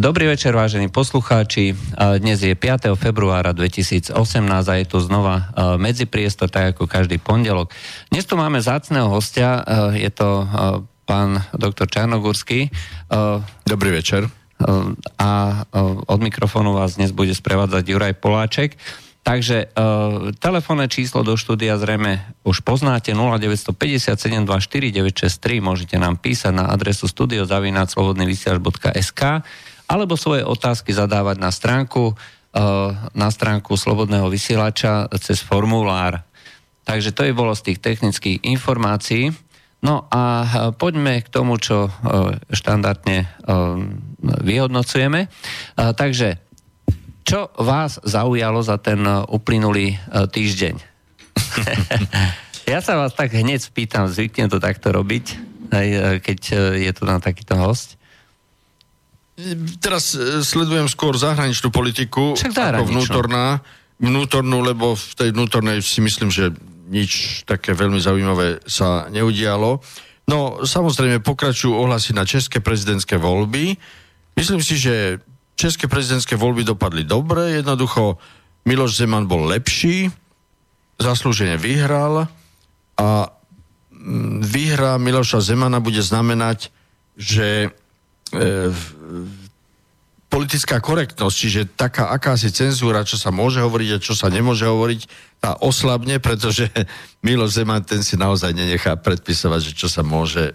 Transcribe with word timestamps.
Dobrý 0.00 0.32
večer, 0.32 0.56
vážení 0.56 0.88
poslucháči. 0.88 1.76
Dnes 1.92 2.40
je 2.40 2.56
5. 2.56 2.96
februára 2.96 3.52
2018 3.52 4.16
a 4.48 4.74
je 4.80 4.88
tu 4.88 4.96
znova 4.96 5.52
medzipriestor, 5.76 6.48
tak 6.48 6.72
ako 6.72 6.88
každý 6.88 7.20
pondelok. 7.20 7.68
Dnes 8.08 8.24
tu 8.24 8.32
máme 8.40 8.64
zácného 8.64 9.12
hostia, 9.12 9.60
je 9.92 10.08
to 10.08 10.48
pán 11.04 11.44
doktor 11.52 11.84
Čarnogurský. 11.84 12.72
Dobrý 13.68 13.92
večer. 13.92 14.24
A 15.20 15.30
od 16.08 16.20
mikrofónu 16.24 16.72
vás 16.72 16.96
dnes 16.96 17.12
bude 17.12 17.36
sprevádzať 17.36 17.84
Juraj 17.84 18.16
Poláček. 18.24 18.80
Takže 19.20 19.68
telefónne 20.40 20.88
číslo 20.88 21.20
do 21.20 21.36
štúdia 21.36 21.76
zrejme 21.76 22.24
už 22.48 22.64
poznáte 22.64 23.12
0957249663 23.12 25.60
môžete 25.60 26.00
nám 26.00 26.16
písať 26.16 26.56
na 26.56 26.72
adresu 26.72 27.04
studiozavináčslobodnyvysiaľ.sk 27.04 29.44
alebo 29.90 30.14
svoje 30.14 30.46
otázky 30.46 30.94
zadávať 30.94 31.42
na 31.42 31.50
stránku 31.50 32.14
uh, 32.54 32.94
na 33.14 33.28
stránku 33.30 33.74
Slobodného 33.74 34.30
vysielača 34.30 35.10
cez 35.18 35.42
formulár. 35.42 36.22
Takže 36.86 37.10
to 37.14 37.26
je 37.26 37.34
bolo 37.34 37.54
z 37.54 37.70
tých 37.70 37.78
technických 37.82 38.42
informácií. 38.46 39.30
No 39.80 40.06
a 40.10 40.22
uh, 40.22 40.48
poďme 40.74 41.22
k 41.22 41.28
tomu, 41.30 41.58
čo 41.58 41.90
uh, 41.90 42.38
štandardne 42.50 43.26
vyhodnocujeme. 44.20 45.32
Takže 45.74 46.28
čo 47.24 47.48
vás 47.56 47.96
zaujalo 48.04 48.60
za 48.60 48.76
ten 48.76 49.00
uplynulý 49.08 49.96
týždeň? 50.12 50.76
ja 52.72 52.78
sa 52.84 53.00
vás 53.00 53.16
tak 53.16 53.32
hneď 53.32 53.64
spýtam, 53.64 54.12
zvyknem 54.12 54.52
to 54.52 54.60
takto 54.60 54.92
robiť, 54.92 55.40
keď 56.20 56.40
je 56.76 56.90
tu 56.92 57.02
na 57.08 57.16
takýto 57.16 57.56
host. 57.56 57.99
Teraz 59.80 60.14
sledujem 60.44 60.86
skôr 60.90 61.16
zahraničnú 61.16 61.72
politiku 61.72 62.36
ako 62.36 62.84
vnútorná, 62.84 63.64
vnútornú, 64.00 64.60
lebo 64.64 64.96
v 64.96 65.12
tej 65.16 65.30
vnútornej 65.32 65.78
si 65.84 66.00
myslím, 66.04 66.32
že 66.32 66.52
nič 66.90 67.42
také 67.46 67.72
veľmi 67.72 68.02
zaujímavé 68.02 68.64
sa 68.66 69.06
neudialo. 69.08 69.78
No, 70.26 70.62
samozrejme, 70.62 71.22
pokračujú 71.22 71.74
ohlasy 71.74 72.14
na 72.14 72.26
české 72.26 72.58
prezidentské 72.62 73.18
voľby. 73.18 73.78
Myslím 74.34 74.62
si, 74.62 74.78
že 74.78 75.18
České 75.60 75.92
prezidentské 75.92 76.40
voľby 76.40 76.64
dopadli 76.64 77.04
dobre, 77.04 77.60
jednoducho 77.60 78.16
Miloš 78.64 78.96
Zeman 78.96 79.28
bol 79.28 79.44
lepší, 79.44 80.08
zaslúžene 80.96 81.60
vyhral 81.60 82.32
a 82.96 83.08
mm, 83.92 84.40
výhra 84.40 84.96
Miloša 84.96 85.44
Zemana 85.44 85.84
bude 85.84 86.00
znamenať, 86.00 86.72
že 87.12 87.68
e, 87.68 87.70
politická 90.30 90.78
korektnosť, 90.78 91.36
čiže 91.36 91.60
taká 91.74 92.14
akási 92.14 92.54
cenzúra, 92.54 93.02
čo 93.02 93.18
sa 93.18 93.34
môže 93.34 93.58
hovoriť 93.58 93.98
a 93.98 94.02
čo 94.02 94.14
sa 94.14 94.30
nemôže 94.30 94.62
hovoriť, 94.62 95.00
tá 95.42 95.58
oslabne, 95.58 96.22
pretože 96.22 96.70
Miloš 97.26 97.58
Zeman 97.58 97.82
ten 97.82 98.06
si 98.06 98.14
naozaj 98.14 98.54
nenechá 98.54 98.94
predpisovať, 98.94 99.60
že 99.70 99.72
čo 99.74 99.90
sa 99.90 100.06
môže 100.06 100.54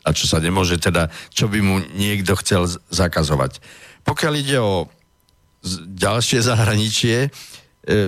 a 0.00 0.16
čo 0.16 0.24
sa 0.24 0.40
nemôže, 0.40 0.80
teda 0.80 1.12
čo 1.28 1.44
by 1.52 1.60
mu 1.60 1.76
niekto 1.92 2.32
chcel 2.40 2.64
zakazovať. 2.88 3.60
Pokiaľ 4.00 4.32
ide 4.40 4.56
o 4.56 4.88
ďalšie 5.92 6.40
zahraničie, 6.40 7.28
e, 7.28 7.30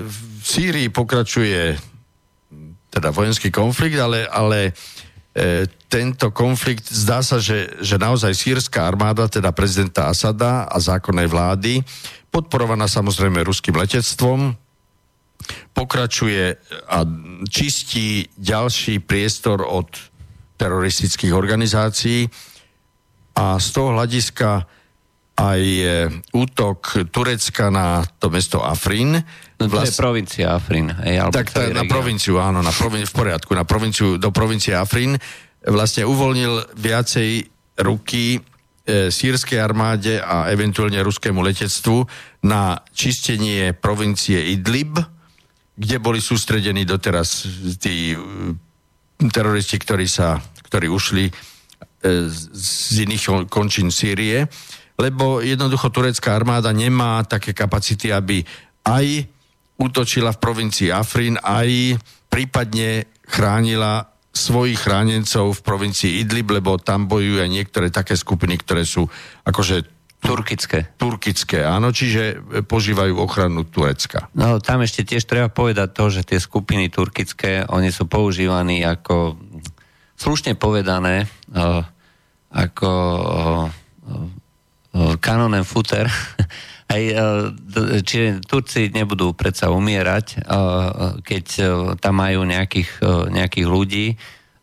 v 0.01 0.17
Sýrii 0.41 0.89
pokračuje 0.89 1.77
teda 2.89 3.13
vojenský 3.13 3.53
konflikt, 3.53 4.01
ale, 4.01 4.25
ale 4.25 4.73
e, 5.37 5.69
tento 5.93 6.33
konflikt 6.33 6.89
zdá 6.89 7.21
sa, 7.21 7.37
že, 7.37 7.77
že 7.85 8.01
naozaj 8.01 8.33
sírska 8.33 8.89
armáda, 8.89 9.29
teda 9.29 9.53
prezidenta 9.53 10.09
Asada 10.09 10.65
a 10.65 10.81
zákonnej 10.81 11.29
vlády, 11.29 11.85
podporovaná 12.33 12.89
samozrejme 12.89 13.45
ruským 13.45 13.77
letectvom, 13.77 14.57
pokračuje 15.77 16.57
a 16.89 17.05
čistí 17.45 18.25
ďalší 18.41 19.05
priestor 19.05 19.61
od 19.61 19.93
teroristických 20.57 21.37
organizácií 21.37 22.25
a 23.37 23.61
z 23.61 23.69
toho 23.77 23.93
hľadiska 23.93 24.65
aj 25.33 25.61
e, 25.61 25.85
útok 26.37 27.09
Turecka 27.09 27.73
na 27.73 28.05
to 28.21 28.29
mesto 28.33 28.65
Afrin. 28.65 29.19
No 29.59 29.65
to 29.69 29.81
vlast... 29.81 29.93
je 29.93 30.01
provincia 30.01 30.47
Afrin. 30.57 30.89
Hej, 30.93 31.33
tak 31.35 31.51
tá, 31.51 31.69
na 31.73 31.85
provinciu, 31.89 32.39
áno, 32.39 32.65
na 32.65 32.71
provin... 32.71 33.03
v 33.05 33.13
poriadku, 33.13 33.51
na 33.57 33.65
provinciu, 33.67 34.21
do 34.21 34.31
provincie 34.31 34.77
Afrin 34.77 35.19
vlastne 35.67 36.09
uvoľnil 36.09 36.75
viacej 36.75 37.31
ruky 37.83 38.39
e, 38.39 38.41
sírskej 39.11 39.59
armáde 39.63 40.19
a 40.19 40.51
eventuálne 40.51 40.99
ruskému 41.03 41.39
letectvu 41.43 42.05
na 42.47 42.83
čistenie 42.91 43.73
provincie 43.73 44.53
Idlib, 44.53 44.99
kde 45.79 45.97
boli 46.03 46.19
sústredení 46.19 46.83
doteraz 46.83 47.47
tí 47.79 48.13
e, 48.13 48.19
teroristi, 49.31 49.79
ktorí, 49.79 50.07
sa, 50.11 50.43
ktorí 50.67 50.91
ušli 50.91 51.25
e, 51.31 51.33
z 52.53 52.95
iných 53.07 53.47
končín 53.47 53.95
Sýrie 53.95 54.51
lebo 55.01 55.41
jednoducho 55.41 55.89
turecká 55.89 56.37
armáda 56.37 56.71
nemá 56.71 57.25
také 57.25 57.57
kapacity, 57.57 58.13
aby 58.13 58.45
aj 58.85 59.27
útočila 59.81 60.31
v 60.37 60.43
provincii 60.43 60.95
Afrin, 60.95 61.41
aj 61.41 61.99
prípadne 62.29 63.09
chránila 63.27 64.12
svojich 64.33 64.81
chránencov 64.81 65.61
v 65.61 65.65
provincii 65.65 66.25
Idlib, 66.25 66.49
lebo 66.49 66.81
tam 66.81 67.05
bojujú 67.05 67.45
aj 67.45 67.51
niektoré 67.53 67.87
také 67.93 68.17
skupiny, 68.17 68.57
ktoré 68.57 68.89
sú 68.89 69.05
akože 69.45 70.03
Turkické. 70.23 70.95
Turkické, 70.95 71.67
áno, 71.67 71.91
čiže 71.91 72.39
požívajú 72.71 73.19
ochranu 73.19 73.67
Turecka. 73.67 74.31
No 74.39 74.63
tam 74.63 74.87
ešte 74.87 75.03
tiež 75.03 75.27
treba 75.27 75.51
povedať 75.51 75.89
to, 75.91 76.05
že 76.15 76.23
tie 76.23 76.39
skupiny 76.39 76.95
turkické, 76.95 77.67
oni 77.67 77.91
sú 77.91 78.07
používaní 78.07 78.87
ako, 78.87 79.35
slušne 80.15 80.55
povedané, 80.55 81.27
uh, 81.51 81.83
ako 82.55 82.91
uh, 84.07 85.19
kanonem 85.19 85.67
futer. 85.67 86.07
Aj, 86.91 87.03
čiže 88.05 88.45
Turci 88.45 88.93
nebudú 88.93 89.33
predsa 89.33 89.73
umierať, 89.73 90.45
keď 91.25 91.45
tam 92.03 92.15
majú 92.21 92.45
nejakých, 92.45 93.01
nejakých 93.33 93.67
ľudí, 93.67 94.07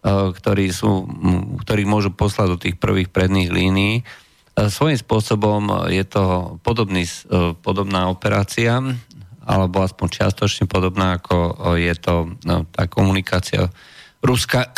ktorí, 0.06 0.72
sú, 0.72 1.10
ktorí 1.66 1.84
môžu 1.84 2.14
poslať 2.14 2.48
do 2.48 2.58
tých 2.62 2.76
prvých 2.80 3.10
predných 3.10 3.50
línií. 3.50 4.06
Svojím 4.56 5.00
spôsobom 5.00 5.88
je 5.88 6.04
to 6.06 6.56
podobný, 6.64 7.08
podobná 7.64 8.12
operácia, 8.12 8.80
alebo 9.50 9.82
aspoň 9.82 10.08
čiastočne 10.22 10.70
podobná, 10.70 11.18
ako 11.18 11.58
je 11.74 11.94
to 11.98 12.38
no, 12.46 12.70
tá 12.70 12.86
komunikácia 12.86 13.74
Ruska, 14.22 14.70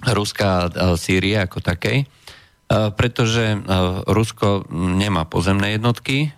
Ruská 0.18 0.72
Sýrie 0.98 1.38
ako 1.38 1.62
takej. 1.62 2.08
E, 2.70 2.94
pretože 2.94 3.44
e, 3.50 3.58
Rusko 4.06 4.70
nemá 4.70 5.26
pozemné 5.26 5.74
jednotky 5.74 6.18
e, 6.22 6.28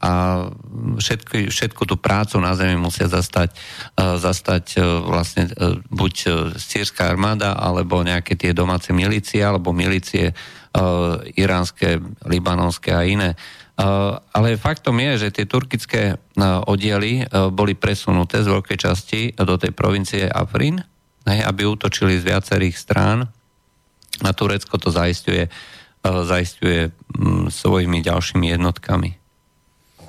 a 0.00 0.12
všetko, 0.96 1.52
všetku 1.52 1.82
tú 1.84 2.00
prácu 2.00 2.40
na 2.40 2.56
zemi 2.56 2.80
musia 2.80 3.12
zastať, 3.12 3.52
zastať 3.98 4.80
vlastne 5.04 5.52
buď 5.92 6.14
sírska 6.56 7.04
armáda, 7.12 7.52
alebo 7.52 8.00
nejaké 8.00 8.40
tie 8.40 8.56
domáce 8.56 8.88
milície, 8.96 9.44
alebo 9.44 9.76
milície 9.76 10.32
iránske, 11.38 12.02
libanonské 12.26 12.90
a 12.90 13.06
iné. 13.06 13.38
Ale 14.34 14.58
faktom 14.58 14.98
je, 14.98 15.26
že 15.26 15.34
tie 15.34 15.46
turkické 15.46 16.18
oddiely 16.66 17.30
boli 17.54 17.78
presunuté 17.78 18.42
z 18.42 18.50
veľkej 18.50 18.78
časti 18.78 19.20
do 19.38 19.54
tej 19.54 19.70
provincie 19.70 20.26
Afrin, 20.26 20.82
aby 21.26 21.62
útočili 21.62 22.18
z 22.18 22.26
viacerých 22.26 22.74
strán 22.74 23.30
a 24.22 24.30
Turecko 24.30 24.78
to 24.78 24.94
zaistuje, 24.94 25.48
e, 25.48 25.50
zaistuje 26.04 26.92
mm, 26.92 27.50
svojimi 27.50 28.04
ďalšími 28.04 28.46
jednotkami. 28.54 29.10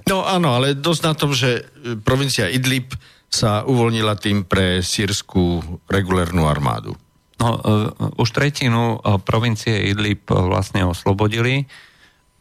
No 0.06 0.22
áno, 0.22 0.54
ale 0.54 0.78
dosť 0.78 1.02
na 1.02 1.13
tom, 1.18 1.34
že 1.34 1.66
e, 1.66 1.98
provincia 1.98 2.46
Idlib 2.46 2.94
sa 3.31 3.66
uvoľnila 3.66 4.16
tým 4.22 4.46
pre 4.46 4.86
sírskú 4.86 5.60
regulérnu 5.90 6.46
armádu. 6.46 6.94
No, 7.36 7.60
uh, 7.60 7.92
už 8.16 8.31
tretinu 8.31 9.04
provincie 9.28 9.92
Idlib 9.92 10.24
vlastne 10.31 10.88
oslobodili 10.88 11.68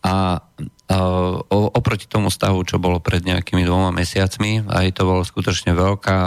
a 0.07 0.39
oproti 1.51 2.05
tomu 2.05 2.29
stavu, 2.29 2.63
čo 2.63 2.77
bolo 2.77 3.01
pred 3.01 3.25
nejakými 3.25 3.65
dvoma 3.65 3.89
mesiacmi, 3.91 4.69
aj 4.69 5.01
to 5.01 5.09
bolo 5.09 5.25
skutočne 5.25 5.73
veľká, 5.73 6.19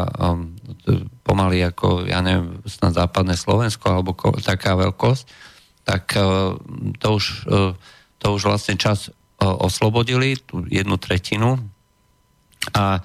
pomaly 1.28 1.60
ako, 1.68 2.08
ja 2.08 2.24
neviem, 2.24 2.64
snad 2.64 2.96
západné 2.96 3.36
Slovensko, 3.36 3.92
alebo 3.92 4.16
ko, 4.16 4.32
taká 4.40 4.80
veľkosť, 4.80 5.26
tak 5.84 6.16
uh, 6.16 6.56
to, 7.04 7.08
už, 7.20 7.26
uh, 7.52 7.76
to 8.24 8.28
už 8.32 8.48
vlastne 8.48 8.80
čas 8.80 9.12
uh, 9.12 9.14
oslobodili, 9.60 10.40
tú 10.40 10.64
jednu 10.72 10.96
tretinu. 10.96 11.60
A 12.72 13.04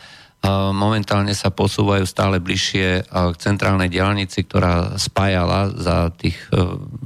momentálne 0.74 1.38
sa 1.38 1.54
posúvajú 1.54 2.02
stále 2.02 2.42
bližšie 2.42 3.06
k 3.06 3.34
centrálnej 3.38 3.86
diálnici, 3.86 4.42
ktorá 4.42 4.98
spájala 4.98 5.70
za, 5.70 6.10
tých, 6.10 6.34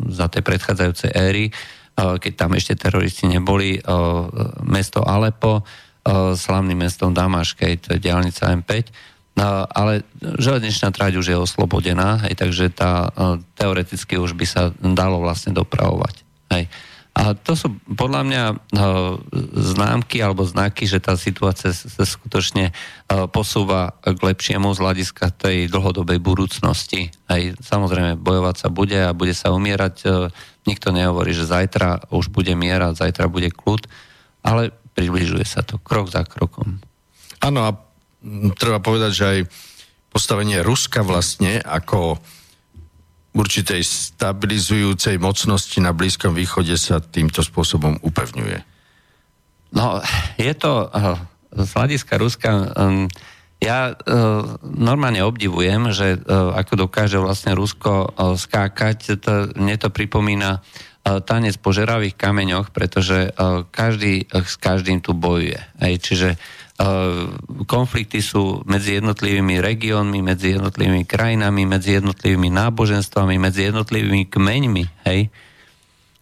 za 0.09 0.33
tie 0.33 0.41
predchádzajúce 0.41 1.13
éry, 1.13 1.53
keď 2.01 2.33
tam 2.33 2.57
ešte 2.57 2.81
teroristi 2.81 3.29
neboli, 3.29 3.77
mesto 4.65 5.05
Alepo 5.05 5.69
s 6.33 6.49
hlavným 6.49 6.81
mestom 6.81 7.13
Damaškej, 7.13 7.85
to 7.85 7.89
je 7.93 8.01
diálnica 8.01 8.57
M5 8.57 8.73
No, 8.73 9.16
ale 9.45 10.01
železničná 10.21 10.89
trať 10.97 11.21
už 11.21 11.27
je 11.29 11.37
oslobodená, 11.37 12.25
hej, 12.25 12.41
takže 12.41 12.73
tá, 12.73 13.13
e, 13.13 13.45
teoreticky 13.53 14.17
už 14.17 14.33
by 14.33 14.47
sa 14.49 14.63
dalo 14.81 15.21
vlastne 15.21 15.53
dopravovať. 15.53 16.25
Hej. 16.57 16.73
A 17.17 17.33
to 17.33 17.57
sú 17.57 17.73
podľa 17.85 18.23
mňa 18.29 18.45
e, 18.49 18.57
známky 19.57 20.21
alebo 20.25 20.45
znaky, 20.45 20.89
že 20.89 21.05
tá 21.05 21.17
situácia 21.21 21.73
sa 21.73 22.05
skutočne 22.05 22.73
e, 22.73 22.73
posúva 23.29 24.01
k 24.05 24.17
lepšiemu 24.17 24.73
z 24.73 24.81
hľadiska 24.81 25.33
tej 25.37 25.69
dlhodobej 25.69 26.17
budúcnosti. 26.17 27.13
Aj 27.29 27.41
samozrejme 27.61 28.17
bojovať 28.17 28.57
sa 28.57 28.69
bude 28.73 28.97
a 28.97 29.17
bude 29.17 29.37
sa 29.37 29.53
umierať. 29.53 30.29
Nikto 30.65 30.97
nehovorí, 30.97 31.37
že 31.37 31.49
zajtra 31.49 32.09
už 32.09 32.33
bude 32.33 32.57
miera, 32.57 32.97
zajtra 32.97 33.29
bude 33.29 33.53
kľud, 33.53 33.85
ale 34.41 34.73
približuje 34.97 35.45
sa 35.45 35.61
to 35.61 35.77
krok 35.77 36.09
za 36.09 36.25
krokom. 36.25 36.81
Áno, 37.45 37.69
a 37.69 37.86
treba 38.57 38.81
povedať, 38.81 39.11
že 39.13 39.25
aj 39.25 39.41
postavenie 40.13 40.65
Ruska 40.65 41.05
vlastne 41.05 41.61
ako 41.61 42.17
určitej 43.37 43.85
stabilizujúcej 43.85 45.21
mocnosti 45.21 45.77
na 45.85 45.93
Blízkom 45.93 46.33
východe 46.33 46.73
sa 46.81 47.05
týmto 47.05 47.45
spôsobom 47.45 48.01
upevňuje. 48.01 48.65
No, 49.77 50.01
je 50.41 50.53
to 50.57 50.89
uh, 50.89 51.21
z 51.53 51.71
hľadiska 51.77 52.17
Ruska... 52.17 52.51
Um, 52.73 53.13
ja 53.57 53.93
uh, 53.93 54.61
normálne 54.61 55.25
obdivujem, 55.25 55.89
že 55.89 56.21
ako 56.29 56.89
dokáže 56.89 57.17
vlastne 57.17 57.57
Rusko 57.57 58.13
skákať, 58.37 59.17
to, 59.17 59.49
mne 59.57 59.81
to 59.81 59.89
pripomína 59.89 60.61
uh, 60.61 61.25
tanec 61.25 61.57
po 61.57 61.73
žeravých 61.73 62.21
kameňoch, 62.21 62.69
pretože 62.75 63.33
každý 63.71 64.29
s 64.29 64.61
každým 64.61 65.01
tu 65.01 65.15
bojuje. 65.17 65.57
Čiže 65.81 66.37
konflikty 67.65 68.21
sú 68.21 68.61
medzi 68.69 69.01
jednotlivými 69.01 69.65
regiónmi, 69.65 70.21
medzi 70.21 70.61
jednotlivými 70.61 71.09
krajinami, 71.09 71.65
medzi 71.65 71.97
jednotlivými 71.97 72.53
náboženstvami, 72.53 73.41
medzi 73.41 73.73
jednotlivými 73.73 74.29
kmeňmi, 74.29 74.85
hej. 75.09 75.33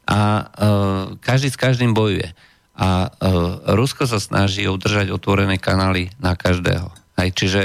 A 0.05 0.21
uh, 0.21 1.19
každý 1.19 1.51
s 1.51 1.59
každým 1.59 1.97
bojuje. 1.97 2.31
A 2.77 3.09
uh, 3.09 3.75
Rusko 3.75 4.07
sa 4.07 4.23
snaží 4.23 4.69
udržať 4.69 5.11
otvorené 5.11 5.59
kanály 5.59 6.15
na 6.23 6.39
každého. 6.39 6.93
Hej. 7.19 7.29
Čiže 7.35 7.61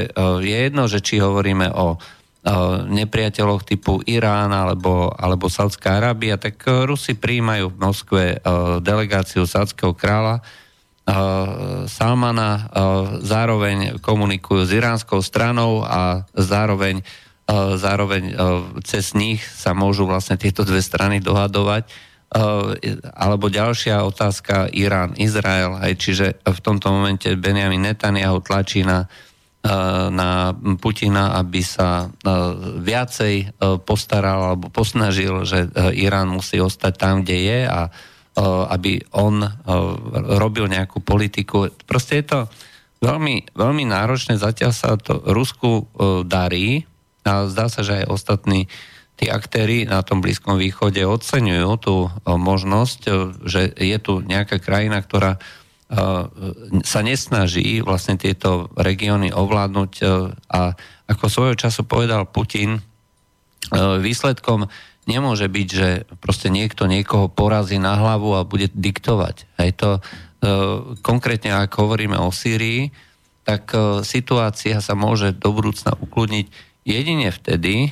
je 0.45 0.57
jedno, 0.57 0.85
že 0.85 1.01
či 1.01 1.17
hovoríme 1.21 1.73
o 1.73 1.97
nepriateľoch 2.87 3.67
typu 3.67 3.99
Irán 4.07 4.55
alebo, 4.55 5.11
alebo 5.11 5.51
Saudská 5.51 5.99
Arábia, 5.99 6.39
tak 6.39 6.63
Rusi 6.63 7.11
príjmajú 7.19 7.67
v 7.67 7.79
Moskve 7.83 8.23
delegáciu 8.79 9.43
Saudského 9.43 9.91
kráľa, 9.91 10.39
Salmana 11.89 12.69
zároveň 13.25 13.97
komunikujú 13.97 14.61
s 14.61 14.71
iránskou 14.77 15.25
stranou 15.25 15.81
a 15.81 16.29
zároveň, 16.37 17.01
zároveň 17.75 18.37
cez 18.85 19.17
nich 19.17 19.41
sa 19.41 19.73
môžu 19.73 20.05
vlastne 20.05 20.37
tieto 20.37 20.61
dve 20.61 20.85
strany 20.85 21.17
dohadovať. 21.17 21.89
Alebo 23.17 23.49
ďalšia 23.49 24.05
otázka 24.05 24.69
Irán-Izrael, 24.69 25.81
aj 25.81 25.93
čiže 25.97 26.25
v 26.45 26.59
tomto 26.61 26.93
momente 26.93 27.25
Benjamin 27.33 27.89
Netanyahu 27.89 28.45
tlačí 28.45 28.85
na, 28.85 29.09
na 30.13 30.53
Putina, 30.77 31.41
aby 31.41 31.65
sa 31.65 32.05
viacej 32.85 33.57
postaral 33.81 34.53
alebo 34.53 34.69
posnažil, 34.69 35.41
že 35.41 35.73
Irán 35.97 36.29
musí 36.29 36.61
ostať 36.61 36.93
tam, 37.01 37.25
kde 37.25 37.37
je 37.49 37.61
a 37.65 37.89
aby 38.37 39.01
on 39.15 39.41
robil 40.37 40.69
nejakú 40.69 41.01
politiku. 41.01 41.71
Proste 41.89 42.21
je 42.21 42.25
to 42.29 42.39
veľmi, 43.01 43.51
veľmi 43.55 43.83
náročné. 43.89 44.37
Zatiaľ 44.37 44.71
sa 44.75 44.95
to 44.99 45.23
Rusku 45.33 45.87
darí 46.27 46.85
a 47.25 47.49
zdá 47.49 47.67
sa, 47.67 47.83
že 47.83 48.03
aj 48.03 48.11
ostatní 48.11 48.69
tí 49.19 49.27
aktéry 49.27 49.83
na 49.83 49.99
tom 49.99 50.23
Blízkom 50.23 50.55
východe 50.55 51.03
oceňujú 51.03 51.71
tú 51.83 52.07
možnosť, 52.23 52.99
že 53.43 53.75
je 53.75 53.97
tu 53.99 54.23
nejaká 54.23 54.63
krajina, 54.63 55.03
ktorá 55.03 55.35
sa 56.85 56.99
nesnaží 57.01 57.81
vlastne 57.81 58.15
tieto 58.15 58.69
regióny 58.77 59.33
ovládnuť 59.33 59.91
a 60.47 60.77
ako 61.09 61.25
svojho 61.27 61.55
času 61.57 61.83
povedal 61.83 62.29
Putin, 62.29 62.79
výsledkom 63.99 64.69
nemôže 65.09 65.49
byť, 65.49 65.67
že 65.67 65.89
proste 66.21 66.53
niekto 66.53 66.85
niekoho 66.85 67.25
porazí 67.25 67.81
na 67.81 67.97
hlavu 67.97 68.37
a 68.37 68.45
bude 68.45 68.69
diktovať. 68.69 69.49
Hej 69.57 69.71
to, 69.81 69.89
e, 69.97 70.01
konkrétne 71.01 71.57
ak 71.57 71.73
hovoríme 71.73 72.13
o 72.21 72.29
Sýrii, 72.29 72.93
tak 73.41 73.73
e, 73.73 74.05
situácia 74.05 74.77
sa 74.77 74.93
môže 74.93 75.33
do 75.33 75.49
budúcna 75.49 75.97
ukludniť 75.97 76.45
jedine 76.85 77.33
vtedy, 77.33 77.89
e, 77.89 77.91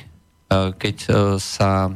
keď 0.78 0.96
sa 1.42 1.90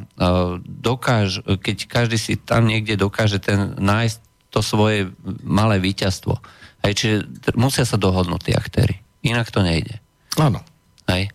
dokáž, 0.66 1.46
keď 1.46 1.76
každý 1.86 2.18
si 2.18 2.34
tam 2.34 2.66
niekde 2.66 2.98
dokáže 2.98 3.38
ten, 3.38 3.78
nájsť 3.78 4.18
to 4.52 4.60
svoje 4.60 5.14
malé 5.46 5.80
víťazstvo. 5.80 6.36
Hej, 6.82 6.92
čiže 6.98 7.16
musia 7.54 7.86
sa 7.86 7.96
dohodnúť 7.96 8.42
tí 8.42 8.52
aktéry. 8.52 9.00
Inak 9.22 9.54
to 9.54 9.62
nejde. 9.62 10.02
Áno. 10.36 10.60
Hej. 11.06 11.30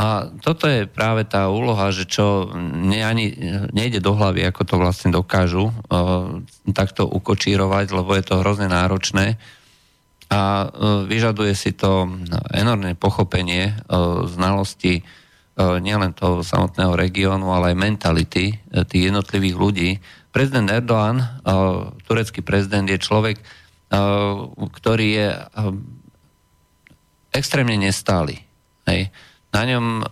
A 0.00 0.32
toto 0.40 0.64
je 0.64 0.88
práve 0.88 1.28
tá 1.28 1.52
úloha, 1.52 1.92
že 1.92 2.08
čo 2.08 2.48
ne, 2.56 3.04
ani 3.04 3.36
nejde 3.68 4.00
do 4.00 4.16
hlavy, 4.16 4.48
ako 4.48 4.62
to 4.64 4.74
vlastne 4.80 5.12
dokážu 5.12 5.68
takto 6.72 7.04
ukočírovať, 7.04 7.92
lebo 7.92 8.16
je 8.16 8.24
to 8.24 8.40
hrozne 8.40 8.72
náročné 8.72 9.36
a 10.32 10.72
vyžaduje 11.04 11.52
si 11.52 11.76
to 11.76 12.08
enormné 12.48 12.96
pochopenie, 12.96 13.76
znalosti 14.24 15.04
nielen 15.60 16.16
toho 16.16 16.40
samotného 16.40 16.96
regiónu, 16.96 17.52
ale 17.52 17.76
aj 17.76 17.82
mentality 17.84 18.56
uh, 18.56 18.88
tých 18.88 19.12
jednotlivých 19.12 19.56
ľudí. 19.60 19.90
Prezident 20.32 20.70
Erdoğan, 20.72 21.20
turecký 22.08 22.40
prezident, 22.40 22.88
je 22.88 22.96
človek, 22.96 23.42
ktorý 24.56 25.08
je 25.10 25.28
extrémne 27.34 27.76
nestály. 27.76 28.40
Hej 28.88 29.10
na 29.50 29.62
ňom, 29.66 29.86
e, 29.86 30.02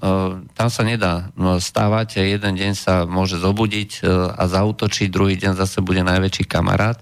tam 0.58 0.68
sa 0.68 0.82
nedá 0.82 1.30
no, 1.38 1.62
stávať 1.62 2.26
jeden 2.26 2.58
deň 2.58 2.72
sa 2.74 3.06
môže 3.06 3.38
zobudiť 3.38 4.02
e, 4.02 4.34
a 4.34 4.42
zautočiť, 4.50 5.06
druhý 5.14 5.38
deň 5.38 5.54
zase 5.54 5.78
bude 5.78 6.02
najväčší 6.02 6.42
kamarát. 6.50 6.98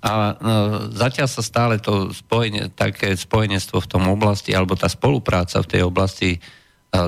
A 0.00 0.32
no, 0.40 0.88
zatiaľ 0.88 1.28
sa 1.28 1.44
stále 1.44 1.76
to 1.84 2.16
spojenie, 2.16 2.72
také 2.72 3.12
spojenstvo 3.12 3.84
v 3.84 3.90
tom 3.92 4.08
oblasti, 4.08 4.56
alebo 4.56 4.72
tá 4.72 4.88
spolupráca 4.88 5.60
v 5.60 5.68
tej 5.68 5.82
oblasti 5.84 6.30
e, 6.32 6.38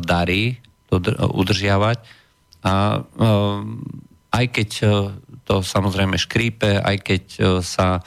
darí 0.04 0.60
to 0.92 1.00
udržiavať. 1.32 1.98
A 2.64 3.04
aj 4.32 4.44
keď 4.50 4.68
to 5.44 5.60
samozrejme 5.60 6.16
škrípe, 6.16 6.80
aj 6.80 6.96
keď 7.04 7.24
sa 7.60 8.02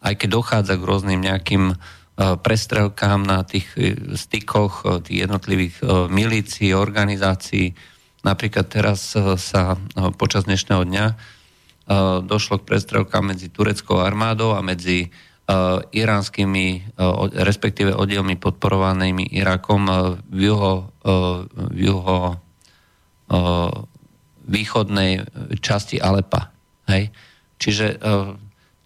aj 0.00 0.14
keď 0.16 0.28
dochádza 0.30 0.74
k 0.78 0.86
rôznym 0.86 1.20
nejakým 1.20 1.76
prestrelkám 2.20 3.24
na 3.24 3.40
tých 3.42 3.68
e, 3.80 3.96
stykoch 4.12 4.74
e, 4.84 4.88
tých 5.00 5.18
jednotlivých 5.24 5.76
e, 5.80 5.84
milícií, 6.12 6.76
organizácií. 6.76 7.72
Napríklad 8.20 8.68
teraz 8.68 9.16
sa 9.16 9.80
počas 10.20 10.44
dnešného 10.44 10.84
dňa 10.84 11.06
došlo 12.20 12.60
k 12.60 12.68
prestrelkám 12.68 13.32
medzi 13.32 13.48
tureckou 13.48 13.96
armádou 13.96 14.52
a 14.52 14.60
medzi 14.60 15.08
iránskymi, 15.88 17.00
respektíve 17.32 17.96
oddielmi 17.96 18.36
podporovanými 18.36 19.32
Irakom 19.32 19.88
v 20.20 20.36
juho, 20.36 20.92
v 21.56 21.78
juho 21.80 22.36
východnej 24.44 25.24
časti 25.64 25.96
Alepa. 25.96 26.52
Hej? 26.92 27.08
Čiže 27.56 28.04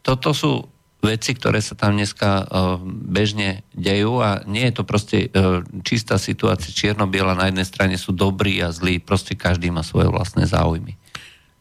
toto 0.07 0.31
sú 0.31 0.63
veci, 1.05 1.37
ktoré 1.37 1.61
sa 1.61 1.77
tam 1.77 1.97
dneska 2.01 2.45
uh, 2.45 2.81
bežne 2.85 3.63
dejú 3.77 4.25
a 4.25 4.41
nie 4.49 4.65
je 4.69 4.75
to 4.81 4.83
proste 4.89 5.29
uh, 5.31 5.61
čistá 5.85 6.17
situácia 6.17 6.73
čierno-biela, 6.73 7.37
na 7.37 7.53
jednej 7.53 7.69
strane 7.69 7.97
sú 8.01 8.17
dobrí 8.17 8.59
a 8.65 8.73
zlí, 8.73 8.99
proste 8.99 9.37
každý 9.37 9.69
má 9.69 9.85
svoje 9.85 10.09
vlastné 10.09 10.49
záujmy. 10.49 10.97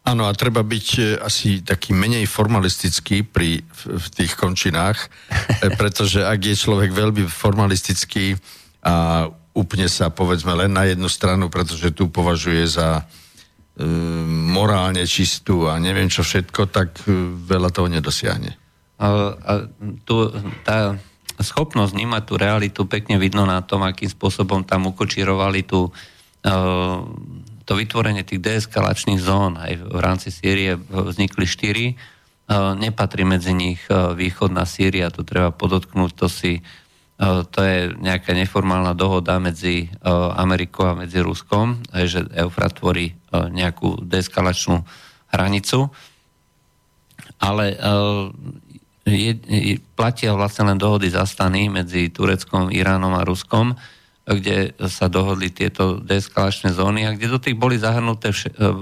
Áno, 0.04 0.28
a 0.28 0.36
treba 0.36 0.60
byť 0.60 0.88
e, 1.00 1.02
asi 1.16 1.64
taký 1.64 1.96
menej 1.96 2.28
formalistický 2.28 3.24
pri, 3.24 3.64
v, 3.64 3.80
v 3.96 4.06
tých 4.12 4.36
končinách, 4.36 5.08
pretože 5.80 6.20
ak 6.20 6.44
je 6.44 6.60
človek 6.60 6.92
veľmi 6.92 7.24
formalistický 7.24 8.36
a 8.84 9.24
úplne 9.56 9.88
sa 9.88 10.12
povedzme 10.12 10.52
len 10.52 10.76
na 10.76 10.84
jednu 10.84 11.08
stranu, 11.08 11.48
pretože 11.48 11.88
tu 11.96 12.12
považuje 12.12 12.68
za 12.68 13.00
e, 13.00 13.02
morálne 14.52 15.08
čistú 15.08 15.72
a 15.72 15.80
neviem 15.80 16.12
čo 16.12 16.20
všetko, 16.20 16.68
tak 16.68 17.00
e, 17.08 17.16
veľa 17.48 17.72
toho 17.72 17.88
nedosiahne. 17.88 18.60
A, 18.94 19.66
tu, 20.06 20.14
tá 20.62 20.98
schopnosť 21.34 21.90
vnímať 21.90 22.22
tú 22.30 22.34
realitu 22.38 22.80
pekne 22.86 23.18
vidno 23.18 23.42
na 23.42 23.58
tom, 23.58 23.82
akým 23.82 24.06
spôsobom 24.06 24.62
tam 24.62 24.86
ukočírovali 24.86 25.66
tú, 25.66 25.90
to 27.64 27.72
vytvorenie 27.74 28.22
tých 28.22 28.38
deeskalačných 28.38 29.18
zón. 29.18 29.58
Aj 29.58 29.74
v 29.74 29.98
rámci 29.98 30.30
Sýrie 30.30 30.78
vznikli 30.78 31.42
štyri. 31.42 31.86
Nepatrí 32.54 33.24
medzi 33.26 33.56
nich 33.56 33.82
východná 33.90 34.62
Sýria, 34.68 35.10
to 35.10 35.26
treba 35.26 35.50
podotknúť, 35.50 36.10
to 36.14 36.26
si 36.30 36.62
to 37.50 37.60
je 37.62 37.94
nejaká 37.94 38.34
neformálna 38.34 38.90
dohoda 38.92 39.38
medzi 39.38 39.86
Amerikou 40.34 40.90
a 40.90 40.98
medzi 40.98 41.22
Ruskom, 41.22 41.78
že 41.94 42.26
Eufrat 42.34 42.74
tvorí 42.74 43.14
nejakú 43.30 44.02
deeskalačnú 44.02 44.82
hranicu. 45.30 45.94
Ale 47.38 47.78
je, 49.04 49.32
je, 49.36 49.76
platia 49.96 50.32
vlastne 50.32 50.72
len 50.72 50.80
dohody 50.80 51.12
zastany 51.12 51.68
medzi 51.68 52.08
Tureckom, 52.08 52.72
Iránom 52.72 53.12
a 53.16 53.22
Ruskom, 53.22 53.76
kde 54.24 54.72
sa 54.88 55.12
dohodli 55.12 55.52
tieto 55.52 56.00
deeskalačné 56.00 56.72
zóny 56.72 57.04
a 57.04 57.12
kde 57.12 57.28
do 57.28 57.36
tých 57.36 57.60
boli 57.60 57.76
zahrnuté, 57.76 58.32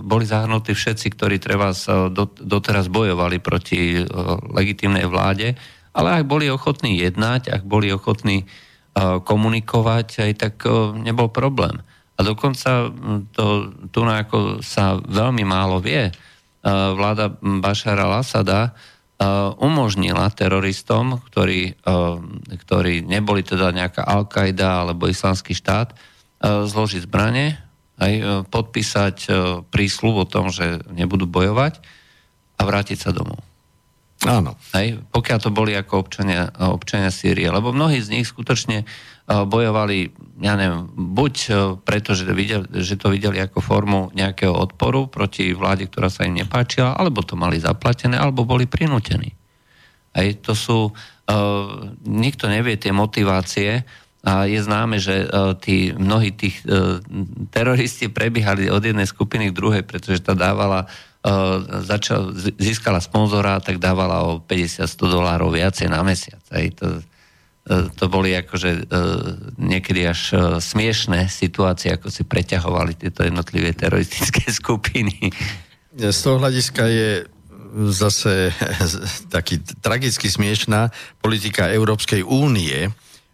boli 0.07 0.23
zahrnutí 0.23 0.71
všetci, 0.71 1.07
ktorí 1.19 1.43
treba 1.43 1.75
sa 1.75 2.07
doteraz 2.39 2.87
bojovali 2.87 3.43
proti 3.43 4.07
legitímnej 4.55 5.11
vláde 5.11 5.59
ale 5.93 6.09
ak 6.21 6.25
boli 6.25 6.49
ochotní 6.49 6.97
jednať, 6.97 7.53
ak 7.53 7.63
boli 7.69 7.93
ochotní 7.93 8.45
uh, 8.45 9.21
komunikovať, 9.21 10.25
aj 10.25 10.33
tak 10.41 10.55
nebol 11.05 11.29
problém. 11.29 11.85
A 12.17 12.25
dokonca 12.25 12.93
to, 13.33 13.73
tu 13.89 14.01
sa 14.61 14.85
veľmi 15.01 15.45
málo 15.49 15.81
vie, 15.81 16.13
vláda 16.63 17.35
Bašara 17.41 18.07
al-Assada 18.07 18.77
umožnila 19.59 20.27
teroristom, 20.35 21.23
ktorí, 21.31 21.79
ktorí 22.67 22.95
neboli 23.07 23.47
teda 23.47 23.71
nejaká 23.71 24.03
Al-Qaida 24.03 24.83
alebo 24.83 25.07
islamský 25.07 25.55
štát, 25.55 25.95
zložiť 26.43 27.07
zbranie, 27.07 27.55
aj 28.03 28.47
podpísať 28.51 29.17
prísľub 29.71 30.15
o 30.23 30.27
tom, 30.27 30.51
že 30.51 30.83
nebudú 30.91 31.31
bojovať 31.31 31.79
a 32.59 32.63
vrátiť 32.67 32.99
sa 32.99 33.15
domov. 33.15 33.39
Áno. 34.23 34.55
Hej, 34.75 35.03
pokiaľ 35.11 35.39
to 35.43 35.51
boli 35.51 35.75
ako 35.75 36.07
občania, 36.07 36.47
občania 36.71 37.11
Sýrie. 37.11 37.51
Lebo 37.51 37.75
mnohí 37.75 37.99
z 37.99 38.15
nich 38.15 38.27
skutočne 38.27 38.87
bojovali, 39.49 40.13
ja 40.43 40.59
neviem, 40.59 40.91
buď 40.93 41.35
preto, 41.87 42.13
že, 42.13 42.29
videli, 42.35 42.69
že 42.83 43.01
to 43.01 43.09
videli 43.09 43.41
ako 43.41 43.65
formu 43.65 44.01
nejakého 44.13 44.53
odporu 44.53 45.09
proti 45.09 45.57
vláde, 45.57 45.89
ktorá 45.89 46.13
sa 46.13 46.29
im 46.29 46.37
nepáčila, 46.37 46.99
alebo 46.99 47.25
to 47.25 47.39
mali 47.39 47.57
zaplatené, 47.57 48.21
alebo 48.21 48.45
boli 48.45 48.69
prinútení. 48.69 49.33
Hej, 50.13 50.45
to 50.45 50.53
sú, 50.53 50.79
uh, 50.93 51.67
nikto 52.05 52.51
nevie 52.53 52.77
tie 52.77 52.93
motivácie, 52.93 53.87
a 54.23 54.47
je 54.47 54.63
známe, 54.63 55.03
že 55.03 55.27
tí, 55.59 55.91
mnohí 55.99 56.31
tých 56.31 56.63
teroristi 57.51 58.07
prebiehali 58.07 58.71
od 58.71 58.79
jednej 58.79 59.03
skupiny 59.03 59.51
k 59.51 59.57
druhej, 59.59 59.83
pretože 59.83 60.23
tá 60.23 60.39
dávala 60.39 60.87
Eh, 61.23 61.59
začal, 61.87 62.35
získala 62.59 62.99
sponzora, 62.99 63.63
tak 63.63 63.79
dávala 63.79 64.27
o 64.27 64.43
50-100 64.43 65.07
dolárov 65.07 65.55
viacej 65.55 65.87
na 65.87 66.03
mesiac. 66.03 66.43
Aj 66.51 66.67
to, 66.75 66.99
eh, 66.99 67.07
to 67.71 68.05
boli 68.11 68.35
akože 68.35 68.71
eh, 68.75 68.83
niekedy 69.59 70.03
až 70.09 70.21
smiešné 70.59 71.31
situácie, 71.31 71.95
ako 71.95 72.11
si 72.11 72.27
preťahovali 72.27 72.99
tieto 72.99 73.23
jednotlivé 73.23 73.71
teroristické 73.75 74.51
skupiny. 74.61 75.31
Z 75.93 76.19
toho 76.25 76.43
hľadiska 76.43 76.83
je 76.89 77.11
zase 77.91 78.53
taký 79.35 79.63
tragicky 79.81 80.29
smiešná 80.29 80.93
politika 81.23 81.73
Európskej 81.73 82.27
únie 82.27 82.91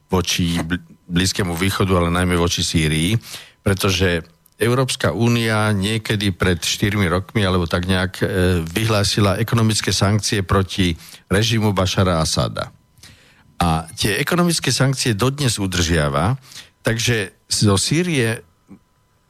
voči 0.09 0.61
Blízkému 1.09 1.57
východu, 1.57 1.93
ale 1.97 2.13
najmä 2.13 2.37
voči 2.37 2.61
Sýrii, 2.61 3.17
pretože 3.65 4.25
Európska 4.59 5.15
únia 5.15 5.71
niekedy 5.71 6.35
pred 6.35 6.59
4 6.59 6.99
rokmi, 7.07 7.47
alebo 7.47 7.71
tak 7.71 7.87
nejak, 7.87 8.13
e, 8.21 8.27
vyhlásila 8.67 9.39
ekonomické 9.39 9.95
sankcie 9.95 10.43
proti 10.43 10.99
režimu 11.31 11.71
Bašara 11.71 12.19
Asada. 12.19 12.75
A 13.59 13.91
tie 13.99 14.23
ekonomické 14.23 14.71
sankcie 14.71 15.19
dodnes 15.19 15.59
udržiava, 15.59 16.39
takže 16.87 17.35
zo 17.51 17.75
Sýrie 17.75 18.47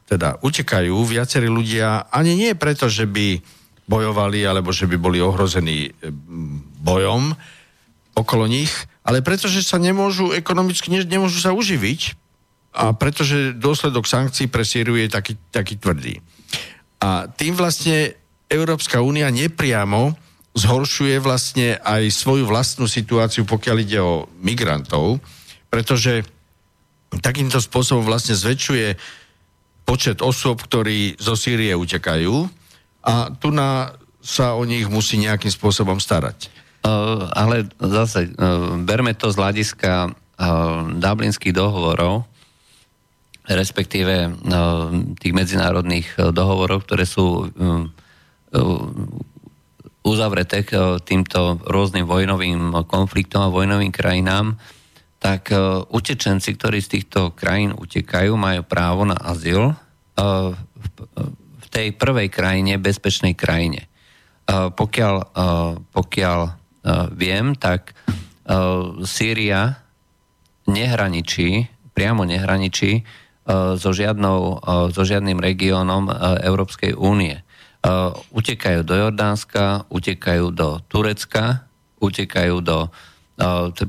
teda 0.09 0.41
utekajú 0.41 1.05
viacerí 1.05 1.49
ľudia, 1.53 2.09
ani 2.09 2.37
nie 2.37 2.53
preto, 2.57 2.89
že 2.89 3.05
by 3.05 3.41
bojovali, 3.89 4.45
alebo 4.45 4.73
že 4.73 4.89
by 4.89 4.97
boli 5.01 5.21
ohrození 5.21 5.89
e, 5.89 5.91
bojom 6.81 7.33
okolo 8.17 8.45
nich, 8.49 8.73
ale 9.05 9.25
preto, 9.25 9.49
že 9.49 9.65
sa 9.65 9.81
nemôžu 9.81 10.37
ekonomicky, 10.37 10.93
nemôžu 10.93 11.41
sa 11.41 11.57
uživiť, 11.57 12.17
a 12.79 12.93
pretože 12.93 13.57
dôsledok 13.57 14.05
sankcií 14.05 14.47
pre 14.53 14.65
Sýriu 14.65 15.01
je 15.01 15.09
taký, 15.09 15.41
taký 15.49 15.81
tvrdý. 15.81 16.21
A 17.01 17.27
tým 17.33 17.57
vlastne 17.57 18.13
Európska 18.49 19.01
únia 19.01 19.33
nepriamo 19.33 20.13
zhoršuje 20.59 21.23
vlastne 21.23 21.79
aj 21.79 22.11
svoju 22.11 22.45
vlastnú 22.51 22.91
situáciu, 22.91 23.47
pokiaľ 23.47 23.77
ide 23.79 24.03
o 24.03 24.27
migrantov, 24.43 25.23
pretože 25.71 26.27
takýmto 27.23 27.63
spôsobom 27.63 28.03
vlastne 28.03 28.35
zväčšuje 28.35 28.99
počet 29.87 30.21
osôb, 30.21 30.61
ktorí 30.61 31.17
zo 31.17 31.39
Sýrie 31.39 31.73
utekajú 31.73 32.51
a 33.07 33.33
tu 33.33 33.55
na 33.55 33.97
sa 34.19 34.53
o 34.59 34.67
nich 34.69 34.85
musí 34.85 35.17
nejakým 35.17 35.49
spôsobom 35.49 35.97
starať. 35.97 36.53
Uh, 36.85 37.33
ale 37.33 37.65
zase, 37.81 38.29
uh, 38.29 38.77
berme 38.85 39.17
to 39.17 39.33
z 39.33 39.41
hľadiska 39.41 40.13
uh, 40.13 40.13
dublinských 41.01 41.57
dohovorov, 41.57 42.29
respektíve 43.49 44.45
tých 45.25 45.33
medzinárodných 45.33 46.37
dohovorov, 46.37 46.85
ktoré 46.85 47.09
sú 47.09 47.49
uzavreté 50.09 50.65
k 50.65 50.97
týmto 51.05 51.61
rôznym 51.69 52.09
vojnovým 52.09 52.73
konfliktom 52.89 53.45
a 53.45 53.53
vojnovým 53.53 53.93
krajinám, 53.93 54.57
tak 55.19 55.51
utečenci, 55.91 56.55
ktorí 56.55 56.79
z 56.79 56.89
týchto 56.99 57.35
krajín 57.35 57.75
utekajú, 57.75 58.39
majú 58.39 58.63
právo 58.63 59.03
na 59.03 59.19
azyl 59.19 59.75
v 61.59 61.67
tej 61.75 61.93
prvej 61.99 62.31
krajine, 62.31 62.79
bezpečnej 62.79 63.35
krajine. 63.35 63.91
Pokiaľ, 64.49 65.15
pokiaľ 65.91 66.41
viem, 67.19 67.59
tak 67.59 67.99
Sýria 69.03 69.83
nehraničí, 70.71 71.67
priamo 71.93 72.23
nehraničí 72.23 73.03
E, 73.49 73.81
so, 73.81 73.97
žiadnou, 73.97 74.61
e, 74.61 74.93
so 74.93 75.09
žiadnym 75.09 75.41
regiónom 75.41 76.13
e, 76.13 76.13
Európskej 76.45 76.93
únie. 76.93 77.41
Utekajú 78.35 78.83
do 78.83 78.95
Jordánska, 78.99 79.87
utekajú 79.89 80.51
do 80.51 80.83
Turecka, 80.91 81.67
utekajú 82.03 82.63
do, 82.63 82.91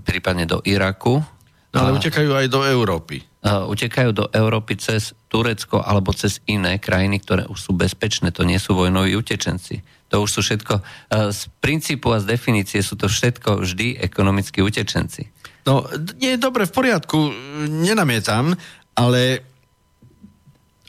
prípadne 0.05 0.45
do 0.45 0.61
Iraku. 0.65 1.21
No, 1.69 1.77
ale 1.77 2.01
utekajú 2.01 2.33
aj 2.33 2.47
do 2.49 2.65
Európy. 2.65 3.21
Utekajú 3.45 4.09
do 4.13 4.25
Európy 4.33 4.77
cez 4.77 5.13
Turecko 5.29 5.81
alebo 5.81 6.13
cez 6.13 6.41
iné 6.49 6.81
krajiny, 6.81 7.21
ktoré 7.21 7.43
už 7.45 7.69
sú 7.69 7.71
bezpečné. 7.73 8.33
To 8.33 8.45
nie 8.45 8.57
sú 8.57 8.73
vojnoví 8.73 9.13
utečenci. 9.13 9.81
To 10.09 10.25
už 10.25 10.29
sú 10.33 10.41
všetko, 10.41 10.81
z 11.29 11.41
princípu 11.61 12.09
a 12.09 12.17
z 12.17 12.33
definície 12.33 12.81
sú 12.81 12.97
to 12.97 13.05
všetko 13.05 13.61
vždy 13.61 14.01
ekonomickí 14.01 14.61
utečenci. 14.61 15.29
No, 15.69 15.85
nie, 16.17 16.33
dobre, 16.41 16.65
v 16.65 16.73
poriadku, 16.73 17.29
nenamietam, 17.69 18.57
ale 18.97 19.45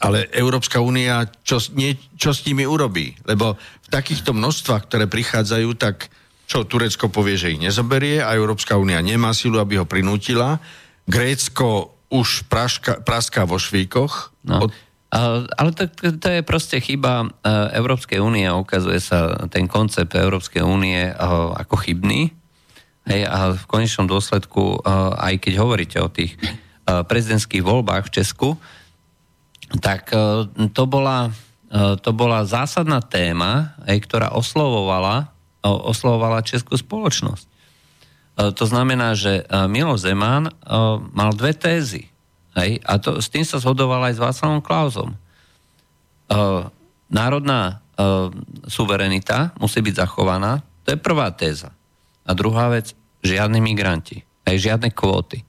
ale 0.01 0.33
Európska 0.33 0.81
únia 0.81 1.29
čo, 1.45 1.61
nie, 1.77 1.93
čo 2.17 2.33
s 2.33 2.43
nimi 2.49 2.65
urobí? 2.65 3.13
Lebo 3.29 3.61
v 3.61 3.89
takýchto 3.93 4.33
množstvách, 4.33 4.89
ktoré 4.89 5.05
prichádzajú, 5.05 5.69
tak 5.77 6.09
čo 6.49 6.65
Turecko 6.67 7.13
povie, 7.13 7.37
že 7.37 7.53
ich 7.55 7.63
nezoberie 7.63 8.25
a 8.25 8.35
Európska 8.35 8.75
únia 8.81 8.99
nemá 9.05 9.31
silu, 9.37 9.61
aby 9.61 9.79
ho 9.79 9.87
prinútila. 9.87 10.59
Grécko 11.07 11.95
už 12.11 12.49
praška, 12.51 13.05
praská 13.07 13.47
vo 13.47 13.61
švíkoch. 13.61 14.35
No. 14.43 14.67
Od... 14.67 14.73
Ale 15.55 15.71
to, 15.75 15.87
to 16.19 16.29
je 16.33 16.43
proste 16.43 16.79
chyba 16.83 17.27
e, 17.27 17.29
Európskej 17.79 18.19
únie. 18.19 18.47
Ukazuje 18.51 18.99
sa 18.99 19.47
ten 19.47 19.71
koncept 19.71 20.15
Európskej 20.15 20.63
únie 20.63 21.11
e, 21.11 21.15
ako 21.55 21.77
chybný. 21.83 22.35
Hej, 23.07 23.23
a 23.27 23.55
v 23.55 23.65
konečnom 23.71 24.11
dôsledku, 24.11 24.83
e, 24.83 24.91
aj 25.19 25.35
keď 25.43 25.53
hovoríte 25.61 25.99
o 26.03 26.11
tých 26.11 26.35
prezidentských 26.91 27.63
voľbách 27.63 28.11
v 28.11 28.15
Česku, 28.19 28.49
tak 29.79 30.11
e, 30.11 30.51
to 30.75 30.85
bola, 30.91 31.31
e, 31.71 31.95
to 32.03 32.11
bola 32.11 32.43
zásadná 32.43 32.99
téma, 32.99 33.79
ktorá 33.87 34.35
oslovovala, 34.35 35.31
oslovovala 35.63 36.43
českú 36.43 36.75
spoločnosť. 36.75 37.47
E, 37.47 37.51
to 38.51 38.65
znamená, 38.67 39.15
že 39.15 39.47
Milo 39.71 39.95
Zeman 39.95 40.51
mal 41.15 41.31
dve 41.39 41.55
tézy. 41.55 42.11
Hej? 42.59 42.83
A 42.83 42.99
to, 42.99 43.23
s 43.23 43.31
tým 43.31 43.47
sa 43.47 43.63
zhodoval 43.63 44.11
aj 44.11 44.19
s 44.19 44.23
Václavom 44.23 44.59
Klausom. 44.65 45.15
Národná 47.11 47.83
suverenita 48.71 49.55
musí 49.59 49.83
byť 49.83 49.95
zachovaná. 50.07 50.63
To 50.87 50.95
je 50.95 50.99
prvá 50.99 51.31
téza. 51.35 51.75
A 52.23 52.31
druhá 52.35 52.71
vec, 52.71 52.95
žiadni 53.23 53.59
migranti. 53.59 54.23
Aj 54.47 54.55
žiadne 54.55 54.95
kvóty. 54.95 55.43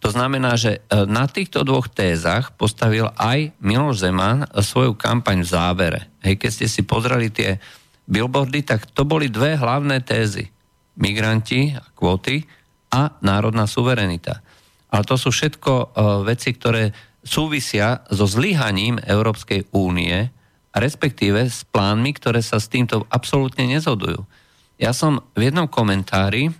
To 0.00 0.08
znamená, 0.08 0.56
že 0.56 0.80
e, 0.88 1.04
na 1.04 1.28
týchto 1.28 1.60
dvoch 1.60 1.92
tézach 1.92 2.56
postavil 2.56 3.12
aj 3.20 3.52
Miloš 3.60 4.08
Zeman 4.08 4.48
svoju 4.48 4.96
kampaň 4.96 5.44
v 5.44 5.52
závere. 5.52 6.00
Hej, 6.24 6.40
keď 6.40 6.50
ste 6.50 6.66
si 6.72 6.82
pozreli 6.88 7.28
tie 7.28 7.60
billboardy, 8.08 8.64
tak 8.64 8.88
to 8.96 9.04
boli 9.04 9.28
dve 9.28 9.60
hlavné 9.60 10.00
tézy. 10.00 10.48
Migranti 10.96 11.76
a 11.76 11.84
kvóty 11.92 12.48
a 12.90 13.14
národná 13.22 13.68
suverenita. 13.68 14.42
Ale 14.90 15.06
to 15.06 15.14
sú 15.14 15.30
všetko 15.30 15.72
uh, 15.72 15.86
veci, 16.26 16.50
ktoré 16.50 16.90
súvisia 17.22 18.02
so 18.10 18.26
zlyhaním 18.26 18.98
Európskej 18.98 19.70
únie, 19.70 20.34
respektíve 20.74 21.46
s 21.46 21.62
plánmi, 21.70 22.10
ktoré 22.18 22.42
sa 22.42 22.58
s 22.58 22.66
týmto 22.66 23.06
absolútne 23.06 23.70
nezhodujú. 23.70 24.26
Ja 24.82 24.90
som 24.90 25.22
v 25.38 25.52
jednom 25.52 25.70
komentári 25.70 26.50
uh, 26.50 26.54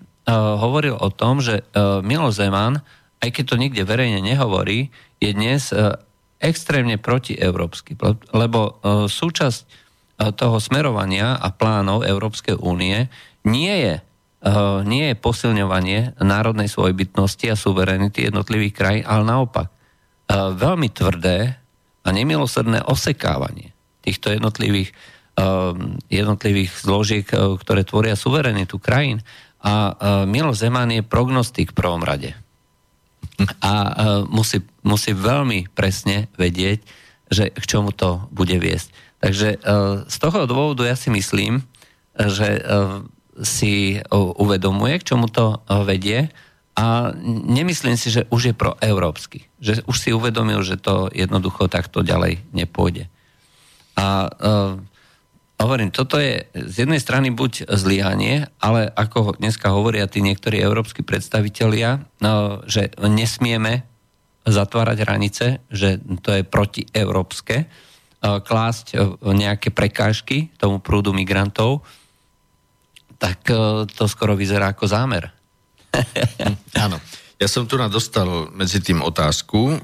hovoril 0.63 0.95
o 0.95 1.11
tom, 1.11 1.43
že 1.43 1.67
uh, 1.75 1.99
Milo 2.07 2.31
Zeman, 2.31 2.79
aj 3.21 3.29
keď 3.31 3.45
to 3.45 3.57
nikde 3.61 3.83
verejne 3.85 4.25
nehovorí, 4.25 4.89
je 5.21 5.31
dnes 5.37 5.61
uh, 5.71 5.97
extrémne 6.41 6.97
protieurópsky, 6.97 7.97
lebo 8.33 8.61
uh, 8.81 9.05
súčasť 9.07 9.61
uh, 9.65 10.33
toho 10.33 10.57
smerovania 10.61 11.37
a 11.37 11.53
plánov 11.53 12.09
Európskej 12.09 12.57
únie 12.61 13.09
nie 13.45 13.73
je, 13.73 13.95
nie 14.85 15.13
je 15.13 15.17
posilňovanie 15.17 16.21
národnej 16.21 16.69
svojbytnosti 16.69 17.53
a 17.53 17.57
suverenity 17.57 18.29
jednotlivých 18.29 18.73
krajín, 18.77 19.05
ale 19.09 19.25
naopak 19.25 19.69
veľmi 20.57 20.89
tvrdé 20.93 21.57
a 22.05 22.09
nemilosrdné 22.09 22.85
osekávanie 22.85 23.73
týchto 24.05 24.33
jednotlivých 24.33 24.93
jednotlivých 26.13 26.73
zložiek, 26.85 27.25
ktoré 27.33 27.81
tvoria 27.85 28.13
suverenitu 28.13 28.77
krajín. 28.77 29.25
A 29.65 29.97
Milo 30.29 30.53
Zeman 30.53 30.93
je 30.93 31.01
prognostik 31.01 31.73
v 31.73 31.79
prvom 31.81 32.05
rade. 32.05 32.37
A 33.61 33.73
uh, 33.73 33.91
musí, 34.29 34.61
musí 34.85 35.17
veľmi 35.17 35.73
presne 35.73 36.29
vedieť, 36.37 36.85
že 37.31 37.55
k 37.55 37.65
čomu 37.65 37.95
to 37.95 38.27
bude 38.35 38.59
viesť. 38.59 38.91
Takže 39.21 39.49
z 40.09 40.17
toho 40.17 40.49
dôvodu 40.49 40.83
ja 40.89 40.97
si 40.97 41.13
myslím, 41.13 41.61
že 42.17 42.59
si 43.39 44.01
uvedomuje, 44.11 44.97
k 44.97 45.07
čomu 45.13 45.29
to 45.29 45.61
vedie 45.85 46.33
a 46.75 47.13
nemyslím 47.47 48.01
si, 48.01 48.09
že 48.09 48.25
už 48.33 48.51
je 48.51 48.55
proeurópsky. 48.57 49.47
Že 49.61 49.85
už 49.85 49.97
si 50.01 50.11
uvedomil, 50.17 50.65
že 50.65 50.81
to 50.81 51.13
jednoducho 51.13 51.69
takto 51.69 52.01
ďalej 52.01 52.41
nepôjde. 52.57 53.13
A 53.95 54.33
hovorím, 55.65 55.93
toto 55.93 56.17
je 56.17 56.49
z 56.57 56.87
jednej 56.87 57.01
strany 57.01 57.29
buď 57.29 57.69
zlyhanie, 57.69 58.49
ale 58.61 58.89
ako 58.89 59.37
dneska 59.37 59.69
hovoria 59.73 60.09
tí 60.09 60.25
niektorí 60.25 60.57
európsky 60.57 61.05
predstavitelia, 61.05 62.01
no, 62.25 62.65
že 62.65 62.93
nesmieme 62.97 63.85
zatvárať 64.49 64.99
hranice, 65.05 65.47
že 65.69 66.01
to 66.25 66.41
je 66.41 66.43
protieurópske, 66.49 67.69
klásť 68.21 68.87
e, 68.93 68.97
nejaké 69.33 69.73
prekážky 69.73 70.53
tomu 70.61 70.77
prúdu 70.77 71.17
migrantov, 71.17 71.81
tak 73.17 73.49
e, 73.49 73.89
to 73.89 74.05
skoro 74.05 74.37
vyzerá 74.37 74.77
ako 74.77 74.85
zámer. 74.85 75.33
Áno. 76.85 77.01
Ja 77.41 77.49
som 77.49 77.65
tu 77.65 77.81
dostal 77.89 78.53
medzi 78.53 78.85
tým 78.85 79.01
otázku, 79.01 79.73
e, 79.73 79.79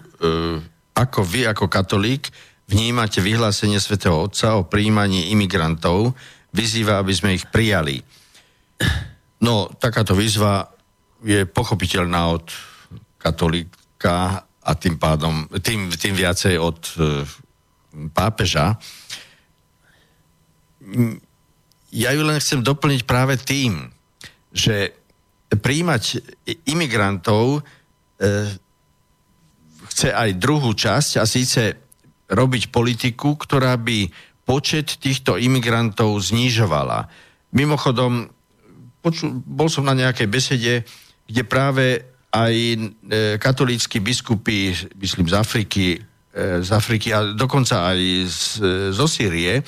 ako 0.93 1.21
vy 1.25 1.49
ako 1.49 1.65
katolík 1.73 2.29
vnímate 2.67 3.23
vyhlásenie 3.23 3.79
svätého 3.79 4.19
Otca 4.19 4.59
o 4.59 4.67
príjmaní 4.67 5.31
imigrantov, 5.31 6.15
vyzýva, 6.51 6.99
aby 6.99 7.13
sme 7.15 7.37
ich 7.39 7.47
prijali. 7.47 8.03
No, 9.43 9.71
takáto 9.79 10.17
výzva 10.19 10.67
je 11.23 11.47
pochopiteľná 11.47 12.33
od 12.35 12.47
katolíka 13.21 14.43
a 14.67 14.73
tým 14.75 14.99
pádom, 14.99 15.47
tým, 15.63 15.93
tým 15.95 16.15
viacej 16.19 16.59
od 16.59 16.81
e, 16.99 17.23
pápeža. 18.11 18.75
Ja 21.95 22.11
ju 22.11 22.23
len 22.27 22.43
chcem 22.43 22.67
doplniť 22.67 23.03
práve 23.07 23.39
tým, 23.39 23.95
že 24.51 24.91
príjmať 25.55 26.03
imigrantov 26.67 27.61
e, 27.61 27.61
chce 29.95 30.09
aj 30.11 30.31
druhú 30.43 30.75
časť 30.75 31.23
a 31.23 31.25
síce 31.25 31.86
robiť 32.27 32.75
politiku, 32.75 33.39
ktorá 33.39 33.79
by 33.79 34.11
počet 34.47 35.03
týchto 35.03 35.35
imigrantov 35.39 36.19
znižovala. 36.23 37.11
Mimochodom, 37.51 38.31
poču, 39.03 39.43
bol 39.43 39.67
som 39.67 39.87
na 39.87 39.95
nejakej 39.95 40.29
besede, 40.31 40.75
kde 41.27 41.43
práve 41.43 42.07
aj 42.31 42.55
e, 42.55 42.79
katolícky 43.43 43.99
biskupy, 43.99 44.75
myslím 45.03 45.27
z 45.27 45.35
Afriky, 45.35 45.87
e, 45.99 45.99
z 46.63 46.71
Afriky 46.71 47.11
a 47.11 47.35
dokonca 47.35 47.91
aj 47.91 47.99
z, 48.27 48.41
e, 48.63 48.71
zo 48.95 49.07
Sýrie, 49.11 49.63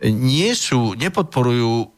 nie 0.00 0.50
sú, 0.56 0.96
nepodporujú 0.96 1.74
e, 1.84 1.88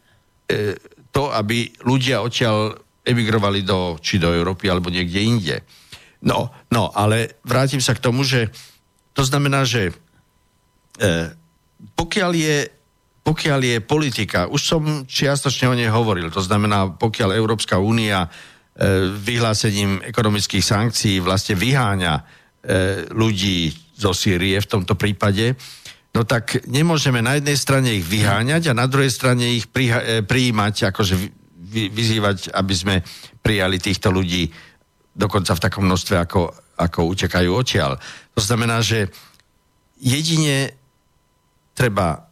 to, 1.12 1.30
aby 1.32 1.70
ľudia 1.86 2.24
odtiaľ 2.24 2.76
emigrovali 3.04 3.62
do, 3.62 3.96
či 3.98 4.18
do 4.18 4.32
Európy 4.32 4.70
alebo 4.70 4.90
niekde 4.90 5.20
inde. 5.22 5.56
No, 6.22 6.50
no, 6.70 6.90
ale 6.94 7.42
vrátim 7.42 7.82
sa 7.82 7.94
k 7.94 8.02
tomu, 8.02 8.22
že 8.22 8.50
to 9.12 9.22
znamená, 9.24 9.64
že 9.68 9.92
e, 11.00 11.32
pokiaľ, 11.94 12.32
je, 12.32 12.58
pokiaľ 13.22 13.60
je 13.60 13.76
politika, 13.84 14.48
už 14.48 14.60
som 14.60 14.82
čiastočne 15.04 15.68
o 15.68 15.76
nej 15.76 15.90
hovoril, 15.92 16.32
to 16.32 16.40
znamená, 16.40 16.96
pokiaľ 16.96 17.36
Európska 17.36 17.76
únia 17.76 18.26
e, 18.26 18.28
vyhlásením 19.12 20.00
ekonomických 20.04 20.64
sankcií 20.64 21.20
vlastne 21.20 21.58
vyháňa 21.58 22.14
e, 22.16 22.22
ľudí 23.12 23.72
zo 23.96 24.16
Sýrie 24.16 24.58
v 24.58 24.70
tomto 24.70 24.96
prípade, 24.96 25.54
no 26.12 26.24
tak 26.24 26.64
nemôžeme 26.68 27.20
na 27.20 27.36
jednej 27.36 27.56
strane 27.56 27.88
ich 27.96 28.04
vyháňať 28.04 28.72
a 28.72 28.78
na 28.78 28.88
druhej 28.88 29.12
strane 29.12 29.56
ich 29.56 29.68
priha- 29.68 30.04
e, 30.04 30.12
prijímať, 30.24 30.92
akože 30.92 31.14
vy, 31.72 31.88
vyzývať, 31.88 32.52
aby 32.52 32.74
sme 32.76 32.94
prijali 33.40 33.80
týchto 33.80 34.12
ľudí 34.12 34.52
dokonca 35.12 35.52
v 35.56 35.62
takom 35.62 35.84
množstve, 35.84 36.16
ako, 36.20 36.52
ako 36.82 37.14
utekajú 37.14 37.50
odtiaľ. 37.54 37.96
To 38.34 38.40
znamená, 38.42 38.82
že 38.82 39.08
jedine 40.02 40.74
treba 41.72 42.26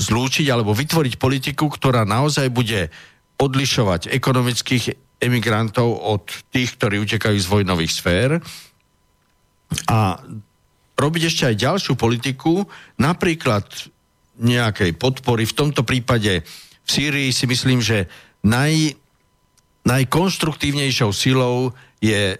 zlúčiť 0.00 0.46
alebo 0.48 0.72
vytvoriť 0.72 1.20
politiku, 1.20 1.68
ktorá 1.68 2.08
naozaj 2.08 2.48
bude 2.48 2.88
odlišovať 3.36 4.08
ekonomických 4.08 4.96
emigrantov 5.20 6.00
od 6.00 6.24
tých, 6.48 6.80
ktorí 6.80 7.04
utekajú 7.04 7.36
z 7.36 7.50
vojnových 7.50 7.92
sfér 7.92 8.30
a 9.86 10.18
robiť 10.96 11.22
ešte 11.28 11.44
aj 11.48 11.62
ďalšiu 11.62 11.94
politiku, 11.96 12.64
napríklad 13.00 13.64
nejakej 14.40 14.96
podpory. 14.96 15.44
V 15.44 15.56
tomto 15.56 15.84
prípade 15.84 16.44
v 16.84 16.88
Sýrii 16.88 17.30
si 17.32 17.44
myslím, 17.44 17.84
že 17.84 18.08
naj, 18.44 18.96
najkonštruktívnejšou 19.84 21.12
silou 21.12 21.76
je 22.00 22.36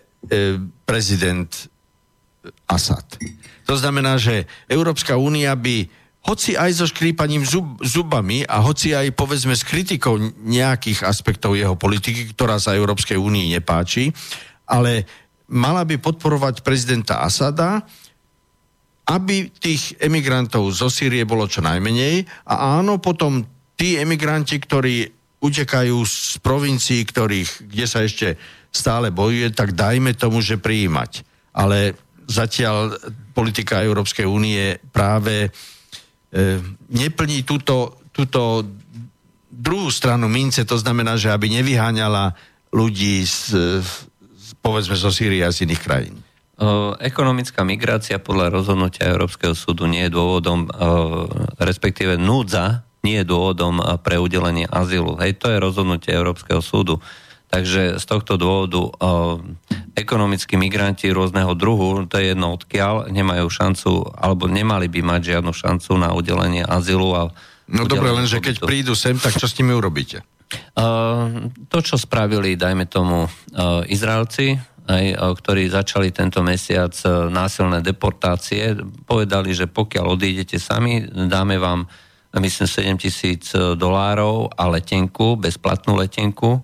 prezident 0.84 1.48
Asad. 2.68 3.04
To 3.68 3.74
znamená, 3.76 4.16
že 4.16 4.48
Európska 4.66 5.16
únia 5.20 5.52
by 5.54 5.86
hoci 6.20 6.52
aj 6.52 6.70
so 6.76 6.84
škrípaním 6.84 7.48
zub, 7.48 7.80
zubami 7.80 8.44
a 8.44 8.60
hoci 8.60 8.92
aj 8.92 9.16
povedzme 9.16 9.56
s 9.56 9.64
kritikou 9.64 10.20
nejakých 10.44 11.08
aspektov 11.08 11.56
jeho 11.56 11.76
politiky, 11.80 12.36
ktorá 12.36 12.60
sa 12.60 12.76
Európskej 12.76 13.16
únii 13.16 13.56
nepáči, 13.56 14.12
ale 14.68 15.08
mala 15.48 15.82
by 15.88 15.96
podporovať 15.96 16.60
prezidenta 16.60 17.24
Asada, 17.24 17.88
aby 19.08 19.48
tých 19.48 19.96
emigrantov 19.98 20.70
zo 20.70 20.92
Sýrie 20.92 21.24
bolo 21.24 21.48
čo 21.48 21.64
najmenej 21.64 22.28
a 22.46 22.78
áno, 22.78 23.00
potom 23.00 23.42
tí 23.74 23.96
emigranti, 23.96 24.60
ktorí 24.60 25.08
utekajú 25.40 25.96
z 26.04 26.36
provincií, 26.44 27.00
ktorých, 27.08 27.64
kde 27.64 27.86
sa 27.88 28.04
ešte 28.04 28.36
stále 28.70 29.10
bojuje, 29.10 29.50
tak 29.50 29.74
dajme 29.74 30.14
tomu, 30.14 30.40
že 30.40 30.58
prijímať. 30.58 31.26
Ale 31.54 31.98
zatiaľ 32.30 32.94
politika 33.34 33.82
Európskej 33.82 34.26
únie 34.26 34.78
práve 34.94 35.50
e, 36.30 36.58
neplní 36.90 37.42
túto, 37.42 37.98
túto 38.14 38.62
druhú 39.50 39.90
stranu 39.90 40.30
mince, 40.30 40.62
to 40.62 40.78
znamená, 40.78 41.18
že 41.18 41.34
aby 41.34 41.50
nevyháňala 41.50 42.38
ľudí 42.70 43.26
z, 43.26 43.58
z, 43.82 44.48
povedzme 44.62 44.94
zo 44.94 45.10
Sýrie 45.10 45.42
a 45.42 45.50
z 45.50 45.66
iných 45.66 45.82
krajín. 45.82 46.16
Ekonomická 47.00 47.64
migrácia 47.64 48.20
podľa 48.20 48.52
rozhodnutia 48.52 49.08
Európskeho 49.08 49.56
súdu 49.56 49.88
nie 49.88 50.04
je 50.04 50.12
dôvodom, 50.12 50.68
respektíve 51.56 52.20
núdza 52.20 52.84
nie 53.00 53.24
je 53.24 53.24
dôvodom 53.24 53.80
pre 54.04 54.20
udelenie 54.20 54.68
azylu. 54.68 55.16
Hej, 55.24 55.40
to 55.40 55.48
je 55.48 55.56
rozhodnutie 55.56 56.12
Európskeho 56.12 56.60
súdu. 56.60 57.00
Takže 57.50 57.98
z 57.98 58.04
tohto 58.06 58.38
dôvodu 58.38 58.78
uh, 58.78 59.42
ekonomickí 59.98 60.54
migranti 60.54 61.10
rôzneho 61.10 61.50
druhu, 61.58 62.06
to 62.06 62.22
je 62.22 62.30
jedno 62.30 62.54
odkiaľ, 62.54 63.10
nemajú 63.10 63.50
šancu, 63.50 64.06
alebo 64.14 64.46
nemali 64.46 64.86
by 64.86 65.02
mať 65.02 65.20
žiadnu 65.34 65.50
šancu 65.50 65.98
na 65.98 66.14
udelenie 66.14 66.62
azylu. 66.62 67.10
A 67.18 67.22
no 67.66 67.90
dobre, 67.90 68.14
lenže 68.14 68.38
keď 68.38 68.62
prídu 68.62 68.94
sem, 68.94 69.18
tak 69.18 69.34
čo 69.34 69.50
s 69.50 69.58
nimi 69.58 69.74
urobíte? 69.74 70.22
To, 71.70 71.78
čo 71.78 71.94
spravili, 71.94 72.58
dajme 72.58 72.90
tomu, 72.90 73.26
Izraelci, 73.86 74.58
aj, 74.90 75.38
ktorí 75.38 75.70
začali 75.70 76.10
tento 76.10 76.42
mesiac 76.42 76.90
násilné 77.30 77.78
deportácie, 77.78 78.74
povedali, 79.06 79.54
že 79.54 79.70
pokiaľ 79.70 80.18
odídete 80.18 80.58
sami, 80.58 81.06
dáme 81.06 81.54
vám, 81.62 81.86
myslím, 82.34 82.66
7 82.98 82.98
tisíc 82.98 83.54
dolárov 83.54 84.50
a 84.58 84.66
letenku, 84.66 85.38
bezplatnú 85.38 85.94
letenku. 85.98 86.62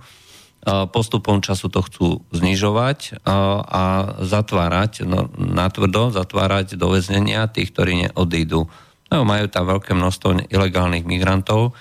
Postupom 0.66 1.38
času 1.38 1.70
to 1.70 1.78
chcú 1.86 2.26
znižovať 2.34 3.22
a 3.22 3.82
zatvárať, 4.18 5.06
no, 5.06 5.30
natvrdo 5.38 6.10
zatvárať 6.10 6.74
do 6.74 6.90
väznenia 6.90 7.46
tých, 7.46 7.70
ktorí 7.70 8.10
neodídu. 8.10 8.66
No, 9.06 9.22
majú 9.22 9.46
tam 9.46 9.70
veľké 9.70 9.94
množstvo 9.94 10.50
ilegálnych 10.50 11.06
migrantov, 11.06 11.78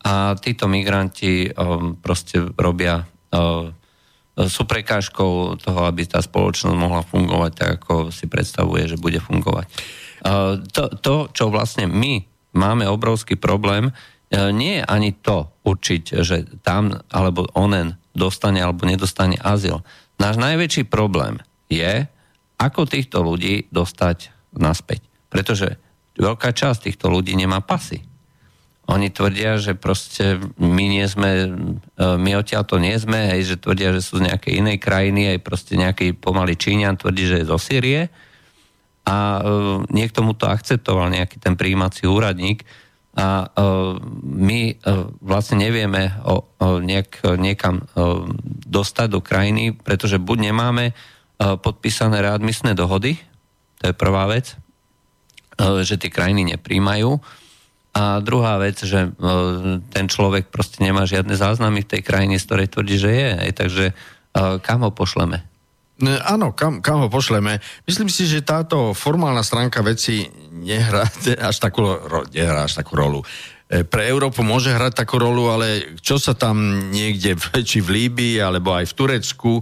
a 0.00 0.32
títo 0.40 0.64
migranti 0.64 1.52
um, 1.52 1.92
proste 2.00 2.40
robia, 2.56 3.04
sú 4.40 4.64
prekážkou 4.64 5.60
toho, 5.60 5.80
aby 5.84 6.08
tá 6.08 6.24
spoločnosť 6.24 6.72
mohla 6.72 7.04
fungovať 7.04 7.52
tak, 7.52 7.70
ako 7.78 8.08
si 8.08 8.24
predstavuje, 8.24 8.88
že 8.88 8.96
bude 8.96 9.20
fungovať. 9.20 9.68
To, 10.72 10.82
to, 10.98 11.14
čo 11.30 11.52
vlastne 11.52 11.84
my 11.86 12.24
máme 12.56 12.88
obrovský 12.88 13.36
problém, 13.36 13.92
nie 14.32 14.80
je 14.80 14.84
ani 14.88 15.12
to 15.14 15.52
určiť, 15.62 16.24
že 16.24 16.36
tam 16.64 17.04
alebo 17.12 17.52
onen 17.52 17.99
dostane 18.12 18.60
alebo 18.60 18.86
nedostane 18.86 19.38
azyl. 19.40 19.82
Náš 20.20 20.36
najväčší 20.36 20.86
problém 20.90 21.40
je, 21.70 22.06
ako 22.60 22.84
týchto 22.84 23.24
ľudí 23.24 23.70
dostať 23.72 24.34
naspäť. 24.52 25.00
Pretože 25.32 25.80
veľká 26.18 26.52
časť 26.52 26.90
týchto 26.90 27.08
ľudí 27.08 27.32
nemá 27.38 27.64
pasy. 27.64 28.04
Oni 28.90 29.06
tvrdia, 29.06 29.54
že 29.54 29.78
proste 29.78 30.42
my 30.58 30.84
nie 30.90 31.06
sme, 31.06 31.30
e, 31.46 32.04
my 32.18 32.30
odtiaľ 32.34 32.66
to 32.66 32.82
nie 32.82 32.98
sme, 32.98 33.30
hej, 33.30 33.54
že 33.54 33.62
tvrdia, 33.62 33.94
že 33.94 34.02
sú 34.02 34.18
z 34.18 34.26
nejakej 34.26 34.52
inej 34.58 34.78
krajiny, 34.82 35.30
aj 35.30 35.38
proste 35.46 35.78
nejaký 35.78 36.18
pomalý 36.18 36.58
Číňan 36.58 36.98
tvrdí, 36.98 37.22
že 37.30 37.36
je 37.40 37.50
zo 37.50 37.56
Sýrie 37.56 38.10
a 39.06 39.40
uh, 39.40 39.80
niekto 39.88 40.20
mu 40.20 40.36
to 40.36 40.44
akceptoval, 40.46 41.08
nejaký 41.08 41.40
ten 41.40 41.56
príjímací 41.56 42.04
úradník 42.04 42.68
a 43.10 43.50
uh, 43.50 43.98
my 44.22 44.60
uh, 44.78 45.10
vlastne 45.18 45.58
nevieme 45.58 46.14
o, 46.22 46.46
nejak, 46.62 47.26
niekam 47.42 47.82
uh, 47.82 48.22
dostať 48.64 49.08
do 49.10 49.20
krajiny, 49.20 49.74
pretože 49.74 50.22
buď 50.22 50.50
nemáme 50.52 50.94
podpísané 51.40 52.20
readmisné 52.20 52.76
dohody, 52.76 53.16
to 53.80 53.88
je 53.88 53.94
prvá 53.96 54.28
vec, 54.28 54.60
že 55.56 55.96
tie 55.96 56.12
krajiny 56.12 56.52
nepríjmajú, 56.52 57.16
a 57.90 58.22
druhá 58.22 58.54
vec, 58.62 58.78
že 58.78 59.10
e, 59.10 59.10
ten 59.90 60.06
človek 60.06 60.54
proste 60.54 60.78
nemá 60.78 61.02
žiadne 61.10 61.34
záznamy 61.34 61.82
v 61.82 61.90
tej 61.90 62.02
krajine, 62.06 62.38
z 62.38 62.46
ktorej 62.46 62.68
tvrdí, 62.70 62.96
že 63.02 63.10
je. 63.10 63.30
Takže 63.50 63.84
e, 63.90 63.94
kam 64.62 64.86
ho 64.86 64.94
pošleme? 64.94 65.42
No, 66.00 66.16
áno, 66.24 66.56
kam, 66.56 66.80
kam 66.80 67.04
ho 67.04 67.08
pošleme. 67.12 67.60
Myslím 67.84 68.08
si, 68.08 68.24
že 68.24 68.40
táto 68.40 68.96
formálna 68.96 69.44
stránka 69.44 69.84
veci 69.84 70.24
nehrá 70.52 71.04
až 71.48 71.56
takú, 71.60 71.84
nehrá 72.32 72.64
až 72.64 72.80
takú 72.80 72.96
rolu. 72.96 73.20
E, 73.68 73.84
pre 73.84 74.08
Európu 74.08 74.40
môže 74.40 74.72
hrať 74.72 75.04
takú 75.04 75.20
rolu, 75.20 75.52
ale 75.52 75.96
čo 76.00 76.16
sa 76.16 76.32
tam 76.32 76.88
niekde, 76.90 77.36
či 77.68 77.84
v 77.84 78.08
Líbii, 78.08 78.40
alebo 78.40 78.72
aj 78.72 78.88
v 78.88 78.96
Turecku, 78.96 79.54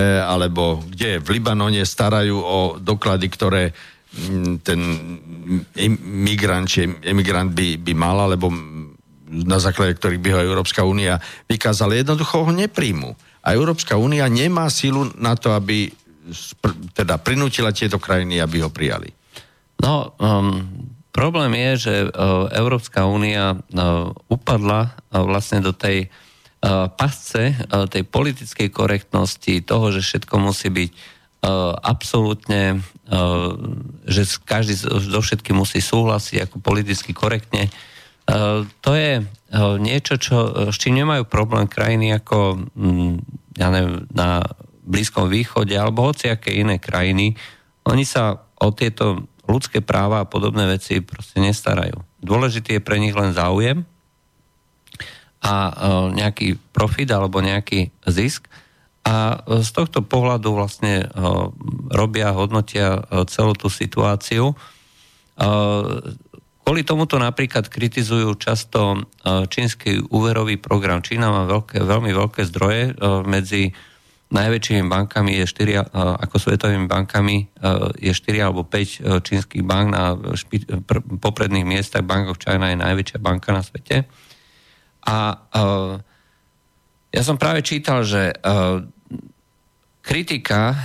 alebo 0.00 0.80
kde 0.88 1.20
v 1.20 1.36
Libanone 1.36 1.84
starajú 1.84 2.40
o 2.40 2.58
doklady, 2.80 3.28
ktoré 3.28 3.76
ten 4.64 4.80
migrant, 6.00 6.68
či 6.68 6.88
emigrant 7.04 7.52
by, 7.52 7.76
by 7.80 7.92
mal, 7.92 8.24
alebo 8.24 8.48
na 9.32 9.56
základe 9.56 9.96
ktorých 9.96 10.20
by 10.20 10.30
ho 10.36 10.40
Európska 10.44 10.84
únia 10.84 11.16
vykázala, 11.48 11.96
jednoducho 11.96 12.44
ho 12.44 12.52
nepríjmu. 12.52 13.16
A 13.42 13.54
Európska 13.54 13.98
únia 13.98 14.30
nemá 14.30 14.70
sílu 14.70 15.10
na 15.18 15.34
to, 15.34 15.52
aby 15.52 15.90
teda 16.94 17.18
prinútila 17.18 17.74
tieto 17.74 17.98
krajiny, 17.98 18.38
aby 18.38 18.62
ho 18.62 18.70
prijali. 18.70 19.10
No, 19.82 20.14
um, 20.22 20.62
problém 21.10 21.58
je, 21.58 21.90
že 21.90 21.94
uh, 22.06 22.46
Európska 22.54 23.02
únia 23.04 23.58
uh, 23.58 24.14
upadla 24.30 24.94
uh, 24.94 25.26
vlastne 25.26 25.58
do 25.58 25.74
tej 25.74 26.06
uh, 26.06 26.86
pasce 26.94 27.50
uh, 27.50 27.90
tej 27.90 28.06
politickej 28.06 28.70
korektnosti, 28.70 29.66
toho, 29.66 29.90
že 29.90 30.06
všetko 30.06 30.34
musí 30.38 30.70
byť 30.70 30.90
uh, 30.94 31.74
absolútne 31.82 32.78
Eh, 33.12 33.50
že 34.08 34.24
každý 34.40 34.72
so 34.78 35.20
všetkým 35.20 35.52
musí 35.52 35.84
súhlasiť 35.84 36.48
ako 36.48 36.64
politicky 36.64 37.12
korektne. 37.12 37.68
Eh, 37.68 37.70
to 38.80 38.90
je 38.94 39.12
eh, 39.18 39.74
niečo, 39.82 40.14
čo, 40.18 40.70
s 40.70 40.76
čím 40.78 41.02
nemajú 41.02 41.26
problém 41.26 41.66
krajiny 41.66 42.14
ako 42.14 42.70
mm, 42.74 43.12
ja 43.58 43.68
neviem, 43.68 44.06
na 44.14 44.42
Blízkom 44.82 45.30
východe 45.30 45.74
alebo 45.78 46.10
hociaké 46.10 46.54
iné 46.54 46.82
krajiny. 46.82 47.38
Oni 47.86 48.02
sa 48.02 48.46
o 48.58 48.70
tieto 48.74 49.30
ľudské 49.46 49.82
práva 49.82 50.22
a 50.22 50.28
podobné 50.30 50.66
veci 50.66 51.02
proste 51.02 51.42
nestarajú. 51.42 52.02
Dôležitý 52.22 52.78
je 52.78 52.86
pre 52.86 52.98
nich 52.98 53.14
len 53.14 53.34
záujem 53.34 53.86
a 55.42 55.54
nejaký 56.14 56.54
profit 56.70 57.10
alebo 57.10 57.42
nejaký 57.42 57.90
zisk 58.06 58.46
a 59.02 59.42
z 59.42 59.70
tohto 59.74 60.06
pohľadu 60.06 60.54
vlastne 60.54 61.10
robia, 61.90 62.30
hodnotia 62.30 63.02
celú 63.26 63.58
tú 63.58 63.66
situáciu. 63.66 64.54
Kvôli 66.62 66.86
tomuto 66.86 67.18
napríklad 67.18 67.66
kritizujú 67.66 68.38
často 68.38 69.02
čínsky 69.50 69.98
úverový 69.98 70.56
program. 70.62 71.02
Čína 71.02 71.28
má 71.28 71.42
veľké, 71.44 71.82
veľmi 71.82 72.14
veľké 72.14 72.46
zdroje 72.48 72.96
medzi 73.26 73.74
najväčšími 74.32 74.88
bankami 74.88 75.36
je 75.42 75.44
4, 75.44 75.92
ako 75.92 76.34
svetovými 76.40 76.88
bankami 76.88 77.52
je 78.00 78.12
4 78.16 78.46
alebo 78.46 78.64
5 78.64 79.20
čínskych 79.20 79.60
bank 79.60 79.86
na 79.92 80.16
špi, 80.16 80.64
pr, 80.80 81.04
popredných 81.20 81.68
miestach. 81.68 82.00
Bank 82.00 82.32
of 82.32 82.40
China 82.40 82.72
je 82.72 82.80
najväčšia 82.80 83.20
banka 83.20 83.52
na 83.52 83.60
svete. 83.60 84.08
A 85.04 85.36
ja 87.12 87.22
som 87.26 87.36
práve 87.36 87.60
čítal, 87.60 88.08
že 88.08 88.32
kritika 90.00 90.78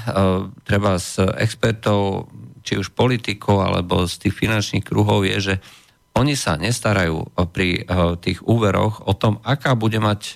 treba 0.67 0.99
z 0.99 1.31
expertov, 1.39 2.27
či 2.67 2.75
už 2.75 2.91
politikov, 2.91 3.63
alebo 3.63 4.03
z 4.03 4.27
tých 4.27 4.35
finančných 4.35 4.83
kruhov 4.83 5.23
je, 5.23 5.37
že 5.39 5.55
oni 6.19 6.35
sa 6.35 6.59
nestarajú 6.59 7.31
pri 7.55 7.87
uh, 7.87 8.19
tých 8.19 8.43
úveroch 8.43 9.07
o 9.07 9.13
tom, 9.15 9.39
aká 9.47 9.79
bude 9.79 10.03
mať 10.03 10.35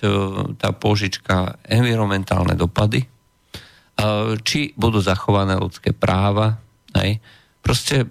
tá 0.56 0.72
požička 0.72 1.60
environmentálne 1.68 2.56
dopady, 2.56 3.04
uh, 3.04 4.32
či 4.40 4.72
budú 4.78 5.04
zachované 5.04 5.60
ľudské 5.60 5.92
práva. 5.92 6.56
Hej. 6.96 7.20
Proste 7.60 8.08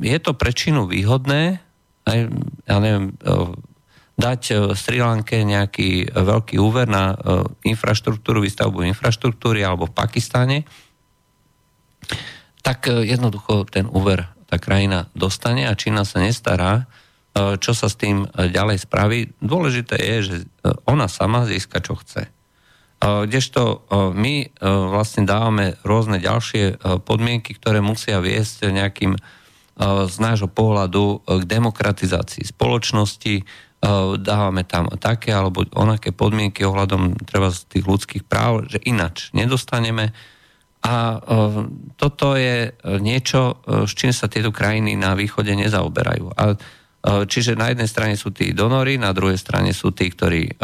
je 0.00 0.18
to 0.18 0.32
prečinu 0.32 0.88
výhodné, 0.88 1.60
aj, 2.08 2.18
ja 2.64 2.76
neviem, 2.80 3.12
dať 4.16 4.42
e, 4.50 4.54
Sri 4.72 4.98
Lanke 5.04 5.44
nejaký 5.44 6.10
veľký 6.10 6.56
úver 6.56 6.88
na 6.88 7.12
e, 7.12 7.16
infraštruktúru, 7.68 8.40
výstavbu 8.40 8.88
infraštruktúry 8.88 9.60
alebo 9.60 9.86
v 9.86 9.96
Pakistane, 9.96 10.58
tak 12.66 12.90
e, 12.90 13.06
jednoducho 13.06 13.62
ten 13.70 13.86
úver 13.86 14.26
tá 14.50 14.58
krajina 14.58 15.06
dostane 15.14 15.70
a 15.70 15.78
Čína 15.78 16.02
sa 16.02 16.18
nestará, 16.18 16.90
čo 17.36 17.76
sa 17.76 17.92
s 17.92 18.00
tým 18.00 18.24
ďalej 18.32 18.88
spraví. 18.88 19.34
Dôležité 19.44 20.00
je, 20.00 20.16
že 20.24 20.36
ona 20.88 21.04
sama 21.04 21.44
získa, 21.44 21.84
čo 21.84 21.98
chce. 21.98 22.32
Kdežto 23.02 23.84
my 24.16 24.56
vlastne 24.88 25.28
dávame 25.28 25.76
rôzne 25.84 26.16
ďalšie 26.16 26.80
podmienky, 27.04 27.52
ktoré 27.58 27.84
musia 27.84 28.24
viesť 28.24 28.72
nejakým 28.72 29.20
z 30.08 30.16
nášho 30.16 30.48
pohľadu 30.48 31.28
k 31.28 31.42
demokratizácii 31.44 32.48
spoločnosti, 32.48 33.44
dávame 34.16 34.64
tam 34.64 34.88
také 34.96 35.36
alebo 35.36 35.68
onaké 35.76 36.16
podmienky 36.16 36.64
ohľadom 36.64 37.20
treba 37.28 37.52
z 37.52 37.68
tých 37.68 37.84
ľudských 37.84 38.24
práv, 38.24 38.64
že 38.72 38.80
inač 38.80 39.28
nedostaneme. 39.36 40.16
A 40.86 41.18
eh, 41.18 41.20
toto 41.98 42.38
je 42.38 42.70
niečo, 43.02 43.58
eh, 43.66 43.84
s 43.84 43.92
čím 43.98 44.14
sa 44.14 44.30
tieto 44.30 44.54
krajiny 44.54 44.94
na 44.94 45.18
východe 45.18 45.50
nezaoberajú. 45.52 46.26
A 46.38 46.54
Čiže 47.06 47.54
na 47.54 47.70
jednej 47.70 47.86
strane 47.86 48.18
sú 48.18 48.34
tí 48.34 48.50
donory, 48.50 48.98
na 48.98 49.14
druhej 49.14 49.38
strane 49.38 49.70
sú 49.70 49.94
tí, 49.94 50.10
ktorí 50.10 50.58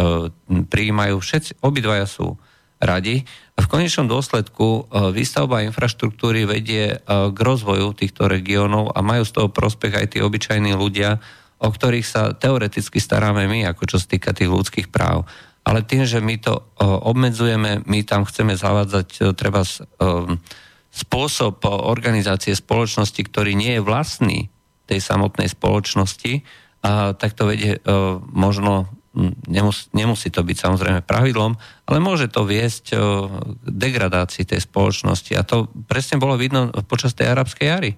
prijímajú. 0.67 1.23
Všetci, 1.23 1.63
obidvaja 1.63 2.03
sú 2.03 2.35
radi. 2.83 3.23
V 3.55 3.67
konečnom 3.71 4.11
dôsledku 4.11 4.91
výstavba 5.15 5.63
infraštruktúry 5.71 6.43
vedie 6.43 6.99
k 7.07 7.39
rozvoju 7.39 7.95
týchto 7.95 8.27
regiónov 8.27 8.91
a 8.91 9.07
majú 9.07 9.23
z 9.23 9.39
toho 9.39 9.49
prospech 9.55 9.95
aj 9.95 10.07
tí 10.11 10.19
obyčajní 10.19 10.75
ľudia, 10.75 11.23
o 11.63 11.71
ktorých 11.71 12.07
sa 12.07 12.35
teoreticky 12.35 12.99
staráme 12.99 13.47
my, 13.47 13.71
ako 13.71 13.95
čo 13.95 14.03
sa 14.03 14.11
týka 14.11 14.35
tých 14.35 14.51
ľudských 14.51 14.91
práv. 14.91 15.31
Ale 15.63 15.87
tým, 15.87 16.03
že 16.03 16.19
my 16.19 16.37
to 16.43 16.59
obmedzujeme, 16.81 17.87
my 17.87 17.99
tam 18.03 18.27
chceme 18.27 18.59
zavádzať 18.59 19.09
e, 19.15 19.21
treba 19.31 19.63
spôsob 20.93 21.65
organizácie 21.65 22.53
spoločnosti, 22.53 23.23
ktorý 23.23 23.55
nie 23.55 23.79
je 23.79 23.87
vlastný 23.87 24.39
tej 24.91 24.99
samotnej 24.99 25.47
spoločnosti, 25.47 26.43
a 26.83 27.15
tak 27.15 27.39
to 27.39 27.47
vedie 27.47 27.79
e, 27.79 27.81
možno 28.35 28.91
nemus, 29.47 29.93
nemusí 29.93 30.33
to 30.33 30.43
byť 30.43 30.57
samozrejme 30.57 31.01
pravidlom, 31.05 31.55
ale 31.87 31.99
môže 32.03 32.33
to 32.33 32.49
viesť 32.49 32.97
k 33.63 33.71
degradácii 33.71 34.49
tej 34.49 34.61
spoločnosti. 34.65 35.33
A 35.37 35.47
to 35.47 35.69
presne 35.87 36.17
bolo 36.17 36.41
vidno 36.41 36.73
počas 36.89 37.13
tej 37.13 37.31
arabskej 37.31 37.67
jary. 37.69 37.93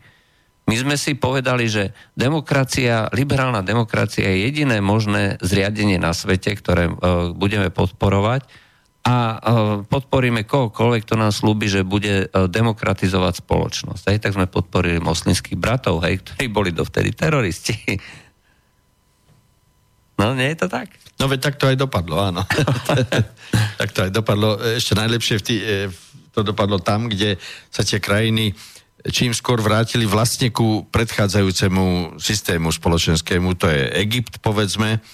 My 0.65 0.81
sme 0.81 0.97
si 0.97 1.13
povedali, 1.13 1.69
že 1.69 1.93
demokracia, 2.17 3.13
liberálna 3.13 3.61
demokracia 3.61 4.25
je 4.33 4.49
jediné 4.49 4.81
možné 4.81 5.37
zriadenie 5.45 6.01
na 6.01 6.17
svete, 6.17 6.57
ktoré 6.57 6.89
budeme 7.37 7.69
podporovať 7.69 8.49
a 9.05 9.37
podporíme 9.85 10.49
kohokoľvek, 10.49 11.05
kto 11.05 11.21
nám 11.21 11.29
slúbi, 11.29 11.69
že 11.69 11.85
bude 11.85 12.33
demokratizovať 12.33 13.45
spoločnosť. 13.45 14.03
Hej, 14.09 14.19
tak 14.25 14.33
sme 14.33 14.49
podporili 14.49 14.97
moslimských 15.05 15.61
bratov, 15.61 16.01
hej, 16.01 16.25
ktorí 16.25 16.49
boli 16.49 16.73
dovtedy 16.73 17.13
teroristi. 17.13 17.77
No, 20.15 20.31
nie 20.31 20.47
je 20.55 20.63
to 20.63 20.71
tak? 20.71 20.95
No 21.19 21.27
veď 21.27 21.41
tak 21.43 21.59
to 21.59 21.67
aj 21.67 21.75
dopadlo, 21.75 22.23
áno. 22.23 22.47
tak 23.83 23.91
to 23.91 24.07
aj 24.07 24.15
dopadlo. 24.15 24.63
Ešte 24.63 24.95
najlepšie 24.95 25.43
v 25.43 25.43
tý, 25.43 25.57
to 26.31 26.47
dopadlo 26.47 26.79
tam, 26.79 27.11
kde 27.11 27.35
sa 27.67 27.83
tie 27.83 27.99
krajiny 27.99 28.55
čím 29.13 29.37
skôr 29.37 29.61
vrátili 29.61 30.09
vlastne 30.09 30.49
ku 30.49 30.89
predchádzajúcemu 30.89 32.17
systému 32.17 32.73
spoločenskému, 32.73 33.53
to 33.57 33.69
je 33.69 33.93
Egypt, 34.01 34.41
povedzme, 34.41 35.05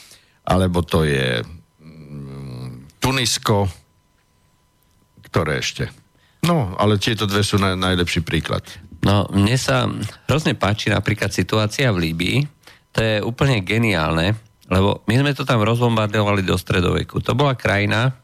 alebo 0.47 0.87
to 0.87 1.03
je 1.03 1.43
mm, 1.83 3.01
Tunisko, 3.03 3.67
ktoré 5.27 5.59
ešte? 5.59 5.91
No, 6.47 6.75
ale 6.79 7.03
tieto 7.03 7.27
dve 7.27 7.43
sú 7.43 7.59
naj, 7.59 7.77
najlepší 7.77 8.23
príklad. 8.23 8.65
No, 9.01 9.27
mne 9.33 9.57
sa 9.57 9.89
hrozne 10.29 10.55
páči 10.55 10.93
napríklad 10.93 11.33
situácia 11.33 11.89
v 11.91 12.11
Líbii. 12.11 12.39
To 12.97 12.99
je 13.01 13.17
úplne 13.25 13.65
geniálne, 13.65 14.37
lebo 14.69 15.03
my 15.09 15.15
sme 15.21 15.33
to 15.37 15.49
tam 15.49 15.65
rozbombardovali 15.65 16.45
do 16.45 16.57
stredoveku. 16.57 17.23
To 17.25 17.33
bola 17.35 17.57
krajina, 17.57 18.15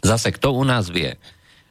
zase 0.00 0.32
kto 0.32 0.56
u 0.56 0.64
nás 0.64 0.88
vie, 0.88 1.16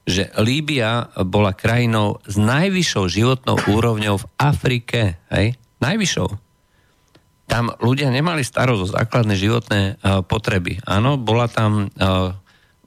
že 0.07 0.31
Líbia 0.39 1.12
bola 1.27 1.51
krajinou 1.55 2.23
s 2.27 2.38
najvyššou 2.38 3.05
životnou 3.09 3.57
úrovňou 3.67 4.15
v 4.19 4.25
Afrike. 4.39 4.99
Hej? 5.33 5.59
Najvyššou. 5.83 6.29
Tam 7.49 7.73
ľudia 7.81 8.13
nemali 8.13 8.45
starosť 8.45 8.81
o 8.85 8.91
základné 8.93 9.33
životné 9.33 9.81
uh, 9.97 10.21
potreby. 10.21 10.77
Áno, 10.85 11.17
bola 11.17 11.49
tam 11.49 11.89
uh, 11.89 12.33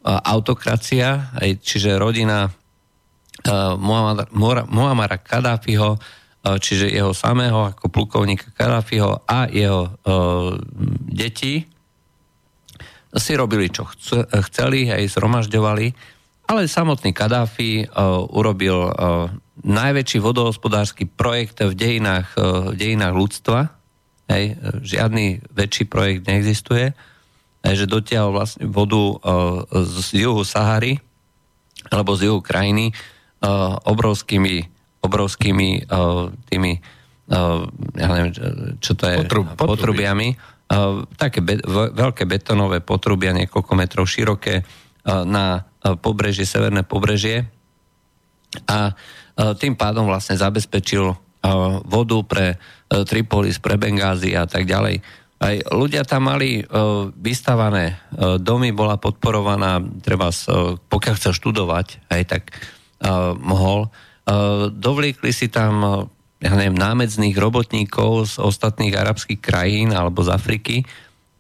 autokracia, 0.03 1.31
čiže 1.63 1.95
rodina 1.95 2.51
Muamara 4.67 5.19
Kadáfiho, 5.19 5.95
čiže 6.43 6.91
jeho 6.91 7.15
samého 7.15 7.71
ako 7.71 7.87
plukovníka 7.87 8.51
Kadáfiho 8.51 9.23
a 9.23 9.47
jeho 9.47 9.95
deti 11.07 11.63
si 13.15 13.33
robili, 13.39 13.71
čo 13.71 13.87
chceli, 14.51 14.91
aj 14.91 15.07
zhromažďovali, 15.15 15.87
ale 16.53 16.69
samotný 16.69 17.17
Kadáfi 17.17 17.89
urobil 18.29 18.93
najväčší 19.65 20.21
vodohospodársky 20.21 21.09
projekt 21.09 21.65
v 21.65 21.73
dejinách, 21.73 22.37
v 22.37 22.77
dejinách 22.77 23.15
ľudstva. 23.17 23.73
Hej, 24.29 24.61
žiadny 24.85 25.41
väčší 25.57 25.89
projekt 25.89 26.29
neexistuje 26.29 26.93
že 27.63 27.87
dotiahol 27.87 28.35
vlastne 28.35 28.67
vodu 28.67 28.99
e, 28.99 29.15
z 29.87 30.27
juhu 30.27 30.43
Sahary 30.43 30.99
alebo 31.95 32.19
z 32.19 32.27
juhu 32.27 32.43
krajiny 32.43 32.91
e, 32.91 32.95
obrovskými, 33.87 34.67
obrovskými 35.07 35.69
e, 35.79 36.01
tými 36.51 36.73
ja 37.33 38.07
neviem, 38.13 38.35
čo 38.77 38.93
to 38.93 39.09
je, 39.09 39.25
Potrub, 39.25 39.57
potrubiami. 39.57 40.37
Také 41.17 41.41
be, 41.41 41.57
veľké 41.97 42.29
betonové 42.29 42.85
potrubia, 42.85 43.33
niekoľko 43.33 43.73
metrov 43.73 44.05
široké 44.05 44.61
na 45.09 45.65
pobrežie, 45.83 46.47
severné 46.47 46.87
pobrežie 46.87 47.51
a 48.71 48.95
tým 49.35 49.75
pádom 49.75 50.07
vlastne 50.07 50.39
zabezpečil 50.39 51.17
vodu 51.89 52.19
pre 52.23 52.61
Tripolis, 52.87 53.59
pre 53.59 53.75
Bengázi 53.75 54.37
a 54.39 54.47
tak 54.47 54.69
ďalej. 54.69 55.03
Aj 55.43 55.59
ľudia 55.75 56.07
tam 56.07 56.31
mali 56.31 56.63
vystavané 57.19 57.99
domy, 58.39 58.71
bola 58.71 58.95
podporovaná, 58.95 59.83
treba, 60.07 60.31
pokiaľ 60.87 61.15
chcel 61.19 61.35
študovať, 61.35 62.07
aj 62.15 62.23
tak 62.31 62.43
mohol. 63.43 63.91
Dovliekli 64.71 65.35
si 65.35 65.51
tam, 65.51 66.07
ja 66.39 66.53
neviem, 66.55 66.79
námedzných 66.79 67.35
robotníkov 67.35 68.39
z 68.39 68.39
ostatných 68.39 68.95
arabských 68.95 69.43
krajín 69.43 69.91
alebo 69.91 70.23
z 70.23 70.31
Afriky 70.31 70.87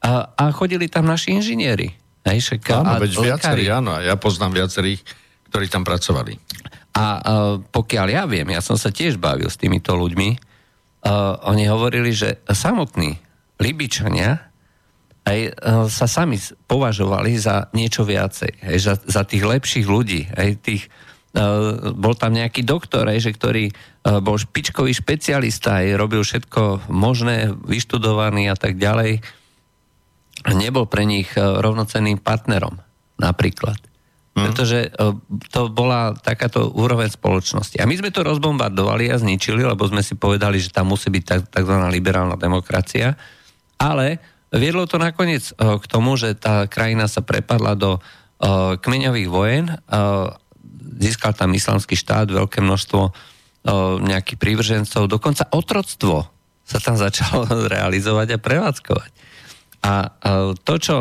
a, 0.02 0.34
a 0.34 0.50
chodili 0.50 0.90
tam 0.90 1.06
naši 1.06 1.38
inžinieri. 1.38 2.01
Hej, 2.22 2.38
však, 2.38 2.60
áno, 2.70 2.90
a 2.94 3.02
veď 3.02 3.12
viacerí, 3.18 3.64
áno, 3.66 3.98
ja 3.98 4.14
poznám 4.14 4.62
viacerých, 4.62 5.02
ktorí 5.50 5.66
tam 5.66 5.82
pracovali. 5.82 6.38
A 6.94 7.04
uh, 7.18 7.20
pokiaľ 7.58 8.06
ja 8.12 8.22
viem, 8.30 8.46
ja 8.52 8.62
som 8.62 8.78
sa 8.78 8.94
tiež 8.94 9.18
bavil 9.18 9.50
s 9.50 9.58
týmito 9.58 9.96
ľuďmi, 9.96 10.28
uh, 10.36 11.42
oni 11.50 11.66
hovorili, 11.66 12.14
že 12.14 12.44
samotní 12.46 13.18
Libičania 13.62 14.52
aj 15.22 15.38
e, 15.38 15.50
sa 15.86 16.06
sami 16.10 16.34
považovali 16.66 17.38
za 17.38 17.70
niečo 17.70 18.02
viacej, 18.02 18.66
aj 18.66 18.78
za, 18.82 18.94
za 18.98 19.22
tých 19.22 19.46
lepších 19.46 19.86
ľudí, 19.86 20.26
aj 20.34 20.48
tých, 20.58 20.90
uh, 21.38 21.94
bol 21.94 22.18
tam 22.18 22.34
nejaký 22.34 22.66
doktor, 22.66 23.06
aj, 23.06 23.30
že 23.30 23.30
ktorý 23.30 23.70
uh, 23.70 24.18
bol 24.18 24.34
špičkový 24.34 24.90
špecialista, 24.90 25.78
aj 25.78 25.94
robil 25.94 26.26
všetko 26.26 26.90
možné, 26.90 27.54
vyštudovaný 27.54 28.50
a 28.50 28.58
tak 28.58 28.82
ďalej. 28.82 29.22
Nebol 30.50 30.90
pre 30.90 31.06
nich 31.06 31.30
uh, 31.38 31.62
rovnocenným 31.62 32.18
partnerom, 32.18 32.82
napríklad. 33.20 33.78
Mm. 34.32 34.48
Pretože 34.48 34.90
uh, 34.90 35.14
to 35.52 35.70
bola 35.70 36.16
takáto 36.18 36.72
úroveň 36.72 37.12
spoločnosti. 37.12 37.78
A 37.78 37.86
my 37.86 37.94
sme 37.94 38.10
to 38.10 38.26
rozbombardovali 38.26 39.12
a 39.12 39.20
zničili, 39.20 39.62
lebo 39.62 39.86
sme 39.86 40.02
si 40.02 40.18
povedali, 40.18 40.58
že 40.58 40.74
tam 40.74 40.90
musí 40.90 41.12
byť 41.12 41.52
tzv. 41.52 41.74
liberálna 41.92 42.34
demokracia 42.34 43.14
ale 43.82 44.22
viedlo 44.54 44.86
to 44.86 45.02
nakoniec 45.02 45.50
eh, 45.50 45.54
k 45.58 45.84
tomu, 45.90 46.14
že 46.14 46.38
tá 46.38 46.70
krajina 46.70 47.10
sa 47.10 47.26
prepadla 47.26 47.74
do 47.74 47.98
kmeňových 48.82 49.30
vojen, 49.30 49.70
získal 50.98 51.30
tam 51.30 51.54
islamský 51.54 51.94
štát, 51.94 52.26
veľké 52.26 52.58
množstvo 52.58 53.14
nejakých 54.02 54.34
prívržencov, 54.34 55.06
dokonca 55.06 55.46
otroctvo 55.54 56.26
sa 56.66 56.78
tam 56.82 56.98
začalo 57.06 57.46
realizovať 57.70 58.34
a 58.34 58.42
prevádzkovať. 58.42 59.10
A 59.82 60.14
to, 60.62 60.74
čo 60.78 60.96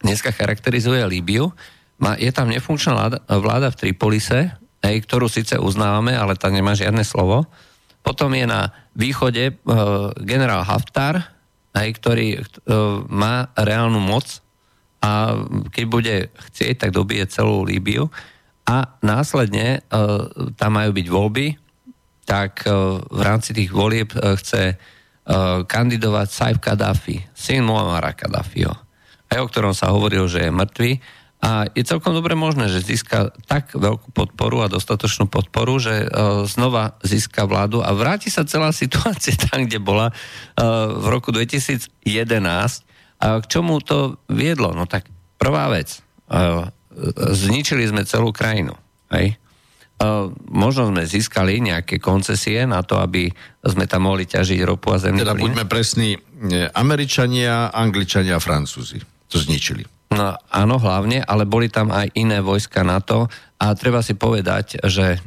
dneska 0.00 0.30
charakterizuje 0.30 1.02
Líbiu, 1.04 1.50
je 2.16 2.30
tam 2.32 2.48
nefunkčná 2.48 3.20
vláda, 3.28 3.68
v 3.74 3.78
Tripolise, 3.78 4.54
ktorú 4.80 5.28
síce 5.28 5.60
uznávame, 5.60 6.16
ale 6.16 6.38
tam 6.38 6.56
nemá 6.56 6.72
žiadne 6.72 7.04
slovo. 7.04 7.44
Potom 8.00 8.32
je 8.32 8.48
na 8.48 8.72
východe 8.96 9.60
generál 10.24 10.64
Haftar, 10.64 11.36
ktorý 11.76 12.40
uh, 12.40 13.04
má 13.06 13.52
reálnu 13.54 14.00
moc 14.00 14.40
a 15.04 15.32
keď 15.72 15.84
bude 15.84 16.14
chcieť, 16.50 16.74
tak 16.86 16.90
dobije 16.96 17.28
celú 17.28 17.64
Líbiu 17.64 18.08
a 18.68 19.00
následne 19.00 19.80
tam 20.60 20.70
majú 20.76 20.92
byť 20.92 21.06
voľby, 21.08 21.46
tak 22.28 22.68
v 23.08 23.20
rámci 23.24 23.56
tých 23.56 23.72
volieb 23.72 24.12
chce 24.12 24.76
kandidovať 25.66 26.28
Saif 26.32 26.58
Gaddafi, 26.58 27.22
syn 27.36 27.62
Muammara 27.68 28.16
Gaddafiho, 28.16 28.74
aj 29.30 29.38
o 29.38 29.46
ktorom 29.46 29.74
sa 29.76 29.94
hovoril, 29.94 30.26
že 30.26 30.48
je 30.48 30.50
mŕtvy 30.50 30.90
a 31.40 31.64
je 31.72 31.80
celkom 31.88 32.12
dobre 32.12 32.36
možné, 32.36 32.68
že 32.68 32.84
získa 32.84 33.32
tak 33.48 33.72
veľkú 33.72 34.12
podporu 34.12 34.60
a 34.60 34.68
dostatočnú 34.68 35.24
podporu, 35.24 35.80
že 35.80 36.04
uh, 36.04 36.44
znova 36.44 37.00
získa 37.00 37.48
vládu 37.48 37.80
a 37.80 37.96
vráti 37.96 38.28
sa 38.28 38.44
celá 38.44 38.76
situácia 38.82 39.32
tam, 39.48 39.64
kde 39.64 39.80
bola 39.80 40.12
uh, 40.12 40.92
v 41.00 41.06
roku 41.08 41.32
2011. 41.32 41.96
A 43.20 43.40
k 43.40 43.46
čomu 43.48 43.80
to 43.80 44.20
viedlo? 44.28 44.72
No 44.72 44.88
tak 44.88 45.08
prvá 45.36 45.68
vec. 45.68 46.00
Zničili 47.36 47.84
sme 47.84 48.08
celú 48.08 48.32
krajinu. 48.32 48.72
Hej? 49.12 49.36
Uh, 50.00 50.32
možno 50.48 50.88
sme 50.88 51.04
získali 51.04 51.60
nejaké 51.60 52.00
koncesie 52.00 52.64
na 52.64 52.80
to, 52.80 52.96
aby 52.96 53.28
sme 53.60 53.84
tam 53.84 54.08
mohli 54.08 54.24
ťažiť 54.24 54.64
ropu 54.64 54.96
a 54.96 54.98
zemný 54.98 55.20
Teda 55.20 55.36
plyn. 55.36 55.52
buďme 55.52 55.64
presní, 55.68 56.16
Američania, 56.72 57.68
Angličania 57.68 58.40
a 58.40 58.42
Francúzi 58.42 58.96
to 59.30 59.38
zničili. 59.38 59.86
No 60.10 60.34
áno, 60.50 60.76
hlavne, 60.82 61.22
ale 61.22 61.46
boli 61.46 61.70
tam 61.70 61.94
aj 61.94 62.10
iné 62.18 62.42
vojska 62.42 62.82
NATO 62.82 63.30
a 63.62 63.66
treba 63.78 64.02
si 64.02 64.18
povedať, 64.18 64.82
že 64.82 65.14
e, 65.14 65.18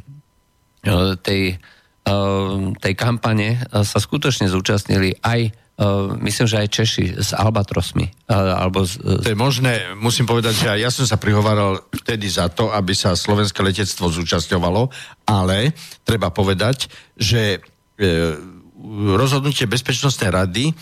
tej, 1.24 1.56
e, 2.04 2.16
tej 2.76 2.94
kampane 3.00 3.50
e, 3.56 3.58
sa 3.88 4.00
skutočne 4.04 4.52
zúčastnili 4.52 5.16
aj 5.24 5.56
myslím, 6.22 6.46
že 6.46 6.62
aj 6.62 6.70
Češi 6.70 7.06
s 7.18 7.34
Albatrosmi. 7.34 8.06
Alebo 8.30 8.86
z... 8.86 9.02
To 9.02 9.30
je 9.30 9.38
možné, 9.38 9.98
musím 9.98 10.30
povedať, 10.30 10.54
že 10.54 10.68
ja 10.78 10.94
som 10.94 11.04
sa 11.10 11.18
prihovaral 11.18 11.82
vtedy 11.90 12.30
za 12.30 12.46
to, 12.54 12.70
aby 12.70 12.94
sa 12.94 13.18
slovenské 13.18 13.66
letectvo 13.66 14.14
zúčastňovalo, 14.14 14.94
ale 15.26 15.74
treba 16.06 16.30
povedať, 16.30 16.94
že 17.18 17.58
rozhodnutie 19.18 19.66
Bezpečnostnej 19.66 20.30
rady 20.30 20.74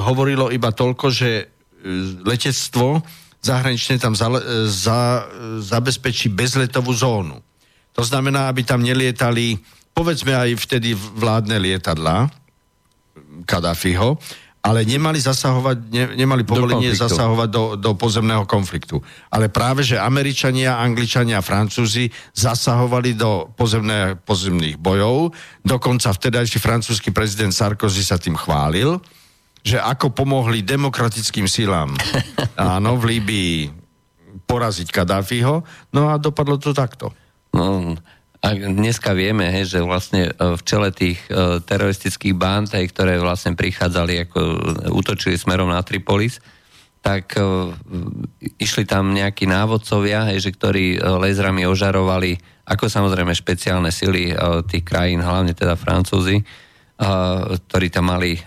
hovorilo 0.00 0.48
iba 0.48 0.72
toľko, 0.72 1.06
že 1.12 1.52
letectvo 2.24 3.04
zahraničné 3.42 3.98
tam 3.98 4.14
za, 4.14 4.30
za, 4.70 5.26
zabezpečí 5.58 6.30
bezletovú 6.30 6.94
zónu. 6.94 7.42
To 7.92 8.02
znamená, 8.06 8.48
aby 8.48 8.62
tam 8.62 8.80
nelietali, 8.80 9.58
povedzme 9.92 10.32
aj 10.32 10.56
vtedy 10.62 10.94
vládne 10.94 11.58
lietadla 11.58 12.30
Kadáfiho, 13.44 14.18
ale 14.62 14.86
nemali 14.86 15.18
zasahovať, 15.18 15.76
ne, 15.90 16.04
nemali 16.14 16.46
povolenie 16.46 16.94
do 16.94 17.02
zasahovať 17.02 17.48
do, 17.50 17.64
do 17.74 17.90
pozemného 17.98 18.46
konfliktu. 18.46 19.02
Ale 19.26 19.50
práve, 19.50 19.82
že 19.82 19.98
Američania, 19.98 20.78
Angličania 20.78 21.42
a 21.42 21.46
Francúzi 21.46 22.06
zasahovali 22.30 23.18
do 23.18 23.50
pozemné, 23.58 24.14
pozemných 24.22 24.78
bojov. 24.78 25.34
Dokonca 25.66 26.14
vtedajší 26.14 26.62
francúzsky 26.62 27.10
prezident 27.10 27.50
Sarkozy 27.50 28.06
sa 28.06 28.22
tým 28.22 28.38
chválil, 28.38 29.02
že 29.66 29.82
ako 29.82 30.14
pomohli 30.14 30.62
demokratickým 30.62 31.50
silám 31.50 31.98
áno, 32.54 32.94
v 33.02 33.18
Líbii 33.18 33.54
poraziť 34.46 34.94
Kadáfiho, 34.94 35.66
no 35.90 36.06
a 36.06 36.22
dopadlo 36.22 36.54
to 36.62 36.70
takto. 36.70 37.10
No, 37.50 37.98
a 38.42 38.58
dneska 38.58 39.14
vieme, 39.14 39.46
hej, 39.54 39.78
že 39.78 39.86
vlastne 39.86 40.26
e, 40.26 40.30
v 40.34 40.60
čele 40.66 40.90
tých 40.90 41.22
uh, 41.30 41.62
teroristických 41.62 42.34
band, 42.34 42.74
hej, 42.74 42.90
ktoré 42.90 43.22
vlastne 43.22 43.54
prichádzali, 43.54 44.26
ako 44.26 44.38
útočili 44.90 45.38
smerom 45.38 45.70
na 45.70 45.78
Tripolis, 45.86 46.42
tak 46.98 47.38
uh, 47.38 47.70
išli 48.58 48.82
tam 48.82 49.14
nejakí 49.14 49.46
návodcovia, 49.46 50.26
hej, 50.34 50.42
že 50.42 50.50
ktorí 50.58 50.98
lézrami 50.98 51.70
ožarovali, 51.70 52.34
ako 52.66 52.90
samozrejme 52.90 53.30
špeciálne 53.30 53.94
sily 53.94 54.34
tých 54.70 54.86
krajín, 54.86 55.22
hlavne 55.22 55.50
teda 55.50 55.74
Francúzi, 55.74 56.38
ktorí 57.58 57.90
tam 57.90 58.06
mali 58.06 58.38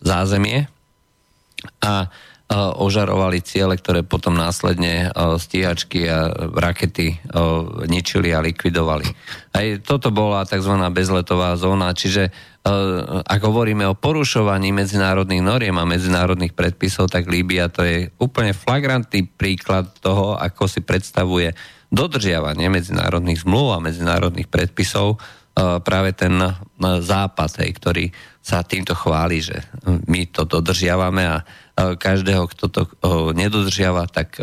zázemie. 0.00 0.64
A 1.84 2.08
ožarovali 2.54 3.42
ciele, 3.42 3.74
ktoré 3.74 4.06
potom 4.06 4.38
následne 4.38 5.10
stíhačky 5.14 6.06
a 6.06 6.30
rakety 6.54 7.18
ničili 7.90 8.30
a 8.30 8.38
likvidovali. 8.38 9.06
Aj 9.50 9.66
toto 9.82 10.14
bola 10.14 10.46
tzv. 10.46 10.70
bezletová 10.94 11.58
zóna, 11.58 11.90
čiže 11.90 12.30
ak 13.26 13.40
hovoríme 13.42 13.86
o 13.90 13.98
porušovaní 13.98 14.70
medzinárodných 14.70 15.42
noriem 15.42 15.74
a 15.78 15.86
medzinárodných 15.86 16.54
predpisov, 16.54 17.10
tak 17.10 17.26
Líbia 17.26 17.66
to 17.66 17.82
je 17.82 18.10
úplne 18.22 18.54
flagrantný 18.54 19.26
príklad 19.26 19.90
toho, 19.98 20.38
ako 20.38 20.70
si 20.70 20.86
predstavuje 20.86 21.50
dodržiavanie 21.90 22.66
medzinárodných 22.66 23.42
zmluv 23.46 23.78
a 23.78 23.82
medzinárodných 23.82 24.50
predpisov 24.50 25.18
práve 25.56 26.12
ten 26.12 26.36
západ, 27.00 27.50
ktorý 27.72 28.12
sa 28.44 28.60
týmto 28.60 28.92
chváli, 28.92 29.40
že 29.40 29.56
my 30.04 30.28
to 30.28 30.44
dodržiavame 30.44 31.24
a 31.24 31.36
každého, 31.96 32.44
kto 32.52 32.64
to 32.68 32.82
nedodržiava, 33.32 34.04
tak 34.12 34.36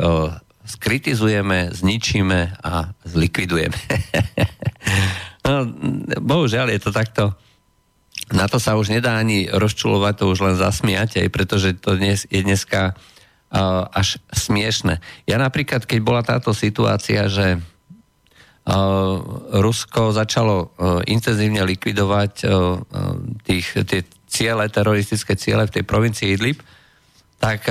skritizujeme, 0.64 1.70
zničíme 1.76 2.64
a 2.66 2.98
zlikvidujeme. 3.06 3.78
no, 5.46 5.54
bohužiaľ 6.24 6.74
je 6.74 6.82
to 6.82 6.92
takto. 6.96 7.24
Na 8.32 8.48
to 8.48 8.58
sa 8.58 8.80
už 8.80 8.90
nedá 8.90 9.20
ani 9.20 9.52
rozčulovať, 9.52 10.14
to 10.18 10.26
už 10.32 10.40
len 10.42 10.56
zasmiať, 10.56 11.22
aj 11.22 11.30
pretože 11.30 11.70
to 11.78 12.00
dnes, 12.00 12.26
je 12.32 12.42
dneska 12.42 12.96
až 13.94 14.18
smiešne. 14.34 14.98
Ja 15.30 15.38
napríklad, 15.38 15.86
keď 15.86 16.00
bola 16.02 16.26
táto 16.26 16.58
situácia, 16.58 17.30
že 17.30 17.62
Rusko 19.54 20.16
začalo 20.16 20.56
uh, 20.72 21.04
intenzívne 21.04 21.68
likvidovať 21.68 22.34
uh, 22.48 22.80
tých, 23.44 23.84
tie 23.84 24.08
ciele, 24.32 24.66
teroristické 24.72 25.36
ciele 25.36 25.68
v 25.68 25.74
tej 25.80 25.84
provincii 25.84 26.32
Idlib, 26.34 26.64
tak 27.44 27.68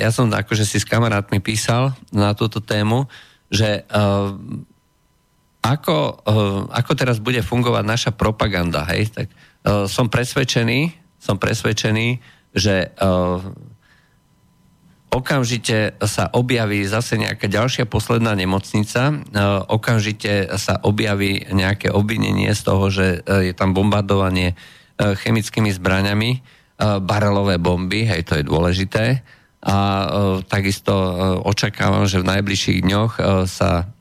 ja 0.00 0.08
som 0.08 0.32
akože 0.32 0.64
si 0.64 0.80
s 0.80 0.88
kamarátmi 0.88 1.44
písal 1.44 1.92
na 2.08 2.32
túto 2.32 2.64
tému, 2.64 3.04
že 3.52 3.84
ako, 5.60 6.24
ako 6.72 6.92
teraz 6.96 7.20
bude 7.20 7.44
fungovať 7.44 7.84
naša 7.84 8.10
propaganda, 8.16 8.88
hej, 8.88 9.12
tak 9.12 9.28
som 9.92 10.08
presvedčený, 10.08 10.96
som 11.20 11.36
presvedčený, 11.36 12.16
že 12.56 12.96
okamžite 15.10 15.98
sa 16.06 16.30
objaví 16.30 16.86
zase 16.86 17.18
nejaká 17.18 17.50
ďalšia 17.50 17.84
posledná 17.90 18.32
nemocnica, 18.38 19.10
uh, 19.10 19.66
okamžite 19.66 20.48
sa 20.56 20.78
objaví 20.80 21.50
nejaké 21.50 21.90
obvinenie 21.90 22.54
z 22.54 22.62
toho, 22.62 22.84
že 22.88 23.06
uh, 23.20 23.42
je 23.42 23.52
tam 23.52 23.74
bombardovanie 23.74 24.54
uh, 24.54 25.14
chemickými 25.18 25.74
zbraňami, 25.74 26.60
E, 26.80 26.96
barelové 27.00 27.60
bomby, 27.60 28.08
hej, 28.08 28.24
to 28.24 28.40
je 28.40 28.48
dôležité. 28.48 29.20
A 29.60 29.76
e, 29.76 30.06
takisto 30.48 30.92
e, 30.96 31.12
očakávam, 31.44 32.08
že 32.08 32.24
v 32.24 32.30
najbližších 32.32 32.80
dňoch 32.80 33.12
sa 33.44 33.92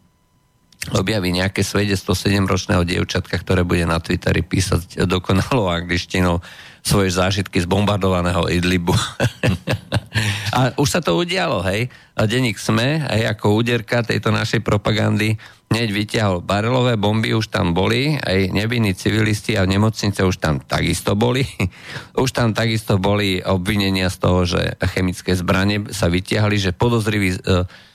objaví 0.96 1.36
nejaké 1.36 1.60
svedectvo 1.60 2.16
7-ročného 2.16 2.88
dievčatka, 2.88 3.36
ktoré 3.36 3.68
bude 3.68 3.84
na 3.84 4.00
Twitteri 4.00 4.48
písať 4.48 5.04
dokonalou 5.04 5.68
angličtinou 5.68 6.40
svoje 6.82 7.14
zážitky 7.14 7.60
z 7.62 7.68
bombardovaného 7.68 8.48
Idlibu. 8.50 8.96
a 10.58 10.74
už 10.76 10.90
sa 10.90 11.02
to 11.04 11.16
udialo, 11.20 11.62
hej. 11.68 11.88
A 12.18 12.28
denník 12.28 12.60
SME, 12.60 13.06
aj 13.08 13.38
ako 13.38 13.64
úderka 13.64 14.04
tejto 14.04 14.34
našej 14.34 14.60
propagandy, 14.60 15.40
hneď 15.70 15.90
vyťahol 15.94 16.42
barelové 16.42 16.98
bomby, 16.98 17.32
už 17.38 17.54
tam 17.54 17.78
boli, 17.78 18.18
aj 18.18 18.50
nevinní 18.50 18.98
civilisti 18.98 19.56
a 19.56 19.70
nemocnice 19.70 20.26
už 20.26 20.42
tam 20.42 20.60
takisto 20.60 21.14
boli. 21.14 21.46
už 22.24 22.30
tam 22.34 22.52
takisto 22.52 22.98
boli 22.98 23.40
obvinenia 23.40 24.10
z 24.10 24.18
toho, 24.18 24.40
že 24.50 24.76
chemické 24.98 25.38
zbranie 25.38 25.86
sa 25.94 26.10
vytiahli, 26.10 26.58
že 26.58 26.76
podozrivý, 26.76 27.38
uh, 27.46 27.64
uh, 27.64 27.89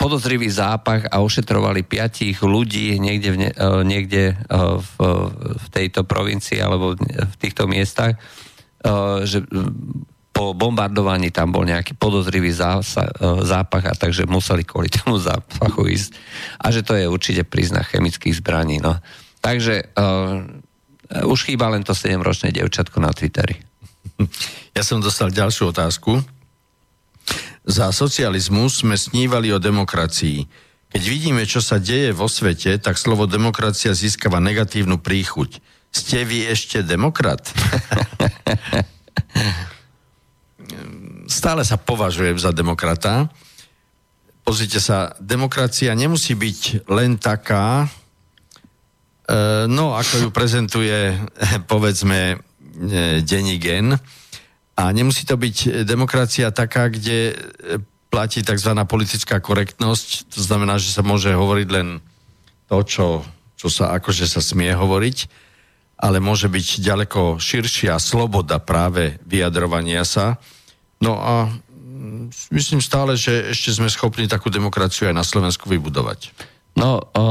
podozrivý 0.00 0.48
zápach 0.48 1.04
a 1.12 1.20
ošetrovali 1.20 1.84
piatich 1.84 2.40
ľudí 2.40 2.96
niekde, 2.96 3.28
v, 3.28 3.36
ne, 3.36 3.50
uh, 3.52 3.84
niekde 3.84 4.32
uh, 4.48 4.80
v, 4.80 4.92
v 5.60 5.66
tejto 5.68 6.08
provincii 6.08 6.56
alebo 6.64 6.96
v 6.96 7.36
týchto 7.36 7.68
miestach, 7.68 8.16
že 9.26 9.42
po 10.30 10.54
bombardovaní 10.54 11.34
tam 11.34 11.50
bol 11.50 11.66
nejaký 11.66 11.98
podozrivý 11.98 12.54
zása, 12.54 13.10
zápach 13.42 13.90
a 13.90 13.92
takže 13.98 14.30
museli 14.30 14.62
kvôli 14.62 14.86
tomu 14.86 15.18
zápachu 15.18 15.90
ísť. 15.90 16.10
A 16.62 16.70
že 16.70 16.86
to 16.86 16.94
je 16.94 17.10
určite 17.10 17.42
príznak 17.42 17.90
chemických 17.90 18.38
zbraní. 18.38 18.78
No. 18.78 19.02
Takže 19.42 19.92
uh, 19.98 21.26
už 21.26 21.42
chýba 21.42 21.72
len 21.74 21.82
to 21.82 21.90
7-ročné 21.90 22.54
devčatko 22.54 23.02
na 23.02 23.10
Twitteri. 23.12 23.58
Ja 24.78 24.86
som 24.86 25.02
dostal 25.02 25.34
ďalšiu 25.34 25.74
otázku. 25.74 26.22
Za 27.68 27.92
socializmu 27.92 28.68
sme 28.72 28.96
snívali 28.96 29.52
o 29.52 29.60
demokracii. 29.60 30.48
Keď 30.88 31.02
vidíme, 31.04 31.44
čo 31.44 31.60
sa 31.60 31.76
deje 31.76 32.16
vo 32.16 32.28
svete, 32.32 32.80
tak 32.80 32.96
slovo 32.96 33.28
demokracia 33.28 33.92
získava 33.92 34.40
negatívnu 34.40 34.96
príchuť. 34.96 35.60
Ste 35.92 36.24
vy 36.24 36.48
ešte 36.48 36.80
demokrat? 36.80 37.44
stále 41.28 41.62
sa 41.62 41.76
považujem 41.76 42.40
za 42.40 42.50
demokrata. 42.50 43.28
Pozrite 44.42 44.80
sa, 44.80 45.12
demokracia 45.20 45.92
nemusí 45.92 46.32
byť 46.32 46.88
len 46.88 47.20
taká, 47.20 47.84
e, 47.84 47.88
no 49.68 49.92
ako 49.92 50.24
ju 50.24 50.28
prezentuje, 50.32 51.14
povedzme, 51.72 52.18
e, 52.32 52.36
denní 53.20 53.60
gen. 53.60 54.00
A 54.78 54.94
nemusí 54.94 55.26
to 55.26 55.34
byť 55.34 55.82
demokracia 55.82 56.54
taká, 56.54 56.86
kde 56.86 57.34
platí 58.08 58.46
tzv. 58.46 58.72
politická 58.86 59.42
korektnosť, 59.42 60.30
to 60.30 60.40
znamená, 60.40 60.78
že 60.78 60.94
sa 60.94 61.02
môže 61.02 61.34
hovoriť 61.34 61.68
len 61.74 61.98
to, 62.70 62.78
čo, 62.86 63.06
čo 63.58 63.68
sa 63.68 63.98
akože 63.98 64.30
sa 64.30 64.38
smie 64.38 64.70
hovoriť, 64.70 65.16
ale 65.98 66.22
môže 66.22 66.46
byť 66.46 66.66
ďaleko 66.78 67.42
širšia 67.42 67.98
sloboda 67.98 68.62
práve 68.62 69.18
vyjadrovania 69.26 70.06
sa 70.06 70.38
No 70.98 71.14
a 71.18 71.34
mm, 71.46 72.50
myslím 72.50 72.82
stále, 72.82 73.14
že 73.14 73.54
ešte 73.54 73.70
sme 73.70 73.90
schopní 73.90 74.26
takú 74.26 74.50
demokraciu 74.50 75.10
aj 75.10 75.14
na 75.14 75.26
Slovensku 75.26 75.70
vybudovať. 75.70 76.34
No, 76.78 77.02
o, 77.02 77.22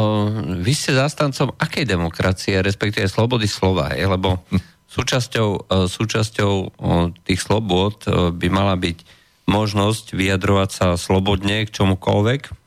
vy 0.59 0.73
ste 0.75 0.91
zástancom 0.91 1.55
akej 1.55 1.87
demokracie, 1.87 2.59
respektíve 2.59 3.07
slobody 3.07 3.47
slova, 3.47 3.95
je? 3.95 4.03
lebo 4.03 4.43
súčasťou, 4.97 5.49
o, 5.53 5.85
súčasťou 5.85 6.53
o, 6.57 6.67
tých 7.21 7.39
slobod 7.45 8.01
o, 8.09 8.33
by 8.33 8.47
mala 8.49 8.73
byť 8.73 9.05
možnosť 9.45 10.17
vyjadrovať 10.17 10.69
sa 10.73 10.87
slobodne 10.97 11.63
k 11.63 11.71
čomukoľvek. 11.71 12.65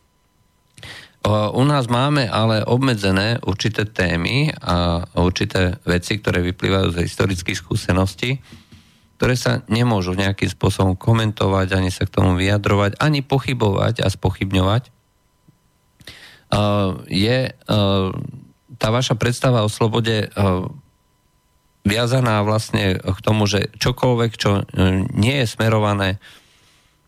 U 1.29 1.63
nás 1.69 1.85
máme 1.93 2.25
ale 2.25 2.65
obmedzené 2.65 3.37
určité 3.45 3.85
témy 3.85 4.57
a 4.57 5.05
určité 5.21 5.77
veci, 5.85 6.17
ktoré 6.17 6.41
vyplývajú 6.41 6.97
z 6.97 7.05
historických 7.05 7.61
skúseností 7.61 8.41
ktoré 9.21 9.37
sa 9.37 9.61
nemôžu 9.69 10.17
nejakým 10.17 10.49
spôsobom 10.49 10.97
komentovať, 10.97 11.77
ani 11.77 11.93
sa 11.93 12.09
k 12.09 12.15
tomu 12.17 12.41
vyjadrovať, 12.41 12.97
ani 13.05 13.21
pochybovať 13.21 14.01
a 14.01 14.09
spochybňovať, 14.09 14.89
je 17.05 17.39
tá 18.81 18.89
vaša 18.89 19.15
predstava 19.21 19.61
o 19.61 19.69
slobode 19.69 20.33
viazaná 21.87 22.45
vlastne 22.45 23.01
k 23.01 23.19
tomu, 23.25 23.49
že 23.49 23.73
čokoľvek, 23.81 24.31
čo 24.37 24.65
nie 25.17 25.41
je 25.41 25.47
smerované 25.49 26.21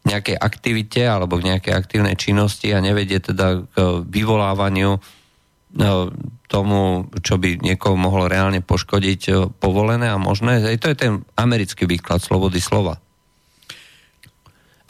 nejakej 0.03 0.35
aktivite 0.35 1.07
alebo 1.07 1.39
k 1.39 1.47
nejakej 1.53 1.75
aktívnej 1.77 2.17
činnosti 2.19 2.73
a 2.75 2.83
nevedie 2.83 3.23
teda 3.23 3.63
k 3.69 3.77
vyvolávaniu 4.03 4.99
tomu, 6.53 7.09
čo 7.25 7.41
by 7.41 7.63
niekoho 7.65 7.97
mohlo 7.97 8.29
reálne 8.29 8.61
poškodiť, 8.61 9.57
povolené 9.57 10.13
a 10.13 10.21
možné. 10.21 10.61
To 10.77 10.93
je 10.93 10.97
ten 10.99 11.25
americký 11.39 11.89
výklad 11.89 12.21
slobody 12.21 12.61
slova. 12.61 13.01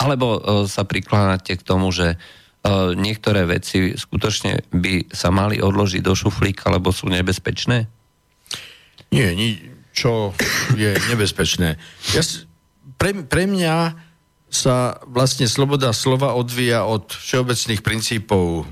Alebo 0.02 0.42
sa 0.66 0.82
prikláňate 0.82 1.54
k 1.54 1.62
tomu, 1.62 1.94
že 1.94 2.18
niektoré 2.98 3.46
veci 3.46 3.94
skutočne 3.94 4.66
by 4.70 5.14
sa 5.14 5.30
mali 5.30 5.62
odložiť 5.62 6.02
do 6.02 6.14
šuflíka, 6.14 6.70
lebo 6.70 6.90
sú 6.90 7.06
nebezpečné? 7.10 7.86
Nie, 9.12 9.34
ni- 9.34 9.71
čo 9.93 10.32
je 10.74 10.97
nebezpečné. 11.12 11.76
Ja, 12.16 12.22
pre, 12.97 13.12
pre 13.28 13.45
mňa 13.45 13.95
sa 14.53 15.01
vlastne 15.09 15.49
sloboda 15.49 15.93
slova 15.97 16.36
odvíja 16.36 16.84
od 16.84 17.09
všeobecných 17.09 17.80
princípov 17.80 18.68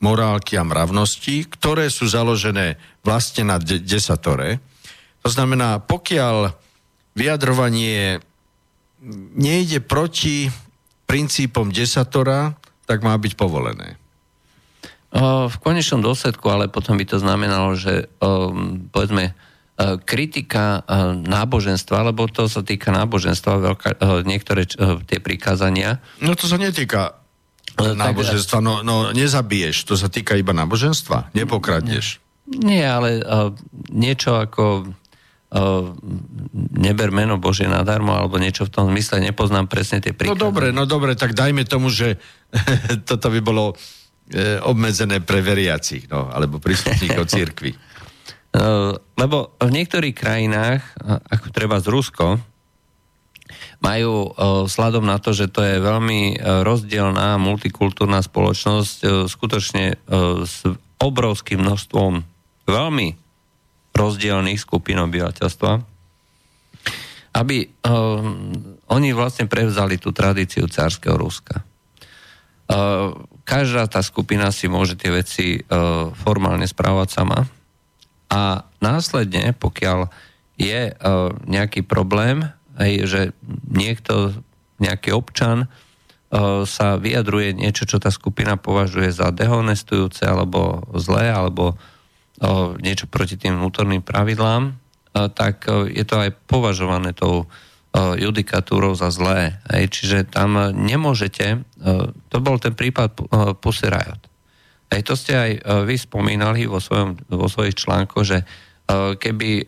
morálky 0.00 0.56
a 0.56 0.66
mravnosti, 0.66 1.46
ktoré 1.46 1.86
sú 1.92 2.08
založené 2.08 2.80
vlastne 3.04 3.46
na 3.46 3.60
de- 3.60 3.78
desatore. 3.78 4.58
To 5.22 5.28
znamená, 5.28 5.78
pokiaľ 5.84 6.56
vyjadrovanie 7.14 8.18
nejde 9.36 9.84
proti 9.84 10.48
princípom 11.04 11.68
desatora, 11.68 12.56
tak 12.88 13.04
má 13.04 13.14
byť 13.14 13.32
povolené. 13.36 14.00
V 15.50 15.56
konečnom 15.60 16.00
dôsledku, 16.00 16.46
ale 16.48 16.70
potom 16.70 16.94
by 16.94 17.04
to 17.04 17.18
znamenalo, 17.18 17.74
že 17.74 18.06
povedzme, 18.94 19.34
E, 19.34 19.49
kritika 20.04 20.84
e, 20.84 21.16
náboženstva, 21.24 22.12
lebo 22.12 22.28
to 22.28 22.46
sa 22.46 22.60
týka 22.60 22.92
náboženstva, 22.92 23.52
veľká, 23.72 23.90
e, 23.96 23.98
niektoré 24.28 24.68
tie 25.08 25.18
prikázania. 25.22 26.04
No 26.20 26.36
to 26.36 26.44
sa 26.44 26.60
netýka 26.60 27.16
náboženstva, 27.80 28.60
no, 28.60 28.84
no 28.84 29.08
nezabiješ, 29.16 29.88
to 29.88 29.96
sa 29.96 30.12
týka 30.12 30.36
iba 30.36 30.52
náboženstva, 30.52 31.32
nepokradneš. 31.32 32.20
Nie, 32.50 32.90
ale 32.90 33.22
niečo 33.94 34.36
ako 34.36 34.90
neber 36.78 37.10
meno 37.10 37.42
Bože 37.42 37.66
nadarmo, 37.66 38.14
alebo 38.14 38.38
niečo 38.38 38.70
v 38.70 38.72
tom 38.74 38.86
zmysle, 38.94 39.18
nepoznám 39.18 39.66
presne 39.66 39.98
tie 39.98 40.14
príklady. 40.14 40.38
No 40.38 40.46
dobre, 40.46 40.66
no 40.70 40.86
dobre, 40.86 41.18
tak 41.18 41.34
dajme 41.34 41.66
tomu, 41.66 41.90
že 41.90 42.22
toto 43.08 43.34
by 43.34 43.40
bolo 43.42 43.74
e, 44.30 44.62
obmedzené 44.62 45.18
pre 45.18 45.42
veriacich, 45.42 46.06
no, 46.06 46.30
alebo 46.30 46.62
príslušníkov 46.62 47.24
církvy. 47.34 47.74
Eh, 48.50 48.92
lebo 49.14 49.54
v 49.62 49.70
niektorých 49.70 50.16
krajinách, 50.16 50.82
eh, 50.82 51.22
ako 51.22 51.54
treba 51.54 51.78
z 51.78 51.86
Rusko, 51.86 52.26
majú 53.78 54.34
sladom 54.66 55.06
eh, 55.06 55.10
na 55.14 55.18
to, 55.22 55.30
že 55.30 55.54
to 55.54 55.62
je 55.62 55.78
veľmi 55.78 56.42
rozdielná 56.66 57.38
multikultúrna 57.38 58.20
spoločnosť, 58.26 59.26
skutočne 59.30 59.96
s 60.44 60.56
obrovským 61.00 61.62
množstvom 61.62 62.12
veľmi 62.66 63.08
rozdielných 63.94 64.60
skupín 64.60 65.00
obyvateľstva, 65.00 65.72
aby 67.30 67.56
oni 68.90 69.08
vlastne 69.14 69.46
prevzali 69.46 69.98
tú 69.98 70.10
tradíciu 70.14 70.66
cárskeho 70.70 71.16
Ruska. 71.18 71.62
každá 73.44 73.82
tá 73.90 74.00
skupina 74.00 74.54
si 74.54 74.70
môže 74.70 74.94
tie 74.94 75.10
veci 75.10 75.58
formálne 76.22 76.64
správať 76.64 77.08
sama, 77.10 77.44
a 78.30 78.62
následne, 78.78 79.50
pokiaľ 79.58 80.06
je 80.54 80.94
uh, 80.94 81.34
nejaký 81.50 81.82
problém, 81.82 82.46
hej, 82.78 83.10
že 83.10 83.20
niekto, 83.66 84.38
nejaký 84.78 85.10
občan 85.10 85.66
uh, 85.66 86.62
sa 86.62 86.94
vyjadruje 86.94 87.58
niečo, 87.58 87.90
čo 87.90 87.98
tá 87.98 88.14
skupina 88.14 88.54
považuje 88.54 89.10
za 89.10 89.34
dehonestujúce 89.34 90.22
alebo 90.22 90.86
zlé, 90.94 91.34
alebo 91.34 91.74
uh, 91.74 92.78
niečo 92.78 93.10
proti 93.10 93.34
tým 93.34 93.58
vnútorným 93.58 94.06
pravidlám, 94.06 94.78
tak 95.10 95.66
je 95.90 96.06
to 96.06 96.22
aj 96.22 96.30
považované 96.46 97.10
tou 97.10 97.50
judikatúrou 97.98 98.94
za 98.94 99.10
zlé. 99.10 99.58
Hej. 99.74 99.90
Čiže 99.90 100.18
tam 100.30 100.54
nemôžete, 100.70 101.66
to 102.30 102.36
bol 102.38 102.62
ten 102.62 102.78
prípad 102.78 103.18
Pussy 103.58 103.90
Riot. 103.90 104.29
Aj 104.90 105.00
to 105.06 105.14
ste 105.14 105.32
aj 105.38 105.50
e, 105.54 105.60
vy 105.86 105.94
spomínali 105.94 106.66
vo, 106.66 106.82
svojom, 106.82 107.14
vo 107.30 107.46
svojich 107.46 107.78
článkoch, 107.78 108.26
že 108.26 108.38
e, 108.42 108.44
keby 109.14 109.50
e, 109.62 109.64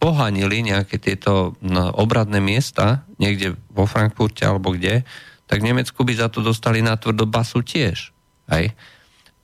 pohanili 0.00 0.66
nejaké 0.66 0.98
tieto 0.98 1.54
obradné 1.94 2.42
miesta, 2.42 3.06
niekde 3.22 3.54
vo 3.70 3.86
Frankfurte 3.86 4.42
alebo 4.42 4.74
kde, 4.74 5.06
tak 5.46 5.62
v 5.62 5.70
Nemecku 5.70 6.02
by 6.02 6.10
za 6.18 6.26
to 6.26 6.42
dostali 6.42 6.82
na 6.82 6.98
tvrdo 6.98 7.22
basu 7.22 7.62
tiež. 7.62 8.10
Aj? 8.50 8.66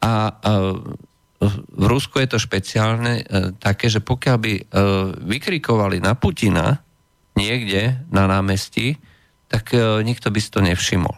A, 0.03 0.34
v 1.39 1.84
Rusku 1.86 2.18
je 2.18 2.34
to 2.34 2.43
špeciálne 2.43 3.22
také, 3.62 3.86
že 3.86 4.03
pokiaľ 4.03 4.36
by 4.43 4.55
vykrikovali 5.22 6.03
na 6.03 6.18
Putina 6.18 6.82
niekde 7.39 8.03
na 8.11 8.26
námestí, 8.26 8.99
tak 9.47 9.70
nikto 10.03 10.34
by 10.34 10.39
si 10.43 10.51
to 10.51 10.59
nevšimol. 10.59 11.14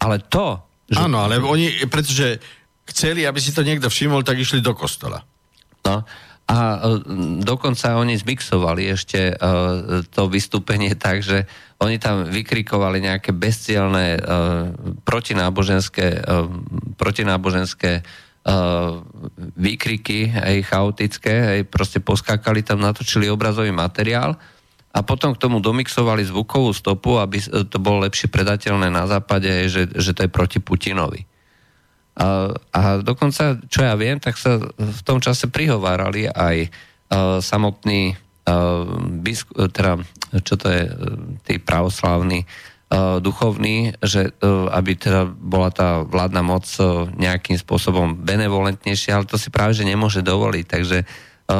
Ale 0.00 0.24
to, 0.32 0.64
že... 0.90 0.98
Áno, 0.98 1.22
ale 1.22 1.38
oni, 1.38 1.86
pretože 1.86 2.42
chceli, 2.90 3.22
aby 3.22 3.38
si 3.38 3.54
to 3.54 3.62
niekto 3.62 3.86
všimol, 3.86 4.26
tak 4.26 4.42
išli 4.42 4.58
do 4.58 4.74
kostola. 4.74 5.22
No, 5.86 6.02
a 6.50 6.58
uh, 6.82 6.98
dokonca 7.46 7.94
oni 7.94 8.18
zmixovali 8.18 8.90
ešte 8.90 9.38
uh, 9.38 10.02
to 10.10 10.26
vystúpenie 10.26 10.98
tak, 11.06 11.22
že 11.22 11.46
oni 11.78 12.02
tam 12.02 12.26
vykrikovali 12.26 12.98
nejaké 13.00 13.30
bezcielné 13.32 14.18
uh, 14.18 14.68
protináboženské, 15.06 16.26
protináboženské 17.00 18.04
výkriky, 19.52 20.32
aj 20.32 20.56
chaotické, 20.64 21.34
aj 21.60 21.60
proste 21.68 22.00
poskákali 22.00 22.64
tam, 22.64 22.80
natočili 22.80 23.28
obrazový 23.28 23.68
materiál 23.68 24.40
a 24.90 25.06
potom 25.06 25.38
k 25.38 25.42
tomu 25.42 25.62
domixovali 25.62 26.26
zvukovú 26.26 26.74
stopu, 26.74 27.22
aby 27.22 27.38
to 27.70 27.78
bolo 27.78 28.02
lepšie 28.02 28.26
predateľné 28.26 28.90
na 28.90 29.06
západe, 29.06 29.70
že, 29.70 29.86
že 29.94 30.10
to 30.10 30.26
je 30.26 30.30
proti 30.30 30.58
Putinovi. 30.58 31.22
A, 32.18 32.50
a 32.74 32.80
dokonca, 32.98 33.62
čo 33.70 33.86
ja 33.86 33.94
viem, 33.94 34.18
tak 34.18 34.34
sa 34.34 34.58
v 34.74 35.00
tom 35.06 35.22
čase 35.22 35.46
prihovárali 35.46 36.26
aj 36.26 36.56
uh, 36.66 37.38
samotní 37.38 38.18
uh, 38.18 38.84
bisku, 39.22 39.70
teda, 39.70 40.02
čo 40.42 40.58
to 40.58 40.66
je, 40.66 40.82
tí 41.46 41.62
pravoslavní 41.62 42.42
uh, 42.42 43.22
duchovní, 43.22 43.94
že 44.02 44.34
uh, 44.42 44.74
aby 44.74 44.98
teda 44.98 45.30
bola 45.30 45.70
tá 45.70 46.02
vládna 46.02 46.42
moc 46.42 46.66
uh, 46.82 47.06
nejakým 47.14 47.62
spôsobom 47.62 48.18
benevolentnejšia, 48.26 49.22
ale 49.22 49.30
to 49.30 49.38
si 49.38 49.54
práve 49.54 49.78
že 49.78 49.86
nemôže 49.86 50.20
dovoliť. 50.20 50.64
Takže 50.66 50.98
uh, 51.06 51.06
E, 51.50 51.56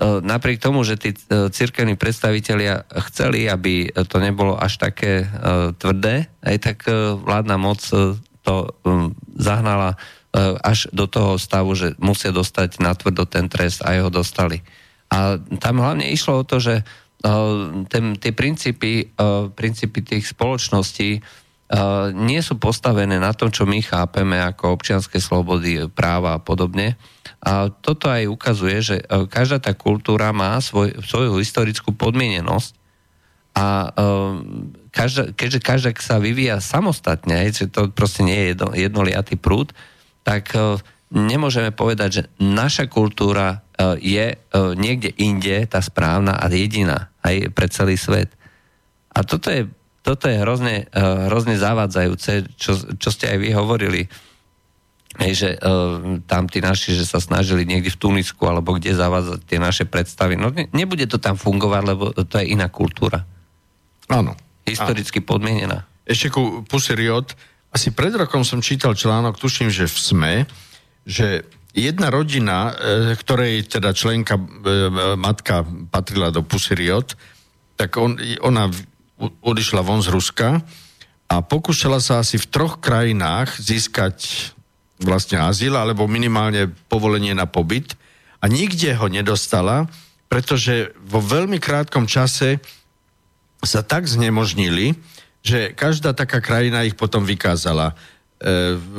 napriek 0.00 0.64
tomu, 0.64 0.80
že 0.80 0.96
tí 0.96 1.12
e, 1.12 1.52
cirkevní 1.52 1.94
predstavitelia 2.00 2.88
chceli, 3.12 3.44
aby 3.44 3.92
to 4.08 4.16
nebolo 4.16 4.56
až 4.56 4.80
také 4.80 5.24
e, 5.24 5.26
tvrdé, 5.76 6.32
aj 6.40 6.56
tak 6.56 6.78
vládna 7.20 7.56
moc 7.60 7.84
to 8.40 8.54
zahnala 9.36 10.00
až 10.64 10.88
do 10.94 11.04
toho 11.04 11.36
stavu, 11.36 11.74
že 11.76 11.92
musia 12.00 12.32
dostať 12.32 12.80
na 12.80 12.96
tvrdo 12.96 13.28
ten 13.28 13.50
trest 13.50 13.84
a 13.84 13.92
jeho 13.92 14.08
dostali. 14.08 14.64
A 15.12 15.36
tam 15.60 15.82
hlavne 15.82 16.08
išlo 16.08 16.40
o 16.40 16.48
to, 16.48 16.62
že 16.62 16.86
ten, 17.90 18.16
tie 18.16 18.32
princípy, 18.32 19.12
princípy 19.52 19.98
tých 20.00 20.32
spoločností 20.32 21.20
nie 22.18 22.42
sú 22.42 22.58
postavené 22.58 23.22
na 23.22 23.30
tom, 23.30 23.54
čo 23.54 23.62
my 23.62 23.78
chápeme 23.78 24.42
ako 24.42 24.74
občianske 24.74 25.22
slobody, 25.22 25.86
práva 25.86 26.34
a 26.34 26.42
podobne, 26.42 26.98
a 27.40 27.72
toto 27.72 28.12
aj 28.12 28.28
ukazuje, 28.28 28.76
že 28.84 28.96
e, 29.00 29.24
každá 29.24 29.56
tá 29.64 29.72
kultúra 29.72 30.28
má 30.28 30.60
svoj, 30.60 30.92
svoju 31.00 31.40
historickú 31.40 31.96
podmienenosť 31.96 32.76
a 33.56 33.90
každá, 34.94 35.34
keďže 35.34 35.58
každá 35.58 35.90
sa 35.98 36.22
vyvíja 36.22 36.62
samostatne, 36.62 37.50
že 37.50 37.66
to 37.66 37.90
proste 37.90 38.22
nie 38.22 38.36
je 38.36 38.46
jedno, 38.54 38.68
jednoliatý 38.70 39.34
prúd, 39.34 39.74
tak 40.22 40.54
nemôžeme 41.10 41.74
povedať, 41.74 42.08
že 42.14 42.22
naša 42.38 42.86
kultúra 42.86 43.66
je 43.98 44.38
niekde 44.78 45.10
inde 45.18 45.66
tá 45.66 45.82
správna 45.82 46.38
a 46.38 46.46
jediná 46.46 47.10
aj 47.26 47.50
pre 47.50 47.66
celý 47.66 47.98
svet. 47.98 48.30
A 49.10 49.26
toto 49.26 49.50
je, 49.50 49.66
toto 50.00 50.28
je 50.28 50.40
hrozne, 50.40 50.88
uh, 50.90 51.28
hrozne 51.28 51.60
zavádzajúce, 51.60 52.56
čo, 52.56 52.72
čo 52.96 53.08
ste 53.12 53.30
aj 53.30 53.38
vy 53.40 53.50
hovorili 53.52 54.02
Hej, 55.18 55.32
že 55.34 55.50
uh, 55.58 56.22
tam 56.22 56.46
tí 56.46 56.62
naši, 56.62 56.94
že 56.94 57.02
sa 57.02 57.18
snažili 57.18 57.66
niekde 57.66 57.90
v 57.90 57.98
Tunisku 57.98 58.46
alebo 58.46 58.78
kde 58.78 58.94
zavázať 58.94 59.42
tie 59.42 59.58
naše 59.58 59.82
predstavy. 59.82 60.38
No 60.38 60.54
ne, 60.54 60.70
nebude 60.70 61.02
to 61.10 61.18
tam 61.18 61.34
fungovať, 61.34 61.82
lebo 61.82 62.14
to 62.14 62.38
je 62.38 62.54
iná 62.54 62.70
kultúra. 62.70 63.26
Áno. 64.06 64.38
Historicky 64.62 65.18
áno. 65.18 65.26
podmienená. 65.26 65.78
Ešte 66.06 66.30
ku 66.30 66.62
Pussy 66.62 66.94
Riot. 66.94 67.34
Asi 67.74 67.90
pred 67.90 68.14
rokom 68.14 68.46
som 68.46 68.62
čítal 68.62 68.94
článok, 68.94 69.34
tuším, 69.34 69.66
že 69.66 69.90
v 69.90 69.98
SME, 69.98 70.34
že 71.02 71.42
jedna 71.74 72.10
rodina, 72.10 72.74
ktorej 73.18 73.66
teda 73.66 73.90
členka, 73.90 74.38
matka 75.18 75.66
patrila 75.90 76.30
do 76.30 76.46
Pussy 76.46 76.78
Riot, 76.78 77.18
tak 77.74 77.98
on, 77.98 78.14
ona 78.46 78.70
odišla 79.20 79.84
von 79.84 80.00
z 80.00 80.08
Ruska 80.08 80.64
a 81.30 81.34
pokúšala 81.44 82.00
sa 82.00 82.24
asi 82.24 82.40
v 82.40 82.48
troch 82.48 82.80
krajinách 82.80 83.60
získať 83.60 84.50
vlastne 85.00 85.40
azyl 85.40 85.76
alebo 85.76 86.10
minimálne 86.10 86.68
povolenie 86.88 87.32
na 87.36 87.48
pobyt 87.48 87.96
a 88.40 88.48
nikde 88.48 88.96
ho 88.96 89.06
nedostala, 89.08 89.88
pretože 90.32 90.96
vo 91.04 91.20
veľmi 91.20 91.60
krátkom 91.60 92.08
čase 92.08 92.60
sa 93.60 93.84
tak 93.84 94.08
znemožnili, 94.08 94.96
že 95.44 95.72
každá 95.76 96.16
taká 96.16 96.40
krajina 96.40 96.84
ich 96.84 96.96
potom 96.96 97.24
vykázala 97.24 97.92
e, 97.92 97.94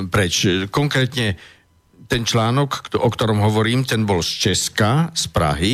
preč. 0.09 0.45
Konkrétne 0.69 1.37
ten 2.05 2.27
článok, 2.27 2.93
o 2.97 3.09
ktorom 3.09 3.41
hovorím, 3.41 3.87
ten 3.87 4.05
bol 4.05 4.21
z 4.21 4.49
Česka, 4.49 5.15
z 5.15 5.25
Prahy 5.31 5.73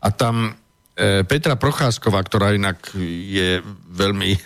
a 0.00 0.08
tam 0.10 0.56
Petra 1.26 1.58
Procházková, 1.58 2.22
ktorá 2.22 2.54
inak 2.54 2.94
je 3.26 3.58
veľmi 3.90 4.38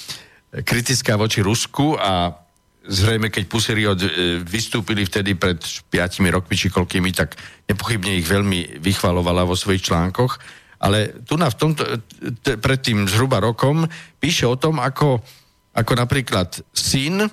kritická 0.68 1.14
voči 1.14 1.46
Rusku 1.46 1.94
a 1.94 2.42
zrejme, 2.82 3.30
keď 3.30 3.44
Puseriot 3.46 4.00
e, 4.02 4.42
vystúpili 4.42 5.06
vtedy 5.06 5.38
pred 5.38 5.62
5 5.62 6.26
rokmi 6.34 6.54
či 6.58 6.68
koľkými, 6.68 7.14
tak 7.14 7.38
nepochybne 7.70 8.18
ich 8.18 8.26
veľmi 8.26 8.82
vychvalovala 8.82 9.46
vo 9.46 9.54
svojich 9.54 9.86
článkoch. 9.86 10.42
Ale 10.82 11.22
tu 11.22 11.38
na 11.38 11.46
v 11.46 11.58
tomto, 11.58 11.82
t- 12.42 12.58
pred 12.58 12.80
tým 12.82 13.06
zhruba 13.06 13.38
rokom 13.38 13.86
píše 14.18 14.50
o 14.50 14.58
tom, 14.58 14.82
ako, 14.82 15.22
ako 15.78 15.92
napríklad 15.94 16.58
syn 16.74 17.30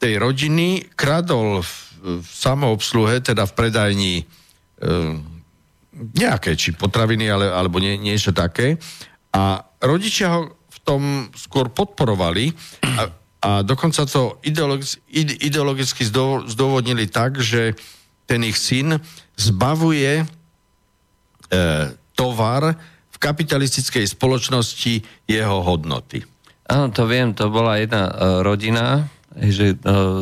tej 0.00 0.16
rodiny 0.16 0.88
kradol 0.96 1.60
v, 1.60 1.72
v 2.24 2.28
samoobsluhe, 2.32 3.20
teda 3.20 3.44
v 3.44 3.52
predajni 3.52 4.14
e, 4.16 4.24
nejaké, 5.98 6.54
či 6.54 6.74
potraviny, 6.74 7.26
ale, 7.28 7.46
alebo 7.50 7.82
nie, 7.82 7.98
niečo 7.98 8.30
také. 8.30 8.78
A 9.34 9.62
rodičia 9.82 10.32
ho 10.32 10.40
v 10.54 10.78
tom 10.86 11.02
skôr 11.34 11.68
podporovali 11.68 12.54
a 12.82 13.12
a 13.38 13.62
dokonca 13.62 14.02
to 14.02 14.42
ideologicky, 14.42 14.98
ideologicky 15.46 16.02
zdôvodnili 16.50 17.06
tak, 17.06 17.38
že 17.38 17.78
ten 18.26 18.42
ich 18.42 18.58
syn 18.58 18.98
zbavuje 19.38 20.22
e, 20.22 20.24
tovar 22.18 22.74
v 23.14 23.16
kapitalistickej 23.16 24.10
spoločnosti 24.10 24.94
jeho 25.30 25.58
hodnoty. 25.62 26.26
Áno, 26.66 26.90
to 26.90 27.06
viem, 27.06 27.30
to 27.30 27.46
bola 27.46 27.78
jedna 27.78 28.10
e, 28.10 28.12
rodina, 28.42 29.06
že 29.38 29.72
e, 29.72 29.76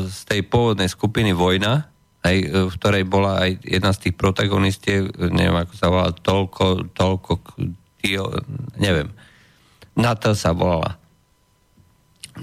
z 0.04 0.20
tej 0.28 0.44
pôvodnej 0.44 0.92
skupiny 0.92 1.32
Vojna, 1.32 1.88
aj, 2.26 2.36
e, 2.42 2.46
v 2.66 2.74
ktorej 2.74 3.04
bola 3.06 3.46
aj 3.46 3.62
jedna 3.62 3.94
z 3.94 4.10
tých 4.10 4.14
protagonistiev, 4.18 5.14
neviem 5.30 5.62
ako 5.62 5.72
sa 5.78 5.86
volá, 5.86 6.10
toľko, 6.10 6.90
toľko, 6.90 7.32
tio, 8.02 8.34
neviem. 8.82 9.14
Nata 9.94 10.34
sa 10.34 10.50
volala 10.50 10.98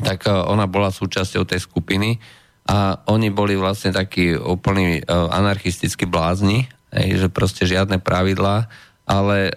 tak 0.02 0.26
e, 0.26 0.34
ona 0.34 0.66
bola 0.66 0.90
súčasťou 0.90 1.46
tej 1.46 1.62
skupiny 1.62 2.18
a 2.66 3.04
oni 3.12 3.30
boli 3.30 3.54
vlastne 3.54 3.94
takí 3.94 4.34
úplní 4.34 4.98
e, 4.98 5.12
anarchistickí 5.12 6.10
blázni, 6.10 6.66
že 6.94 7.30
proste 7.30 7.66
žiadne 7.70 8.02
pravidlá, 8.02 8.72
ale 9.04 9.52
e, 9.52 9.54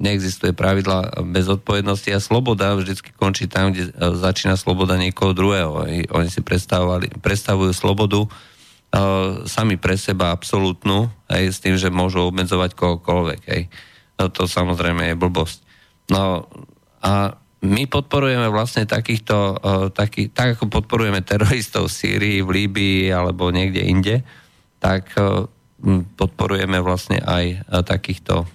neexistuje 0.00 0.56
pravidla 0.56 1.22
bez 1.28 1.46
odpovednosti 1.46 2.08
a 2.10 2.24
sloboda 2.24 2.74
vždycky 2.74 3.12
končí 3.14 3.46
tam, 3.46 3.70
kde 3.70 3.92
začína 3.94 4.56
sloboda 4.56 4.96
niekoho 4.96 5.36
druhého. 5.36 5.86
Oni 6.10 6.28
si 6.32 6.40
predstavujú 7.20 7.70
slobodu 7.76 8.26
sami 9.48 9.80
pre 9.80 9.96
seba 9.96 10.36
absolútnu, 10.36 11.08
aj 11.32 11.42
s 11.48 11.58
tým, 11.64 11.80
že 11.80 11.88
môžu 11.88 12.28
obmedzovať 12.28 12.76
kohokoľvek. 12.76 13.40
Aj. 13.48 13.62
No, 14.20 14.28
to 14.28 14.44
samozrejme 14.44 15.08
je 15.08 15.16
blbosť. 15.16 15.58
No 16.12 16.44
a 17.00 17.40
my 17.62 17.82
podporujeme 17.88 18.52
vlastne 18.52 18.84
takýchto, 18.84 19.36
uh, 19.56 19.86
taký, 19.88 20.28
tak 20.28 20.60
ako 20.60 20.68
podporujeme 20.68 21.24
teroristov 21.24 21.88
v 21.88 21.96
Sýrii, 21.96 22.38
v 22.44 22.50
Líbii 22.52 23.08
alebo 23.08 23.48
niekde 23.48 23.80
inde, 23.80 24.16
tak 24.82 25.14
uh, 25.16 25.48
podporujeme 26.14 26.78
vlastne 26.78 27.18
aj 27.18 27.66
takýchto 27.82 28.46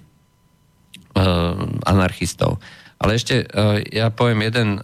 anarchistov. 1.84 2.56
Ale 3.02 3.18
ešte 3.18 3.42
ja 3.90 4.06
poviem 4.14 4.46
jeden 4.46 4.78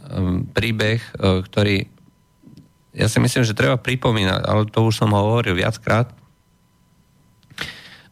príbeh, 0.50 0.98
ktorý 1.46 1.93
ja 2.94 3.06
si 3.10 3.18
myslím, 3.18 3.42
že 3.42 3.58
treba 3.58 3.76
pripomínať, 3.76 4.40
ale 4.46 4.70
to 4.70 4.86
už 4.86 5.02
som 5.02 5.10
hovoril 5.10 5.58
viackrát. 5.58 6.08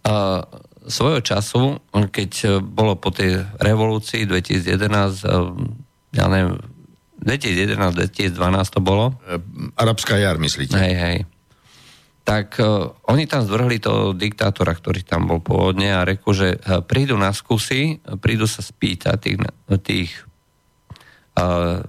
Uh, 0.03 0.43
svojho 0.83 1.23
času, 1.23 1.79
keď 1.95 2.59
bolo 2.59 2.99
po 2.99 3.15
tej 3.15 3.47
revolúcii 3.63 4.27
2011 4.27 5.23
ja 6.13 6.29
neviem, 6.29 6.61
2011-2012 7.25 8.37
to 8.69 8.81
bolo. 8.85 9.17
E, 9.25 9.41
arabská 9.81 10.21
jar, 10.21 10.37
myslíte? 10.37 10.77
Hej, 10.77 10.97
hej. 10.97 11.19
Tak 12.23 12.63
uh, 12.63 12.95
oni 13.11 13.27
tam 13.27 13.43
zvrhli 13.43 13.83
toho 13.83 14.15
diktátora, 14.15 14.79
ktorý 14.79 15.03
tam 15.03 15.27
bol 15.27 15.43
pôvodne 15.43 15.91
a 15.91 16.07
reku, 16.07 16.31
že 16.31 16.55
uh, 16.55 16.79
prídu 16.79 17.19
na 17.19 17.35
skúsi, 17.35 17.99
prídu 18.23 18.47
sa 18.47 18.63
spýtať 18.63 19.17
tých, 19.19 19.39
tých 19.83 20.11
uh, 21.35 21.83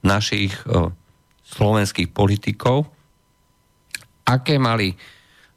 našich 0.00 0.56
uh, 0.64 0.88
slovenských 1.44 2.10
politikov, 2.10 2.88
aké 4.24 4.56
mali 4.56 4.96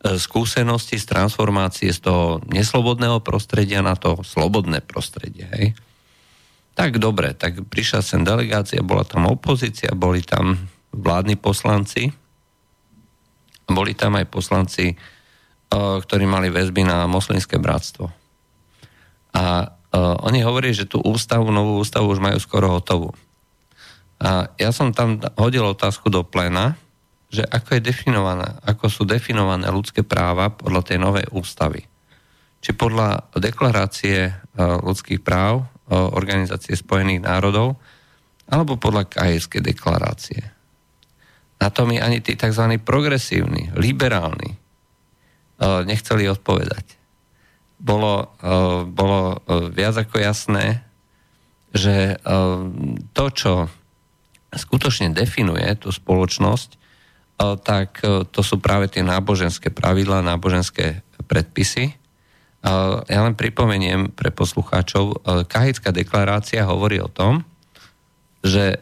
skúsenosti 0.04 1.02
z 1.02 1.10
transformácie 1.10 1.90
z 1.90 2.06
toho 2.06 2.40
neslobodného 2.48 3.20
prostredia 3.26 3.82
na 3.82 3.98
to 3.98 4.22
slobodné 4.22 4.86
prostredie. 4.86 5.50
Hej? 5.58 5.66
Tak 6.78 7.02
dobre, 7.02 7.34
tak 7.34 7.66
prišla 7.66 8.06
sem 8.06 8.22
delegácia, 8.22 8.86
bola 8.86 9.02
tam 9.02 9.26
opozícia, 9.26 9.98
boli 9.98 10.22
tam 10.22 10.70
vládni 10.94 11.36
poslanci, 11.36 12.14
boli 13.68 13.98
tam 13.98 14.16
aj 14.16 14.30
poslanci, 14.30 14.94
eh, 14.94 14.98
ktorí 15.76 16.30
mali 16.30 16.54
väzby 16.54 16.86
na 16.86 17.10
moslimské 17.10 17.58
bratstvo. 17.58 18.14
A 19.38 19.70
uh, 19.70 20.18
oni 20.26 20.42
hovorí, 20.42 20.74
že 20.74 20.90
tú 20.90 20.98
ústavu, 20.98 21.54
novú 21.54 21.78
ústavu 21.78 22.10
už 22.10 22.18
majú 22.18 22.42
skoro 22.42 22.74
hotovú. 22.74 23.14
A 24.18 24.50
ja 24.58 24.70
som 24.74 24.94
tam 24.94 25.22
hodil 25.38 25.62
otázku 25.62 26.10
do 26.10 26.26
plena, 26.26 26.80
že 27.28 27.44
ako 27.44 27.78
je 27.78 27.88
definované, 27.92 28.48
ako 28.64 28.88
sú 28.88 29.04
definované 29.04 29.68
ľudské 29.68 30.02
práva 30.02 30.50
podľa 30.50 30.82
tej 30.82 30.98
novej 30.98 31.28
ústavy. 31.36 31.84
Či 32.64 32.74
podľa 32.74 33.30
deklarácie 33.38 34.32
uh, 34.32 34.82
ľudských 34.82 35.22
práv 35.22 35.68
Organizácie 35.88 36.76
spojených 36.76 37.24
národov 37.24 37.80
alebo 38.52 38.76
podľa 38.76 39.08
Kajeskej 39.08 39.64
deklarácie. 39.72 40.44
Na 41.64 41.72
to 41.72 41.88
mi 41.88 41.96
ani 41.96 42.20
tí 42.20 42.36
tzv. 42.36 42.76
progresívni, 42.84 43.72
liberálni 43.72 44.60
nechceli 45.88 46.28
odpovedať. 46.28 47.00
Bolo, 47.80 48.36
bolo 48.92 49.40
viac 49.72 49.96
ako 49.96 50.20
jasné, 50.20 50.84
že 51.72 52.20
to, 53.16 53.26
čo 53.32 53.72
skutočne 54.54 55.12
definuje 55.12 55.68
tú 55.80 55.92
spoločnosť, 55.92 56.70
tak 57.62 58.02
to 58.34 58.42
sú 58.42 58.58
práve 58.58 58.90
tie 58.90 59.06
náboženské 59.06 59.70
pravidlá, 59.70 60.26
náboženské 60.26 61.06
predpisy, 61.30 61.94
ja 63.08 63.20
len 63.22 63.38
pripomeniem 63.38 64.10
pre 64.12 64.34
poslucháčov, 64.34 65.22
Kahická 65.46 65.94
deklarácia 65.94 66.66
hovorí 66.66 66.98
o 66.98 67.08
tom, 67.08 67.46
že 68.42 68.82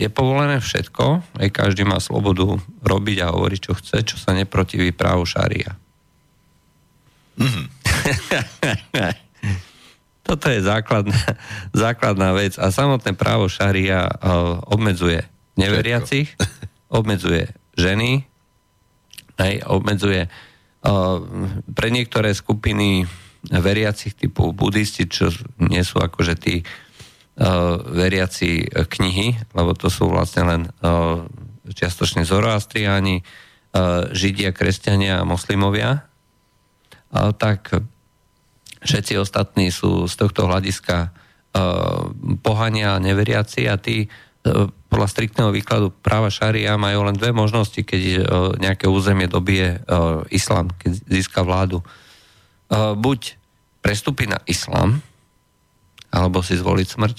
je 0.00 0.08
povolené 0.08 0.60
všetko, 0.62 1.22
aj 1.38 1.48
každý 1.52 1.84
má 1.84 2.00
slobodu 2.00 2.56
robiť 2.80 3.16
a 3.20 3.32
hovoriť, 3.32 3.60
čo 3.60 3.72
chce, 3.76 3.96
čo 4.06 4.16
sa 4.16 4.32
neprotiví 4.32 4.96
právu 4.96 5.28
šaria. 5.28 5.76
Mm-hmm. 7.36 7.66
Toto 10.30 10.46
je 10.46 10.62
základná, 10.62 11.18
základná 11.74 12.30
vec 12.38 12.54
a 12.54 12.70
samotné 12.70 13.18
právo 13.18 13.50
šaria 13.50 14.06
obmedzuje 14.70 15.26
neveriacich, 15.58 16.38
obmedzuje 16.86 17.50
ženy, 17.74 18.22
aj 19.42 19.66
obmedzuje 19.66 20.30
pre 21.74 21.88
niektoré 21.90 22.30
skupiny 22.30 23.10
veriacich 23.50 24.14
typu 24.14 24.54
budisti, 24.54 25.10
čo 25.10 25.34
nie 25.58 25.82
sú 25.82 25.98
akože 25.98 26.34
tí 26.38 26.62
veriaci 27.90 28.70
knihy, 28.70 29.50
lebo 29.56 29.74
to 29.74 29.90
sú 29.90 30.12
vlastne 30.12 30.42
len 30.46 30.62
čiastočne 31.66 32.22
zoroastriáni, 32.22 33.26
židia, 34.14 34.54
kresťania 34.54 35.24
a 35.24 35.28
moslimovia, 35.28 36.06
tak 37.10 37.82
všetci 38.84 39.20
ostatní 39.20 39.68
sú 39.72 40.08
z 40.08 40.14
tohto 40.16 40.48
hľadiska 40.48 41.12
pohania 42.40 43.02
neveriaci 43.02 43.66
a 43.66 43.74
tí 43.74 44.06
podľa 44.90 45.08
striktného 45.10 45.50
výkladu 45.52 45.92
práva 45.92 46.32
šaria 46.32 46.78
majú 46.80 47.04
len 47.04 47.18
dve 47.18 47.34
možnosti, 47.34 47.76
keď 47.82 48.24
nejaké 48.56 48.88
územie 48.88 49.28
dobije 49.28 49.82
islám, 50.32 50.72
keď 50.80 50.90
získa 51.10 51.44
vládu. 51.44 51.84
Buď 52.72 53.36
prestúpi 53.84 54.30
na 54.30 54.40
islám, 54.46 55.02
alebo 56.08 56.40
si 56.40 56.56
zvoliť 56.56 56.88
smrť. 56.88 57.16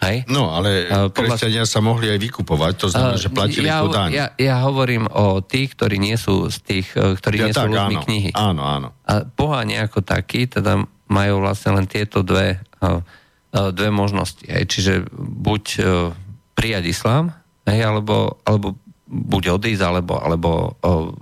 Hej? 0.00 0.24
No, 0.32 0.48
ale 0.48 0.88
uh, 0.88 1.12
kresťania 1.12 1.68
sa 1.68 1.84
mohli 1.84 2.08
aj 2.08 2.16
vykupovať, 2.16 2.72
to 2.80 2.88
znamená, 2.88 3.16
uh, 3.16 3.20
že 3.20 3.28
platili 3.28 3.68
ja, 3.68 3.84
tú 3.84 3.92
daň. 3.92 4.08
Ja, 4.16 4.26
ja 4.40 4.56
hovorím 4.64 5.04
o 5.12 5.44
tých, 5.44 5.76
ktorí 5.76 6.00
nie 6.00 6.16
sú 6.16 6.48
z 6.48 6.58
tých, 6.64 6.88
ktorí 6.96 7.36
ja, 7.36 7.44
nie 7.48 7.54
tak, 7.54 7.68
sú 7.68 7.76
ľuďmi 7.76 7.96
áno, 8.00 8.04
knihy. 8.08 8.30
Áno, 8.32 8.62
áno. 8.64 8.88
A 9.04 9.28
poháni 9.28 9.76
ako 9.76 10.00
takí, 10.00 10.48
teda 10.48 10.80
majú 11.10 11.44
vlastne 11.44 11.76
len 11.76 11.84
tieto 11.84 12.24
dve, 12.24 12.64
uh, 12.80 13.04
dve 13.52 13.92
možnosti. 13.92 14.48
Hej? 14.48 14.64
Čiže 14.72 14.92
buď 15.20 15.64
uh, 15.84 16.16
prijať 16.56 16.96
islám, 16.96 17.36
hej, 17.68 17.84
alebo, 17.84 18.40
alebo 18.48 18.80
buď 19.04 19.60
odísť, 19.60 19.84
alebo, 19.84 20.16
alebo 20.16 20.80
uh, 20.80 21.12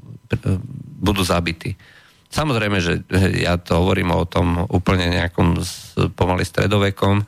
budú 1.03 1.27
zabití. 1.27 1.75
Samozrejme, 2.29 2.79
že 2.85 3.01
ja 3.41 3.57
to 3.57 3.81
hovorím 3.81 4.13
o 4.13 4.29
tom 4.29 4.69
úplne 4.69 5.09
nejakom 5.09 5.57
pomaly 6.13 6.45
stredovekom 6.45 7.25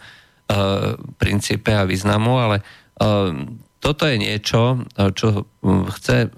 princípe 1.17 1.71
a 1.71 1.87
významu, 1.87 2.33
ale 2.43 2.57
uh, 2.61 3.31
toto 3.79 4.03
je 4.05 4.17
niečo, 4.19 4.83
uh, 4.83 5.11
čo 5.15 5.47
chce 5.95 6.31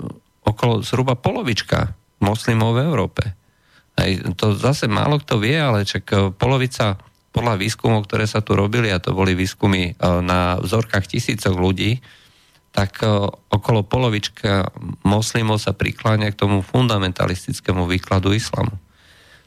okolo 0.45 0.85
zhruba 0.85 1.17
polovička 1.17 1.97
moslimov 2.21 2.77
v 2.77 2.85
Európe. 2.85 3.25
Aj 3.97 4.11
to 4.37 4.57
zase 4.57 4.89
málo 4.89 5.21
kto 5.21 5.41
vie, 5.41 5.57
ale 5.57 5.89
čak 5.89 6.37
polovica 6.37 6.99
podľa 7.33 7.57
výskumov, 7.61 8.05
ktoré 8.05 8.29
sa 8.29 8.45
tu 8.45 8.53
robili, 8.53 8.93
a 8.93 9.01
to 9.01 9.17
boli 9.17 9.33
výskumy 9.33 9.97
na 10.01 10.61
vzorkách 10.61 11.09
tisícok 11.09 11.57
ľudí, 11.57 12.01
tak 12.73 13.05
okolo 13.53 13.85
polovička 13.85 14.69
moslimov 15.05 15.61
sa 15.61 15.77
prikláňa 15.77 16.33
k 16.33 16.41
tomu 16.41 16.61
fundamentalistickému 16.61 17.89
výkladu 17.89 18.33
islamu. 18.37 18.77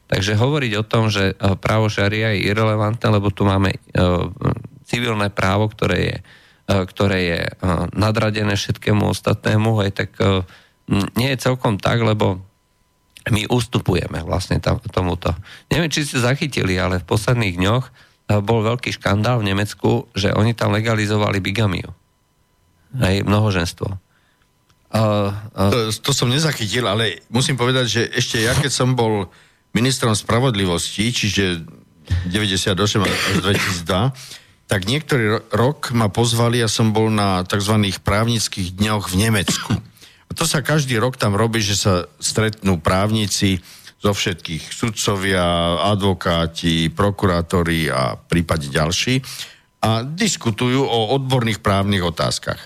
Takže 0.06 0.38
hovoriť 0.38 0.72
o 0.78 0.88
tom, 0.88 1.10
že 1.10 1.34
e, 1.34 1.56
právo 1.58 1.89
šaria 1.89 2.34
je 2.36 2.45
irrelevantné, 2.49 3.08
lebo 3.10 3.34
tu 3.34 3.47
máme 3.47 3.74
e, 3.74 3.80
civilné 4.86 5.34
právo, 5.34 5.66
ktoré 5.72 5.99
je, 5.99 6.18
ktoré 6.66 7.20
je 7.22 7.41
nadradené 7.93 8.58
všetkému 8.58 9.06
ostatnému, 9.14 9.86
aj 9.86 9.91
tak 10.01 10.10
nie 11.14 11.30
je 11.34 11.41
celkom 11.41 11.78
tak, 11.78 12.01
lebo 12.01 12.41
my 13.30 13.49
ustupujeme 13.49 14.22
vlastne 14.26 14.58
tam, 14.58 14.82
tomuto. 14.82 15.34
Neviem, 15.70 15.93
či 15.93 16.06
ste 16.06 16.22
zachytili, 16.22 16.78
ale 16.78 17.01
v 17.01 17.10
posledných 17.10 17.58
dňoch 17.58 17.86
bol 18.41 18.66
veľký 18.66 18.97
škandál 18.97 19.45
v 19.45 19.53
Nemecku, 19.53 20.10
že 20.18 20.34
oni 20.34 20.58
tam 20.58 20.74
legalizovali 20.74 21.38
bigamiu 21.38 21.89
aj 23.01 23.26
mnohoženstvo. 23.26 23.89
Uh, 24.95 25.34
uh, 25.58 25.72
to, 25.74 25.80
to 25.91 26.12
som 26.16 26.32
nezachytil, 26.32 26.88
ale 26.88 27.26
musím 27.28 27.60
povedať, 27.60 27.86
že 27.86 28.01
ešte 28.16 28.39
ja, 28.39 28.56
keď 28.56 28.72
som 28.72 28.95
bol 28.95 29.28
ministrom 29.76 30.15
spravodlivosti, 30.15 31.11
čiže 31.11 31.67
98 32.32 33.03
až 33.03 33.19
2002, 33.43 34.65
tak 34.65 34.89
niektorý 34.89 35.45
rok 35.53 35.93
ma 35.93 36.09
pozvali 36.09 36.63
a 36.63 36.71
som 36.71 36.89
bol 36.89 37.11
na 37.13 37.45
tzv. 37.45 37.76
právnických 38.01 38.80
dňoch 38.80 39.13
v 39.13 39.15
Nemecku. 39.30 39.73
A 40.26 40.32
to 40.34 40.47
sa 40.47 40.65
každý 40.65 40.97
rok 40.97 41.21
tam 41.21 41.38
robí, 41.38 41.61
že 41.61 41.78
sa 41.78 42.09
stretnú 42.17 42.82
právnici 42.82 43.61
zo 44.01 44.13
všetkých 44.13 44.73
sudcovia, 44.73 45.78
advokáti, 45.86 46.89
prokurátori 46.89 47.89
a 47.89 48.17
prípade 48.17 48.69
ďalší 48.69 49.21
a 49.86 50.01
diskutujú 50.01 50.82
o 50.82 51.13
odborných 51.13 51.61
právnych 51.61 52.01
otázkach. 52.01 52.57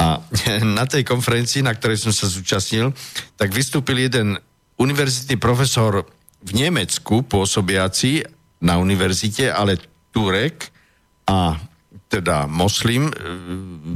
A 0.00 0.20
na 0.78 0.84
tej 0.88 1.04
konferencii, 1.04 1.64
na 1.64 1.76
ktorej 1.76 2.00
som 2.00 2.12
sa 2.16 2.28
zúčastnil, 2.28 2.96
tak 3.36 3.52
vystúpil 3.52 4.08
jeden 4.08 4.40
univerzitný 4.76 5.36
profesor 5.40 6.04
v 6.46 6.50
Nemecku 6.54 7.26
pôsobiaci 7.26 8.22
na 8.62 8.78
univerzite, 8.78 9.50
ale 9.50 9.82
Turek 10.14 10.70
a 11.26 11.58
teda 12.06 12.46
moslim 12.46 13.10
e, 13.10 13.12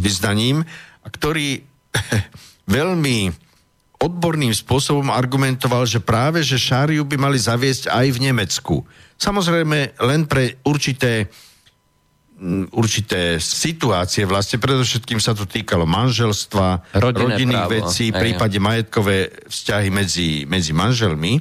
vyznaním, 0.03 0.66
ktorý 1.07 1.62
veľmi 2.76 3.30
odborným 4.01 4.51
spôsobom 4.51 5.12
argumentoval, 5.12 5.84
že 5.84 6.01
práve, 6.01 6.40
že 6.40 6.57
šáriu 6.57 7.05
by 7.05 7.16
mali 7.20 7.38
zaviesť 7.38 7.92
aj 7.92 8.07
v 8.16 8.22
Nemecku. 8.32 8.76
Samozrejme 9.20 10.01
len 10.01 10.24
pre 10.24 10.59
určité 10.64 11.28
určité 12.72 13.36
situácie, 13.36 14.24
vlastne 14.24 14.57
predovšetkým 14.57 15.20
sa 15.20 15.36
to 15.36 15.44
týkalo 15.44 15.84
manželstva, 15.84 16.96
Rodinné 16.96 17.36
rodinných 17.36 17.66
právo, 17.68 17.76
vecí, 17.84 18.05
prípade 18.09 18.57
majetkové 18.57 19.28
vzťahy 19.44 19.88
medzi, 19.92 20.48
medzi 20.48 20.72
manželmi, 20.72 21.36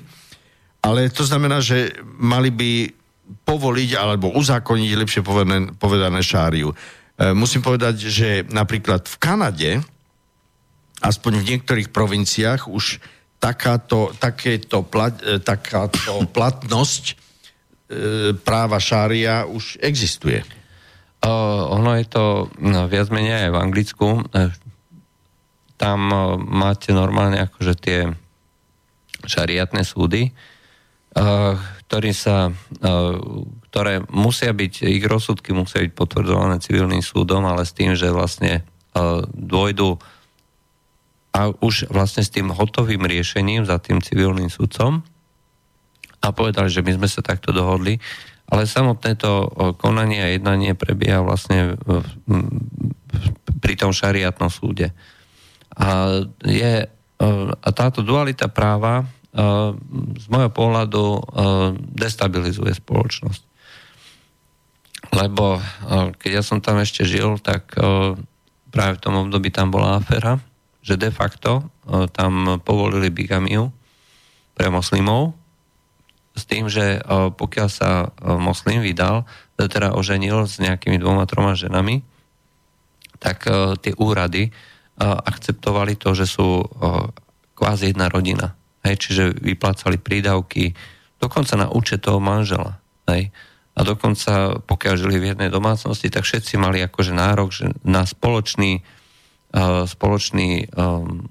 ale 0.80 1.11
to 1.11 1.27
znamená, 1.27 1.59
že 1.59 1.91
mali 2.19 2.49
by 2.49 2.71
povoliť 3.45 3.89
alebo 3.99 4.34
uzákoniť, 4.34 4.99
lepšie 4.99 5.21
povedané, 5.21 5.75
povedané 5.75 6.19
šáriu. 6.23 6.73
E, 6.73 6.75
musím 7.36 7.61
povedať, 7.61 8.09
že 8.09 8.30
napríklad 8.49 9.05
v 9.05 9.15
Kanade, 9.21 9.71
aspoň 11.03 11.34
v 11.39 11.47
niektorých 11.53 11.89
provinciách, 11.93 12.71
už 12.71 12.97
takáto, 13.38 14.11
takéto 14.17 14.82
plat, 14.82 15.13
e, 15.21 15.38
takáto 15.38 16.25
platnosť 16.38 17.03
e, 17.11 17.13
práva 18.39 18.82
šária 18.82 19.45
už 19.45 19.77
existuje. 19.84 20.41
Uh, 21.19 21.67
ono 21.75 21.99
je 21.99 22.07
to 22.07 22.47
no, 22.63 22.88
viac 22.88 23.11
menej 23.11 23.51
aj 23.51 23.51
v 23.51 23.59
Anglicku. 23.59 24.07
Uh, 24.32 24.55
tam 25.75 25.99
uh, 26.07 26.39
máte 26.39 26.95
normálne 26.95 27.43
akože 27.43 27.73
tie 27.75 28.07
šariatné 29.27 29.84
súdy, 29.84 30.32
ktorý 31.20 32.11
sa, 32.15 32.53
uh, 32.53 33.15
ktoré 33.74 34.05
musia 34.07 34.55
byť, 34.55 34.88
ich 34.88 35.03
rozsudky 35.03 35.51
musia 35.51 35.84
byť 35.84 35.91
potvrdzované 35.91 36.63
civilným 36.63 37.03
súdom, 37.03 37.43
ale 37.43 37.67
s 37.67 37.76
tým, 37.76 37.97
že 37.97 38.13
vlastne 38.13 38.63
uh, 38.95 39.26
dôjdu 39.34 39.99
a 41.30 41.53
už 41.61 41.93
vlastne 41.93 42.26
s 42.26 42.34
tým 42.34 42.49
hotovým 42.49 43.05
riešením 43.05 43.65
za 43.65 43.78
tým 43.78 44.01
civilným 44.01 44.49
súdcom 44.49 45.05
a 46.20 46.28
povedali, 46.34 46.67
že 46.74 46.82
my 46.82 46.97
sme 46.99 47.07
sa 47.07 47.22
takto 47.22 47.53
dohodli, 47.53 48.01
ale 48.49 48.65
samotné 48.65 49.13
to 49.13 49.45
konanie 49.78 50.20
a 50.26 50.34
jednanie 50.34 50.74
prebieha 50.74 51.22
vlastne 51.22 51.78
pri 53.61 53.74
tom 53.78 53.93
šariatnom 53.93 54.49
súde. 54.49 54.89
A, 55.78 56.26
je, 56.43 56.89
a 57.22 57.70
táto 57.72 58.01
dualita 58.01 58.49
práva 58.49 59.05
z 59.30 60.25
môjho 60.30 60.51
pohľadu 60.51 61.03
destabilizuje 61.93 62.73
spoločnosť. 62.77 63.41
Lebo 65.13 65.61
keď 66.17 66.41
ja 66.41 66.43
som 66.43 66.59
tam 66.61 66.82
ešte 66.82 67.05
žil, 67.05 67.38
tak 67.41 67.73
práve 68.69 68.93
v 68.97 69.03
tom 69.03 69.15
období 69.25 69.49
tam 69.49 69.73
bola 69.73 69.97
aféra, 70.01 70.38
že 70.82 70.97
de 70.97 71.09
facto 71.13 71.69
tam 72.13 72.61
povolili 72.61 73.09
bigamiu 73.13 73.69
pre 74.57 74.67
moslimov 74.69 75.38
s 76.38 76.43
tým, 76.45 76.69
že 76.69 77.01
pokiaľ 77.09 77.69
sa 77.71 78.11
moslim 78.38 78.82
vydal, 78.82 79.25
teda 79.55 79.95
oženil 79.97 80.45
s 80.47 80.61
nejakými 80.61 80.99
dvoma, 81.01 81.27
troma 81.30 81.57
ženami, 81.57 82.01
tak 83.19 83.47
tie 83.84 83.93
úrady 83.99 84.51
akceptovali 84.99 85.95
to, 85.95 86.11
že 86.11 86.27
sú 86.27 86.63
kvázi 87.55 87.95
jedna 87.95 88.11
rodina. 88.11 88.59
Hej, 88.86 88.95
čiže 88.99 89.23
vyplácali 89.39 89.99
prídavky 89.99 90.71
dokonca 91.19 91.59
na 91.59 91.67
účet 91.67 92.03
toho 92.03 92.23
manžela. 92.23 92.80
Hej. 93.11 93.32
A 93.75 93.80
dokonca, 93.84 94.59
pokiaľ 94.63 94.93
žili 94.95 95.17
v 95.19 95.30
jednej 95.36 95.51
domácnosti, 95.51 96.11
tak 96.11 96.27
všetci 96.27 96.59
mali 96.59 96.84
akože 96.84 97.15
nárok 97.15 97.49
že 97.51 97.71
na 97.84 98.03
spoločný, 98.03 98.84
spoločný, 99.88 100.67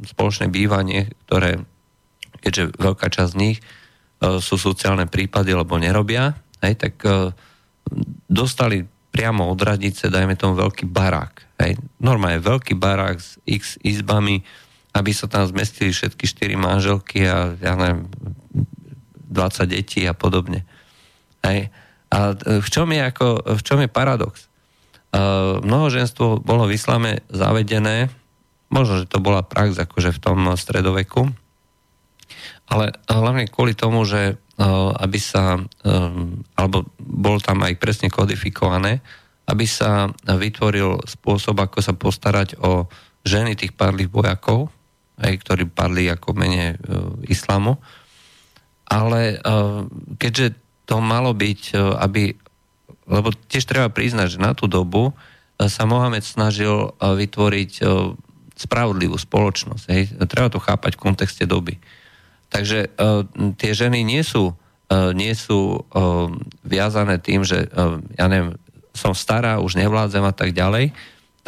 spoločné 0.05 0.46
bývanie, 0.49 1.12
ktoré, 1.28 1.61
keďže 2.40 2.72
veľká 2.76 3.07
časť 3.12 3.32
z 3.32 3.40
nich 3.40 3.59
E, 4.18 4.42
sú 4.42 4.59
sociálne 4.59 5.07
prípady, 5.07 5.55
lebo 5.55 5.78
nerobia, 5.78 6.34
hej, 6.59 6.74
tak 6.74 6.94
e, 7.07 7.30
dostali 8.26 8.82
priamo 9.14 9.46
od 9.46 9.61
radice, 9.62 10.11
dajme 10.11 10.34
tomu 10.34 10.59
veľký 10.59 10.90
barák. 10.90 11.62
Hej. 11.62 11.78
Normálne 12.03 12.42
veľký 12.42 12.74
barák 12.74 13.18
s 13.18 13.38
x 13.46 13.78
izbami, 13.82 14.42
aby 14.97 15.11
sa 15.12 15.28
tam 15.28 15.45
zmestili 15.45 15.93
všetky 15.93 16.24
štyri 16.24 16.55
manželky 16.57 17.26
a 17.28 17.53
ja 17.59 17.72
neviem, 17.76 18.09
20 19.28 19.68
detí 19.68 20.03
a 20.09 20.16
podobne. 20.16 20.64
Hej. 21.45 21.68
A 22.09 22.32
e, 22.32 22.64
v 22.64 22.68
čom 22.68 22.89
je, 22.89 23.03
ako, 23.05 23.26
v 23.45 23.62
čom 23.62 23.78
je 23.84 23.89
paradox? 23.91 24.49
Uh, 25.09 25.57
mnohoženstvo 25.64 26.45
bolo 26.45 26.68
v 26.68 26.76
islame 26.76 27.24
zavedené, 27.32 28.12
možno, 28.68 29.01
že 29.01 29.09
to 29.09 29.24
bola 29.24 29.41
prax 29.41 29.72
akože 29.80 30.12
v 30.12 30.20
tom 30.20 30.53
stredoveku, 30.53 31.32
ale 32.68 32.93
hlavne 33.09 33.49
kvôli 33.49 33.72
tomu, 33.72 34.05
že 34.05 34.36
uh, 34.36 34.93
aby 35.01 35.16
sa, 35.16 35.64
um, 35.64 36.45
alebo 36.53 36.93
bolo 37.01 37.41
tam 37.41 37.64
aj 37.64 37.80
presne 37.80 38.12
kodifikované, 38.12 39.01
aby 39.49 39.64
sa 39.64 40.12
vytvoril 40.28 41.09
spôsob, 41.09 41.57
ako 41.57 41.80
sa 41.80 41.97
postarať 41.97 42.61
o 42.61 42.84
ženy 43.24 43.57
tých 43.57 43.72
padlých 43.72 44.12
vojakov, 44.12 44.68
aj, 45.19 45.33
ktorí 45.43 45.66
padli 45.66 46.07
ako 46.07 46.35
mene 46.35 46.75
e, 46.75 46.77
islamu. 47.27 47.77
Ale 48.89 49.37
e, 49.37 49.37
keďže 50.16 50.55
to 50.89 51.03
malo 51.03 51.35
byť, 51.35 51.61
e, 51.71 51.77
aby, 51.77 52.23
lebo 53.11 53.35
tiež 53.51 53.66
treba 53.66 53.91
priznať, 53.91 54.39
že 54.39 54.43
na 54.43 54.55
tú 54.55 54.71
dobu 54.71 55.12
sa 55.59 55.91
Mohamed 55.91 56.23
snažil 56.23 56.95
vytvoriť 57.03 57.83
spravodlivú 58.55 59.19
spoločnosť. 59.19 59.85
Hej. 59.91 60.14
Treba 60.31 60.55
to 60.55 60.62
chápať 60.62 60.95
v 60.95 61.03
kontexte 61.03 61.51
doby. 61.51 61.83
Takže 62.47 62.95
tie 63.59 63.73
ženy 63.75 64.07
nie 64.07 64.23
sú, 64.23 64.55
nie 65.19 65.35
sú 65.35 65.83
viazané 66.62 67.19
tým, 67.19 67.43
že 67.43 67.66
ja 68.14 68.31
neviem, 68.31 68.55
som 68.95 69.19
stará, 69.19 69.59
už 69.59 69.75
nevládzem 69.75 70.23
a 70.23 70.31
tak 70.31 70.55
ďalej, 70.55 70.95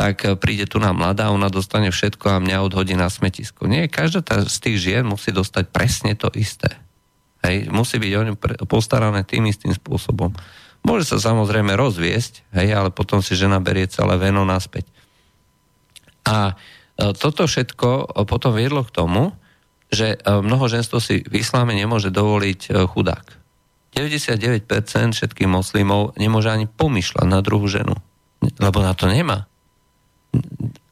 tak 0.00 0.24
uh, 0.24 0.32
príde 0.40 0.64
tu 0.64 0.80
na 0.80 0.96
mladá, 0.96 1.28
ona 1.28 1.52
dostane 1.52 1.92
všetko 1.92 2.24
a 2.32 2.40
mňa 2.40 2.64
odhodí 2.64 2.96
na 2.96 3.12
smetisko. 3.12 3.68
Nie, 3.68 3.92
každá 3.92 4.24
tá, 4.24 4.40
z 4.40 4.56
tých 4.56 4.76
žien 4.80 5.04
musí 5.04 5.28
dostať 5.28 5.68
presne 5.68 6.16
to 6.16 6.32
isté. 6.32 6.72
Hej, 7.44 7.68
musí 7.68 8.00
byť 8.00 8.12
o 8.16 8.22
ňu 8.24 8.34
postarané 8.64 9.28
tým 9.28 9.44
istým 9.52 9.76
spôsobom. 9.76 10.32
Môže 10.80 11.12
sa 11.12 11.20
samozrejme 11.20 11.76
rozviesť, 11.76 12.48
hej, 12.56 12.72
ale 12.72 12.88
potom 12.88 13.20
si 13.20 13.36
žena 13.36 13.60
berie 13.60 13.84
celé 13.84 14.16
veno 14.16 14.48
naspäť. 14.48 14.88
A 16.24 16.56
E, 17.00 17.16
toto 17.16 17.48
všetko 17.48 17.88
e, 17.88 18.04
potom 18.28 18.52
viedlo 18.52 18.84
k 18.84 18.92
tomu, 18.92 19.32
že 19.88 20.14
e, 20.14 20.16
mnoho 20.20 20.68
ženstvo 20.68 21.00
si 21.00 21.24
v 21.24 21.40
isláme 21.40 21.72
nemôže 21.72 22.12
dovoliť 22.12 22.92
chudák. 22.92 23.26
99% 23.90 24.62
všetkých 25.18 25.50
moslimov 25.50 26.14
nemôže 26.14 26.52
ani 26.52 26.70
pomýšľať 26.70 27.26
na 27.26 27.42
druhú 27.42 27.66
ženu, 27.66 27.98
lebo 28.62 28.78
na 28.86 28.94
to 28.94 29.10
nemá. 29.10 29.49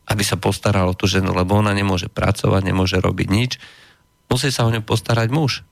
Aby 0.09 0.23
sa 0.25 0.41
postaralo 0.41 0.97
tú 0.97 1.05
ženu, 1.05 1.35
lebo 1.37 1.59
ona 1.59 1.75
nemôže 1.77 2.09
pracovať, 2.09 2.63
nemôže 2.65 2.97
robiť 2.99 3.29
nič. 3.29 3.53
Musí 4.29 4.49
sa 4.53 4.65
o 4.65 4.73
ňu 4.73 4.85
postarať 4.85 5.29
muž. 5.33 5.65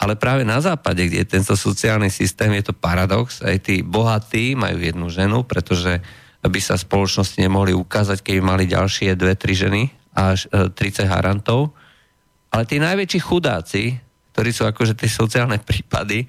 Ale 0.00 0.16
práve 0.16 0.48
na 0.48 0.64
západe, 0.64 1.04
kde 1.04 1.22
je 1.22 1.28
tento 1.28 1.52
sociálny 1.52 2.08
systém, 2.08 2.48
je 2.56 2.72
to 2.72 2.74
paradox. 2.74 3.44
Aj 3.44 3.60
tí 3.60 3.84
bohatí 3.84 4.56
majú 4.56 4.80
jednu 4.80 5.12
ženu, 5.12 5.44
pretože 5.44 6.00
by 6.40 6.56
sa 6.56 6.80
spoločnosti 6.80 7.36
nemohli 7.36 7.76
ukázať, 7.76 8.24
keby 8.24 8.40
mali 8.40 8.64
ďalšie 8.64 9.12
dve, 9.12 9.36
tri 9.36 9.52
ženy 9.52 9.92
až 10.16 10.48
30 10.48 10.72
e, 10.72 11.08
harantov. 11.08 11.76
Ale 12.48 12.64
tí 12.64 12.80
najväčší 12.80 13.20
chudáci, 13.20 14.00
ktorí 14.32 14.50
sú 14.56 14.64
akože 14.64 14.96
tie 14.96 15.08
sociálne 15.12 15.60
prípady, 15.68 16.24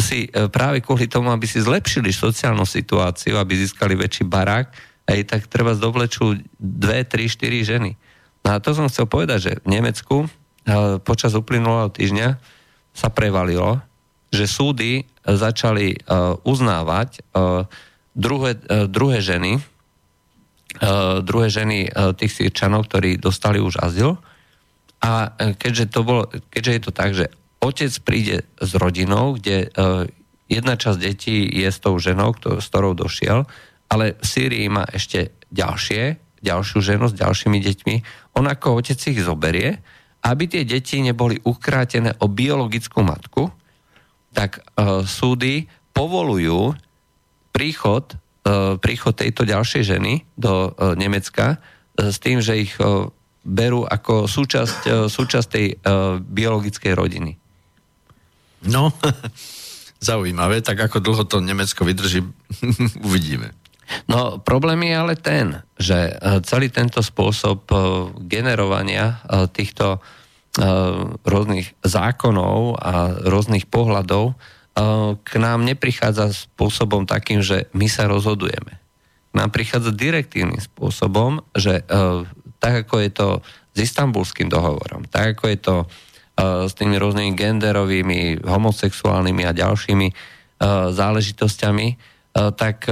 si 0.00 0.24
e, 0.32 0.48
práve 0.48 0.80
kvôli 0.80 1.04
tomu, 1.04 1.28
aby 1.28 1.44
si 1.44 1.60
zlepšili 1.60 2.08
sociálnu 2.16 2.64
situáciu, 2.64 3.36
aby 3.36 3.52
získali 3.52 4.00
väčší 4.00 4.24
barák, 4.24 4.72
aj 5.10 5.20
tak 5.26 5.42
treba 5.50 5.74
zdovlečú 5.74 6.38
dve, 6.56 7.02
tri, 7.02 7.26
štyri 7.26 7.66
ženy. 7.66 7.98
No 8.46 8.56
a 8.56 8.62
to 8.62 8.72
som 8.72 8.86
chcel 8.86 9.10
povedať, 9.10 9.38
že 9.42 9.52
v 9.66 9.68
Nemecku 9.74 10.16
e, 10.24 10.28
počas 11.02 11.34
uplynulého 11.34 11.90
týždňa 11.90 12.28
sa 12.94 13.08
prevalilo, 13.10 13.82
že 14.30 14.46
súdy 14.46 15.10
začali 15.26 16.06
uznávať 16.46 17.18
druhé, 18.14 18.52
druhé 18.86 19.18
ženy, 19.18 19.58
druhé 21.26 21.48
ženy 21.50 21.90
tých 22.14 22.32
sírčanov, 22.38 22.86
ktorí 22.86 23.18
dostali 23.18 23.58
už 23.58 23.82
azyl. 23.82 24.22
A 25.02 25.34
keďže, 25.34 25.90
to 25.90 26.00
bolo, 26.06 26.22
keďže 26.54 26.72
je 26.72 26.82
to 26.82 26.92
tak, 26.94 27.10
že 27.14 27.26
otec 27.58 27.90
príde 28.06 28.36
s 28.62 28.70
rodinou, 28.78 29.34
kde 29.34 29.74
jedna 30.50 30.74
časť 30.78 30.98
detí 30.98 31.46
je 31.46 31.66
s 31.66 31.78
tou 31.82 31.98
ženou, 31.98 32.34
s 32.38 32.66
ktorou 32.70 32.94
došiel, 32.94 33.50
ale 33.90 34.14
v 34.16 34.24
Sýrii 34.24 34.66
má 34.70 34.86
ešte 34.86 35.34
ďalšie, 35.50 36.02
ďalšiu 36.40 36.78
ženu 36.78 37.10
s 37.10 37.18
ďalšími 37.18 37.58
deťmi. 37.58 37.94
On 38.38 38.46
ako 38.46 38.80
otec 38.80 38.96
ich 38.96 39.20
zoberie, 39.20 39.82
aby 40.22 40.44
tie 40.46 40.62
deti 40.62 41.02
neboli 41.02 41.42
ukrátené 41.42 42.14
o 42.22 42.30
biologickú 42.30 43.02
matku, 43.02 43.50
tak 44.30 44.62
uh, 44.62 45.02
súdy 45.02 45.66
povolujú 45.90 46.78
príchod, 47.50 48.16
e, 48.46 48.78
príchod 48.78 49.12
tejto 49.12 49.44
ďalšej 49.44 49.82
ženy 49.84 50.24
do 50.38 50.70
e, 50.72 50.94
Nemecka 50.96 51.58
e, 51.58 52.08
s 52.08 52.16
tým, 52.22 52.40
že 52.40 52.62
ich 52.62 52.72
berú 53.40 53.84
ako 53.84 54.28
súčasť, 54.28 55.08
súčasť 55.08 55.48
tej 55.48 55.66
biologickej 56.28 56.92
rodiny. 56.92 57.32
No, 58.68 58.92
zaujímavé, 60.08 60.60
tak 60.60 60.80
ako 60.80 61.00
dlho 61.00 61.24
to 61.24 61.40
Nemecko 61.40 61.84
vydrží, 61.84 62.20
uvidíme. 63.08 63.52
No, 64.06 64.38
problém 64.38 64.86
je 64.86 64.94
ale 64.94 65.14
ten, 65.18 65.62
že 65.74 66.14
celý 66.46 66.70
tento 66.70 67.02
spôsob 67.02 67.66
generovania 68.26 69.22
týchto 69.50 69.98
rôznych 71.22 71.78
zákonov 71.82 72.78
a 72.78 73.14
rôznych 73.22 73.70
pohľadov 73.70 74.34
k 75.22 75.30
nám 75.38 75.66
neprichádza 75.66 76.34
spôsobom 76.34 77.06
takým, 77.06 77.42
že 77.42 77.66
my 77.74 77.86
sa 77.90 78.06
rozhodujeme. 78.10 78.78
K 79.30 79.34
nám 79.34 79.50
prichádza 79.54 79.94
direktívnym 79.94 80.58
spôsobom, 80.58 81.42
že 81.54 81.86
tak 82.58 82.86
ako 82.86 82.94
je 83.02 83.10
to 83.10 83.28
s 83.74 83.78
istambulským 83.78 84.50
dohovorom, 84.50 85.06
tak 85.06 85.38
ako 85.38 85.44
je 85.50 85.58
to 85.58 85.76
s 86.40 86.72
tými 86.74 86.96
rôznymi 86.96 87.36
genderovými, 87.36 88.20
homosexuálnymi 88.42 89.42
a 89.44 89.52
ďalšími 89.52 90.08
záležitosťami, 90.94 91.86
tak 92.56 92.90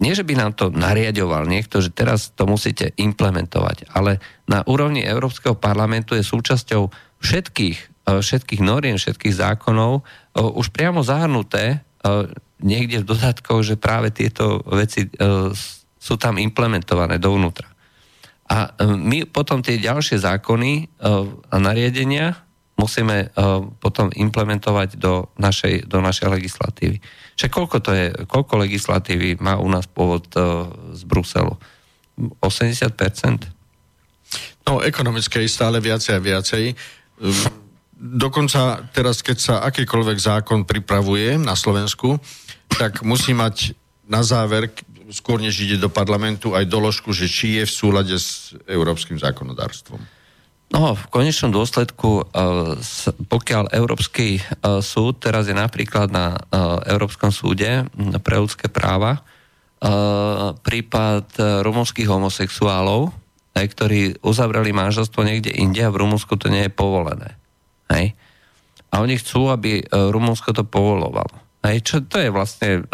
nie, 0.00 0.16
že 0.16 0.24
by 0.24 0.34
nám 0.34 0.52
to 0.56 0.72
nariadoval 0.72 1.44
niekto, 1.44 1.84
že 1.84 1.92
teraz 1.92 2.32
to 2.32 2.48
musíte 2.48 2.96
implementovať, 2.96 3.92
ale 3.92 4.16
na 4.48 4.64
úrovni 4.64 5.04
Európskeho 5.04 5.54
parlamentu 5.54 6.16
je 6.16 6.24
súčasťou 6.24 6.88
všetkých 7.20 7.90
E, 8.10 8.24
všetkých 8.24 8.62
noriem, 8.64 8.96
všetkých 8.98 9.34
zákonov 9.36 10.00
e, 10.00 10.02
už 10.40 10.72
priamo 10.74 11.04
zahrnuté 11.04 11.64
e, 11.70 11.78
niekde 12.60 13.04
v 13.04 13.08
dodatkoch, 13.12 13.62
že 13.62 13.80
práve 13.80 14.12
tieto 14.12 14.60
veci 14.68 15.08
sú 15.96 16.14
tam 16.20 16.36
implementované 16.36 17.16
dovnútra. 17.16 17.64
A 18.52 18.68
my 18.84 19.24
potom 19.24 19.64
tie 19.64 19.80
ďalšie 19.80 20.20
zákony 20.20 21.00
a 21.48 21.56
nariadenia 21.56 22.36
musíme 22.76 23.32
potom 23.80 24.12
implementovať 24.12 25.00
do 25.00 25.32
našej, 25.40 25.88
do 25.88 26.04
našej 26.04 26.28
legislatívy. 26.28 27.00
Čiže 27.40 27.48
koľko 27.48 27.76
to 27.80 27.90
je, 27.96 28.12
koľko 28.28 28.60
legislatívy 28.60 29.40
má 29.40 29.56
u 29.56 29.64
nás 29.72 29.88
pôvod 29.88 30.28
z 30.92 31.02
Bruselu? 31.08 31.56
80%? 32.44 33.48
No, 34.68 34.84
ekonomické 34.84 35.40
stále 35.48 35.80
viacej 35.80 36.12
a 36.12 36.20
viacej 36.20 36.76
dokonca 38.00 38.88
teraz, 38.96 39.20
keď 39.20 39.38
sa 39.38 39.54
akýkoľvek 39.68 40.18
zákon 40.18 40.64
pripravuje 40.64 41.36
na 41.36 41.52
Slovensku, 41.52 42.16
tak 42.72 43.04
musí 43.04 43.36
mať 43.36 43.76
na 44.08 44.24
záver, 44.24 44.72
skôr 45.12 45.38
než 45.38 45.60
ide 45.60 45.76
do 45.76 45.92
parlamentu, 45.92 46.56
aj 46.56 46.66
doložku, 46.66 47.12
že 47.12 47.28
či 47.28 47.60
je 47.60 47.64
v 47.68 47.72
súlade 47.72 48.16
s 48.16 48.56
európskym 48.64 49.20
zákonodárstvom. 49.20 50.00
No, 50.70 50.94
v 50.94 51.04
konečnom 51.10 51.50
dôsledku, 51.50 52.30
eh, 52.30 52.78
pokiaľ 53.26 53.74
Európsky 53.74 54.38
eh, 54.38 54.42
súd 54.78 55.18
teraz 55.18 55.50
je 55.50 55.56
napríklad 55.56 56.14
na 56.14 56.38
eh, 56.38 56.94
Európskom 56.94 57.34
súde 57.34 57.90
pre 58.22 58.36
ľudské 58.38 58.70
práva, 58.70 59.22
prípad 60.60 61.40
rumunských 61.64 62.04
homosexuálov, 62.04 63.16
ktorí 63.56 64.20
uzavreli 64.20 64.76
manželstvo 64.76 65.24
niekde 65.24 65.56
inde 65.56 65.80
a 65.80 65.88
v 65.88 66.04
Rumunsku 66.04 66.36
to 66.36 66.52
nie 66.52 66.68
je 66.68 66.76
povolené. 66.76 67.40
Hej? 67.88 68.12
A 68.92 69.00
oni 69.00 69.16
chcú, 69.16 69.48
aby 69.48 69.80
e, 69.80 69.84
Rumunsko 69.88 70.52
to 70.52 70.68
povolovalo. 70.68 71.32
Hej? 71.64 71.80
Čo 71.80 71.96
to 72.04 72.20
je 72.20 72.28
vlastne 72.28 72.84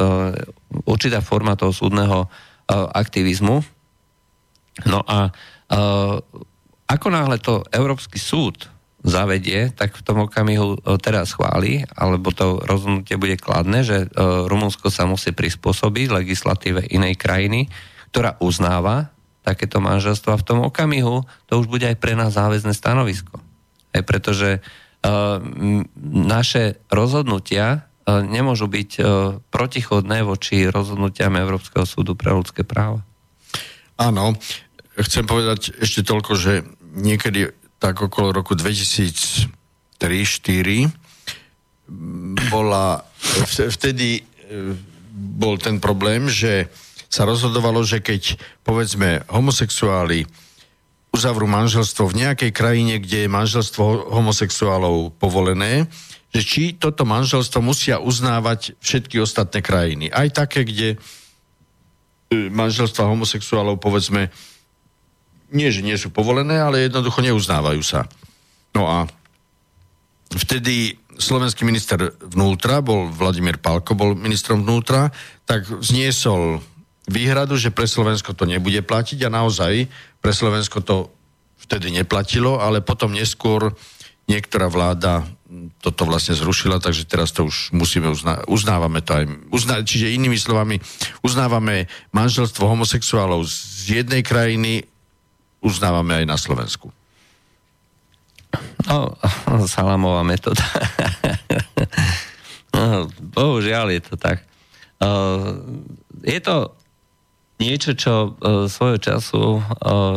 určitá 0.87 1.19
forma 1.27 1.59
toho 1.59 1.75
súdneho 1.75 2.31
aktivizmu. 2.71 3.67
No 4.87 5.03
a 5.11 5.35
ako 6.87 7.07
náhle 7.11 7.43
to 7.43 7.67
Európsky 7.75 8.19
súd 8.19 8.71
zavedie, 9.07 9.71
tak 9.71 9.95
v 9.95 10.03
tom 10.03 10.27
okamihu 10.27 10.83
teraz 10.99 11.39
chváli, 11.39 11.87
alebo 11.95 12.35
to 12.35 12.59
rozhodnutie 12.67 13.15
bude 13.15 13.39
kladné, 13.39 13.87
že 13.87 14.11
Rumunsko 14.19 14.91
sa 14.91 15.07
musí 15.07 15.31
prispôsobiť 15.31 16.11
legislatíve 16.11 16.83
inej 16.91 17.15
krajiny, 17.15 17.71
ktorá 18.11 18.35
uznáva 18.43 19.15
takéto 19.47 19.79
manželstvo 19.79 20.35
a 20.35 20.41
v 20.43 20.47
tom 20.47 20.59
okamihu 20.67 21.23
to 21.47 21.55
už 21.63 21.71
bude 21.71 21.87
aj 21.87 22.03
pre 22.03 22.19
nás 22.19 22.35
záväzné 22.35 22.75
stanovisko. 22.75 23.39
Aj 23.95 24.03
pretože 24.03 24.59
naše 26.03 26.83
rozhodnutia 26.91 27.87
nemôžu 28.07 28.67
byť 28.67 28.91
protichodné 29.55 30.27
voči 30.27 30.67
rozhodnutiam 30.67 31.31
Európskeho 31.39 31.87
súdu 31.87 32.19
pre 32.19 32.35
ľudské 32.35 32.67
práva. 32.67 33.07
Áno, 33.95 34.35
chcem 35.05 35.29
povedať 35.29 35.77
ešte 35.77 36.01
toľko, 36.01 36.33
že 36.37 36.65
niekedy 36.97 37.53
tak 37.77 38.01
okolo 38.01 38.33
roku 38.33 38.57
2003-2004 38.57 40.89
bola, 42.51 42.99
vtedy 43.53 44.19
e, 44.19 44.23
bol 45.13 45.61
ten 45.61 45.79
problém, 45.79 46.27
že 46.27 46.67
sa 47.07 47.23
rozhodovalo, 47.29 47.85
že 47.87 48.03
keď 48.03 48.35
povedzme 48.67 49.23
homosexuáli 49.31 50.27
uzavrú 51.15 51.47
manželstvo 51.47 52.11
v 52.11 52.27
nejakej 52.27 52.51
krajine, 52.53 52.99
kde 52.99 53.25
je 53.25 53.31
manželstvo 53.31 54.11
homosexuálov 54.11 55.15
povolené, 55.17 55.87
že 56.35 56.43
či 56.45 56.77
toto 56.77 57.09
manželstvo 57.09 57.65
musia 57.65 57.97
uznávať 58.03 58.75
všetky 58.83 59.23
ostatné 59.23 59.63
krajiny. 59.63 60.11
Aj 60.13 60.29
také, 60.29 60.67
kde 60.67 60.97
e, 60.97 60.99
manželstva 62.51 63.07
homosexuálov 63.09 63.79
povedzme 63.79 64.29
nie, 65.51 65.69
že 65.71 65.83
nie 65.83 65.95
sú 65.99 66.11
povolené, 66.11 66.59
ale 66.59 66.87
jednoducho 66.87 67.23
neuznávajú 67.23 67.83
sa. 67.83 68.07
No 68.75 68.91
a 68.91 69.07
vtedy 70.35 70.99
slovenský 71.17 71.65
minister 71.65 72.13
vnútra, 72.21 72.85
bol 72.85 73.09
Vladimír 73.09 73.57
Palko, 73.57 73.97
bol 73.97 74.13
ministrom 74.13 74.63
vnútra, 74.63 75.09
tak 75.49 75.65
zniesol 75.81 76.61
výhradu, 77.09 77.57
že 77.57 77.73
pre 77.73 77.87
Slovensko 77.87 78.35
to 78.35 78.45
nebude 78.45 78.83
platiť 78.83 79.25
a 79.25 79.33
naozaj 79.33 79.87
pre 80.19 80.33
Slovensko 80.35 80.83
to 80.83 81.09
vtedy 81.57 81.95
neplatilo, 81.95 82.61
ale 82.61 82.85
potom 82.85 83.15
neskôr 83.15 83.73
niektorá 84.27 84.67
vláda 84.67 85.23
toto 85.79 86.03
vlastne 86.03 86.35
zrušila, 86.35 86.83
takže 86.83 87.07
teraz 87.07 87.31
to 87.31 87.47
už 87.47 87.71
musíme 87.71 88.11
uzna- 88.11 88.43
uznávame 88.51 88.99
to 88.99 89.23
aj, 89.23 89.25
uzna- 89.55 89.87
čiže 89.87 90.11
inými 90.11 90.35
slovami, 90.35 90.83
uznávame 91.23 91.87
manželstvo 92.11 92.67
homosexuálov 92.67 93.47
z 93.47 94.03
jednej 94.03 94.27
krajiny, 94.27 94.91
uznávame 95.67 96.23
aj 96.23 96.27
na 96.31 96.39
Slovensku. 96.39 96.95
No, 98.87 99.19
salamová 99.67 100.23
metóda. 100.23 100.63
no, 102.77 103.11
bohužiaľ 103.19 103.91
je 103.99 104.01
to 104.07 104.15
tak. 104.15 104.47
Je 106.23 106.39
to 106.39 106.73
niečo, 107.59 107.99
čo 107.99 108.39
svojho 108.71 108.97
času 109.03 109.61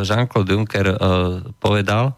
Jean-Claude 0.05 0.53
Juncker 0.53 0.87
povedal, 1.57 2.13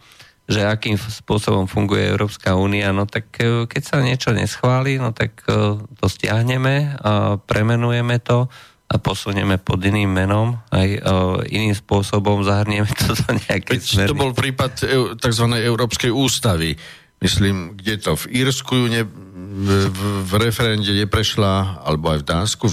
že 0.52 0.68
akým 0.68 1.00
spôsobom 1.00 1.64
funguje 1.64 2.12
Európska 2.12 2.60
únia, 2.60 2.92
no 2.92 3.08
tak 3.08 3.32
uh, 3.40 3.64
keď 3.64 3.82
sa 3.88 3.98
niečo 4.04 4.36
neschváli, 4.36 5.00
no 5.00 5.16
tak 5.16 5.40
uh, 5.48 5.80
to 5.80 6.06
stiahneme 6.12 7.00
a 7.00 7.40
premenujeme 7.40 8.20
to 8.20 8.52
posunieme 9.00 9.56
pod 9.62 9.80
iným 9.80 10.12
menom, 10.12 10.60
aj 10.74 10.88
uh, 11.00 11.40
iným 11.48 11.72
spôsobom 11.72 12.44
zahrnieme 12.44 12.90
to 12.92 13.16
do 13.16 13.30
nejakej 13.48 13.78
smernice. 13.80 14.12
To 14.12 14.20
bol 14.20 14.36
prípad 14.36 14.72
e, 14.84 14.86
tzv. 15.16 15.46
Európskej 15.48 16.12
ústavy. 16.12 16.76
Myslím, 17.22 17.78
kde 17.78 18.02
to 18.02 18.18
v 18.18 18.44
Írsku 18.44 18.76
ne, 18.90 19.06
v, 19.06 19.70
v, 19.88 20.00
v 20.26 20.32
referende 20.42 20.92
neprešla, 20.92 21.86
alebo 21.86 22.12
aj 22.12 22.20
v 22.20 22.26
Dánsku, 22.26 22.66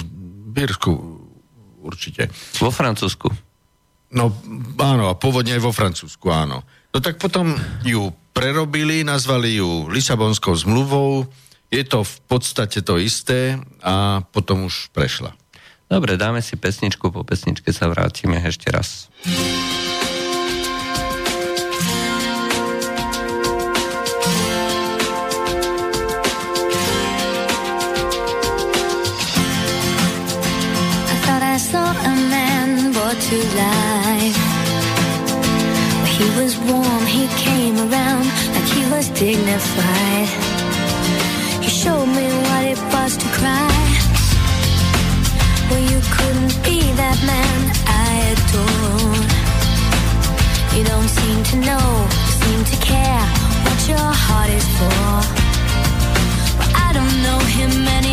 v 0.48 0.56
Írsku 0.56 0.90
určite. 1.84 2.32
Vo 2.58 2.72
Francúzsku. 2.72 3.28
No 4.08 4.32
áno, 4.80 5.12
a 5.12 5.14
pôvodne 5.14 5.54
aj 5.54 5.62
vo 5.62 5.70
Francúzsku, 5.76 6.32
áno. 6.32 6.64
No 6.90 6.98
tak 7.04 7.20
potom 7.20 7.52
ju 7.84 8.08
prerobili, 8.32 9.04
nazvali 9.04 9.60
ju 9.60 9.86
Lisabonskou 9.92 10.56
zmluvou, 10.56 11.28
je 11.68 11.84
to 11.84 12.00
v 12.00 12.16
podstate 12.24 12.80
to 12.80 12.96
isté 12.96 13.60
a 13.84 14.24
potom 14.32 14.64
už 14.64 14.88
prešla. 14.96 15.36
Dobre, 15.88 16.20
dáme 16.20 16.44
si 16.44 16.60
pesničku, 16.60 17.08
po 17.08 17.24
pesničke 17.24 17.72
sa 17.72 17.88
vrátime 17.88 18.36
ešte 18.44 18.68
raz. 18.68 19.08
to 33.28 33.36
life. 33.36 34.38
He 36.16 36.24
was 36.40 36.56
warm, 36.58 37.04
he 37.06 37.26
came 37.36 37.76
around 37.76 38.24
like 38.54 38.68
he 38.72 38.90
was 38.90 39.10
dignified. 39.10 40.47
Man 47.24 47.72
I 47.86 48.34
adore. 48.34 49.18
You 50.76 50.84
don't 50.84 51.08
seem 51.08 51.42
to 51.50 51.56
know, 51.68 51.88
seem 52.42 52.60
to 52.72 52.76
care 52.84 53.24
what 53.64 53.80
your 53.88 54.08
heart 54.24 54.50
is 54.50 54.68
for. 54.78 55.10
Well, 56.58 56.72
I 56.86 56.92
don't 56.92 57.16
know 57.22 57.38
him 57.56 57.88
anymore. 57.88 58.07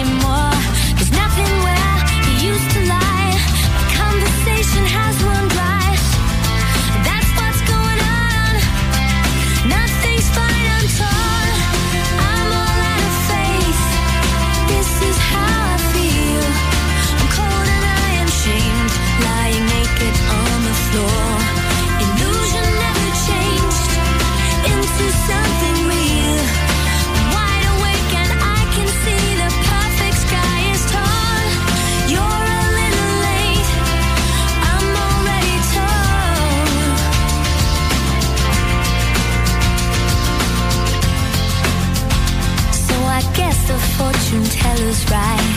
was 44.96 45.12
right. 45.12 45.52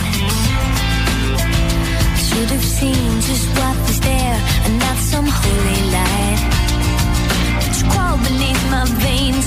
Should 2.27 2.49
have 2.55 2.63
seen 2.77 3.21
just 3.21 3.47
what 3.57 3.75
was 3.87 3.99
there 3.99 4.37
and 4.65 4.79
not 4.79 4.97
some 4.97 5.27
holy 5.27 5.81
light. 5.97 6.41
But 7.63 7.73
you 7.79 7.85
crawled 7.91 8.21
beneath 8.23 8.63
my 8.71 8.85
veins 9.05 9.45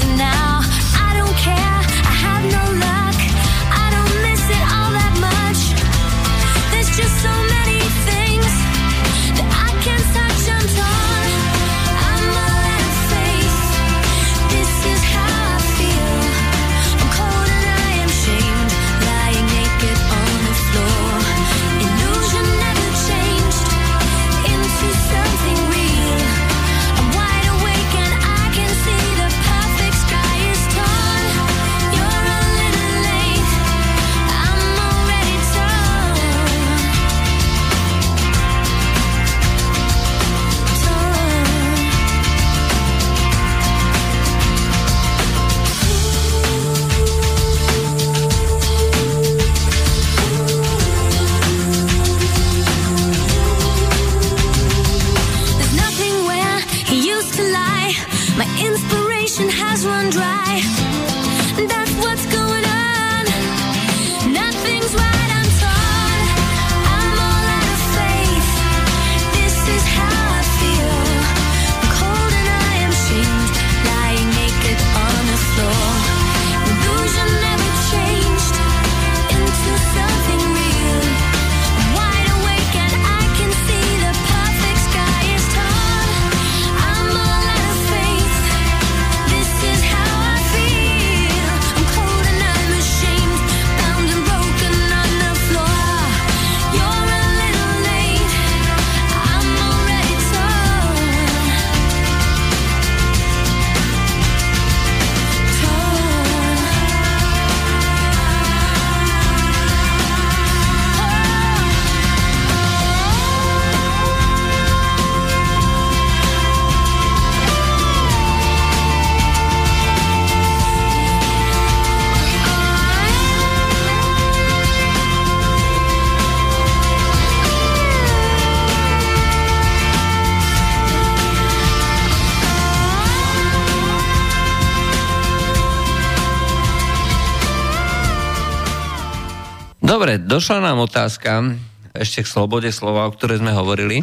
došla 140.32 140.64
nám 140.64 140.80
otázka 140.80 141.60
ešte 141.92 142.24
k 142.24 142.32
slobode 142.32 142.72
slova, 142.72 143.04
o 143.04 143.12
ktorej 143.12 143.44
sme 143.44 143.52
hovorili. 143.52 144.00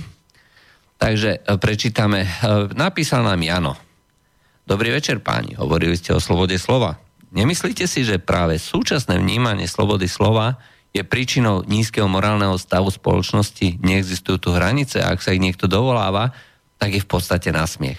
Takže 1.02 1.42
e, 1.42 1.58
prečítame. 1.58 2.22
E, 2.22 2.30
napísal 2.78 3.26
nám 3.26 3.42
Jano. 3.42 3.74
Dobrý 4.62 4.94
večer 4.94 5.26
páni, 5.26 5.58
hovorili 5.58 5.98
ste 5.98 6.14
o 6.14 6.22
slobode 6.22 6.54
slova. 6.62 7.02
Nemyslíte 7.34 7.90
si, 7.90 8.06
že 8.06 8.22
práve 8.22 8.62
súčasné 8.62 9.18
vnímanie 9.18 9.66
slobody 9.66 10.06
slova 10.06 10.62
je 10.94 11.02
príčinou 11.02 11.66
nízkeho 11.66 12.06
morálneho 12.06 12.62
stavu 12.62 12.94
spoločnosti? 12.94 13.82
Neexistujú 13.82 14.38
tu 14.38 14.50
hranice 14.54 15.02
a 15.02 15.18
ak 15.18 15.26
sa 15.26 15.34
ich 15.34 15.42
niekto 15.42 15.66
dovoláva, 15.66 16.30
tak 16.78 16.94
je 16.94 17.02
v 17.02 17.10
podstate 17.10 17.50
nasmiech. 17.50 17.98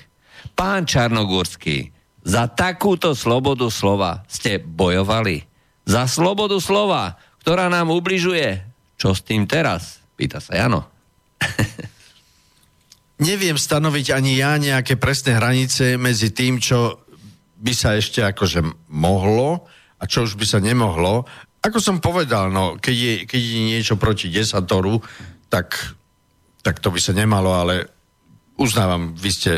Pán 0.55 0.87
Čarnogórský, 0.87 1.91
za 2.22 2.47
takúto 2.47 3.11
slobodu 3.18 3.66
slova 3.74 4.22
ste 4.31 4.62
bojovali. 4.62 5.51
Za 5.83 6.07
slobodu 6.07 6.62
slova, 6.62 7.18
ktorá 7.41 7.72
nám 7.72 7.91
ubližuje. 7.93 8.62
Čo 9.01 9.16
s 9.16 9.24
tým 9.24 9.49
teraz? 9.49 10.05
Pýta 10.14 10.38
sa 10.38 10.61
Jano. 10.61 10.84
Neviem 13.28 13.57
stanoviť 13.57 14.07
ani 14.12 14.41
ja 14.41 14.57
nejaké 14.57 14.97
presné 14.97 15.36
hranice 15.36 15.97
medzi 16.01 16.32
tým, 16.32 16.61
čo 16.61 17.05
by 17.61 17.72
sa 17.76 17.97
ešte 17.97 18.24
akože 18.24 18.88
mohlo 18.93 19.68
a 20.01 20.09
čo 20.09 20.24
už 20.24 20.36
by 20.41 20.47
sa 20.49 20.61
nemohlo. 20.61 21.28
Ako 21.61 21.76
som 21.76 22.01
povedal, 22.01 22.49
no, 22.49 22.80
keď, 22.80 22.97
je, 22.97 23.14
keď 23.28 23.41
je 23.41 23.61
niečo 23.61 23.95
proti 24.01 24.32
desatoru, 24.32 24.97
tak, 25.53 25.76
tak 26.64 26.80
to 26.80 26.88
by 26.88 26.97
sa 26.97 27.12
nemalo, 27.12 27.53
ale 27.53 27.84
uznávam, 28.57 29.12
vy 29.12 29.30
ste 29.32 29.53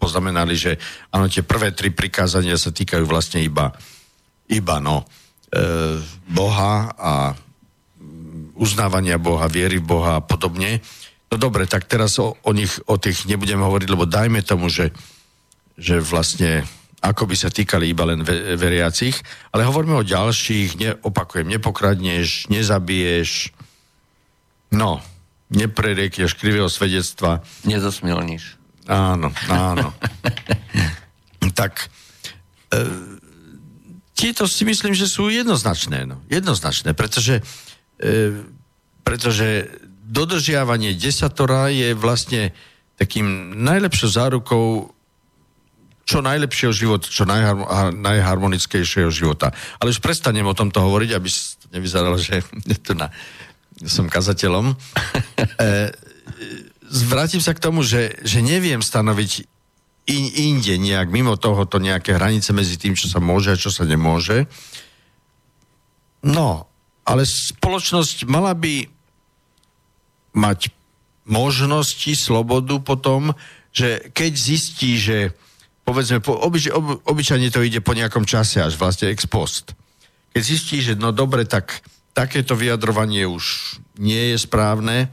poznamenali, 0.00 0.56
že 0.56 0.80
áno, 1.12 1.28
tie 1.28 1.44
prvé 1.44 1.76
tri 1.76 1.92
prikázania 1.92 2.56
sa 2.56 2.72
týkajú 2.72 3.04
vlastne 3.04 3.44
iba, 3.44 3.68
iba 4.48 4.80
no, 4.80 5.04
Boha 6.30 6.74
a 6.94 7.34
uznávania 8.54 9.18
Boha, 9.18 9.50
viery 9.50 9.82
v 9.82 9.88
Boha 9.88 10.12
a 10.20 10.24
podobne. 10.24 10.84
No 11.30 11.38
dobre, 11.38 11.66
tak 11.66 11.86
teraz 11.86 12.18
o, 12.22 12.36
o 12.42 12.50
nich, 12.54 12.70
o 12.86 12.98
tých 12.98 13.26
nebudem 13.26 13.58
hovoriť, 13.58 13.88
lebo 13.90 14.04
dajme 14.06 14.42
tomu, 14.46 14.70
že, 14.70 14.94
že 15.78 15.98
vlastne 15.98 16.66
ako 17.00 17.24
by 17.24 17.36
sa 17.36 17.48
týkali 17.48 17.96
iba 17.96 18.04
len 18.04 18.20
veriacich, 18.60 19.16
ale 19.56 19.64
hovoríme 19.64 19.96
o 19.96 20.04
ďalších, 20.04 20.76
neopakujem, 20.76 21.48
nepokradneš, 21.48 22.52
nezabiješ, 22.52 23.56
no, 24.76 25.00
nepreriekneš 25.48 26.36
krivého 26.36 26.68
svedectva. 26.68 27.40
Nezosmilníš. 27.64 28.60
Áno, 28.84 29.32
áno. 29.48 29.96
tak 31.60 31.88
e, 32.68 32.84
tieto 34.20 34.44
si 34.44 34.68
myslím, 34.68 34.92
že 34.92 35.08
sú 35.08 35.32
jednoznačné, 35.32 36.04
no, 36.04 36.20
jednoznačné, 36.28 36.92
pretože, 36.92 37.40
e, 37.96 38.44
pretože 39.00 39.72
dodržiavanie 40.04 40.92
desatora 40.92 41.72
je 41.72 41.96
vlastne 41.96 42.52
takým 43.00 43.56
najlepšou 43.64 44.08
zárukou 44.12 44.92
čo 46.04 46.20
najlepšieho 46.20 46.74
života, 46.74 47.06
čo 47.06 47.22
najhar- 47.22 47.94
najharmonickejšieho 47.94 49.14
života. 49.14 49.54
Ale 49.78 49.94
už 49.94 50.02
prestanem 50.02 50.42
o 50.42 50.58
tomto 50.58 50.82
hovoriť, 50.82 51.10
aby 51.14 51.28
nevyzeralo, 51.70 52.18
že 52.18 52.42
tu 52.82 52.98
na, 52.98 53.08
som 53.88 54.04
kazateľom. 54.04 54.74
E, 55.60 55.92
vrátim 57.08 57.40
sa 57.40 57.52
k 57.52 57.60
tomu, 57.60 57.84
že, 57.84 58.16
že 58.24 58.40
neviem 58.40 58.80
stanoviť 58.80 59.48
in, 60.10 60.26
inde 60.34 60.74
nejak, 60.74 61.08
mimo 61.14 61.38
tohoto 61.38 61.78
nejaké 61.78 62.18
hranice 62.18 62.50
medzi 62.50 62.74
tým, 62.74 62.98
čo 62.98 63.06
sa 63.06 63.22
môže 63.22 63.54
a 63.54 63.60
čo 63.60 63.70
sa 63.70 63.86
nemôže. 63.86 64.50
No, 66.26 66.66
ale 67.06 67.22
spoločnosť 67.24 68.26
mala 68.26 68.52
by 68.52 68.90
mať 70.34 70.74
možnosti, 71.26 72.10
slobodu 72.18 72.82
potom, 72.82 73.32
že 73.70 74.10
keď 74.10 74.32
zistí, 74.34 74.98
že 74.98 75.30
povedzme, 75.86 76.18
po, 76.22 76.34
obyč, 76.34 76.70
ob, 76.70 77.02
obyčajne 77.06 77.50
to 77.50 77.62
ide 77.62 77.80
po 77.82 77.94
nejakom 77.94 78.26
čase 78.26 78.62
až 78.62 78.74
vlastne 78.78 79.10
ex 79.10 79.26
post. 79.26 79.78
Keď 80.34 80.42
zistí, 80.42 80.78
že 80.82 80.94
no 80.98 81.10
dobre, 81.10 81.46
tak 81.46 81.82
takéto 82.14 82.54
vyjadrovanie 82.58 83.26
už 83.26 83.78
nie 83.98 84.34
je 84.34 84.38
správne, 84.38 85.10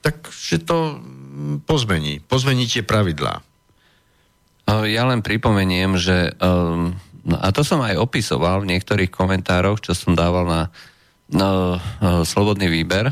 tak 0.00 0.28
že 0.32 0.62
to 0.62 1.00
pozmení. 1.68 2.20
Pozmení 2.24 2.64
tie 2.64 2.84
pravidlá. 2.84 3.47
Ja 4.68 5.08
len 5.08 5.24
pripomeniem, 5.24 5.96
že 5.96 6.36
um, 6.44 6.92
a 7.32 7.48
to 7.56 7.64
som 7.64 7.80
aj 7.80 7.96
opisoval 7.96 8.60
v 8.62 8.76
niektorých 8.76 9.08
komentároch, 9.08 9.80
čo 9.80 9.96
som 9.96 10.12
dával 10.12 10.44
na, 10.44 10.60
uh, 11.32 11.80
Slobodný 12.24 12.68
výber. 12.68 13.08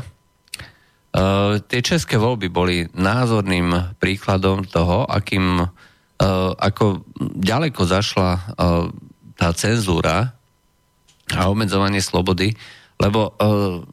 Uh, 1.17 1.57
tie 1.65 1.81
české 1.81 2.21
voľby 2.21 2.53
boli 2.53 2.85
názorným 2.93 3.97
príkladom 3.97 4.69
toho, 4.69 5.09
akým 5.09 5.65
Eh, 6.17 6.51
ako 6.57 7.05
ďaleko 7.37 7.85
zašla 7.85 8.29
eh, 8.33 8.41
tá 9.37 9.53
cenzúra 9.53 10.33
a 11.29 11.41
obmedzovanie 11.45 12.01
slobody, 12.01 12.57
lebo 12.97 13.37
eh, 13.37 13.85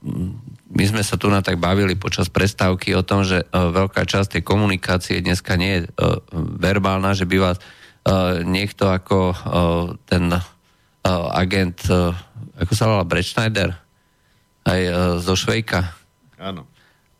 my 0.75 0.85
sme 0.91 1.03
sa 1.07 1.15
tu 1.15 1.31
na 1.31 1.39
tak 1.39 1.63
bavili 1.63 1.95
počas 1.95 2.27
prestávky 2.27 2.99
o 2.99 3.07
tom, 3.07 3.23
že 3.23 3.47
veľká 3.51 4.03
časť 4.03 4.39
tej 4.39 4.43
komunikácie 4.43 5.23
dneska 5.23 5.55
nie 5.55 5.79
je 5.79 5.83
verbálna, 6.59 7.15
že 7.15 7.25
by 7.25 7.37
vás 7.39 7.57
niekto 8.43 8.91
ako 8.91 9.33
ten 10.05 10.35
agent, 11.33 11.79
ako 12.59 12.73
sa 12.75 12.85
volá, 12.91 13.07
Brečnajder, 13.07 13.71
aj 14.67 14.81
zo 15.23 15.35
Švejka. 15.39 15.95
Áno. 16.37 16.67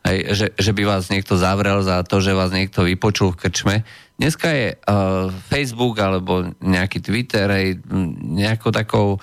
Aj, 0.05 0.17
že, 0.37 0.53
že 0.53 0.73
by 0.77 0.85
vás 0.85 1.09
niekto 1.09 1.41
zavrel 1.41 1.81
za 1.81 2.05
to, 2.05 2.21
že 2.21 2.37
vás 2.37 2.53
niekto 2.53 2.85
vypočul 2.85 3.33
v 3.33 3.49
krčme. 3.49 3.77
Dneska 4.21 4.53
je 4.53 4.77
uh, 4.77 5.33
Facebook 5.49 5.97
alebo 5.97 6.45
nejaký 6.61 7.01
Twitter 7.01 7.49
aj 7.49 7.89
nejakou 8.21 8.69
takou 8.69 9.17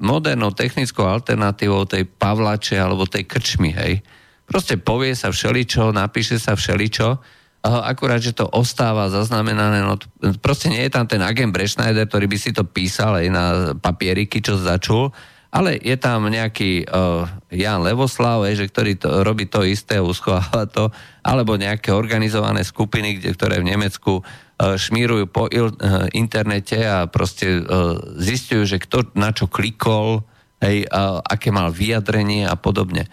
modernou 0.00 0.56
technickou 0.56 1.04
alternatívou 1.04 1.84
tej 1.84 2.08
Pavlače 2.08 2.80
alebo 2.80 3.04
tej 3.04 3.28
krčmy, 3.28 3.76
hej. 3.76 4.00
Proste 4.48 4.80
povie 4.80 5.12
sa 5.12 5.30
všeličo, 5.30 5.92
napíše 5.92 6.40
sa 6.40 6.56
všeličo, 6.56 7.20
akurát, 7.60 8.24
že 8.24 8.32
to 8.32 8.48
ostáva 8.48 9.12
zaznamenané, 9.12 9.84
no 9.84 10.00
proste 10.40 10.72
nie 10.72 10.80
je 10.88 10.92
tam 10.96 11.04
ten 11.04 11.20
agent 11.20 11.52
Breschneider, 11.52 12.08
ktorý 12.08 12.26
by 12.26 12.38
si 12.40 12.50
to 12.56 12.64
písal 12.64 13.20
aj 13.20 13.26
na 13.28 13.44
papieriky, 13.76 14.40
čo 14.40 14.56
začul, 14.56 15.12
ale 15.50 15.76
je 15.82 15.98
tam 15.98 16.30
nejaký 16.30 16.86
uh, 16.86 17.26
Jan 17.50 17.82
Levoslav, 17.82 18.46
že 18.54 18.70
ktorý 18.70 18.96
to, 18.96 19.26
robí 19.26 19.50
to 19.50 19.66
isté, 19.66 19.98
uschováva 19.98 20.64
to, 20.70 20.94
alebo 21.26 21.58
nejaké 21.58 21.90
organizované 21.90 22.62
skupiny, 22.62 23.18
kde, 23.18 23.34
ktoré 23.34 23.58
v 23.58 23.68
Nemecku 23.74 24.22
šmírujú 24.60 25.24
po 25.32 25.48
uh, 25.48 25.72
internete 26.12 26.84
a 26.84 27.08
proste 27.08 27.64
uh, 27.64 27.96
zistujú, 28.20 28.68
že 28.68 28.76
kto 28.76 29.16
na 29.16 29.32
čo 29.32 29.48
klikol, 29.48 30.20
hej, 30.60 30.84
uh, 30.84 31.24
aké 31.24 31.48
mal 31.48 31.72
vyjadrenie 31.72 32.44
a 32.44 32.54
podobne. 32.60 33.08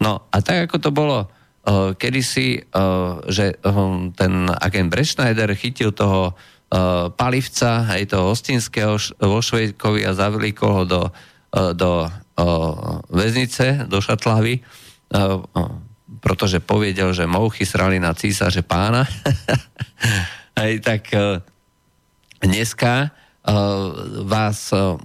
No 0.00 0.28
a 0.28 0.36
tak 0.44 0.68
ako 0.68 0.76
to 0.80 0.90
bolo 0.92 1.18
kedysi, 2.00 2.72
že 3.28 3.60
ten 4.16 4.32
agent 4.48 4.88
Breschneider 4.88 5.52
chytil 5.52 5.92
toho 5.92 6.32
palivca, 7.20 7.84
hej, 7.92 8.08
toho 8.08 8.32
hostinského 8.32 8.96
vo 9.20 9.44
Švedkovi 9.44 10.08
a 10.08 10.16
zavlíkol 10.16 10.70
ho 10.72 10.84
do 10.88 11.02
E, 11.50 11.74
do 11.74 12.06
e, 12.06 12.10
väznice, 13.10 13.90
do 13.90 13.98
Šatlavy, 13.98 14.54
e, 14.54 14.62
pretože 16.22 16.62
povedal, 16.62 17.10
že 17.10 17.26
mouchy 17.26 17.66
srali 17.66 17.98
na 17.98 18.14
císaře 18.14 18.62
pána. 18.62 19.02
Aj 20.60 20.76
tak 20.84 21.08
dneska 22.44 23.16
vás 24.28 24.58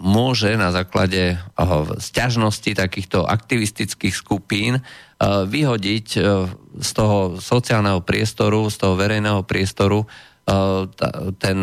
môže 0.03 0.51
na 0.59 0.75
základe 0.75 1.39
sťažnosti 1.95 2.75
takýchto 2.75 3.23
aktivistických 3.23 4.11
skupín 4.11 4.83
vyhodiť 5.23 6.07
z 6.75 6.89
toho 6.91 7.39
sociálneho 7.39 8.03
priestoru, 8.03 8.67
z 8.67 8.83
toho 8.83 8.99
verejného 8.99 9.47
priestoru 9.47 10.03
ten 11.39 11.57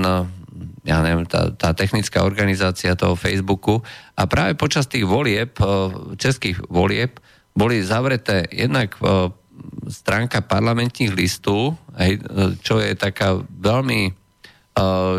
ja 0.89 0.99
neviem, 1.05 1.29
tá, 1.29 1.53
tá 1.53 1.77
technická 1.77 2.25
organizácia 2.25 2.97
toho 2.97 3.13
Facebooku. 3.13 3.85
A 4.17 4.25
práve 4.25 4.57
počas 4.57 4.89
tých 4.89 5.05
volieb, 5.05 5.53
českých 6.17 6.65
volieb, 6.73 7.21
boli 7.53 7.85
zavreté 7.85 8.49
jednak 8.49 8.97
stránka 9.89 10.45
parlamentných 10.45 11.13
listov, 11.15 11.79
eh, 11.97 12.19
čo 12.61 12.81
je 12.83 12.93
taká 12.97 13.39
veľmi 13.41 14.21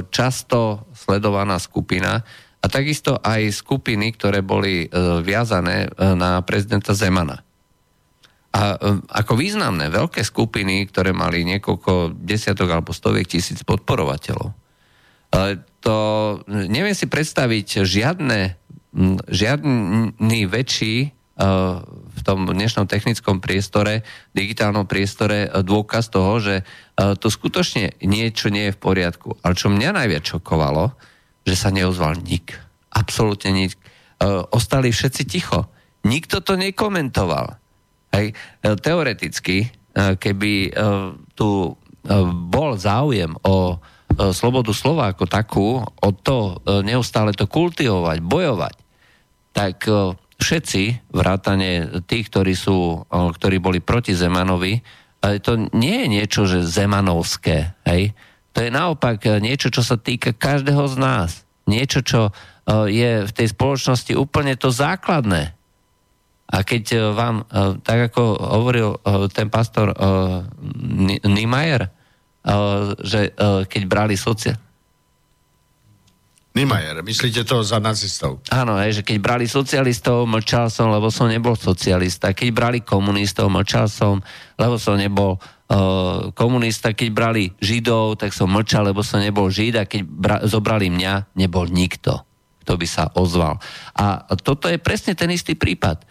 často 0.10 0.89
sledovaná 0.98 1.62
skupina 1.62 2.26
a 2.58 2.66
takisto 2.66 3.22
aj 3.22 3.54
skupiny, 3.54 4.18
ktoré 4.18 4.41
boli 4.41 4.89
viazané 5.22 5.94
na 5.94 6.41
prezidenta 6.41 6.98
Zemana. 6.98 7.38
A 8.50 8.74
ako 9.14 9.38
významné 9.38 9.94
veľké 9.94 10.26
skupiny, 10.26 10.89
ktoré 10.89 11.14
mali 11.14 11.46
niekoľko 11.46 12.18
desiatok 12.18 12.66
alebo 12.66 12.98
stoviek 12.98 13.30
tisíc 13.30 13.62
podporovateľov 13.62 14.58
to 15.84 15.98
neviem 16.48 16.96
si 16.96 17.10
predstaviť 17.10 17.84
žiadne, 17.84 18.56
žiadny 19.28 20.39
väčší 20.48 21.12
v 21.34 22.20
tom 22.22 22.46
dnešnom 22.46 22.86
technickom 22.86 23.42
priestore, 23.42 24.06
digitálnom 24.38 24.86
priestore 24.86 25.50
dôkaz 25.50 26.14
toho, 26.14 26.38
že 26.38 26.62
to 26.94 27.28
skutočne 27.34 27.98
niečo 28.06 28.54
nie 28.54 28.70
je 28.70 28.76
v 28.78 28.82
poriadku. 28.82 29.42
Ale 29.42 29.58
čo 29.58 29.74
mňa 29.74 29.98
najviac 29.98 30.24
šokovalo, 30.30 30.94
že 31.42 31.56
sa 31.58 31.74
neozval 31.74 32.22
nik. 32.22 32.54
Absolútne 32.94 33.50
nik. 33.50 33.74
Ostali 34.54 34.94
všetci 34.94 35.24
ticho. 35.26 35.68
Nikto 36.06 36.46
to 36.46 36.54
nekomentoval. 36.54 37.58
Hej. 38.14 38.38
Teoreticky, 38.62 39.74
keby 39.98 40.54
tu 41.34 41.74
bol 42.30 42.70
záujem 42.78 43.34
o 43.42 43.82
slobodu 44.14 44.70
slova 44.70 45.10
ako 45.10 45.26
takú, 45.26 45.82
o 45.82 46.10
to 46.14 46.62
neustále 46.86 47.34
to 47.34 47.50
kultivovať, 47.50 48.22
bojovať, 48.22 48.76
tak 49.50 49.90
všetci, 50.44 51.16
vrátane 51.16 52.04
tých, 52.04 52.28
ktorí, 52.28 52.52
sú, 52.52 53.08
ktorí 53.08 53.64
boli 53.64 53.80
proti 53.80 54.12
Zemanovi, 54.12 54.84
to 55.24 55.72
nie 55.72 56.04
je 56.04 56.08
niečo, 56.12 56.41
že 56.44 56.68
Zemanovské. 56.68 57.80
Hej? 57.88 58.12
To 58.52 58.60
je 58.60 58.68
naopak 58.68 59.24
niečo, 59.39 59.72
čo 59.72 59.80
sa 59.80 59.96
týka 59.96 60.36
každého 60.36 60.84
z 60.91 60.96
nás. 61.00 61.30
Niečo, 61.64 62.04
čo 62.04 62.36
je 62.91 63.24
v 63.24 63.32
tej 63.32 63.48
spoločnosti 63.56 64.20
úplne 64.20 64.60
to 64.60 64.68
základné. 64.68 65.56
A 66.52 66.58
keď 66.68 67.16
vám, 67.16 67.48
tak 67.82 68.12
ako 68.12 68.36
hovoril 68.36 69.00
ten 69.32 69.48
pastor 69.48 69.96
Niemeyer, 71.24 71.88
že 73.00 73.32
keď 73.72 73.82
brali 73.88 74.20
sociálne 74.20 74.60
Niemeyer, 76.54 77.01
myslíte 77.01 77.41
to 77.49 77.66
za 77.66 77.82
nacistov? 77.82 78.45
Áno, 78.54 78.78
hej, 78.78 79.01
že 79.01 79.06
keď 79.06 79.18
brali 79.18 79.45
socialistov, 79.49 80.30
mlčal 80.30 80.70
som, 80.70 80.93
lebo 80.93 81.10
som 81.10 81.26
nebol 81.26 81.58
socialista. 81.58 82.30
Keď 82.30 82.49
brali 82.54 82.80
komunistov, 82.86 83.49
mlčal 83.49 83.89
som, 83.89 84.22
lebo 84.62 84.78
som 84.78 84.93
nebol 84.93 85.41
uh, 85.41 86.30
komunista. 86.38 86.93
Keď 86.93 87.10
brali 87.10 87.49
židov, 87.58 88.22
tak 88.22 88.38
som 88.38 88.54
mlčal, 88.54 88.86
lebo 88.86 89.01
som 89.01 89.18
nebol 89.18 89.49
žid. 89.49 89.82
A 89.82 89.89
keď 89.89 90.06
bra- 90.06 90.43
zobrali 90.45 90.93
mňa, 90.93 91.34
nebol 91.34 91.66
nikto, 91.66 92.22
kto 92.62 92.78
by 92.78 92.86
sa 92.86 93.10
ozval. 93.18 93.58
A 93.97 94.22
toto 94.38 94.70
je 94.70 94.78
presne 94.78 95.18
ten 95.18 95.34
istý 95.34 95.58
prípad. 95.58 96.06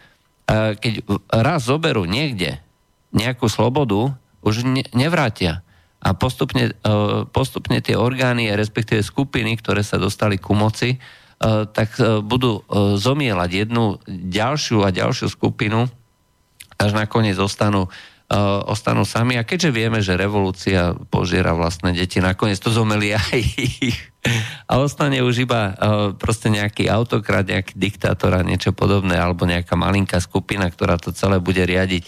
Uh, 0.51 0.75
keď 0.75 1.07
raz 1.39 1.71
zoberú 1.71 2.03
niekde 2.03 2.59
nejakú 3.15 3.47
slobodu, 3.47 4.11
už 4.43 4.67
ne- 4.67 4.91
nevrátia 4.91 5.63
a 6.03 6.19
postupne, 6.19 6.75
e, 6.75 6.93
postupne 7.31 7.79
tie 7.79 7.95
orgány, 7.95 8.51
respektíve 8.51 9.07
skupiny, 9.07 9.55
ktoré 9.55 9.87
sa 9.87 10.03
dostali 10.03 10.35
ku 10.35 10.51
moci, 10.51 10.99
e, 10.99 10.99
tak 11.71 11.95
e, 12.03 12.19
budú 12.19 12.67
zomielať 12.99 13.51
jednu 13.55 14.03
ďalšiu 14.11 14.83
a 14.83 14.91
ďalšiu 14.91 15.31
skupinu, 15.31 15.87
až 16.83 16.91
nakoniec 16.99 17.39
ostanú, 17.39 17.87
ostanú 18.67 19.07
sami. 19.07 19.39
A 19.39 19.47
keďže 19.47 19.71
vieme, 19.71 20.03
že 20.03 20.19
revolúcia 20.19 20.99
požiera 21.15 21.55
vlastné 21.55 21.95
deti, 21.95 22.19
nakoniec 22.19 22.59
to 22.59 22.75
zomeli 22.75 23.15
aj 23.15 23.39
ich. 23.55 23.95
A 24.67 24.83
ostane 24.83 25.23
už 25.23 25.47
iba 25.47 25.79
proste 26.19 26.51
nejaký 26.51 26.91
autokrat, 26.91 27.47
nejaký 27.47 27.79
diktátor 27.79 28.35
a 28.35 28.43
niečo 28.43 28.75
podobné, 28.75 29.15
alebo 29.15 29.47
nejaká 29.47 29.79
malinká 29.79 30.19
skupina, 30.19 30.67
ktorá 30.67 30.99
to 30.99 31.15
celé 31.15 31.39
bude 31.39 31.63
riadiť 31.63 32.03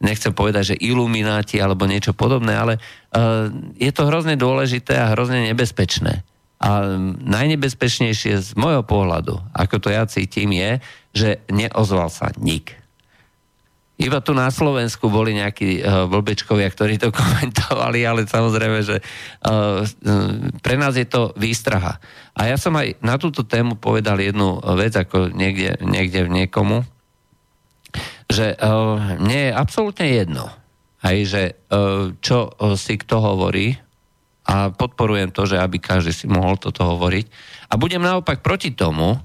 nechcem 0.00 0.32
povedať, 0.32 0.74
že 0.74 0.82
ilumináti 0.82 1.56
alebo 1.56 1.88
niečo 1.88 2.12
podobné, 2.12 2.52
ale 2.52 2.76
uh, 2.76 3.48
je 3.76 3.90
to 3.92 4.08
hrozne 4.08 4.36
dôležité 4.36 4.96
a 4.96 5.12
hrozne 5.16 5.48
nebezpečné. 5.48 6.24
A 6.56 6.96
najnebezpečnejšie 7.20 8.40
z 8.40 8.50
môjho 8.56 8.80
pohľadu, 8.80 9.36
ako 9.52 9.76
to 9.76 9.88
ja 9.92 10.08
cítim, 10.08 10.56
je, 10.56 10.80
že 11.12 11.28
neozval 11.52 12.08
sa 12.08 12.32
nik. 12.40 12.76
Iba 13.96 14.20
tu 14.20 14.36
na 14.36 14.52
Slovensku 14.52 15.08
boli 15.08 15.32
nejakí 15.32 15.80
uh, 15.80 16.04
blbečkovia, 16.04 16.68
ktorí 16.68 17.00
to 17.00 17.08
komentovali, 17.16 18.04
ale 18.04 18.28
samozrejme, 18.28 18.78
že 18.84 19.00
uh, 19.00 19.80
pre 20.60 20.76
nás 20.76 20.96
je 20.96 21.08
to 21.08 21.32
výstraha. 21.40 21.96
A 22.36 22.52
ja 22.52 22.60
som 22.60 22.76
aj 22.76 23.00
na 23.00 23.16
túto 23.16 23.48
tému 23.48 23.80
povedal 23.80 24.20
jednu 24.20 24.60
vec, 24.76 24.92
ako 24.92 25.32
niekde, 25.32 25.80
niekde 25.80 26.28
v 26.28 26.44
niekomu, 26.44 26.84
že 28.26 28.58
uh, 28.58 29.18
mne 29.22 29.50
je 29.50 29.52
absolútne 29.54 30.06
jedno, 30.10 30.50
aj, 31.02 31.16
že 31.26 31.42
uh, 31.70 32.10
čo 32.18 32.50
uh, 32.50 32.74
si 32.74 32.98
kto 32.98 33.22
hovorí 33.22 33.78
a 34.46 34.70
podporujem 34.70 35.30
to, 35.34 35.46
že 35.46 35.58
aby 35.58 35.82
každý 35.82 36.14
si 36.14 36.26
mohol 36.30 36.54
toto 36.58 36.86
hovoriť. 36.86 37.26
A 37.70 37.74
budem 37.74 38.02
naopak 38.02 38.42
proti 38.42 38.70
tomu, 38.74 39.18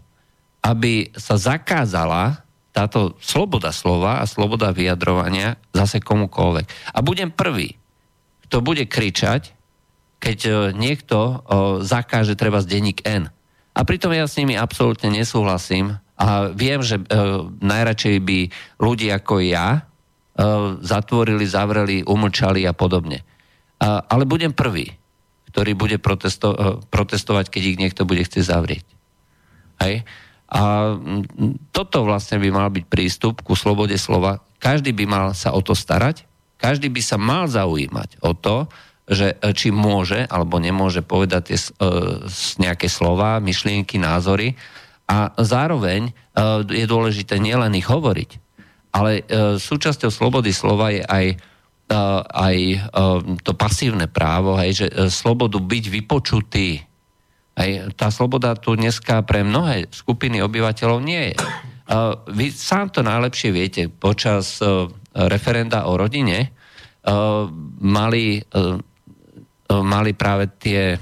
aby 0.66 1.14
sa 1.14 1.38
zakázala 1.38 2.42
táto 2.74 3.18
sloboda 3.22 3.70
slova 3.70 4.22
a 4.22 4.26
sloboda 4.26 4.74
vyjadrovania 4.74 5.62
zase 5.74 6.02
komukoľvek. 6.02 6.96
A 6.96 7.00
budem 7.06 7.30
prvý, 7.30 7.78
kto 8.48 8.66
bude 8.66 8.88
kričať, 8.90 9.54
keď 10.22 10.70
niekto 10.74 11.46
zakáže 11.82 12.38
treba 12.38 12.62
z 12.62 12.78
denník 12.78 13.02
N. 13.06 13.30
A 13.74 13.82
pritom 13.82 14.14
ja 14.14 14.30
s 14.30 14.38
nimi 14.38 14.54
absolútne 14.54 15.10
nesúhlasím 15.10 15.98
a 16.22 16.54
viem, 16.54 16.86
že 16.86 17.02
e, 17.02 17.04
najradšej 17.66 18.18
by 18.22 18.40
ľudí 18.78 19.10
ako 19.10 19.42
ja 19.42 19.68
e, 19.74 19.82
zatvorili, 20.86 21.50
zavreli, 21.50 22.06
umlčali 22.06 22.62
a 22.70 22.78
podobne. 22.78 23.26
A, 23.82 24.06
ale 24.06 24.30
budem 24.30 24.54
prvý, 24.54 24.94
ktorý 25.50 25.74
bude 25.74 25.98
protesto, 25.98 26.54
e, 26.54 26.58
protestovať, 26.94 27.50
keď 27.50 27.62
ich 27.74 27.82
niekto 27.82 28.06
bude 28.06 28.22
chcieť 28.22 28.46
zavrieť. 28.46 28.86
Hej? 29.82 30.06
A 30.52 30.94
toto 31.74 32.06
vlastne 32.06 32.38
by 32.38 32.50
mal 32.54 32.70
byť 32.70 32.86
prístup 32.86 33.42
ku 33.42 33.58
slobode 33.58 33.98
slova. 33.98 34.46
Každý 34.62 34.94
by 34.94 35.06
mal 35.10 35.26
sa 35.34 35.58
o 35.58 35.62
to 35.66 35.74
starať, 35.74 36.30
každý 36.62 36.94
by 36.94 37.02
sa 37.02 37.18
mal 37.18 37.50
zaujímať 37.50 38.22
o 38.22 38.38
to, 38.38 38.70
že 39.10 39.42
e, 39.42 39.58
či 39.58 39.74
môže 39.74 40.30
alebo 40.30 40.62
nemôže 40.62 41.02
povedať 41.02 41.42
tie, 41.50 41.58
e, 41.58 41.70
nejaké 42.62 42.86
slova, 42.86 43.42
myšlienky, 43.42 43.98
názory, 43.98 44.54
a 45.08 45.36
zároveň 45.40 46.10
e, 46.10 46.12
je 46.72 46.86
dôležité 46.88 47.36
nielen 47.38 47.76
ich 47.76 47.88
hovoriť, 47.88 48.30
ale 48.96 49.22
e, 49.22 49.24
súčasťou 49.60 50.12
slobody 50.12 50.56
slova 50.56 50.92
je 50.96 51.04
aj, 51.04 51.26
e, 51.92 51.98
aj 52.32 52.58
to 53.44 53.52
pasívne 53.56 54.08
právo, 54.08 54.56
hej, 54.56 54.86
že 54.86 54.88
slobodu 55.12 55.60
byť 55.60 55.84
vypočutý. 55.92 56.80
Hej, 57.60 57.92
tá 58.00 58.08
sloboda 58.08 58.56
tu 58.56 58.80
dneska 58.80 59.28
pre 59.28 59.44
mnohé 59.44 59.92
skupiny 59.92 60.40
obyvateľov 60.40 61.04
nie 61.04 61.36
je. 61.36 61.36
Vy 62.32 62.48
sám 62.56 62.96
to 62.96 63.04
najlepšie 63.04 63.52
viete. 63.52 63.92
Počas 63.92 64.64
referenda 65.12 65.92
o 65.92 66.00
rodine 66.00 66.56
mali 67.84 68.40
mali 69.68 70.12
práve 70.16 70.48
tie 70.56 70.96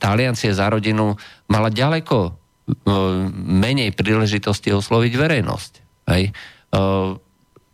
taliancie 0.00 0.56
za 0.56 0.72
rodinu, 0.72 1.12
mala 1.52 1.68
ďaleko 1.68 2.43
menej 3.44 3.92
príležitosti 3.92 4.72
osloviť 4.72 5.12
verejnosť. 5.14 5.72
Hej. 6.08 6.32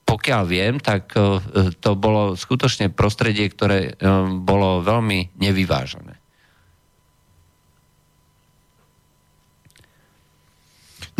Pokiaľ 0.02 0.42
viem, 0.50 0.82
tak 0.82 1.14
to 1.78 1.90
bolo 1.94 2.34
skutočne 2.34 2.90
prostredie, 2.90 3.46
ktoré 3.46 3.94
bolo 4.42 4.82
veľmi 4.82 5.38
nevyvážené. 5.38 6.20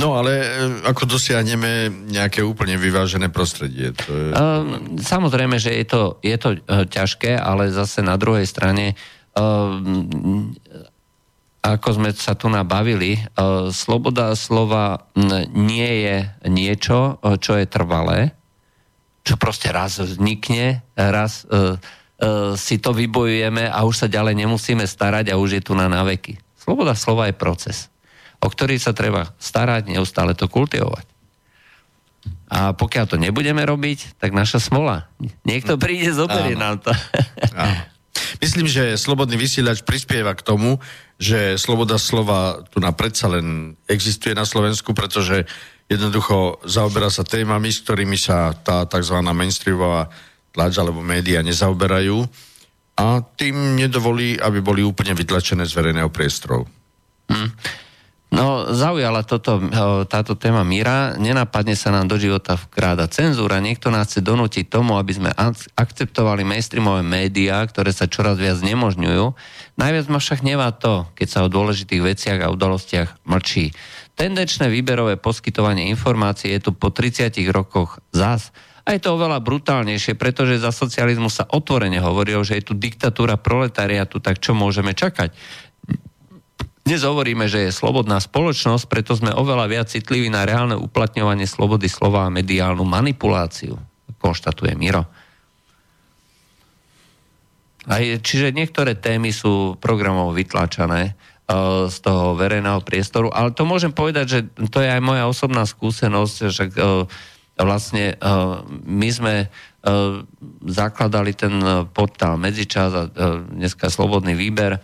No 0.01 0.17
ale 0.17 0.33
e, 0.33 0.49
ako 0.89 1.05
dosiahneme 1.05 1.93
nejaké 2.09 2.41
úplne 2.41 2.81
vyvážené 2.81 3.29
prostredie? 3.29 3.93
To 3.93 4.09
je... 4.09 4.29
Samozrejme, 5.05 5.61
že 5.61 5.77
je 5.77 5.85
to, 5.85 6.17
je 6.25 6.37
to 6.41 6.57
e, 6.57 6.89
ťažké, 6.89 7.37
ale 7.37 7.69
zase 7.69 8.01
na 8.01 8.17
druhej 8.17 8.49
strane 8.49 8.97
ako 11.61 11.89
sme 12.01 12.11
sa 12.17 12.33
tu 12.33 12.49
nabavili, 12.49 13.21
e, 13.21 13.23
sloboda 13.69 14.33
slova 14.33 15.05
nie 15.53 16.09
je 16.09 16.17
niečo, 16.49 17.21
e, 17.21 17.37
čo 17.37 17.61
je 17.61 17.69
trvalé, 17.69 18.33
čo 19.21 19.37
proste 19.37 19.69
raz 19.69 20.01
vznikne, 20.01 20.81
raz 20.97 21.45
uh, 21.45 21.77
si 22.57 22.81
to 22.81 22.97
vybojujeme 22.97 23.69
a 23.69 23.85
už 23.85 23.95
sa 23.95 24.09
ďalej 24.09 24.33
nemusíme 24.33 24.81
starať 24.89 25.29
a 25.29 25.37
už 25.37 25.61
je 25.61 25.63
tu 25.63 25.77
na 25.77 25.93
naveky. 25.93 26.41
Sloboda 26.57 26.97
slova 26.97 27.29
je 27.29 27.37
proces, 27.37 27.93
o 28.41 28.49
ktorý 28.49 28.81
sa 28.81 28.97
treba 28.97 29.29
starať, 29.37 29.93
neustále 29.93 30.33
to 30.33 30.49
kultivovať. 30.49 31.05
A 32.49 32.73
pokiaľ 32.73 33.05
to 33.07 33.17
nebudeme 33.21 33.61
robiť, 33.61 34.17
tak 34.17 34.33
naša 34.33 34.59
smola. 34.59 35.09
Niekto 35.45 35.77
príde, 35.77 36.11
zoberie 36.17 36.57
nám 36.57 36.81
to. 36.81 36.93
Myslím, 38.41 38.67
že 38.67 38.99
Slobodný 38.99 39.37
vysielač 39.37 39.83
prispieva 39.85 40.35
k 40.35 40.45
tomu, 40.45 40.81
že 41.21 41.61
sloboda 41.61 42.01
slova 42.01 42.65
tu 42.73 42.81
na 42.81 42.91
predsa 42.97 43.29
len 43.29 43.77
existuje 43.87 44.33
na 44.33 44.49
Slovensku, 44.49 44.97
pretože 44.97 45.45
jednoducho 45.91 46.63
zaoberá 46.65 47.11
sa 47.11 47.27
témami, 47.27 47.69
s 47.75 47.83
ktorými 47.83 48.17
sa 48.17 48.55
tá 48.55 48.87
tzv. 48.87 49.21
mainstreamová 49.21 50.09
tlač 50.51 50.79
alebo 50.79 51.03
média 51.03 51.43
nezaoberajú 51.43 52.27
a 52.99 53.23
tým 53.37 53.79
nedovolí, 53.79 54.37
aby 54.37 54.59
boli 54.61 54.83
úplne 54.85 55.15
vytlačené 55.15 55.65
z 55.65 55.73
verejného 55.73 56.11
priestoru. 56.13 56.67
Hmm. 57.31 57.51
No 58.31 58.71
zaujala 58.71 59.27
toto, 59.27 59.59
táto 60.07 60.39
téma 60.39 60.63
míra. 60.63 61.19
Nenapadne 61.19 61.75
sa 61.75 61.91
nám 61.91 62.07
do 62.07 62.15
života 62.15 62.55
vkráda 62.55 63.11
cenzúra. 63.11 63.59
Niekto 63.59 63.91
nás 63.91 64.07
chce 64.07 64.23
donútiť 64.23 64.71
tomu, 64.71 64.95
aby 64.95 65.19
sme 65.19 65.31
akceptovali 65.75 66.47
mainstreamové 66.47 67.03
médiá, 67.03 67.59
ktoré 67.67 67.91
sa 67.91 68.07
čoraz 68.07 68.39
viac 68.39 68.63
nemožňujú. 68.63 69.35
Najviac 69.75 70.07
ma 70.07 70.23
však 70.23 70.47
nevá 70.47 70.71
to, 70.71 71.11
keď 71.19 71.27
sa 71.27 71.43
o 71.43 71.51
dôležitých 71.51 72.03
veciach 72.07 72.39
a 72.47 72.55
udalostiach 72.55 73.27
mlčí. 73.27 73.75
Tendenčné 74.15 74.71
výberové 74.71 75.19
poskytovanie 75.19 75.91
informácií 75.91 76.55
je 76.55 76.71
tu 76.71 76.71
po 76.71 76.95
30 76.95 77.35
rokoch 77.51 77.99
zás. 78.15 78.55
A 78.87 78.97
je 78.97 79.03
to 79.03 79.19
oveľa 79.19 79.45
brutálnejšie, 79.45 80.17
pretože 80.17 80.63
za 80.63 80.73
socializmu 80.73 81.29
sa 81.29 81.51
otvorene 81.51 82.01
hovorilo, 82.01 82.47
že 82.47 82.59
je 82.59 82.73
tu 82.73 82.75
diktatúra 82.79 83.37
proletariatu, 83.39 84.23
tak 84.23 84.39
čo 84.39 84.57
môžeme 84.57 84.97
čakať? 84.97 85.35
Dnes 86.91 87.07
hovoríme, 87.07 87.47
že 87.47 87.71
je 87.71 87.71
slobodná 87.71 88.19
spoločnosť, 88.19 88.91
preto 88.91 89.15
sme 89.15 89.31
oveľa 89.31 89.71
viac 89.71 89.87
citliví 89.95 90.27
na 90.27 90.43
reálne 90.43 90.75
uplatňovanie 90.75 91.47
slobody 91.47 91.87
slova 91.87 92.27
a 92.27 92.35
mediálnu 92.35 92.83
manipuláciu, 92.83 93.79
konštatuje 94.19 94.75
Miro. 94.75 95.07
Aj, 97.87 98.03
čiže 98.03 98.51
niektoré 98.51 98.99
témy 98.99 99.31
sú 99.31 99.79
programov 99.79 100.35
vytlačané 100.35 101.15
uh, 101.15 101.87
z 101.87 101.97
toho 102.03 102.35
verejného 102.35 102.83
priestoru, 102.83 103.31
ale 103.31 103.55
to 103.55 103.63
môžem 103.63 103.95
povedať, 103.95 104.27
že 104.27 104.39
to 104.67 104.83
je 104.83 104.91
aj 104.91 104.99
moja 104.99 105.31
osobná 105.31 105.63
skúsenosť, 105.63 106.37
že 106.51 106.75
uh, 106.75 107.07
vlastne 107.55 108.19
uh, 108.19 108.67
my 108.83 109.11
sme 109.15 109.35
zakladali 110.67 111.33
ten 111.39 111.57
portál 111.97 112.37
Medzičas 112.37 112.93
a 112.93 113.03
dneska 113.49 113.89
Slobodný 113.89 114.37
výber 114.37 114.77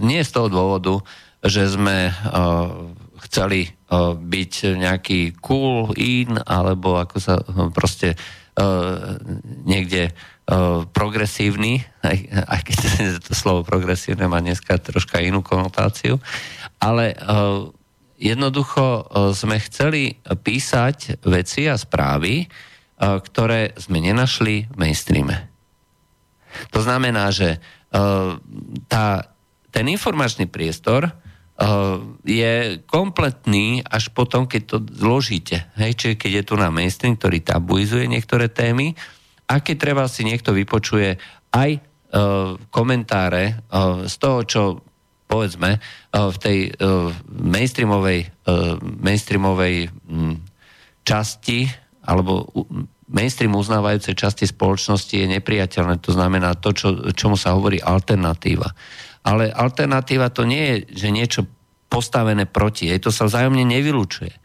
nie 0.00 0.22
z 0.22 0.30
toho 0.30 0.48
dôvodu, 0.48 0.94
že 1.44 1.68
sme 1.68 2.08
eh, 2.08 2.14
chceli 3.28 3.66
eh, 3.66 3.72
byť 4.14 4.52
nejaký 4.78 5.20
cool, 5.42 5.92
in, 5.98 6.38
alebo 6.40 6.98
ako 6.98 7.16
sa 7.20 7.34
proste 7.74 8.16
niekde 9.66 10.14
progresívny, 10.94 11.82
aj, 12.06 12.18
aj 12.46 12.60
keď 12.62 12.76
to 13.26 13.34
slovo 13.34 13.66
progresívne 13.66 14.30
má 14.30 14.38
dneska 14.38 14.78
troška 14.78 15.18
inú 15.18 15.42
konotáciu, 15.42 16.22
ale 16.78 17.18
jednoducho 18.14 19.10
sme 19.34 19.58
chceli 19.58 20.22
písať 20.22 21.26
veci 21.26 21.66
a 21.66 21.74
správy, 21.74 22.46
ktoré 23.02 23.74
sme 23.74 23.98
nenašli 23.98 24.70
v 24.70 24.76
mainstreame. 24.78 25.50
To 26.70 26.78
znamená, 26.78 27.34
že 27.34 27.58
tá, 28.90 29.06
ten 29.74 29.90
informačný 29.90 30.46
priestor 30.46 31.10
eh, 31.10 31.14
je 32.22 32.54
kompletný 32.86 33.82
až 33.82 34.14
potom, 34.14 34.46
keď 34.46 34.62
to 34.66 34.76
zložíte. 34.82 35.66
Hej, 35.74 35.98
čiže 35.98 36.14
keď 36.18 36.30
je 36.30 36.44
tu 36.46 36.54
na 36.54 36.70
mainstream, 36.70 37.18
ktorý 37.18 37.42
tabuizuje 37.42 38.06
niektoré 38.06 38.46
témy 38.46 38.94
a 39.50 39.58
keď 39.58 39.76
treba 39.78 40.04
si 40.06 40.22
niekto 40.24 40.56
vypočuje 40.56 41.20
aj 41.52 41.70
uh, 41.76 42.56
komentáre 42.72 43.60
uh, 43.68 44.08
z 44.08 44.14
toho, 44.16 44.38
čo 44.48 44.62
povedzme 45.28 45.76
uh, 45.76 46.32
v 46.32 46.36
tej 46.40 46.58
uh, 46.72 47.12
mainstreamovej, 47.28 48.24
uh, 48.48 48.80
mainstreamovej 48.80 49.92
um, 50.08 50.40
časti 51.04 51.68
alebo 52.08 52.48
mainstream 53.14 53.54
uznávajúcej 53.54 54.18
časti 54.18 54.44
spoločnosti 54.50 55.14
je 55.14 55.30
nepriateľné. 55.38 56.02
To 56.02 56.10
znamená 56.10 56.58
to, 56.58 56.74
čo, 56.74 56.88
čomu 57.14 57.38
sa 57.38 57.54
hovorí 57.54 57.78
alternatíva. 57.78 58.74
Ale 59.24 59.54
alternatíva 59.54 60.34
to 60.34 60.44
nie 60.44 60.60
je, 60.60 61.06
že 61.06 61.14
niečo 61.14 61.40
postavené 61.86 62.44
proti. 62.44 62.90
Hej, 62.90 63.06
to 63.06 63.10
sa 63.14 63.30
vzájomne 63.30 63.62
nevylučuje. 63.62 64.32
E, 64.34 64.38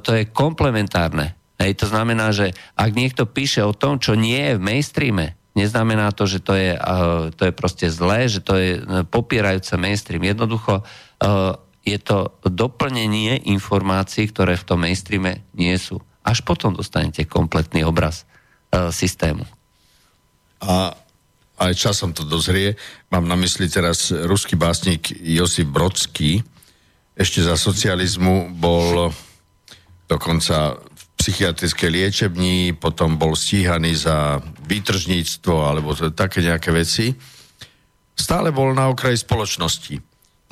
to 0.00 0.10
je 0.16 0.32
komplementárne. 0.32 1.36
Hej, 1.60 1.84
to 1.84 1.86
znamená, 1.92 2.32
že 2.32 2.56
ak 2.74 2.90
niekto 2.96 3.28
píše 3.28 3.60
o 3.60 3.76
tom, 3.76 4.00
čo 4.00 4.16
nie 4.16 4.40
je 4.40 4.56
v 4.56 4.64
mainstreame, 4.64 5.36
neznamená 5.56 6.12
to, 6.12 6.28
že 6.28 6.44
to 6.44 6.52
je, 6.52 6.76
uh, 6.76 7.32
to 7.32 7.48
je 7.48 7.52
proste 7.56 7.88
zlé, 7.88 8.28
že 8.28 8.44
to 8.44 8.60
je 8.60 8.70
uh, 8.76 9.08
popierajúce 9.08 9.72
mainstream. 9.80 10.20
Jednoducho 10.20 10.84
je 11.80 11.96
to 12.02 12.36
doplnenie 12.44 13.40
informácií, 13.48 14.28
ktoré 14.28 14.60
v 14.60 14.66
tom 14.68 14.84
mainstreame 14.84 15.48
nie 15.56 15.72
sú. 15.80 16.02
Až 16.26 16.42
potom 16.42 16.74
dostanete 16.74 17.22
kompletný 17.22 17.86
obraz 17.86 18.26
e, 18.74 18.90
systému. 18.90 19.46
A 20.58 20.90
aj 21.56 21.72
časom 21.72 22.12
to 22.12 22.26
dozrie. 22.26 22.76
Mám 23.08 23.30
na 23.30 23.38
mysli 23.38 23.70
teraz 23.70 24.12
ruský 24.12 24.58
básnik 24.58 25.08
Josip 25.22 25.70
Brodský. 25.72 26.44
Ešte 27.16 27.40
za 27.40 27.56
socializmu 27.56 28.52
bol 28.52 29.08
dokonca 30.04 30.76
v 30.76 31.02
psychiatrickej 31.16 31.90
liečební, 31.90 32.76
potom 32.76 33.16
bol 33.16 33.32
stíhaný 33.32 33.96
za 33.96 34.44
výtržníctvo 34.68 35.54
alebo 35.64 35.96
také 36.12 36.44
nejaké 36.44 36.70
veci. 36.76 37.16
Stále 38.12 38.52
bol 38.52 38.76
na 38.76 38.92
okraji 38.92 39.16
spoločnosti. 39.16 39.96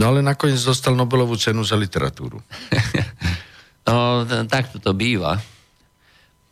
No 0.00 0.10
ale 0.10 0.24
nakoniec 0.24 0.58
dostal 0.64 0.96
Nobelovú 0.96 1.38
cenu 1.38 1.62
za 1.62 1.78
literatúru. 1.78 2.40
no, 3.86 4.24
takto 4.48 4.80
to 4.80 4.96
býva. 4.96 5.38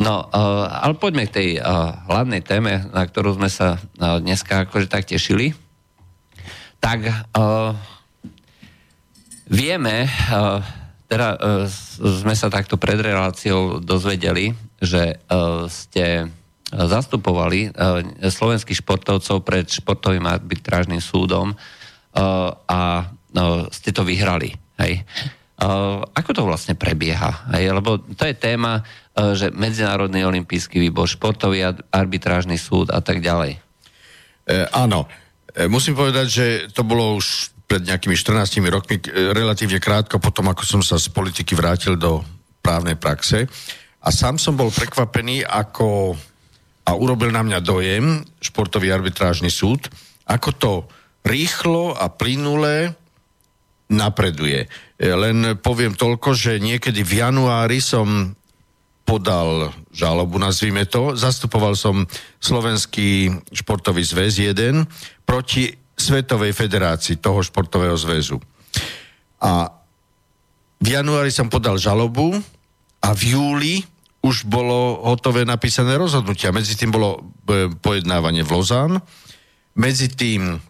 No, 0.03 0.27
uh, 0.27 0.67
ale 0.67 0.99
poďme 0.99 1.31
k 1.31 1.35
tej 1.39 1.49
uh, 1.63 1.95
hlavnej 2.11 2.43
téme, 2.43 2.91
na 2.91 3.07
ktorú 3.07 3.39
sme 3.39 3.47
sa 3.47 3.79
uh, 3.79 4.19
dneska 4.19 4.67
akože 4.67 4.91
tak 4.91 5.07
tešili. 5.07 5.55
Tak 6.83 7.31
vieme, 9.47 10.11
teda 11.07 11.29
sme 12.03 12.35
sa 12.35 12.51
takto 12.51 12.75
pred 12.75 12.99
reláciou 12.99 13.79
dozvedeli, 13.79 14.51
že 14.83 15.23
ste 15.71 16.27
zastupovali 16.67 17.71
slovenských 18.19 18.83
športovcov 18.83 19.47
pred 19.47 19.71
športovým 19.71 20.27
arbitrážnym 20.27 20.99
súdom 20.99 21.55
a 22.67 23.07
ste 23.71 23.95
to 23.95 24.03
vyhrali. 24.03 24.51
Hej. 24.83 25.07
Ako 26.11 26.31
to 26.35 26.43
vlastne 26.43 26.75
prebieha? 26.75 27.47
Hej? 27.55 27.71
Lebo 27.71 28.03
to 28.03 28.27
je 28.27 28.35
téma, 28.35 28.83
uh, 28.83 29.33
že 29.39 29.55
Medzinárodný 29.55 30.27
olimpijský 30.27 30.83
výbor, 30.83 31.07
športový 31.07 31.63
arbitrážny 31.95 32.59
súd 32.59 32.91
a 32.91 32.99
tak 32.99 33.23
ďalej. 33.23 33.63
E, 34.43 34.57
áno. 34.75 35.07
E, 35.55 35.71
musím 35.71 35.95
povedať, 35.95 36.27
že 36.27 36.47
to 36.75 36.83
bolo 36.83 37.15
už 37.15 37.55
pred 37.71 37.87
nejakými 37.87 38.19
14 38.19 38.59
rokmi, 38.69 38.99
e, 38.99 39.31
relatívne 39.31 39.79
krátko 39.79 40.19
potom, 40.19 40.51
ako 40.51 40.67
som 40.67 40.83
sa 40.83 40.99
z 40.99 41.07
politiky 41.15 41.55
vrátil 41.55 41.95
do 41.95 42.27
právnej 42.59 42.99
praxe. 42.99 43.47
A 44.03 44.09
sám 44.11 44.43
som 44.43 44.59
bol 44.59 44.75
prekvapený, 44.75 45.47
ako 45.47 46.19
a 46.83 46.99
urobil 46.99 47.31
na 47.31 47.47
mňa 47.47 47.63
dojem 47.63 48.27
športový 48.43 48.91
arbitrážny 48.91 49.55
súd, 49.55 49.87
ako 50.27 50.51
to 50.59 50.73
rýchlo 51.23 51.95
a 51.95 52.11
plynule 52.11 52.99
napreduje. 53.87 54.67
E, 55.03 55.11
len 55.11 55.59
poviem 55.59 55.99
toľko, 55.99 56.31
že 56.31 56.63
niekedy 56.63 57.03
v 57.03 57.27
januári 57.27 57.83
som 57.83 58.39
podal 59.03 59.75
žalobu, 59.91 60.39
nazvime 60.39 60.87
to. 60.87 61.19
Zastupoval 61.19 61.75
som 61.75 62.07
Slovenský 62.39 63.35
športový 63.51 64.07
zväz 64.07 64.39
1 64.39 65.27
proti 65.27 65.75
Svetovej 65.99 66.55
federácii 66.55 67.19
toho 67.19 67.43
športového 67.43 67.99
zväzu. 67.99 68.39
A 69.43 69.75
v 70.79 70.89
januári 70.95 71.35
som 71.35 71.51
podal 71.51 71.83
žalobu 71.83 72.39
a 73.03 73.11
v 73.11 73.35
júli 73.35 73.75
už 74.23 74.47
bolo 74.47 75.03
hotové 75.03 75.43
napísané 75.43 75.99
rozhodnutia. 75.99 76.55
Medzi 76.55 76.79
tým 76.79 76.95
bolo 76.95 77.35
e, 77.51 77.75
pojednávanie 77.75 78.47
v 78.47 78.55
Lozán, 78.55 79.03
medzi 79.75 80.07
tým 80.15 80.63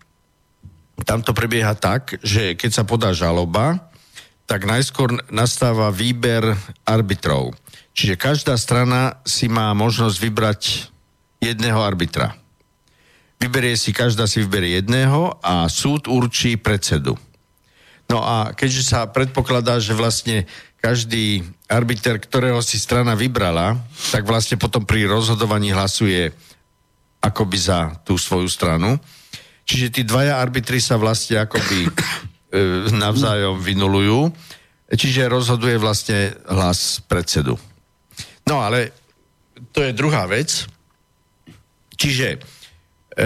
tam 1.04 1.20
to 1.20 1.36
prebieha 1.36 1.76
tak, 1.76 2.16
že 2.24 2.56
keď 2.56 2.70
sa 2.70 2.84
podá 2.88 3.12
žaloba, 3.12 3.91
tak 4.46 4.68
najskôr 4.68 5.16
nastáva 5.30 5.88
výber 5.94 6.56
arbitrov. 6.84 7.54
Čiže 7.92 8.16
každá 8.16 8.54
strana 8.56 9.20
si 9.22 9.48
má 9.48 9.72
možnosť 9.76 10.16
vybrať 10.16 10.60
jedného 11.42 11.80
arbitra. 11.80 12.32
Vyberie 13.42 13.74
si, 13.74 13.90
každá 13.90 14.30
si 14.30 14.38
vyberie 14.38 14.78
jedného 14.78 15.34
a 15.42 15.66
súd 15.66 16.06
určí 16.06 16.54
predsedu. 16.54 17.18
No 18.06 18.22
a 18.22 18.54
keďže 18.54 18.82
sa 18.86 19.10
predpokladá, 19.10 19.82
že 19.82 19.96
vlastne 19.96 20.46
každý 20.78 21.46
arbiter, 21.70 22.18
ktorého 22.18 22.58
si 22.62 22.78
strana 22.78 23.14
vybrala, 23.14 23.78
tak 24.10 24.26
vlastne 24.26 24.58
potom 24.58 24.82
pri 24.82 25.06
rozhodovaní 25.06 25.70
hlasuje 25.70 26.34
akoby 27.22 27.58
za 27.58 27.94
tú 28.02 28.18
svoju 28.18 28.50
stranu. 28.50 28.98
Čiže 29.62 29.94
tí 29.94 30.02
dvaja 30.02 30.42
arbitri 30.42 30.82
sa 30.82 30.98
vlastne 30.98 31.38
akoby 31.38 31.86
navzájom 32.92 33.56
vynulujú, 33.56 34.28
čiže 34.92 35.32
rozhoduje 35.32 35.80
vlastne 35.80 36.36
hlas 36.52 37.00
predsedu. 37.08 37.56
No 38.44 38.60
ale 38.60 38.92
to 39.72 39.80
je 39.80 39.96
druhá 39.96 40.28
vec. 40.28 40.68
Čiže 41.96 42.36
e, 42.36 42.38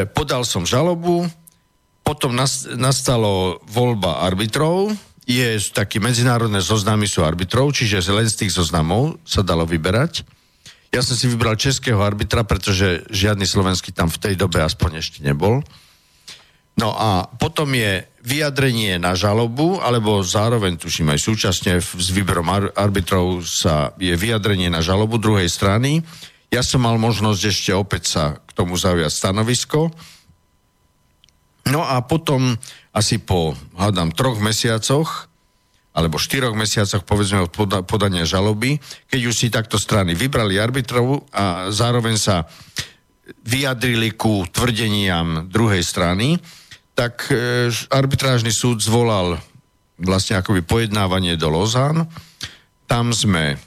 podal 0.07 0.47
som 0.47 0.69
žalobu, 0.69 1.27
potom 2.07 2.39
nastalo 2.79 3.59
voľba 3.67 4.23
arbitrov, 4.23 4.95
je 5.27 5.59
taký 5.75 5.99
medzinárodné 5.99 6.63
zoznamy 6.63 7.11
sú 7.11 7.27
arbitrov, 7.27 7.75
čiže 7.75 7.99
len 8.15 8.31
z 8.31 8.47
tých 8.47 8.55
zoznamov 8.55 9.19
sa 9.27 9.43
dalo 9.43 9.67
vyberať. 9.67 10.23
Ja 10.95 11.03
som 11.03 11.19
si 11.19 11.27
vybral 11.27 11.59
českého 11.59 11.99
arbitra, 11.99 12.47
pretože 12.47 13.03
žiadny 13.11 13.43
slovenský 13.43 13.91
tam 13.91 14.07
v 14.07 14.23
tej 14.23 14.35
dobe 14.39 14.63
aspoň 14.63 15.03
ešte 15.03 15.19
nebol. 15.27 15.67
No 16.79 16.95
a 16.95 17.27
potom 17.27 17.75
je 17.75 18.07
vyjadrenie 18.27 18.99
na 18.99 19.15
žalobu, 19.15 19.79
alebo 19.79 20.19
zároveň, 20.27 20.75
tuším 20.75 21.15
aj 21.15 21.21
súčasne 21.23 21.79
s 21.79 22.09
výberom 22.11 22.51
arbitrov 22.75 23.47
sa 23.47 23.95
je 24.03 24.11
vyjadrenie 24.19 24.67
na 24.67 24.83
žalobu 24.83 25.23
druhej 25.23 25.47
strany. 25.47 26.03
Ja 26.51 26.67
som 26.67 26.83
mal 26.83 26.99
možnosť 26.99 27.43
ešte 27.47 27.71
opäť 27.71 28.03
sa 28.11 28.25
k 28.43 28.51
tomu 28.51 28.75
zaujať 28.75 29.15
stanovisko. 29.15 29.95
No 31.71 31.87
a 31.87 32.03
potom 32.03 32.59
asi 32.91 33.23
po, 33.23 33.55
hádam, 33.79 34.11
troch 34.11 34.43
mesiacoch, 34.43 35.31
alebo 35.95 36.19
štyroch 36.19 36.59
mesiacoch, 36.59 37.07
povedzme, 37.07 37.47
od 37.47 37.55
podania 37.87 38.27
žaloby, 38.27 38.83
keď 39.07 39.21
už 39.23 39.35
si 39.35 39.55
takto 39.55 39.79
strany 39.79 40.19
vybrali 40.19 40.59
arbitrov 40.59 41.31
a 41.31 41.71
zároveň 41.71 42.19
sa 42.19 42.45
vyjadrili 43.47 44.13
ku 44.19 44.45
tvrdeniam 44.51 45.47
druhej 45.49 45.83
strany, 45.83 46.39
tak 46.97 47.29
e, 47.29 47.69
arbitrážny 47.93 48.49
súd 48.49 48.81
zvolal 48.81 49.37
vlastne 50.01 50.41
akoby 50.41 50.65
pojednávanie 50.65 51.37
do 51.37 51.53
Lozán. 51.53 52.09
Tam 52.89 53.13
sme 53.13 53.61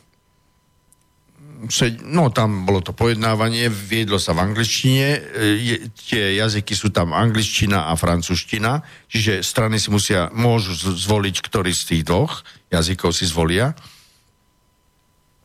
no 2.07 2.31
tam 2.31 2.63
bolo 2.63 2.79
to 2.79 2.95
pojednávanie, 2.95 3.67
viedlo 3.67 4.15
sa 4.15 4.31
v 4.31 4.47
angličtine, 4.47 5.07
e, 5.11 5.19
je, 5.59 5.75
tie 6.07 6.39
jazyky 6.39 6.71
sú 6.71 6.87
tam 6.87 7.11
angličtina 7.11 7.91
a 7.91 7.99
francúzština, 7.99 8.79
čiže 9.11 9.43
strany 9.43 9.75
si 9.75 9.91
musia, 9.91 10.31
môžu 10.31 10.71
zvoliť, 10.75 11.35
ktorý 11.43 11.75
z 11.75 11.83
tých 11.83 12.03
dvoch 12.07 12.47
jazykov 12.71 13.11
si 13.11 13.27
zvolia. 13.27 13.75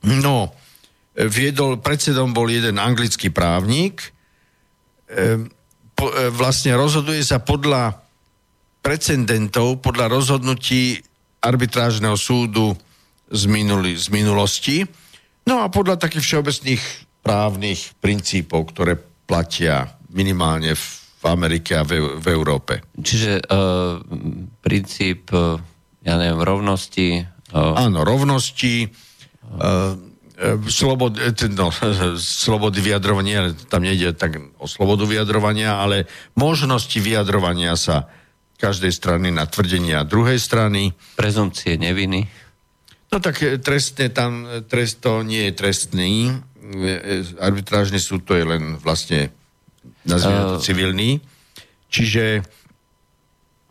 No, 0.07 0.55
e, 1.19 1.27
viedol, 1.27 1.83
predsedom 1.83 2.31
bol 2.31 2.47
jeden 2.47 2.79
anglický 2.79 3.35
právnik, 3.35 4.15
e, 5.11 5.51
po, 5.51 5.51
e, 5.51 5.54
vlastne 6.35 6.75
rozhoduje 6.75 7.23
sa 7.23 7.41
podľa 7.41 8.03
precedentov, 8.85 9.81
podľa 9.81 10.13
rozhodnutí 10.13 11.01
arbitrážneho 11.41 12.19
súdu 12.19 12.77
z, 13.33 13.49
minuli, 13.49 13.97
z 13.97 14.13
minulosti, 14.13 14.85
No 15.45 15.61
a 15.61 15.69
podľa 15.69 16.01
takých 16.01 16.25
všeobecných 16.25 16.83
právnych 17.21 17.93
princípov, 18.01 18.73
ktoré 18.73 18.97
platia 19.29 19.93
minimálne 20.13 20.73
v 20.77 21.25
Amerike 21.25 21.77
a 21.77 21.85
v, 21.85 22.21
v 22.21 22.27
Európe. 22.33 22.81
Čiže 22.97 23.45
uh, 23.45 24.01
princíp, 24.65 25.29
uh, 25.33 25.61
ja 26.05 26.17
neviem, 26.17 26.41
rovnosti. 26.41 27.25
Uh... 27.53 27.77
Áno, 27.77 28.05
rovnosti, 28.05 28.89
uh, 28.89 29.97
slobod, 30.67 31.15
no, 31.55 31.71
slobody 32.19 32.83
vyjadrovania, 32.83 33.55
tam 33.71 33.87
nejde 33.87 34.19
tak 34.19 34.39
o 34.59 34.67
slobodu 34.67 35.07
vyjadrovania, 35.07 35.79
ale 35.79 36.11
možnosti 36.35 36.99
vyjadrovania 36.99 37.79
sa 37.79 38.11
každej 38.59 38.91
strany 38.91 39.31
na 39.31 39.47
tvrdenia 39.47 40.07
druhej 40.07 40.39
strany. 40.39 40.95
Prezumcie 41.19 41.79
neviny. 41.79 42.27
No 43.15 43.23
tak 43.23 43.43
e, 43.47 43.63
trestne 43.63 44.11
tam, 44.11 44.47
e, 44.47 44.63
trest 44.67 45.03
to 45.03 45.23
nie 45.23 45.51
je 45.51 45.53
trestný. 45.55 46.35
E, 46.59 47.23
arbitrážny 47.39 48.03
súd 48.03 48.27
to 48.27 48.35
je 48.35 48.43
len 48.47 48.79
vlastne 48.83 49.31
nazvime 50.03 50.57
to 50.57 50.59
civilný. 50.63 51.23
Čiže 51.91 52.43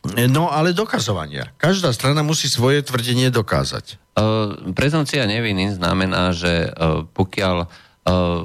No 0.04 0.52
ale 0.52 0.76
dokazovania. 0.76 1.48
Každá 1.56 1.88
strana 1.96 2.20
musí 2.20 2.44
svoje 2.52 2.84
tvrdenie 2.84 3.32
dokázať. 3.32 3.96
Uh, 4.14 4.70
prezumcia 4.78 5.26
neviny 5.26 5.74
znamená, 5.74 6.30
že 6.30 6.70
uh, 6.70 7.02
pokiaľ, 7.02 7.56
uh, 7.66 8.40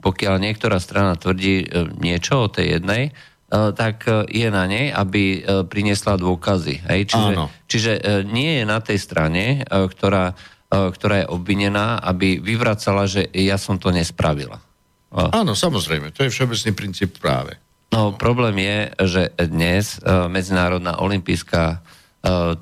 pokiaľ 0.00 0.34
niektorá 0.40 0.80
strana 0.80 1.20
tvrdí 1.20 1.68
niečo 2.00 2.44
o 2.44 2.52
tej 2.52 2.80
jednej, 2.80 3.12
tak 3.52 4.08
je 4.32 4.48
na 4.48 4.64
nej, 4.64 4.88
aby 4.88 5.44
priniesla 5.68 6.16
dôkazy. 6.16 6.88
Hej? 6.88 7.12
Čiže, 7.12 7.32
čiže 7.68 7.92
nie 8.24 8.56
je 8.56 8.64
na 8.64 8.80
tej 8.80 8.96
strane, 8.96 9.60
ktorá, 9.68 10.32
ktorá 10.72 11.20
je 11.20 11.26
obvinená, 11.28 12.00
aby 12.00 12.40
vyvracala, 12.40 13.04
že 13.04 13.28
ja 13.28 13.60
som 13.60 13.76
to 13.76 13.92
nespravila. 13.92 14.56
Áno, 15.12 15.52
samozrejme, 15.52 16.16
to 16.16 16.24
je 16.24 16.32
všeobecný 16.32 16.72
princíp 16.72 17.20
práve. 17.20 17.60
No, 17.92 18.16
problém 18.16 18.56
je, 18.56 18.78
že 19.04 19.22
dnes 19.36 20.00
Medzinárodná 20.32 20.96
olimpijská, 20.96 21.84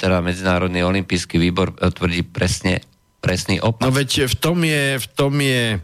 teda 0.01 0.25
Medzinárodný 0.25 0.81
olimpijský 0.81 1.37
výbor 1.37 1.77
tvrdí 1.77 2.25
presne, 2.25 2.81
presný 3.21 3.61
opak. 3.61 3.85
No 3.85 3.93
veď 3.93 4.27
v 4.27 4.37
tom 4.41 4.59
je, 4.65 4.97
v 4.97 5.07
tom 5.13 5.37
je 5.37 5.77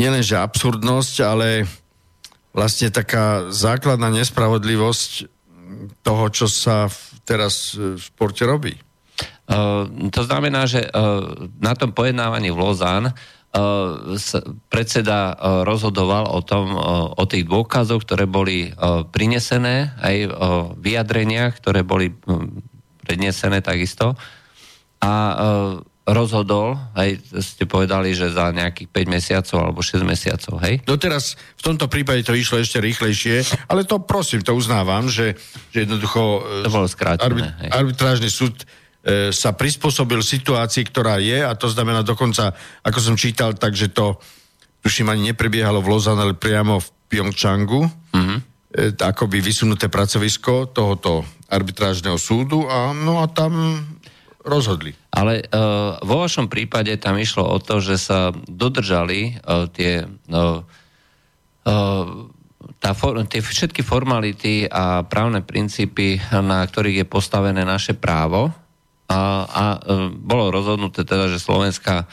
nielenže 0.00 0.36
absurdnosť, 0.40 1.14
ale 1.20 1.68
vlastne 2.56 2.88
taká 2.88 3.52
základná 3.52 4.08
nespravodlivosť 4.16 5.28
toho, 6.00 6.24
čo 6.32 6.48
sa 6.48 6.88
teraz 7.28 7.76
v 7.76 8.00
športe 8.00 8.48
robí. 8.48 8.80
Uh, 9.46 10.08
to 10.08 10.24
znamená, 10.24 10.64
že 10.64 10.84
uh, 10.84 11.48
na 11.60 11.76
tom 11.76 11.92
pojednávaní 11.92 12.48
v 12.48 12.60
Lozán 12.60 13.12
predseda 14.68 15.32
rozhodoval 15.64 16.28
o 16.28 16.44
tom, 16.44 16.76
o 17.16 17.24
tých 17.24 17.48
dôkazoch, 17.48 18.04
ktoré 18.04 18.28
boli 18.28 18.68
prinesené, 19.16 19.96
aj 19.96 20.16
o 20.28 20.48
vyjadreniach, 20.76 21.56
ktoré 21.64 21.80
boli 21.80 22.12
um, 22.28 22.60
prednesené 23.06 23.62
takisto. 23.62 24.18
A 24.98 25.12
uh, 25.14 25.36
rozhodol, 26.06 26.78
aj 26.94 27.18
ste 27.42 27.66
povedali, 27.66 28.14
že 28.14 28.30
za 28.30 28.54
nejakých 28.54 28.88
5 28.94 29.10
mesiacov 29.10 29.58
alebo 29.58 29.80
6 29.82 30.06
mesiacov, 30.06 30.54
hej? 30.62 30.78
No 30.86 30.94
teraz 30.94 31.34
v 31.58 31.62
tomto 31.66 31.90
prípade 31.90 32.22
to 32.22 32.30
išlo 32.30 32.62
ešte 32.62 32.78
rýchlejšie, 32.78 33.66
ale 33.66 33.82
to 33.82 33.98
prosím, 33.98 34.46
to 34.46 34.54
uznávam, 34.54 35.10
že, 35.10 35.34
že 35.74 35.82
jednoducho 35.82 36.46
to 36.62 36.70
bolo 36.70 36.86
skrátené, 36.86 37.58
arbit, 37.58 37.74
arbitrážny 37.74 38.30
súd 38.30 38.54
e, 39.02 39.34
sa 39.34 39.50
prispôsobil 39.58 40.22
situácii, 40.22 40.86
ktorá 40.86 41.18
je 41.18 41.42
a 41.42 41.50
to 41.58 41.66
znamená 41.66 42.06
dokonca, 42.06 42.54
ako 42.86 42.98
som 43.02 43.18
čítal, 43.18 43.58
takže 43.58 43.90
to 43.90 44.22
tuším 44.86 45.10
ani 45.10 45.34
neprebiehalo 45.34 45.82
v 45.82 45.90
Lozan, 45.90 46.22
ale 46.22 46.38
priamo 46.38 46.78
v 46.78 46.86
Pyeongchangu, 47.10 47.82
mm-hmm. 48.14 48.38
E, 48.76 48.92
akoby 48.92 49.40
vysunuté 49.40 49.88
pracovisko 49.88 50.68
tohoto 50.68 51.24
arbitrážneho 51.48 52.20
súdu 52.20 52.68
a 52.68 52.92
no 52.92 53.24
a 53.24 53.26
tam 53.32 53.80
rozhodli. 54.46 54.94
Ale 55.10 55.42
uh, 55.42 55.98
vo 56.06 56.22
vašom 56.22 56.46
prípade 56.46 56.94
tam 57.02 57.18
išlo 57.18 57.42
o 57.42 57.58
to, 57.58 57.82
že 57.82 57.98
sa 57.98 58.30
dodržali 58.46 59.42
uh, 59.42 59.66
tie, 59.66 60.06
uh, 60.06 60.62
uh, 61.66 62.06
tá 62.78 62.90
for, 62.94 63.18
tie 63.26 63.42
všetky 63.42 63.82
formality 63.82 64.70
a 64.70 65.02
právne 65.02 65.42
princípy, 65.42 66.22
na 66.30 66.62
ktorých 66.62 67.02
je 67.02 67.06
postavené 67.10 67.66
naše 67.66 67.98
právo. 67.98 68.54
A, 69.10 69.20
a 69.50 69.64
uh, 69.82 70.14
bolo 70.14 70.54
rozhodnuté 70.54 71.02
teda, 71.02 71.26
že 71.26 71.42
Slovenská 71.42 72.06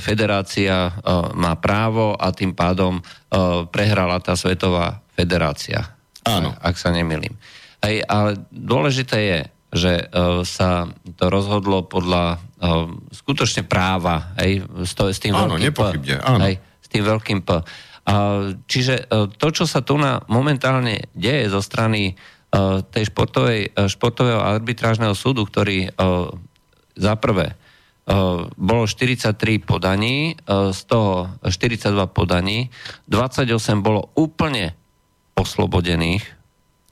federácia 0.00 0.88
má 1.36 1.52
právo 1.60 2.16
a 2.16 2.32
tým 2.32 2.56
pádom 2.56 3.04
prehrala 3.68 4.16
tá 4.16 4.32
Svetová 4.32 5.04
federácia. 5.20 5.92
Áno. 6.24 6.56
Ak 6.60 6.80
sa 6.80 6.92
nemýlim. 6.92 7.36
Hej, 7.80 8.04
ale 8.08 8.40
dôležité 8.52 9.18
je, 9.20 9.40
že 9.70 9.92
uh, 10.10 10.42
sa 10.42 10.90
to 11.16 11.30
rozhodlo 11.30 11.86
podľa 11.86 12.36
uh, 12.36 12.90
skutočne 13.14 13.64
práva, 13.64 14.34
hej, 14.42 14.66
s, 14.82 14.92
to, 14.98 15.08
s 15.08 15.22
tým 15.22 15.32
áno, 15.32 15.56
veľkým 15.56 15.72
P. 15.72 15.80
Áno. 16.20 16.42
Hej, 16.44 16.58
s 16.58 16.88
tým 16.90 17.04
veľkým 17.06 17.40
P. 17.46 17.50
Uh, 17.54 18.58
čiže 18.66 19.06
uh, 19.06 19.30
to, 19.30 19.48
čo 19.54 19.64
sa 19.70 19.80
tu 19.86 19.94
na 19.94 20.20
momentálne 20.26 21.06
deje 21.14 21.46
zo 21.48 21.62
strany 21.62 22.18
uh, 22.18 22.82
tej 22.82 23.14
športovej, 23.14 23.70
uh, 23.70 23.86
športového 23.86 24.42
arbitrážneho 24.42 25.14
súdu, 25.14 25.46
ktorý 25.46 25.94
uh, 25.94 26.34
za 26.98 27.14
prvé 27.16 27.54
uh, 27.54 28.50
bolo 28.58 28.84
43 28.90 29.38
podaní, 29.62 30.34
uh, 30.34 30.74
z 30.74 30.80
toho 30.90 31.30
42 31.46 31.94
podaní, 32.10 32.74
28 33.06 33.46
bolo 33.80 34.10
úplne 34.18 34.79
oslobodených, 35.36 36.38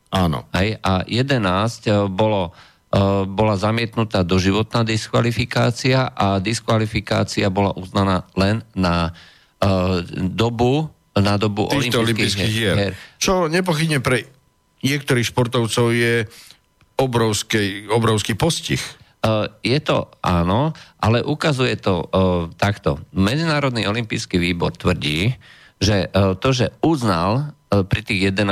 Áno. 0.09 0.49
Hej, 0.57 0.81
a 0.81 1.05
11 1.05 2.09
bolo 2.09 2.57
E, 2.89 3.01
bola 3.29 3.53
zamietnutá 3.61 4.25
doživotná 4.25 4.81
diskvalifikácia 4.81 6.09
a 6.09 6.41
diskvalifikácia 6.41 7.53
bola 7.53 7.77
uznaná 7.77 8.25
len 8.33 8.65
na 8.73 9.13
uh, 9.61 10.01
dobu 10.33 10.89
na 11.13 11.37
dobu 11.37 11.69
olympijských 11.69 12.49
hier. 12.49 12.75
hier. 12.79 12.95
Čo 13.21 13.51
nepochybne 13.51 14.01
pre 14.01 14.25
niektorých 14.87 15.35
športovcov 15.35 15.91
je 15.91 16.25
obrovský, 16.95 17.91
obrovský 17.91 18.39
postih. 18.39 18.79
Je 19.67 19.79
to 19.83 20.15
áno, 20.23 20.79
ale 21.03 21.19
ukazuje 21.27 21.75
to 21.75 22.07
takto. 22.55 23.03
Medzinárodný 23.11 23.91
olimpijský 23.91 24.39
výbor 24.39 24.79
tvrdí, 24.79 25.35
že 25.83 26.07
to, 26.15 26.49
že 26.55 26.71
uznal 26.87 27.58
pri 27.69 28.01
tých 28.01 28.33
11 28.33 28.49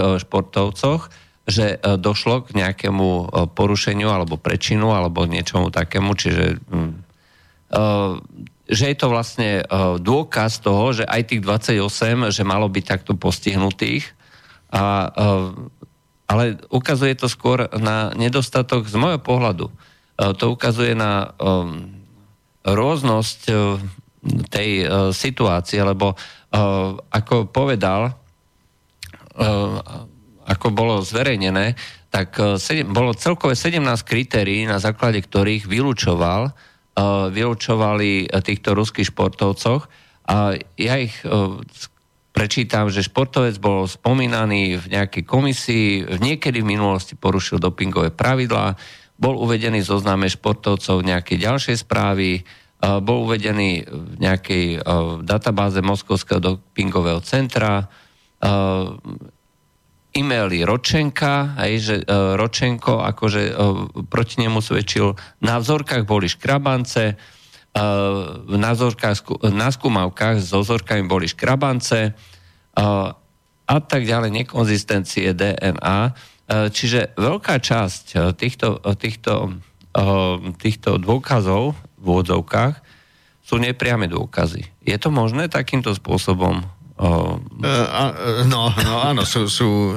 uh, 0.00 0.16
športovcoch, 0.20 1.12
že 1.46 1.78
došlo 1.78 2.42
k 2.42 2.58
nejakému 2.58 3.30
porušeniu 3.54 4.10
alebo 4.10 4.34
prečinu 4.34 4.90
alebo 4.90 5.30
niečomu 5.30 5.70
takému, 5.70 6.18
čiže 6.18 6.58
hm, 6.58 6.92
že 8.66 8.84
je 8.90 8.96
to 8.98 9.06
vlastne 9.06 9.62
dôkaz 10.02 10.58
toho, 10.58 10.90
že 10.90 11.06
aj 11.06 11.30
tých 11.30 11.42
28, 11.46 12.34
že 12.34 12.42
malo 12.42 12.66
byť 12.66 12.84
takto 12.86 13.14
postihnutých, 13.14 14.10
a, 14.74 15.06
ale 16.26 16.58
ukazuje 16.74 17.14
to 17.14 17.30
skôr 17.30 17.70
na 17.78 18.10
nedostatok 18.18 18.90
z 18.90 18.98
môjho 18.98 19.22
pohľadu. 19.22 19.70
To 20.18 20.44
ukazuje 20.50 20.98
na 20.98 21.30
rôznosť 22.66 23.40
tej 24.50 24.70
situácie, 25.14 25.78
lebo 25.78 26.18
ako 27.10 27.46
povedal, 27.54 28.18
ako 30.46 30.66
bolo 30.70 31.02
zverejnené, 31.02 31.74
tak 32.08 32.38
e, 32.38 32.86
bolo 32.86 33.18
celkové 33.18 33.58
17 33.58 33.82
kritérií, 34.06 34.64
na 34.64 34.78
základe 34.78 35.18
ktorých 35.20 35.66
vylúčoval, 35.66 36.48
e, 36.48 36.52
vylúčovali 37.34 38.30
týchto 38.30 38.78
ruských 38.78 39.10
športovcoch. 39.10 39.90
A 40.26 40.58
ja 40.74 40.98
ich 40.98 41.14
prečítam, 42.34 42.90
že 42.90 43.06
športovec 43.06 43.62
bol 43.62 43.86
spomínaný 43.86 44.82
v 44.82 44.86
nejakej 44.90 45.22
komisii, 45.22 46.18
niekedy 46.18 46.66
v 46.66 46.70
minulosti 46.74 47.14
porušil 47.14 47.62
dopingové 47.62 48.10
pravidlá, 48.10 48.74
bol 49.14 49.38
uvedený 49.38 49.86
zo 49.86 50.02
známe 50.02 50.26
športovcov 50.26 50.98
v 50.98 51.14
nejakej 51.14 51.38
ďalšej 51.46 51.76
správy, 51.86 52.42
bol 52.82 53.24
uvedený 53.24 53.86
v 53.86 54.14
nejakej 54.18 54.82
databáze 55.22 55.78
Moskovského 55.80 56.42
dopingového 56.42 57.22
centra, 57.22 57.86
e-maily 60.16 60.64
Ročenka, 60.64 61.52
aj, 61.60 61.72
že 61.76 61.94
uh, 62.00 62.40
Ročenko 62.40 63.04
akože 63.04 63.42
uh, 63.52 63.84
proti 64.08 64.40
nemu 64.40 64.64
svedčil, 64.64 65.12
na 65.44 65.60
vzorkách 65.60 66.08
boli 66.08 66.24
škrabance, 66.24 67.16
uh, 67.16 68.44
na, 68.48 68.70
vzorkách, 68.72 69.44
na 69.52 69.68
skúmavkách 69.68 70.40
so 70.40 70.64
vzorkami 70.64 71.04
boli 71.04 71.28
škrabance 71.28 72.16
uh, 72.16 73.12
a 73.66 73.76
tak 73.84 74.08
ďalej, 74.08 74.32
nekonzistencie 74.44 75.36
DNA. 75.36 76.00
Uh, 76.46 76.72
čiže 76.72 77.12
veľká 77.20 77.60
časť 77.60 78.32
týchto, 78.40 78.80
týchto, 78.96 79.60
uh, 79.92 80.40
týchto 80.56 80.96
dôkazov 80.96 81.76
v 82.00 82.04
úvodzovkách 82.04 82.74
sú 83.46 83.62
nepriame 83.62 84.10
dôkazy. 84.10 84.66
Je 84.82 84.96
to 84.98 85.12
možné 85.14 85.46
takýmto 85.46 85.94
spôsobom 85.94 86.66
Uh, 86.96 87.36
no, 88.48 88.72
no 88.72 88.92
áno, 89.04 89.28
sú, 89.28 89.52
sú 89.52 89.92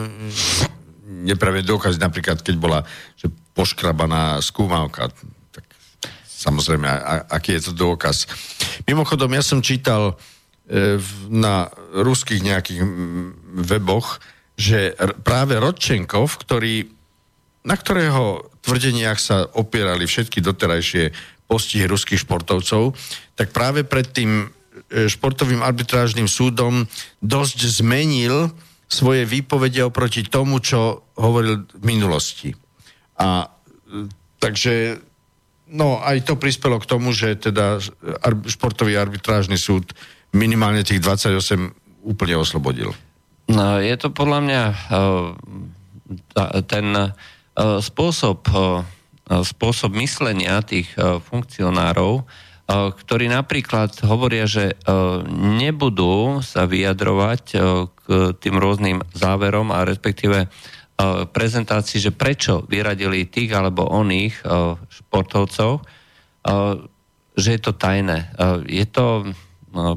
nepravé 1.24 1.64
dôkazy, 1.64 2.00
napríklad 2.00 2.44
keď 2.44 2.56
bola 2.60 2.80
že 3.16 3.32
poškrabaná 3.56 4.40
skúmavka, 4.40 5.12
tak 5.52 5.66
samozrejme, 6.24 6.88
a, 6.88 7.28
aký 7.28 7.60
je 7.60 7.72
to 7.72 7.74
dôkaz. 7.76 8.28
Mimochodom, 8.88 9.36
ja 9.36 9.44
som 9.44 9.60
čítal 9.60 10.16
e, 10.68 10.96
na 11.28 11.68
ruských 11.92 12.40
nejakých 12.40 12.80
weboch, 13.68 14.24
že 14.56 14.96
r- 14.96 15.16
práve 15.20 15.60
Rodčenkov, 15.60 16.40
ktorý, 16.48 16.88
na 17.68 17.76
ktorého 17.76 18.48
tvrdeniach 18.64 19.20
sa 19.20 19.44
opierali 19.56 20.08
všetky 20.08 20.40
doterajšie 20.40 21.12
postihy 21.52 21.84
ruských 21.90 22.24
športovcov, 22.24 22.96
tak 23.36 23.52
práve 23.52 23.84
pred 23.84 24.08
tým 24.08 24.48
športovým 24.90 25.62
arbitrážnym 25.62 26.26
súdom 26.26 26.90
dosť 27.22 27.60
zmenil 27.82 28.50
svoje 28.90 29.24
výpovede 29.30 29.86
oproti 29.86 30.26
tomu, 30.26 30.58
čo 30.58 31.06
hovoril 31.14 31.70
v 31.70 31.84
minulosti. 31.86 32.50
A 33.22 33.46
e, 33.46 34.10
takže 34.42 34.98
no 35.70 36.02
aj 36.02 36.26
to 36.26 36.42
prispelo 36.42 36.82
k 36.82 36.90
tomu, 36.90 37.14
že 37.14 37.38
teda 37.38 37.78
športový 38.50 38.98
arbitrážny 38.98 39.62
súd 39.62 39.94
minimálne 40.34 40.82
tých 40.82 41.06
28 41.06 42.02
úplne 42.02 42.36
oslobodil. 42.42 42.90
No, 43.50 43.78
je 43.78 43.94
to 43.98 44.10
podľa 44.10 44.40
mňa 44.42 44.64
e, 44.66 44.76
ten 46.66 47.14
spôsob, 47.60 48.48
spôsob 49.30 49.92
myslenia 50.00 50.64
tých 50.66 50.90
funkcionárov, 50.98 52.26
ktorí 52.70 53.26
napríklad 53.34 53.98
hovoria, 54.06 54.46
že 54.46 54.78
nebudú 55.34 56.46
sa 56.46 56.70
vyjadrovať 56.70 57.44
k 57.90 58.06
tým 58.38 58.56
rôznym 58.62 59.02
záverom 59.18 59.74
a 59.74 59.82
respektíve 59.82 60.46
prezentácii, 61.34 61.98
že 61.98 62.12
prečo 62.14 62.62
vyradili 62.70 63.26
tých 63.26 63.58
alebo 63.58 63.90
oných 63.90 64.46
športovcov, 64.86 65.82
že 67.34 67.50
je 67.58 67.62
to 67.64 67.74
tajné. 67.74 68.30
Je 68.70 68.86
to 68.86 69.34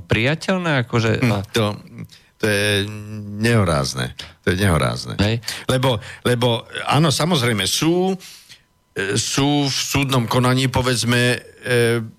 priateľné? 0.08 0.88
Akože... 0.88 1.20
Hm, 1.20 1.44
to, 1.52 1.76
to 2.40 2.44
je 2.48 2.88
nehorázne. 3.36 4.16
To 4.46 4.54
je 4.54 4.56
nehorázne. 4.56 5.20
Hej. 5.20 5.44
Lebo, 5.68 6.00
lebo 6.24 6.64
áno, 6.88 7.12
samozrejme, 7.12 7.68
sú 7.68 8.16
E, 8.16 8.41
sú 9.16 9.72
v 9.72 9.72
súdnom 9.72 10.28
konaní, 10.28 10.68
povedzme, 10.68 11.20
e, 11.32 11.38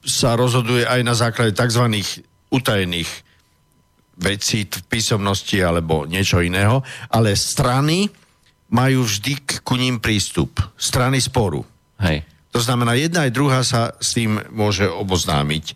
sa 0.01 0.33
rozhoduje 0.33 0.81
aj 0.81 1.01
na 1.05 1.13
základe 1.13 1.53
tzv. 1.53 1.85
utajených 2.49 3.09
vecí 4.17 4.65
v 4.65 4.81
písomnosti 4.89 5.57
alebo 5.61 6.05
niečo 6.09 6.41
iného, 6.41 6.81
ale 7.13 7.37
strany 7.37 8.09
majú 8.73 9.05
vždy 9.05 9.61
ku 9.61 9.77
ním 9.77 10.01
prístup. 10.01 10.57
Strany 10.73 11.21
sporu. 11.21 11.61
Hej. 12.01 12.25
To 12.53 12.61
znamená, 12.61 12.97
jedna 12.97 13.25
aj 13.25 13.31
druhá 13.33 13.61
sa 13.61 13.93
s 13.97 14.17
tým 14.17 14.41
môže 14.53 14.85
oboznámiť. 14.85 15.65
E, 15.69 15.73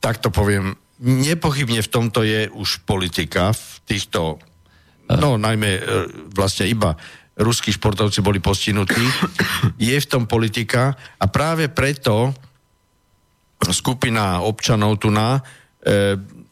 tak 0.00 0.20
to 0.24 0.28
poviem, 0.32 0.76
nepochybne 1.04 1.84
v 1.84 1.92
tomto 1.92 2.24
je 2.24 2.48
už 2.48 2.84
politika 2.88 3.52
v 3.52 3.64
týchto, 3.84 4.40
no 5.08 5.36
najmä 5.36 5.70
e, 5.76 5.82
vlastne 6.32 6.68
iba 6.68 6.96
ruskí 7.38 7.74
športovci 7.74 8.22
boli 8.22 8.38
postihnutí. 8.38 9.04
Je 9.78 9.96
v 9.98 10.10
tom 10.10 10.26
politika 10.26 10.94
a 11.18 11.24
práve 11.26 11.66
preto 11.70 12.34
skupina 13.70 14.44
občanov 14.44 15.00
tu 15.00 15.10
na 15.10 15.38
e, 15.38 15.40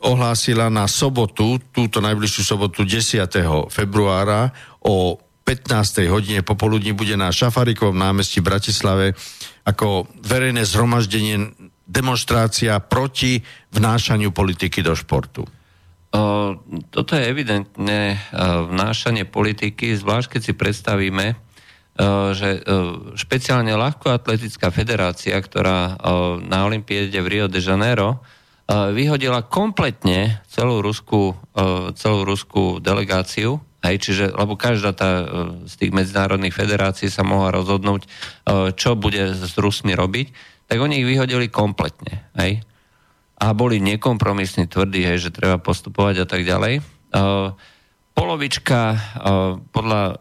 ohlásila 0.02 0.66
na 0.72 0.90
sobotu, 0.90 1.60
túto 1.70 2.02
najbližšiu 2.02 2.42
sobotu 2.42 2.82
10. 2.82 3.22
februára 3.70 4.50
o 4.82 5.18
15. 5.44 6.06
hodine 6.10 6.40
popoludní 6.42 6.94
bude 6.94 7.18
na 7.18 7.34
Šafarikovom 7.34 7.98
námestí 7.98 8.38
v 8.40 8.48
Bratislave 8.50 9.06
ako 9.66 10.06
verejné 10.22 10.62
zhromaždenie 10.62 11.54
demonstrácia 11.86 12.78
proti 12.78 13.42
vnášaniu 13.74 14.30
politiky 14.30 14.82
do 14.82 14.94
športu. 14.94 15.44
Toto 16.92 17.12
je 17.16 17.24
evidentne 17.24 18.20
vnášanie 18.68 19.24
politiky, 19.24 19.96
zvlášť 19.96 20.36
keď 20.36 20.40
si 20.44 20.52
predstavíme, 20.52 21.26
že 22.36 22.60
špeciálne 23.16 23.72
ľahkoatletická 23.72 24.68
federácia, 24.68 25.40
ktorá 25.40 25.96
na 26.44 26.68
Olympiade 26.68 27.16
v 27.16 27.30
Rio 27.32 27.46
de 27.48 27.64
Janeiro 27.64 28.20
vyhodila 28.68 29.44
kompletne 29.48 30.44
celú 30.52 30.84
ruskú, 30.84 31.32
celú 31.96 32.28
ruskú 32.28 32.80
delegáciu, 32.80 33.60
hej, 33.84 33.96
čiže, 34.00 34.36
lebo 34.36 34.56
každá 34.56 34.92
tá 34.92 35.24
z 35.64 35.74
tých 35.80 35.92
medzinárodných 35.96 36.52
federácií 36.52 37.08
sa 37.08 37.24
mohla 37.24 37.56
rozhodnúť, 37.56 38.04
čo 38.76 38.96
bude 38.96 39.32
s 39.32 39.56
Rusmi 39.56 39.96
robiť, 39.96 40.26
tak 40.68 40.76
oni 40.76 41.00
ich 41.00 41.08
vyhodili 41.08 41.48
kompletne. 41.48 42.28
Hej 42.36 42.64
a 43.42 43.50
boli 43.58 43.82
nekompromisní, 43.82 44.70
tvrdí, 44.70 45.02
hej, 45.02 45.26
že 45.26 45.34
treba 45.34 45.58
postupovať 45.58 46.22
a 46.22 46.26
tak 46.30 46.46
ďalej. 46.46 46.78
Uh, 47.10 47.50
polovička, 48.14 48.94
uh, 48.94 49.58
podľa 49.74 50.02
uh, 50.06 50.14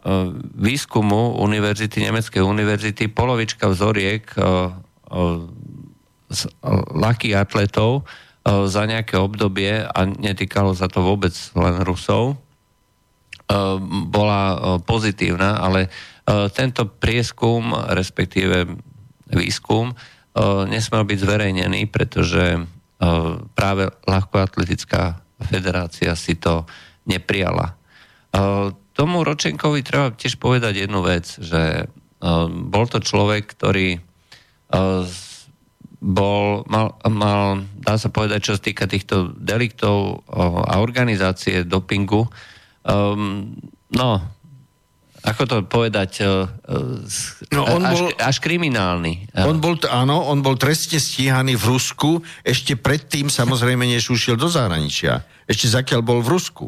výskumu 0.58 1.38
univerzity, 1.38 2.02
Nemeckej 2.02 2.42
univerzity, 2.42 3.06
polovička 3.06 3.70
vzoriek 3.70 4.26
uh, 4.34 4.74
ľahkých 6.96 7.36
atletov 7.36 8.08
za 8.42 8.88
nejaké 8.88 9.20
obdobie, 9.20 9.84
a 9.84 10.00
netýkalo 10.08 10.72
sa 10.72 10.88
to 10.88 11.04
vôbec 11.04 11.36
len 11.52 11.84
Rusov, 11.84 12.40
bola 14.08 14.42
pozitívna, 14.82 15.60
ale 15.60 15.92
tento 16.56 16.88
prieskum, 16.88 17.76
respektíve 17.92 18.64
výskum, 19.28 19.92
nesmel 20.72 21.04
byť 21.04 21.18
zverejnený, 21.20 21.92
pretože 21.92 22.64
E, 22.64 22.81
práve 23.52 23.90
ľahkoatletická 24.06 25.18
federácia 25.42 26.14
si 26.14 26.38
to 26.38 26.64
neprijala. 27.02 27.74
E, 27.74 27.74
tomu 28.94 29.26
Ročenkovi 29.26 29.82
treba 29.82 30.14
tiež 30.14 30.38
povedať 30.38 30.86
jednu 30.86 31.02
vec, 31.02 31.26
že 31.42 31.62
e, 31.82 31.84
bol 32.46 32.84
to 32.86 33.02
človek, 33.02 33.58
ktorý 33.58 33.98
bol, 36.00 36.64
mal, 36.64 36.96
mal, 37.04 37.60
dá 37.76 38.00
sa 38.00 38.08
povedať, 38.08 38.40
čo 38.40 38.52
sa 38.56 38.64
týka 38.64 38.88
týchto 38.88 39.36
deliktov 39.36 40.24
a 40.32 40.80
organizácie 40.80 41.60
dopingu, 41.68 42.24
no, 43.92 44.08
ako 45.22 45.42
to 45.46 45.56
povedať, 45.62 46.26
no, 47.54 47.62
on 47.62 47.82
až, 47.86 47.94
bol, 47.94 48.06
až 48.18 48.36
kriminálny. 48.42 49.30
On 49.38 49.62
bol, 49.62 49.78
áno, 49.86 50.26
on 50.26 50.42
bol 50.42 50.58
trestne 50.58 50.98
stíhaný 50.98 51.54
v 51.54 51.78
Rusku, 51.78 52.10
ešte 52.42 52.74
predtým 52.74 53.30
samozrejme, 53.30 53.86
než 53.86 54.10
ušiel 54.10 54.34
do 54.34 54.50
zahraničia. 54.50 55.22
Ešte 55.46 55.70
zakiaľ 55.70 56.00
bol 56.02 56.18
v 56.26 56.34
Rusku. 56.34 56.66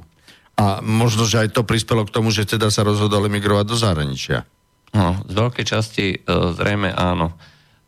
A 0.54 0.78
možno, 0.78 1.26
že 1.26 1.42
aj 1.42 1.50
to 1.50 1.66
prispelo 1.66 2.06
k 2.06 2.14
tomu, 2.14 2.30
že 2.30 2.46
teda 2.46 2.70
sa 2.70 2.86
rozhodol 2.86 3.26
emigrovať 3.26 3.66
do 3.66 3.74
zahraničia. 3.74 4.46
No, 4.94 5.18
z 5.26 5.34
veľkej 5.34 5.66
časti 5.66 6.22
zrejme 6.30 6.94
áno 6.94 7.34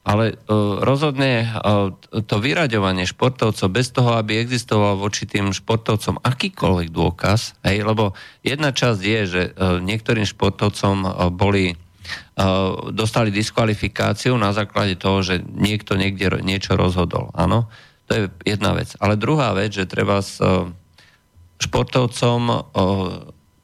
ale 0.06 0.38
uh, 0.38 0.78
rozhodne 0.86 1.42
uh, 1.42 1.90
to 2.22 2.36
vyraďovanie 2.38 3.02
športovcov 3.10 3.66
bez 3.74 3.90
toho, 3.90 4.14
aby 4.14 4.38
existoval 4.38 4.94
voči 4.94 5.26
tým 5.26 5.50
športovcom 5.50 6.22
akýkoľvek 6.22 6.88
dôkaz, 6.94 7.58
hej, 7.66 7.82
lebo 7.82 8.14
jedna 8.46 8.70
časť 8.70 9.00
je, 9.02 9.20
že 9.26 9.42
uh, 9.50 9.82
niektorým 9.82 10.24
športovcom 10.24 11.28
boli 11.34 11.74
dostali 12.94 13.34
diskvalifikáciu 13.34 14.38
na 14.38 14.54
základe 14.54 14.94
toho, 14.94 15.26
že 15.26 15.42
niekto 15.42 15.98
niekde 15.98 16.38
niečo 16.38 16.78
rozhodol. 16.78 17.34
Áno, 17.34 17.66
to 18.06 18.10
je 18.14 18.22
jedna 18.46 18.78
vec. 18.78 18.94
Ale 19.02 19.18
druhá 19.18 19.50
vec, 19.58 19.74
že 19.74 19.90
treba 19.90 20.22
s 20.22 20.38
športovcom 21.58 22.70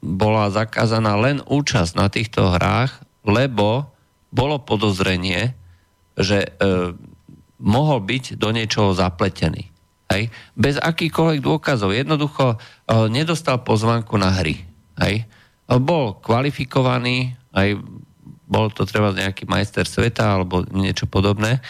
bola 0.03 0.45
zakázaná 0.51 1.15
len 1.15 1.39
účasť 1.39 1.95
na 1.95 2.11
týchto 2.11 2.51
hrách, 2.51 2.91
lebo 3.23 3.87
bolo 4.35 4.59
podozrenie, 4.59 5.55
že 6.17 6.45
e, 6.45 6.49
mohol 7.63 7.99
byť 8.03 8.37
do 8.37 8.49
niečoho 8.53 8.93
zapletený. 8.93 9.69
Hej? 10.11 10.29
Bez 10.53 10.77
akýchkoľvek 10.77 11.39
dôkazov. 11.41 11.95
Jednoducho 11.95 12.53
e, 12.53 12.57
nedostal 13.09 13.65
pozvanku 13.65 14.19
na 14.19 14.29
hry. 14.33 14.61
Hej? 15.01 15.23
E, 15.23 15.73
bol 15.79 16.19
kvalifikovaný, 16.21 17.33
aj 17.55 17.79
bol 18.43 18.69
to 18.69 18.85
treba 18.85 19.15
nejaký 19.15 19.49
majster 19.49 19.87
sveta 19.87 20.37
alebo 20.37 20.61
niečo 20.69 21.09
podobné, 21.09 21.63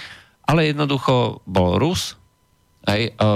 ale 0.43 0.67
jednoducho 0.67 1.39
bol 1.47 1.79
Rus, 1.79 2.19
hej? 2.89 3.15
E, 3.15 3.31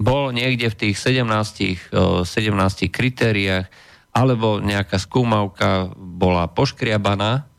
bol 0.00 0.32
niekde 0.32 0.72
v 0.72 0.78
tých 0.88 0.96
17, 0.96 1.92
17 1.92 2.24
e, 2.32 2.88
kritériách, 2.88 3.68
alebo 4.10 4.58
nejaká 4.58 4.96
skúmavka 4.96 5.92
bola 5.94 6.48
poškriabaná, 6.48 7.49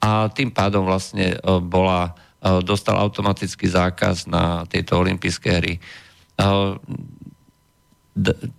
a 0.00 0.32
tým 0.32 0.48
pádom 0.50 0.88
vlastne 0.88 1.36
e, 1.36 1.60
bola, 1.60 2.16
e, 2.40 2.64
dostal 2.64 2.96
automatický 2.96 3.68
zákaz 3.68 4.32
na 4.32 4.64
tieto 4.64 4.96
olympijské 4.96 5.48
hry. 5.60 5.74
E, 5.76 5.80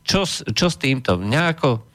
čo, 0.06 0.22
čo 0.30 0.68
s 0.72 0.78
týmto? 0.80 1.20
Nejako, 1.20 1.86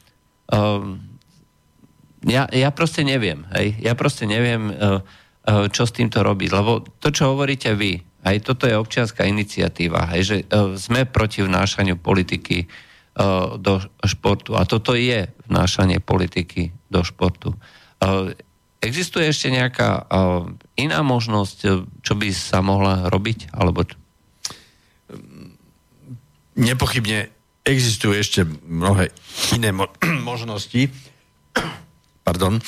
ja, 2.22 2.46
ja 2.46 2.70
proste 2.70 3.02
neviem, 3.02 3.42
hej? 3.58 3.74
ja 3.82 3.98
proste 3.98 4.28
neviem, 4.28 4.70
čo 5.74 5.82
s 5.82 5.90
týmto 5.90 6.22
robiť, 6.22 6.50
lebo 6.52 6.86
to, 7.02 7.10
čo 7.10 7.34
hovoríte 7.34 7.74
vy, 7.74 7.98
aj 8.22 8.36
toto 8.46 8.70
je 8.70 8.78
občianská 8.78 9.26
iniciatíva, 9.26 10.14
hej, 10.14 10.22
že 10.22 10.36
sme 10.78 11.10
proti 11.10 11.42
vnášaniu 11.42 11.98
politiky 11.98 12.70
do 13.58 13.82
športu 14.06 14.54
a 14.54 14.62
toto 14.62 14.94
je 14.94 15.26
vnášanie 15.50 15.98
politiky 15.98 16.70
do 16.86 17.02
športu. 17.02 17.56
Existuje 18.86 19.26
ešte 19.26 19.50
nejaká 19.50 20.06
uh, 20.06 20.46
iná 20.78 21.02
možnosť, 21.02 21.58
e, 21.66 21.68
čo 22.06 22.14
by 22.14 22.30
sa 22.30 22.62
mohla 22.62 23.10
robiť? 23.10 23.50
Alebo... 23.50 23.82
Nepochybne 26.56 27.28
existujú 27.66 28.14
ešte 28.14 28.46
mnohé 28.46 29.10
iné 29.58 29.74
mo- 29.74 29.90
možnosti. 30.30 30.86
Pardon. 32.22 32.62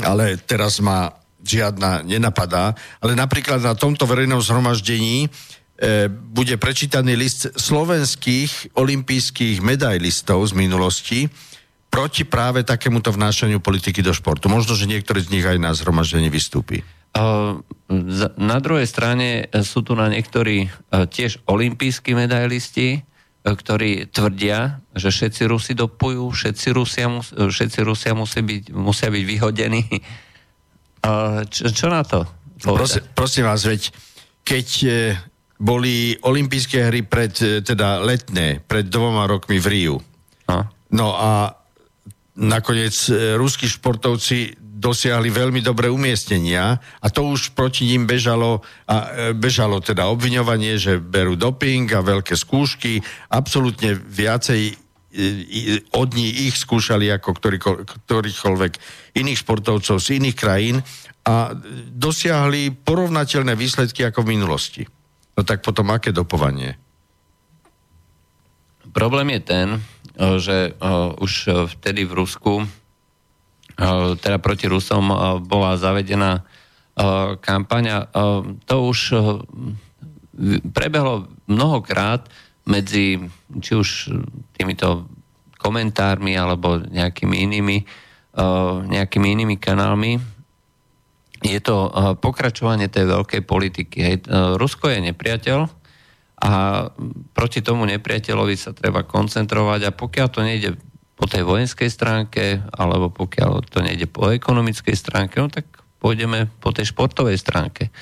Ale 0.00 0.40
teraz 0.40 0.80
ma 0.80 1.12
žiadna 1.44 2.00
nenapadá. 2.04 2.72
Ale 3.00 3.12
napríklad 3.12 3.60
na 3.60 3.76
tomto 3.76 4.08
verejnom 4.08 4.40
zhromaždení 4.40 5.26
e, 5.26 5.28
bude 6.08 6.56
prečítaný 6.56 7.16
list 7.16 7.52
slovenských 7.56 8.76
olympijských 8.76 9.60
medailistov 9.60 10.48
z 10.48 10.52
minulosti, 10.56 11.28
proti 11.90 12.22
práve 12.22 12.62
takémuto 12.62 13.10
vnášaniu 13.10 13.58
politiky 13.58 14.00
do 14.00 14.14
športu. 14.14 14.46
Možno, 14.46 14.78
že 14.78 14.86
niektorý 14.86 15.26
z 15.26 15.32
nich 15.34 15.44
aj 15.44 15.58
na 15.58 15.74
zhromaždení 15.74 16.30
vystúpi. 16.30 16.86
Na 18.38 18.58
druhej 18.62 18.86
strane 18.86 19.50
sú 19.66 19.82
tu 19.82 19.98
na 19.98 20.06
niektorí 20.06 20.70
tiež 20.94 21.42
olimpijskí 21.50 22.14
medailisti, 22.14 23.02
ktorí 23.42 24.14
tvrdia, 24.14 24.78
že 24.94 25.10
všetci 25.10 25.42
Rusi 25.50 25.72
dopujú, 25.74 26.30
všetci 26.30 26.66
Rusia, 26.70 27.10
všetci 27.34 27.78
Rusia 27.82 28.14
musia, 28.14 28.46
byť, 28.46 28.70
musia 28.70 29.10
byť 29.10 29.24
vyhodení. 29.26 29.82
Čo, 31.50 31.64
čo 31.72 31.86
na 31.90 32.04
to? 32.06 32.28
Prosím, 32.60 33.02
prosím 33.16 33.44
vás, 33.48 33.64
veď 33.64 33.88
keď 34.44 34.68
e, 34.84 34.88
boli 35.56 36.12
olympijské 36.20 36.92
hry 36.92 37.00
pred, 37.00 37.32
e, 37.40 37.64
teda 37.64 38.04
letné, 38.04 38.60
pred 38.60 38.84
dvoma 38.84 39.24
rokmi 39.24 39.56
v 39.56 39.66
Riu, 39.72 39.96
no, 40.44 40.58
no 40.92 41.08
a 41.16 41.56
nakoniec 42.40 42.96
e, 43.12 43.36
ruskí 43.36 43.68
športovci 43.68 44.56
dosiahli 44.80 45.28
veľmi 45.28 45.60
dobré 45.60 45.92
umiestnenia 45.92 46.80
a 46.80 47.06
to 47.12 47.28
už 47.28 47.52
proti 47.52 47.84
ním 47.84 48.08
bežalo, 48.08 48.64
a 48.88 48.96
e, 48.96 49.36
bežalo 49.36 49.84
teda 49.84 50.08
obviňovanie, 50.08 50.80
že 50.80 50.96
berú 50.96 51.36
doping 51.36 51.84
a 51.92 52.00
veľké 52.00 52.32
skúšky. 52.32 53.04
Absolútne 53.28 53.92
viacej 53.92 54.72
e, 54.72 54.74
od 55.92 56.08
nich 56.16 56.32
ich 56.48 56.56
skúšali 56.56 57.12
ako 57.12 57.30
ktorý, 57.36 57.58
ktorýchkoľvek 58.08 58.72
iných 59.20 59.40
športovcov 59.44 60.00
z 60.00 60.16
iných 60.16 60.36
krajín 60.36 60.80
a 61.28 61.52
dosiahli 61.92 62.72
porovnateľné 62.72 63.52
výsledky 63.52 64.08
ako 64.08 64.24
v 64.24 64.32
minulosti. 64.32 64.82
No 65.36 65.44
tak 65.44 65.60
potom 65.60 65.92
aké 65.92 66.08
dopovanie? 66.08 66.80
Problém 68.90 69.38
je 69.38 69.40
ten, 69.44 69.68
že 70.20 70.76
už 71.16 71.32
vtedy 71.72 72.04
v 72.04 72.12
Rusku, 72.12 72.68
teda 74.20 74.36
proti 74.36 74.68
Rusom, 74.68 75.08
bola 75.48 75.80
zavedená 75.80 76.44
kampaňa. 77.40 78.12
To 78.68 78.76
už 78.92 79.16
prebehlo 80.76 81.32
mnohokrát 81.48 82.28
medzi 82.68 83.16
či 83.64 83.72
už 83.72 84.12
týmito 84.52 85.08
komentármi 85.56 86.36
alebo 86.36 86.76
nejakými 86.84 87.36
inými, 87.48 87.76
nejakými 88.84 89.28
inými 89.32 89.56
kanálmi. 89.56 90.20
Je 91.40 91.60
to 91.64 91.88
pokračovanie 92.20 92.92
tej 92.92 93.08
veľkej 93.16 93.42
politiky. 93.48 94.28
Rusko 94.60 94.92
je 94.92 95.08
nepriateľ, 95.08 95.79
a 96.40 96.88
proti 97.36 97.60
tomu 97.60 97.84
nepriateľovi 97.84 98.56
sa 98.56 98.72
treba 98.72 99.04
koncentrovať 99.04 99.80
a 99.84 99.92
pokiaľ 99.92 100.28
to 100.32 100.40
nejde 100.40 100.70
po 101.20 101.28
tej 101.28 101.44
vojenskej 101.44 101.92
stránke, 101.92 102.64
alebo 102.72 103.12
pokiaľ 103.12 103.68
to 103.68 103.84
nejde 103.84 104.08
po 104.08 104.32
ekonomickej 104.32 104.96
stránke, 104.96 105.36
no 105.36 105.52
tak 105.52 105.68
pôjdeme 106.00 106.48
po 106.64 106.72
tej 106.72 106.96
športovej 106.96 107.36
stránke. 107.36 107.92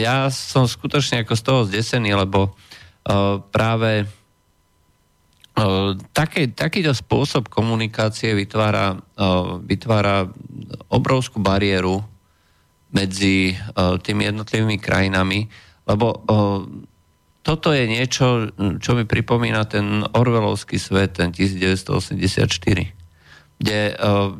Ja 0.00 0.32
som 0.32 0.64
skutočne 0.64 1.28
ako 1.28 1.34
z 1.36 1.42
toho 1.44 1.60
zdesený, 1.68 2.16
lebo 2.16 2.56
práve 3.52 4.04
uh, 4.04 5.92
taký, 6.16 6.52
takýto 6.56 6.96
spôsob 6.96 7.52
komunikácie 7.52 8.32
vytvára, 8.32 8.96
vytvára 9.64 10.24
obrovskú 10.88 11.40
bariéru 11.40 12.00
medzi 12.90 13.54
tými 14.02 14.26
jednotlivými 14.26 14.80
krajinami, 14.80 15.46
lebo 15.90 16.06
o, 16.06 16.16
toto 17.42 17.74
je 17.74 17.90
niečo, 17.90 18.54
čo 18.78 18.94
mi 18.94 19.02
pripomína 19.02 19.66
ten 19.66 20.06
Orwellovský 20.06 20.78
svet, 20.78 21.18
ten 21.18 21.34
1984, 21.34 22.46
kde 23.58 23.80
o, 23.98 24.38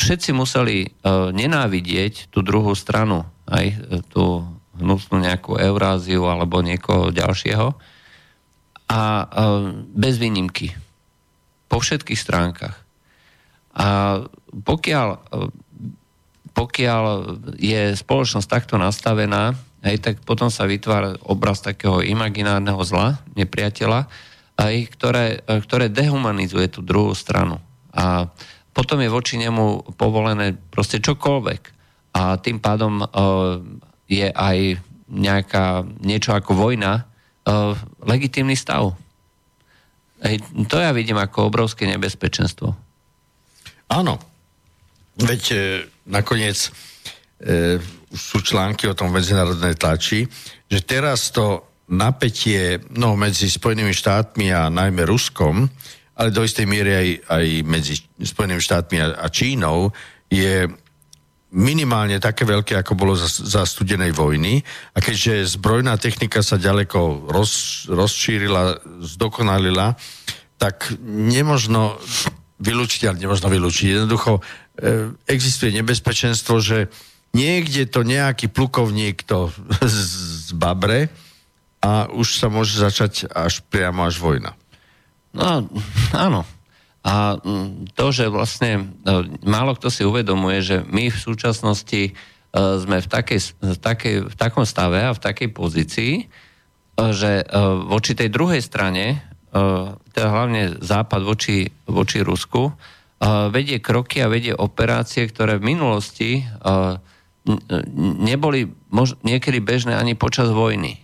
všetci 0.00 0.30
museli 0.32 0.88
o, 0.88 1.28
nenávidieť 1.28 2.32
tú 2.32 2.40
druhú 2.40 2.72
stranu, 2.72 3.28
aj 3.44 3.66
tú 4.08 4.48
hnusnú 4.80 5.20
nejakú 5.20 5.60
Euráziu 5.60 6.24
alebo 6.24 6.64
niekoho 6.64 7.10
ďalšieho 7.10 7.74
a 8.88 9.00
bez 9.92 10.16
výnimky. 10.16 10.72
Po 11.68 11.82
všetkých 11.82 12.16
stránkach. 12.16 12.76
A 13.76 14.22
pokiaľ, 14.48 15.08
pokiaľ 16.56 17.04
je 17.60 17.92
spoločnosť 17.92 18.48
takto 18.48 18.80
nastavená, 18.80 19.52
hej, 19.84 19.96
tak 20.02 20.22
potom 20.22 20.50
sa 20.50 20.66
vytvára 20.66 21.18
obraz 21.26 21.62
takého 21.62 22.02
imaginárneho 22.02 22.80
zla, 22.82 23.20
nepriateľa, 23.38 24.10
aj, 24.58 24.74
ktoré, 24.98 25.26
ktoré 25.46 25.86
dehumanizuje 25.86 26.66
tú 26.70 26.82
druhú 26.82 27.14
stranu. 27.14 27.62
A 27.94 28.26
potom 28.74 28.98
je 29.02 29.10
voči 29.10 29.38
nemu 29.38 29.94
povolené 29.94 30.54
proste 30.54 31.02
čokoľvek. 31.02 31.62
A 32.14 32.38
tým 32.38 32.58
pádom 32.58 33.02
uh, 33.02 33.58
je 34.10 34.26
aj 34.26 34.78
nejaká, 35.08 35.86
niečo 36.02 36.34
ako 36.34 36.54
vojna, 36.58 37.02
uh, 37.02 37.74
legitímny 38.02 38.58
stav. 38.58 38.94
Hej, 40.18 40.42
to 40.66 40.82
ja 40.82 40.90
vidím 40.90 41.18
ako 41.18 41.46
obrovské 41.46 41.86
nebezpečenstvo. 41.86 42.74
Áno. 43.88 44.18
Veď 45.18 45.42
e, 45.50 45.58
nakoniec 46.06 46.70
e, 47.42 47.78
sú 48.12 48.40
články 48.40 48.88
o 48.88 48.96
tom 48.96 49.12
medzinárodnej 49.12 49.76
tlači, 49.76 50.24
že 50.68 50.80
teraz 50.84 51.32
to 51.32 51.68
napätie 51.88 52.80
no, 52.96 53.16
medzi 53.16 53.48
Spojenými 53.48 53.92
štátmi 53.96 54.52
a 54.52 54.68
najmä 54.68 55.08
Ruskom, 55.08 55.68
ale 56.18 56.28
do 56.34 56.44
istej 56.44 56.66
miery 56.68 56.92
aj, 56.92 57.08
aj 57.32 57.46
medzi 57.64 57.94
Spojenými 58.20 58.60
štátmi 58.60 58.96
a, 59.00 59.06
a 59.24 59.26
Čínou 59.32 59.88
je 60.28 60.68
minimálne 61.48 62.20
také 62.20 62.44
veľké, 62.44 62.76
ako 62.76 62.92
bolo 62.92 63.16
za, 63.16 63.28
za 63.28 63.64
studenej 63.64 64.12
vojny. 64.12 64.60
A 64.92 65.00
keďže 65.00 65.56
zbrojná 65.56 65.96
technika 65.96 66.44
sa 66.44 66.60
ďaleko 66.60 67.32
roz, 67.32 67.84
rozšírila, 67.88 68.84
zdokonalila, 69.00 69.96
tak 70.60 70.92
nemožno 71.08 71.96
vylúčiť, 72.60 73.08
ale 73.08 73.22
nemožno 73.22 73.48
vylúčiť. 73.48 73.86
Jednoducho 73.96 74.32
e, 74.36 74.42
existuje 75.24 75.72
nebezpečenstvo, 75.72 76.60
že 76.60 76.92
niekde 77.38 77.86
to 77.86 78.02
nejaký 78.02 78.50
plukovník 78.50 79.22
to 79.22 79.54
z 79.86 80.50
babre 80.58 81.06
a 81.78 82.10
už 82.10 82.42
sa 82.42 82.50
môže 82.50 82.74
začať 82.74 83.30
až 83.30 83.62
priamo 83.70 84.02
až 84.02 84.18
vojna. 84.18 84.58
No, 85.30 85.70
áno. 86.10 86.42
A 87.06 87.38
mm, 87.38 87.94
to, 87.94 88.10
že 88.10 88.26
vlastne 88.26 88.98
e, 89.06 89.14
málo 89.46 89.78
kto 89.78 89.88
si 89.88 90.02
uvedomuje, 90.02 90.58
že 90.60 90.76
my 90.82 91.14
v 91.14 91.18
súčasnosti 91.18 92.02
e, 92.10 92.12
sme 92.52 92.98
v, 92.98 93.08
takej, 93.08 93.40
v, 93.62 93.76
takej, 93.78 94.14
v 94.28 94.34
takom 94.34 94.66
stave 94.66 94.98
a 95.06 95.14
v 95.14 95.22
takej 95.22 95.48
pozícii, 95.54 96.12
e, 96.18 96.24
že 97.14 97.46
voči 97.86 98.18
tej 98.18 98.34
druhej 98.34 98.58
strane, 98.58 99.22
teda 100.12 100.28
hlavne 100.28 100.76
Západ 100.82 101.24
voči, 101.24 101.64
voči 101.88 102.20
Rusku, 102.20 102.68
vedie 103.48 103.80
kroky 103.80 104.20
a 104.20 104.28
vedie 104.28 104.52
operácie, 104.52 105.24
ktoré 105.24 105.56
v 105.56 105.72
minulosti 105.72 106.44
neboli 108.20 108.68
mož- 108.92 109.16
niekedy 109.24 109.64
bežné 109.64 109.96
ani 109.96 110.12
počas 110.12 110.52
vojny. 110.52 111.00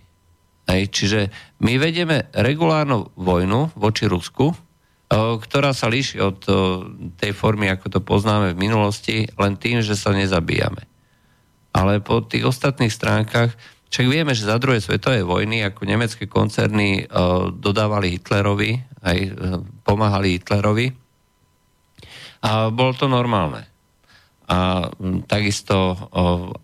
Hej, 0.65 0.83
čiže 0.93 1.21
my 1.61 1.77
vedieme 1.77 2.29
regulárnu 2.33 3.13
vojnu 3.17 3.77
voči 3.77 4.09
Rusku, 4.09 4.57
ktorá 5.15 5.77
sa 5.77 5.93
líši 5.93 6.17
od 6.25 6.41
tej 7.21 7.33
formy, 7.37 7.69
ako 7.69 7.87
to 7.93 8.01
poznáme 8.01 8.57
v 8.57 8.63
minulosti, 8.65 9.29
len 9.37 9.61
tým, 9.61 9.85
že 9.85 9.93
sa 9.93 10.17
nezabíjame. 10.17 10.89
Ale 11.77 12.01
po 12.01 12.25
tých 12.25 12.49
ostatných 12.49 12.91
stránkach, 12.91 13.53
však 13.93 14.07
vieme, 14.09 14.33
že 14.33 14.49
za 14.49 14.57
druhej 14.57 14.81
svetovej 14.81 15.23
vojny, 15.23 15.63
ako 15.63 15.87
nemecké 15.87 16.25
koncerny 16.27 17.07
dodávali 17.61 18.17
Hitlerovi, 18.19 18.81
aj 19.05 19.19
e, 19.21 19.31
pomáhali 19.87 20.41
Hitlerovi, 20.41 20.87
a 22.45 22.69
bolo 22.69 22.93
to 22.93 23.09
normálne. 23.09 23.74
A 24.45 24.93
takisto 25.25 25.97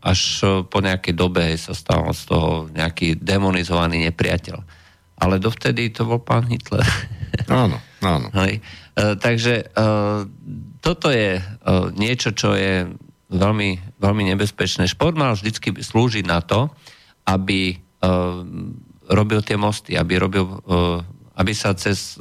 až 0.04 0.20
po 0.68 0.78
nejakej 0.84 1.14
dobe 1.16 1.56
sa 1.56 1.72
stal 1.72 2.12
z 2.12 2.28
toho 2.28 2.50
nejaký 2.68 3.16
demonizovaný 3.16 4.04
nepriateľ. 4.12 4.58
Ale 5.20 5.40
dovtedy 5.40 5.88
to 5.92 6.04
bol 6.04 6.20
pán 6.20 6.48
Hitler. 6.48 6.84
Áno. 7.48 7.80
Áno. 8.00 8.32
Hej. 8.32 8.60
E, 8.96 9.16
takže 9.20 9.54
e, 9.60 9.84
toto 10.80 11.12
je 11.12 11.36
e, 11.36 11.42
niečo, 11.96 12.32
čo 12.32 12.56
je 12.56 12.88
veľmi, 13.30 14.00
veľmi 14.00 14.24
nebezpečné. 14.34 14.88
Šport 14.88 15.14
mal 15.14 15.36
vždy 15.36 15.80
slúžiť 15.80 16.24
na 16.26 16.42
to, 16.42 16.66
aby 17.28 17.78
robil 19.12 19.44
tie 19.44 19.60
mosty, 19.60 19.92
aby, 19.94 20.16
robil, 20.16 20.48
aby 21.36 21.52
sa 21.52 21.76
cez 21.76 22.16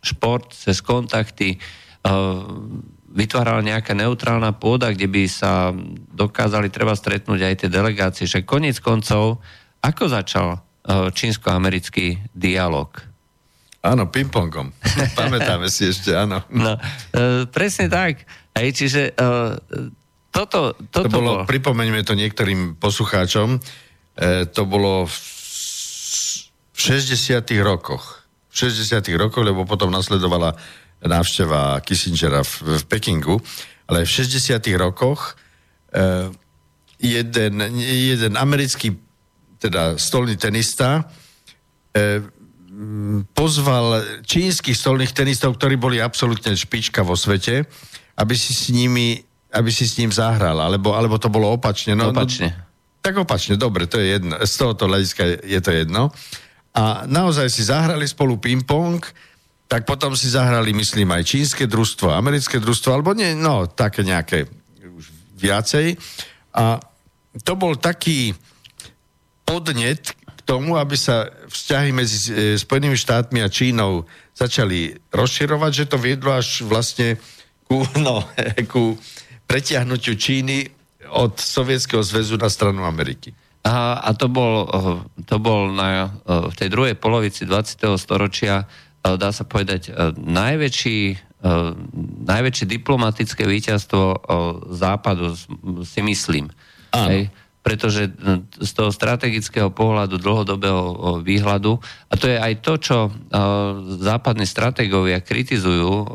šport, 0.00 0.54
cez 0.54 0.78
kontakty 0.80 1.58
vytvárala 3.16 3.64
nejaká 3.64 3.96
neutrálna 3.96 4.52
pôda, 4.52 4.92
kde 4.92 5.08
by 5.08 5.24
sa 5.24 5.72
dokázali 6.12 6.68
treba 6.68 6.92
stretnúť 6.92 7.40
aj 7.40 7.54
tie 7.64 7.68
delegácie. 7.72 8.28
Že 8.28 8.44
koniec 8.44 8.76
koncov, 8.84 9.40
ako 9.80 10.04
začal 10.12 10.48
e, 10.52 10.58
čínsko-americký 11.08 12.28
dialog? 12.36 12.92
Áno, 13.80 14.12
pingpongom. 14.12 14.68
Pamätáme 15.18 15.72
si 15.72 15.88
ešte, 15.88 16.12
áno. 16.12 16.44
No, 16.52 16.76
e, 16.76 17.48
presne 17.48 17.88
tak. 17.88 18.28
Hej, 18.52 18.84
čiže 18.84 19.02
e, 19.16 19.22
toto, 20.28 20.76
toto 20.92 21.08
to 21.08 21.16
bolo, 21.16 21.32
bolo, 21.40 21.48
pripomeňme 21.48 22.04
to 22.04 22.12
niektorým 22.12 22.76
poslucháčom, 22.76 23.56
e, 23.56 23.58
to 24.52 24.68
bolo 24.68 25.08
v, 25.08 25.16
v 26.76 26.78
60 26.78 27.40
rokoch. 27.64 28.28
V 28.52 28.68
60 28.68 29.00
rokoch, 29.16 29.40
lebo 29.40 29.64
potom 29.64 29.88
nasledovala 29.88 30.52
návšteva 31.04 31.80
Kissingera 31.84 32.40
v, 32.40 32.80
v 32.80 32.84
Pekingu, 32.88 33.36
ale 33.86 34.04
v 34.04 34.10
60 34.10 34.56
rokoch 34.80 35.36
e, 35.92 36.32
jeden, 37.00 37.54
jeden 37.76 38.32
americký 38.36 38.96
teda 39.60 39.96
stolný 40.00 40.36
tenista 40.36 41.04
e, 41.92 42.20
pozval 43.32 44.04
čínskych 44.24 44.76
stolných 44.76 45.16
tenistov, 45.16 45.56
ktorí 45.56 45.80
boli 45.80 45.96
absolútne 45.96 46.52
špička 46.52 47.00
vo 47.00 47.16
svete, 47.16 47.64
aby 48.20 48.34
si 48.36 48.52
s 48.52 48.68
nimi, 48.68 49.16
aby 49.52 49.70
si 49.72 49.88
s 49.88 49.96
ním 49.96 50.12
zahral, 50.12 50.60
alebo, 50.60 50.92
alebo 50.92 51.16
to 51.16 51.32
bolo 51.32 51.56
opačne. 51.56 51.96
No, 51.96 52.12
opačne. 52.12 52.52
No, 52.52 52.64
tak 53.00 53.16
opačne, 53.16 53.56
dobre, 53.56 53.88
to 53.88 53.96
je 53.96 54.20
jedno. 54.20 54.36
Z 54.44 54.54
tohoto 54.60 54.90
hľadiska 54.90 55.46
je 55.46 55.60
to 55.62 55.70
jedno. 55.72 56.12
A 56.76 57.08
naozaj 57.08 57.48
si 57.48 57.64
zahrali 57.64 58.04
spolu 58.04 58.36
ping-pong, 58.36 59.00
tak 59.66 59.82
potom 59.82 60.14
si 60.14 60.30
zahrali, 60.30 60.70
myslím, 60.70 61.10
aj 61.10 61.26
čínske 61.26 61.66
družstvo, 61.66 62.14
americké 62.14 62.62
družstvo, 62.62 62.94
alebo 62.94 63.14
nie, 63.18 63.34
no, 63.34 63.66
také 63.66 64.06
nejaké 64.06 64.46
už 64.78 65.10
viacej. 65.34 65.98
A 66.54 66.78
to 67.42 67.52
bol 67.58 67.74
taký 67.74 68.32
podnet 69.42 70.14
tomu, 70.46 70.78
aby 70.78 70.94
sa 70.94 71.26
vzťahy 71.50 71.90
medzi 71.90 72.18
e, 72.30 72.54
Spojenými 72.54 72.94
štátmi 72.94 73.42
a 73.42 73.50
Čínou 73.50 74.06
začali 74.30 74.94
rozširovať, 75.10 75.72
že 75.74 75.88
to 75.90 75.98
viedlo 75.98 76.30
až 76.30 76.62
vlastne 76.62 77.18
ku, 77.66 77.82
no, 78.06 78.22
ku 78.72 78.94
pretiahnutiu 79.50 80.14
Číny 80.14 80.70
od 81.10 81.38
Sovietskeho 81.38 82.02
zväzu 82.02 82.38
na 82.38 82.46
stranu 82.46 82.86
Ameriky. 82.86 83.34
A, 83.66 83.98
a 83.98 84.14
to 84.14 84.30
bol, 84.30 84.70
e, 84.70 85.22
to 85.26 85.42
bol 85.42 85.74
na, 85.74 86.14
e, 86.22 86.50
v 86.50 86.54
tej 86.54 86.68
druhej 86.70 86.94
polovici 86.94 87.42
20. 87.42 87.98
storočia, 87.98 88.70
dá 89.14 89.30
sa 89.30 89.46
povedať, 89.46 89.94
najväčší, 90.18 90.98
najväčšie 92.26 92.66
diplomatické 92.66 93.46
víťazstvo 93.46 94.26
západu, 94.74 95.38
si 95.86 96.02
myslím. 96.02 96.50
Áno. 96.90 97.10
Hej? 97.14 97.30
pretože 97.66 98.14
z 98.62 98.70
toho 98.78 98.94
strategického 98.94 99.74
pohľadu, 99.74 100.22
dlhodobého 100.22 101.18
výhľadu, 101.26 101.82
a 101.82 102.14
to 102.14 102.30
je 102.30 102.38
aj 102.38 102.62
to, 102.62 102.78
čo 102.78 103.10
západní 103.98 104.46
stratégovia 104.46 105.18
kritizujú 105.18 106.06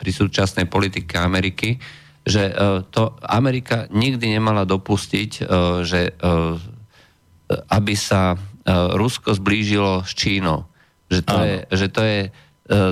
pri 0.00 0.08
súčasnej 0.08 0.64
politike 0.64 1.20
Ameriky, 1.20 1.76
že 2.24 2.48
to 2.88 3.12
Amerika 3.28 3.92
nikdy 3.92 4.40
nemala 4.40 4.64
dopustiť, 4.64 5.30
že 5.84 6.16
aby 7.68 7.92
sa 7.92 8.40
Rusko 8.96 9.36
zblížilo 9.36 10.00
s 10.08 10.16
Čínou. 10.16 10.64
Že 11.08 11.20
to, 11.24 11.36
je, 11.40 11.56
že 11.72 11.86
to 11.88 12.02
je 12.04 12.18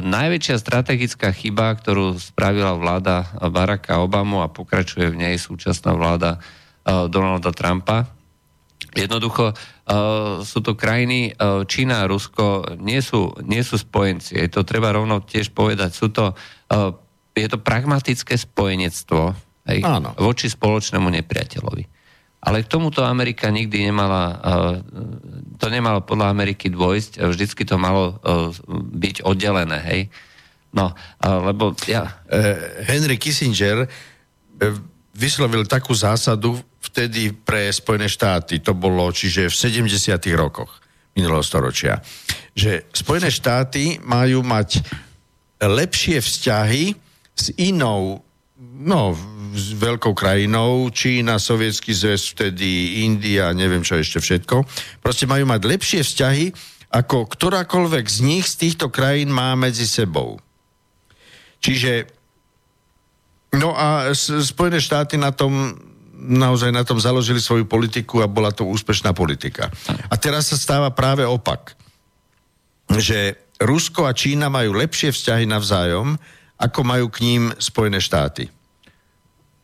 najväčšia 0.02 0.56
strategická 0.56 1.32
chyba, 1.36 1.76
ktorú 1.76 2.16
spravila 2.16 2.74
vláda 2.74 3.28
Baracka 3.52 4.01
Obamu 4.01 4.40
a 4.40 4.52
pokračuje 4.52 5.12
v 5.12 5.20
nej 5.20 5.36
súčasná 5.36 5.93
vláda 5.93 6.40
Uh, 6.86 7.10
Donalda 7.10 7.51
Trumpa. 7.51 8.06
Jednoducho 8.94 9.51
uh, 9.51 10.38
sú 10.47 10.62
to 10.62 10.78
krajiny, 10.78 11.34
uh, 11.34 11.66
Čína 11.66 12.06
a 12.06 12.09
Rusko 12.09 12.78
nie 12.78 13.02
sú, 13.02 13.34
nie 13.43 13.66
sú 13.66 13.74
spojenci. 13.74 14.38
Je 14.38 14.47
to 14.47 14.62
treba 14.62 14.94
rovno 14.94 15.18
tiež 15.18 15.51
povedať. 15.51 15.90
Sú 15.90 16.14
to, 16.14 16.38
je 17.34 17.47
to 17.51 17.59
pragmatické 17.59 18.38
spojenectvo 18.38 19.34
hej, 19.66 19.82
voči 20.22 20.47
spoločnému 20.47 21.10
nepriateľovi. 21.10 21.82
Ale 22.43 22.63
k 22.63 22.71
tomuto 22.71 23.03
Amerika 23.03 23.51
nikdy 23.51 23.91
nemala, 23.91 24.39
to 25.59 25.67
nemalo 25.67 26.05
podľa 26.05 26.31
Ameriky 26.31 26.71
dôjsť, 26.71 27.25
vždycky 27.27 27.65
to 27.65 27.81
malo 27.81 28.21
byť 28.97 29.25
oddelené, 29.25 29.79
hej. 29.83 30.01
No, 30.77 30.93
lebo 31.23 31.73
ja... 31.89 32.23
Henry 32.87 33.17
Kissinger 33.17 33.89
vyslovil 35.17 35.65
takú 35.65 35.97
zásadu, 35.97 36.61
vtedy 36.85 37.33
pre 37.33 37.73
Spojené 37.73 38.07
štáty, 38.07 38.61
to 38.61 38.77
bolo 38.77 39.09
čiže 39.11 39.49
v 39.51 39.55
70. 39.89 40.21
rokoch 40.37 40.85
minulého 41.17 41.43
storočia, 41.43 41.99
že 42.53 42.87
Spojené 42.93 43.33
štáty 43.33 43.97
majú 44.05 44.45
mať 44.45 44.85
lepšie 45.57 46.21
vzťahy 46.21 46.93
s 47.33 47.47
inou, 47.57 48.21
no, 48.61 49.16
s 49.57 49.73
veľkou 49.77 50.12
krajinou, 50.16 50.89
Čína, 50.93 51.41
Sovietský 51.41 51.93
zväz, 51.93 52.33
vtedy 52.37 53.03
India, 53.05 53.53
neviem 53.53 53.85
čo 53.85 54.01
ešte 54.01 54.20
všetko. 54.20 54.65
Proste 55.01 55.28
majú 55.28 55.45
mať 55.49 55.62
lepšie 55.65 56.01
vzťahy, 56.05 56.47
ako 56.93 57.28
ktorákoľvek 57.28 58.05
z 58.09 58.19
nich, 58.24 58.45
z 58.49 58.69
týchto 58.69 58.89
krajín 58.89 59.33
má 59.33 59.53
medzi 59.59 59.85
sebou. 59.85 60.41
Čiže 61.61 62.16
No 63.57 63.73
a 63.73 64.12
Spojené 64.45 64.83
štáty 64.83 65.16
na 65.16 65.33
tom 65.33 65.81
naozaj 66.16 66.73
na 66.73 66.83
tom 66.85 66.97
založili 66.97 67.39
svoju 67.39 67.69
politiku 67.69 68.24
a 68.24 68.28
bola 68.28 68.49
to 68.51 68.65
úspešná 68.65 69.12
politika. 69.12 69.69
A 70.09 70.15
teraz 70.16 70.49
sa 70.49 70.57
stáva 70.57 70.89
práve 70.93 71.23
opak. 71.28 71.77
Že 72.89 73.37
Rusko 73.61 74.09
a 74.09 74.16
Čína 74.16 74.49
majú 74.49 74.77
lepšie 74.77 75.12
vzťahy 75.12 75.45
navzájom, 75.45 76.16
ako 76.57 76.81
majú 76.85 77.07
k 77.12 77.23
ním 77.24 77.43
Spojené 77.61 78.01
štáty. 78.01 78.49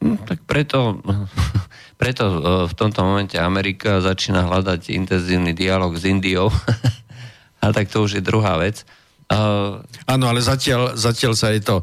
No, 0.02 0.18
tak 0.26 0.42
preto, 0.44 0.98
preto 2.00 2.24
e, 2.26 2.38
v 2.68 2.74
tomto 2.74 3.00
momente 3.06 3.38
Amerika 3.38 4.02
začína 4.02 4.44
hľadať 4.48 4.90
intenzívny 4.92 5.54
dialog 5.54 5.94
s 5.94 6.04
Indiou. 6.04 6.50
a 7.62 7.70
tak 7.70 7.88
to 7.88 8.02
už 8.02 8.18
je 8.18 8.22
druhá 8.22 8.58
vec. 8.58 8.82
Áno, 10.04 10.24
ale 10.28 10.44
zatiaľ, 10.44 10.92
zatiaľ 10.92 11.32
sa 11.32 11.56
je 11.56 11.64
to 11.64 11.76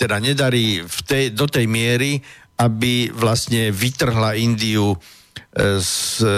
teda 0.00 0.18
nedarí 0.18 0.82
v 0.82 0.98
tej, 1.04 1.24
do 1.30 1.46
tej 1.46 1.68
miery, 1.68 2.24
aby 2.60 3.12
vlastne 3.12 3.70
vytrhla 3.70 4.36
Indiu 4.36 4.92
e, 4.92 4.98
z 5.80 5.94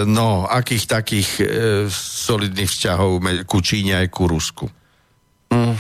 no, 0.07 0.47
akých 0.47 0.85
takých 0.87 1.29
e, 1.41 1.45
solidných 1.93 2.70
vzťahov 2.70 3.23
ku 3.47 3.59
Číne 3.62 4.03
aj 4.03 4.09
ku 4.12 4.29
Rusku. 4.29 4.66
Mm, 5.51 5.74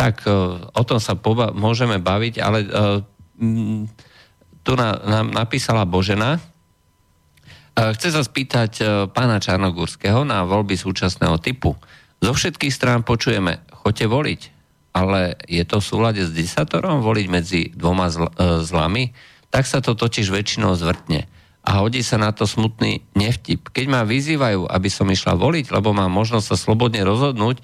tak 0.00 0.24
e, 0.24 0.32
o 0.64 0.82
tom 0.88 0.96
sa 0.96 1.12
poba- 1.12 1.52
môžeme 1.52 2.00
baviť, 2.00 2.34
ale 2.40 2.58
e, 2.64 2.68
tu 4.64 4.72
na, 4.72 4.96
nám 4.96 5.28
napísala 5.28 5.84
Božena. 5.84 6.40
E, 6.40 6.40
chce 8.00 8.16
sa 8.16 8.24
spýtať 8.24 8.80
pána 9.12 9.36
Čarnogórského 9.36 10.24
na 10.24 10.48
voľby 10.48 10.80
súčasného 10.80 11.36
typu. 11.44 11.76
Zo 12.24 12.32
všetkých 12.32 12.72
strán 12.72 13.04
počujeme, 13.04 13.60
choďte 13.84 14.06
voliť, 14.08 14.40
ale 14.96 15.36
je 15.44 15.64
to 15.68 15.84
v 15.84 15.88
súlade 15.92 16.22
s 16.24 16.32
disatorom 16.32 17.04
voliť 17.04 17.26
medzi 17.28 17.68
dvoma 17.76 18.08
zl- 18.08 18.32
zlami? 18.64 19.12
tak 19.50 19.66
sa 19.66 19.82
to 19.82 19.98
totiž 19.98 20.30
väčšinou 20.30 20.78
zvrtne. 20.78 21.26
A 21.60 21.84
hodí 21.84 22.00
sa 22.00 22.16
na 22.16 22.32
to 22.32 22.48
smutný 22.48 23.04
nevtip. 23.12 23.68
Keď 23.68 23.84
ma 23.90 24.06
vyzývajú, 24.06 24.64
aby 24.64 24.88
som 24.88 25.10
išla 25.10 25.36
voliť, 25.36 25.74
lebo 25.74 25.92
mám 25.92 26.08
možnosť 26.08 26.54
sa 26.54 26.56
slobodne 26.56 27.04
rozhodnúť, 27.04 27.60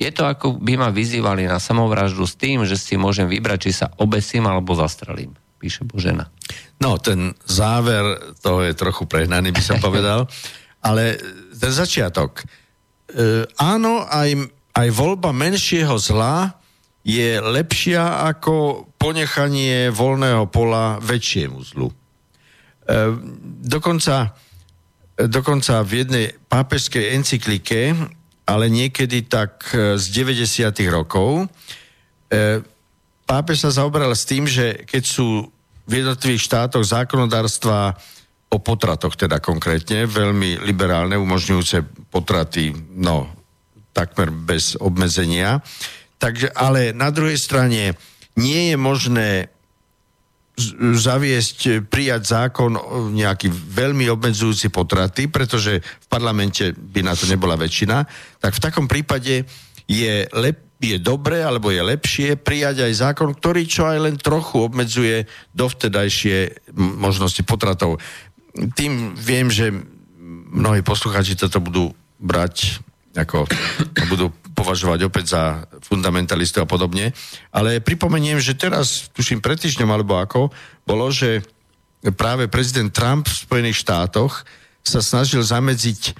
je 0.00 0.08
to 0.08 0.24
ako 0.24 0.56
by 0.56 0.80
ma 0.80 0.88
vyzývali 0.88 1.44
na 1.44 1.60
samovraždu 1.60 2.24
s 2.24 2.32
tým, 2.40 2.64
že 2.64 2.80
si 2.80 2.96
môžem 2.96 3.28
vybrať, 3.28 3.58
či 3.68 3.72
sa 3.84 3.92
obesím 4.00 4.48
alebo 4.48 4.72
zastrelím, 4.72 5.36
píše 5.60 5.84
Božena. 5.84 6.32
No, 6.80 6.96
ten 6.96 7.36
záver 7.44 8.32
toho 8.40 8.64
je 8.64 8.72
trochu 8.72 9.04
prehnaný, 9.04 9.52
by 9.52 9.60
som 9.60 9.76
povedal, 9.84 10.24
ale 10.80 11.20
ten 11.52 11.68
začiatok. 11.68 12.40
E, 12.40 13.44
áno, 13.60 14.08
aj, 14.08 14.40
aj 14.72 14.88
voľba 14.88 15.36
menšieho 15.36 16.00
zla 16.00 16.56
je 17.04 17.36
lepšia 17.36 18.24
ako 18.32 18.88
ponechanie 18.96 19.92
voľného 19.92 20.48
pola 20.48 20.96
väčšiemu 20.96 21.60
zlu. 21.60 21.92
E, 21.92 21.94
dokonca, 23.68 24.32
dokonca 25.28 25.84
v 25.84 25.92
jednej 25.92 26.26
pápežskej 26.48 27.20
encyklike, 27.20 27.92
ale 28.50 28.66
niekedy 28.66 29.30
tak 29.30 29.70
e, 29.70 29.94
z 29.94 30.04
90. 30.10 30.74
rokov, 30.90 31.46
e, 32.26 32.58
pápež 33.22 33.62
sa 33.62 33.70
zaoberal 33.70 34.10
s 34.10 34.26
tým, 34.26 34.50
že 34.50 34.82
keď 34.82 35.02
sú 35.06 35.46
v 35.86 35.92
jednotlivých 36.02 36.50
štátoch 36.50 36.82
zákonodárstva 36.82 37.94
o 38.50 38.58
potratoch 38.58 39.14
teda 39.14 39.38
konkrétne, 39.38 40.10
veľmi 40.10 40.66
liberálne, 40.66 41.14
umožňujúce 41.14 42.10
potraty, 42.10 42.74
no, 42.98 43.30
takmer 43.94 44.34
bez 44.34 44.74
obmedzenia, 44.74 45.62
Takže, 46.20 46.52
ale 46.52 46.92
na 46.92 47.08
druhej 47.08 47.40
strane 47.40 47.96
nie 48.36 48.70
je 48.70 48.76
možné 48.76 49.48
zaviesť, 50.96 51.88
prijať 51.88 52.22
zákon 52.36 52.76
nejaký 53.16 53.48
veľmi 53.50 54.06
obmedzujúci 54.12 54.68
potraty, 54.68 55.26
pretože 55.26 55.80
v 55.80 56.06
parlamente 56.06 56.72
by 56.76 57.00
na 57.04 57.16
to 57.16 57.24
nebola 57.26 57.56
väčšina, 57.56 58.04
tak 58.38 58.52
v 58.56 58.62
takom 58.62 58.86
prípade 58.86 59.48
je, 59.90 60.14
lep, 60.30 60.78
je 60.80 60.96
dobré 60.96 61.42
alebo 61.44 61.68
je 61.68 61.82
lepšie 61.82 62.28
prijať 62.40 62.88
aj 62.88 62.92
zákon, 63.10 63.36
ktorý 63.36 63.62
čo 63.66 63.88
aj 63.88 63.98
len 64.00 64.16
trochu 64.16 64.70
obmedzuje 64.70 65.28
dovtedajšie 65.52 66.70
možnosti 66.76 67.42
potratov. 67.44 68.00
Tým 68.74 69.14
viem, 69.14 69.50
že 69.52 69.70
mnohí 70.50 70.82
poslucháči 70.82 71.38
toto 71.38 71.62
budú 71.62 71.94
brať 72.20 72.80
ako 73.14 73.46
budú 74.10 74.30
považovať 74.54 75.08
opäť 75.08 75.34
za 75.34 75.42
fundamentalistov 75.82 76.66
a 76.66 76.70
podobne. 76.70 77.16
Ale 77.50 77.80
pripomeniem, 77.80 78.38
že 78.38 78.58
teraz, 78.58 79.08
tuším 79.10 79.40
pred 79.40 79.56
týždňom 79.56 79.90
alebo 79.90 80.20
ako, 80.20 80.52
bolo, 80.84 81.08
že 81.08 81.42
práve 82.16 82.46
prezident 82.46 82.92
Trump 82.92 83.26
v 83.26 83.40
Spojených 83.48 83.80
štátoch 83.80 84.44
sa 84.84 85.00
snažil 85.00 85.40
zamedziť 85.44 86.16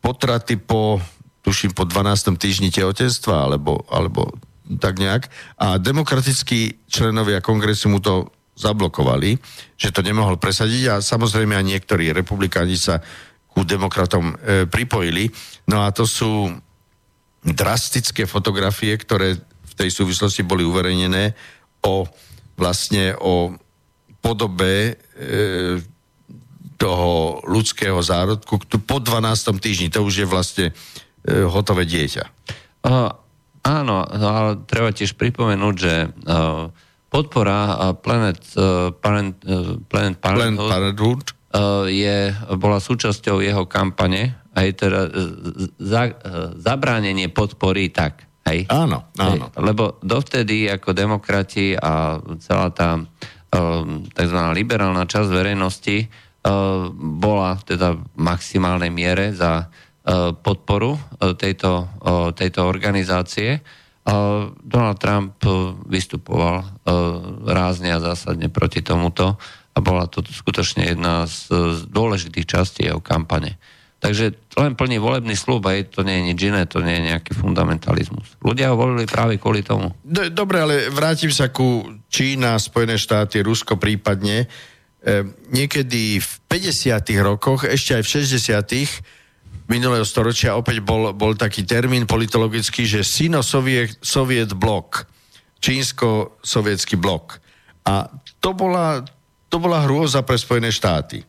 potraty 0.00 0.56
po, 0.56 1.00
tuším, 1.44 1.74
po 1.74 1.84
12. 1.84 2.36
týždni 2.38 2.68
tehotenstva, 2.72 3.48
alebo, 3.50 3.84
alebo 3.88 4.32
tak 4.80 5.00
nejak. 5.00 5.28
A 5.56 5.80
demokratickí 5.80 6.88
členovia 6.88 7.40
kongresu 7.40 7.88
mu 7.88 8.00
to 8.00 8.28
zablokovali, 8.58 9.38
že 9.78 9.94
to 9.94 10.02
nemohol 10.02 10.34
presadiť 10.34 10.82
a 10.90 10.94
samozrejme 10.98 11.54
aj 11.54 11.66
niektorí 11.66 12.10
republikáni 12.10 12.74
sa 12.74 12.98
ku 13.58 13.66
demokratom 13.66 14.38
e, 14.38 14.70
pripojili. 14.70 15.34
No 15.66 15.82
a 15.82 15.90
to 15.90 16.06
sú 16.06 16.54
drastické 17.42 18.22
fotografie, 18.22 18.94
ktoré 18.94 19.34
v 19.42 19.72
tej 19.74 19.90
súvislosti 19.90 20.46
boli 20.46 20.62
uverejnené 20.62 21.34
o 21.82 22.06
vlastne 22.54 23.18
o 23.18 23.58
podobe 24.22 24.94
e, 24.94 25.82
toho 26.78 27.42
ľudského 27.50 27.98
zárodku 27.98 28.62
po 28.62 29.02
12. 29.02 29.26
týždni. 29.58 29.90
To 29.90 30.06
už 30.06 30.22
je 30.22 30.26
vlastne 30.30 30.66
e, 30.70 30.72
hotové 31.50 31.82
dieťa. 31.82 32.30
Uh, 32.78 33.10
áno, 33.66 34.06
no, 34.06 34.26
ale 34.30 34.62
treba 34.70 34.94
tiež 34.94 35.18
pripomenúť, 35.18 35.74
že 35.74 35.94
uh, 36.06 36.70
podpora 37.10 37.58
uh, 37.74 37.74
Planet, 37.98 38.38
uh, 38.54 38.94
Parent, 38.94 39.34
uh, 39.42 39.82
Planet 39.90 40.22
Parenthood, 40.22 40.70
Planet 40.70 40.94
Parenthood. 40.94 41.37
Uh, 41.48 41.88
je, 41.88 42.28
bola 42.60 42.76
súčasťou 42.76 43.40
jeho 43.40 43.64
kampane 43.64 44.36
aj 44.58 44.68
teda 44.74 45.00
e, 45.06 45.10
za, 45.78 46.02
e, 46.10 46.12
zabránenie 46.58 47.30
podpory 47.30 47.94
tak. 47.94 48.26
Hej? 48.48 48.66
Áno, 48.72 49.12
áno. 49.20 49.52
Hej, 49.52 49.60
lebo 49.60 50.00
dovtedy 50.02 50.66
ako 50.72 50.96
demokrati 50.96 51.76
a 51.76 52.16
celá 52.40 52.72
tá 52.72 52.96
tzv. 54.12 54.38
liberálna 54.52 55.08
časť 55.08 55.28
verejnosti 55.32 55.98
bola 57.00 57.56
teda 57.60 57.96
v 57.96 58.04
maximálnej 58.20 58.92
miere 58.92 59.32
za 59.32 59.68
podporu 60.44 61.00
tejto, 61.36 61.88
tejto 62.36 62.60
organizácie. 62.68 63.60
Donald 64.64 65.00
Trump 65.00 65.40
vystupoval 65.88 66.84
rázne 67.48 67.96
a 67.96 68.04
zásadne 68.04 68.52
proti 68.52 68.84
tomuto 68.84 69.40
a 69.78 69.80
bola 69.80 70.10
to 70.10 70.26
skutočne 70.26 70.90
jedna 70.90 71.30
z, 71.30 71.46
z 71.54 71.78
dôležitých 71.86 72.46
častí 72.50 72.90
jeho 72.90 72.98
kampane. 72.98 73.54
Takže 73.98 74.54
len 74.54 74.78
plný 74.78 75.02
volebný 75.02 75.34
slúb, 75.34 75.66
aj 75.66 75.98
to 75.98 76.06
nie 76.06 76.22
je 76.22 76.26
nič 76.30 76.38
iné, 76.46 76.62
to 76.70 76.82
nie 76.82 76.98
je 76.98 77.06
nejaký 77.14 77.34
fundamentalizmus. 77.34 78.38
Ľudia 78.38 78.70
ho 78.70 78.78
volili 78.78 79.10
práve 79.10 79.42
kvôli 79.42 79.66
tomu. 79.66 79.90
Dobre, 80.06 80.62
ale 80.62 80.74
vrátim 80.90 81.34
sa 81.34 81.50
ku 81.50 81.98
Čína, 82.06 82.54
Spojené 82.62 82.94
štáty, 82.94 83.42
Rusko 83.42 83.74
prípadne. 83.74 84.46
E, 85.02 85.26
niekedy 85.50 86.22
v 86.22 86.30
50. 86.46 87.10
rokoch, 87.26 87.66
ešte 87.66 87.98
aj 87.98 88.02
v 88.06 88.10
60. 88.22 89.66
minulého 89.66 90.06
storočia 90.06 90.54
opäť 90.54 90.78
bol, 90.78 91.10
bol 91.10 91.34
taký 91.34 91.66
termín 91.66 92.06
politologický, 92.06 92.86
že 92.86 93.02
sino-soviet 93.02 94.54
blok, 94.54 95.10
čínsko-sovietský 95.58 96.94
blok. 96.94 97.42
A 97.82 98.06
to 98.38 98.54
bola, 98.54 99.02
to 99.48 99.56
bola 99.58 99.84
hrôza 99.84 100.20
pre 100.22 100.36
Spojené 100.36 100.68
štáty 100.72 101.24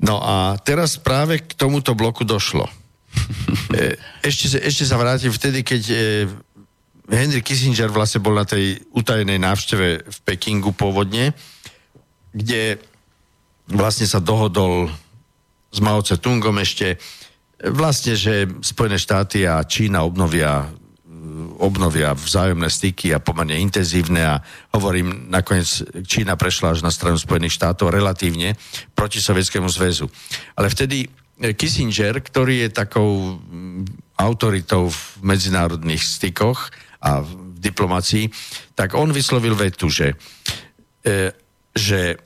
No 0.00 0.16
a 0.16 0.56
teraz 0.56 0.96
práve 0.96 1.44
k 1.44 1.52
tomuto 1.52 1.92
bloku 1.92 2.24
došlo. 2.24 2.66
E, 3.70 3.94
ešte, 4.26 4.58
ešte 4.58 4.82
sa 4.82 4.98
vrátim 4.98 5.30
vtedy, 5.30 5.62
keď 5.62 5.82
e, 5.94 5.96
Henry 7.06 7.38
Kissinger 7.38 7.86
vlastne 7.86 8.18
bol 8.18 8.34
na 8.34 8.42
tej 8.42 8.82
utajenej 8.90 9.38
návšteve 9.38 10.10
v 10.10 10.18
Pekingu 10.26 10.74
pôvodne, 10.74 11.30
kde 12.34 12.82
vlastne 13.70 14.10
sa 14.10 14.18
dohodol 14.18 14.90
s 15.70 15.78
Mao 15.78 16.02
Tse-tungom 16.02 16.58
ešte 16.58 16.98
vlastne, 17.62 18.18
že 18.18 18.50
Spojené 18.58 18.98
štáty 18.98 19.46
a 19.46 19.62
Čína 19.62 20.02
obnovia 20.02 20.66
obnovia 21.58 22.14
vzájomné 22.14 22.68
styky 22.70 23.14
a 23.14 23.22
pomerne 23.22 23.58
intenzívne 23.58 24.22
a 24.24 24.42
hovorím, 24.74 25.28
nakoniec 25.32 25.82
Čína 26.06 26.36
prešla 26.36 26.76
až 26.76 26.80
na 26.84 26.92
stranu 26.92 27.18
Spojených 27.18 27.56
štátov 27.56 27.92
relatívne 27.92 28.54
proti 28.94 29.18
Sovietskému 29.18 29.68
zväzu. 29.68 30.06
Ale 30.54 30.70
vtedy 30.70 31.06
eh, 31.06 31.52
Kissinger, 31.56 32.20
ktorý 32.20 32.66
je 32.66 32.68
takou 32.70 33.40
mm, 33.40 34.14
autoritou 34.20 34.92
v 34.92 35.00
medzinárodných 35.24 36.04
stykoch 36.04 36.68
a 37.00 37.24
v 37.24 37.30
diplomácii, 37.60 38.28
tak 38.76 38.92
on 38.92 39.08
vyslovil 39.12 39.56
vetu, 39.56 39.88
že 39.88 40.16
že 41.72 42.20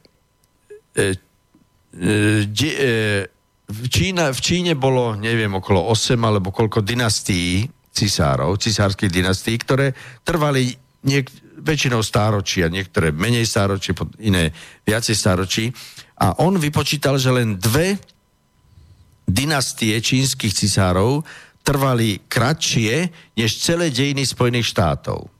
v, 3.68 3.86
Čína, 3.88 4.34
v 4.34 4.40
Číne 4.40 4.72
bolo, 4.74 5.14
neviem, 5.14 5.52
okolo 5.54 5.88
8 5.90 6.18
alebo 6.18 6.50
koľko 6.50 6.82
dynastií 6.82 7.70
cisárov, 7.94 8.58
cisárskych 8.58 9.08
dynastií, 9.08 9.56
ktoré 9.62 9.94
trvali 10.26 10.74
niek- 11.06 11.30
väčšinou 11.64 12.04
stáročia, 12.04 12.68
niektoré 12.68 13.08
menej 13.14 13.48
stáročí, 13.48 13.96
iné 14.20 14.52
viacej 14.84 15.16
stáročí. 15.16 15.72
A 16.20 16.44
on 16.44 16.60
vypočítal, 16.60 17.16
že 17.16 17.32
len 17.32 17.56
dve 17.56 17.96
dynastie 19.24 19.96
čínskych 19.96 20.52
cisárov 20.52 21.24
trvali 21.64 22.20
kratšie 22.28 23.08
než 23.40 23.50
celé 23.64 23.88
dejiny 23.88 24.28
Spojených 24.28 24.68
štátov. 24.68 25.32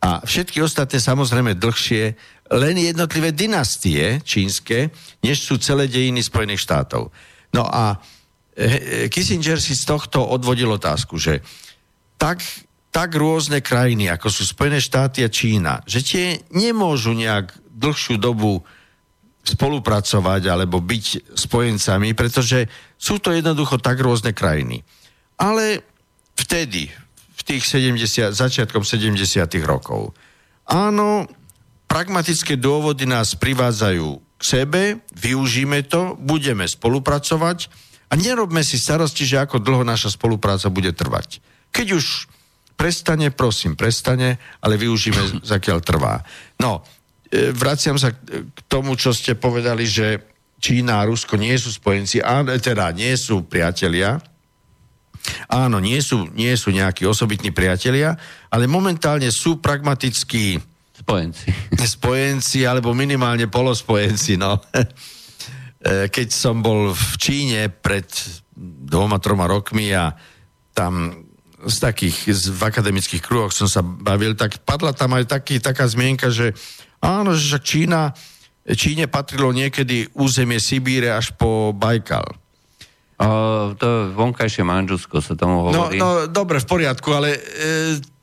A 0.00 0.20
všetky 0.24 0.60
ostatné 0.60 1.00
samozrejme 1.00 1.56
dlhšie, 1.56 2.16
len 2.52 2.76
jednotlivé 2.76 3.32
dynastie 3.32 4.20
čínske, 4.20 4.92
než 5.24 5.44
sú 5.44 5.56
celé 5.56 5.88
dejiny 5.88 6.20
Spojených 6.20 6.60
štátov. 6.60 7.08
No 7.56 7.64
a 7.64 7.96
Kissinger 9.08 9.62
si 9.62 9.78
z 9.78 9.84
tohto 9.86 10.26
odvodil 10.26 10.68
otázku, 10.74 11.16
že 11.16 11.40
tak, 12.18 12.42
tak 12.90 13.14
rôzne 13.14 13.62
krajiny, 13.62 14.10
ako 14.10 14.28
sú 14.28 14.42
Spojené 14.44 14.82
štáty 14.82 15.22
a 15.24 15.32
Čína, 15.32 15.80
že 15.86 16.02
tie 16.02 16.26
nemôžu 16.52 17.14
nejak 17.14 17.56
dlhšiu 17.70 18.20
dobu 18.20 18.60
spolupracovať 19.40 20.42
alebo 20.52 20.84
byť 20.84 21.32
spojencami, 21.32 22.12
pretože 22.12 22.68
sú 23.00 23.16
to 23.16 23.32
jednoducho 23.32 23.80
tak 23.80 23.96
rôzne 23.96 24.36
krajiny. 24.36 24.84
Ale 25.40 25.80
vtedy, 26.36 26.92
v 27.40 27.42
tých 27.42 27.64
70, 27.64 28.36
začiatkom 28.36 28.84
70. 28.84 29.16
rokov, 29.64 30.12
áno, 30.68 31.24
pragmatické 31.88 32.60
dôvody 32.60 33.08
nás 33.08 33.32
privádzajú 33.32 34.08
k 34.36 34.42
sebe, 34.44 34.82
využíme 35.16 35.88
to, 35.88 36.20
budeme 36.20 36.68
spolupracovať 36.68 37.89
a 38.10 38.18
nerobme 38.18 38.66
si 38.66 38.74
starosti, 38.74 39.22
že 39.22 39.38
ako 39.38 39.62
dlho 39.62 39.86
naša 39.86 40.10
spolupráca 40.10 40.66
bude 40.66 40.90
trvať. 40.90 41.38
Keď 41.70 41.86
už 41.94 42.26
prestane, 42.74 43.30
prosím, 43.30 43.78
prestane, 43.78 44.42
ale 44.58 44.74
využíme, 44.74 45.38
zakiaľ 45.54 45.78
trvá. 45.78 46.18
No, 46.58 46.82
e, 47.30 47.54
vraciam 47.54 47.94
sa 47.94 48.10
k 48.10 48.58
tomu, 48.66 48.98
čo 48.98 49.14
ste 49.14 49.38
povedali, 49.38 49.86
že 49.86 50.26
Čína 50.60 51.00
a 51.00 51.08
Rusko 51.08 51.40
nie 51.40 51.56
sú 51.56 51.72
spojenci, 51.72 52.20
a 52.20 52.44
teda 52.44 52.92
nie 52.92 53.14
sú 53.16 53.48
priatelia. 53.48 54.20
Áno, 55.48 55.80
nie 55.80 56.00
sú, 56.04 56.28
nie 56.36 56.52
sú 56.56 56.68
nejakí 56.72 57.08
osobitní 57.08 57.52
priatelia, 57.52 58.16
ale 58.52 58.68
momentálne 58.68 59.28
sú 59.32 59.60
pragmatickí 59.62 60.60
spojenci. 61.00 61.48
Spojenci, 61.96 62.68
alebo 62.68 62.92
minimálne 62.92 63.48
polospojenci, 63.48 64.36
no. 64.36 64.60
E, 65.80 66.12
keď 66.12 66.28
som 66.28 66.60
bol 66.60 66.92
v 66.92 67.12
Číne 67.16 67.72
pred 67.72 68.04
dvoma, 68.60 69.16
troma 69.16 69.48
rokmi 69.48 69.88
a 69.96 70.12
tam 70.76 71.24
z 71.64 71.76
takých, 71.80 72.18
z, 72.36 72.52
v 72.52 72.62
akademických 72.68 73.24
kruhoch 73.24 73.52
som 73.52 73.64
sa 73.68 73.80
bavil, 73.80 74.36
tak 74.36 74.60
padla 74.64 74.92
tam 74.92 75.16
aj 75.16 75.28
taký, 75.28 75.56
taká 75.60 75.88
zmienka, 75.88 76.28
že 76.28 76.52
áno, 77.00 77.32
že 77.32 77.60
Čína, 77.60 78.12
Číne 78.76 79.08
patrilo 79.08 79.52
niekedy 79.56 80.12
územie 80.16 80.60
Sibíre 80.60 81.16
až 81.16 81.32
po 81.36 81.72
Bajkal. 81.72 82.28
O, 83.20 83.72
to 83.76 84.16
vonkajšie 84.16 84.64
Manžusko 84.64 85.20
sa 85.20 85.36
tomu 85.36 85.68
no, 85.68 85.72
hovorí. 85.72 86.00
No, 86.00 86.24
no 86.24 86.28
dobre, 86.28 86.60
v 86.60 86.68
poriadku, 86.68 87.08
ale 87.12 87.36
e, 87.36 87.40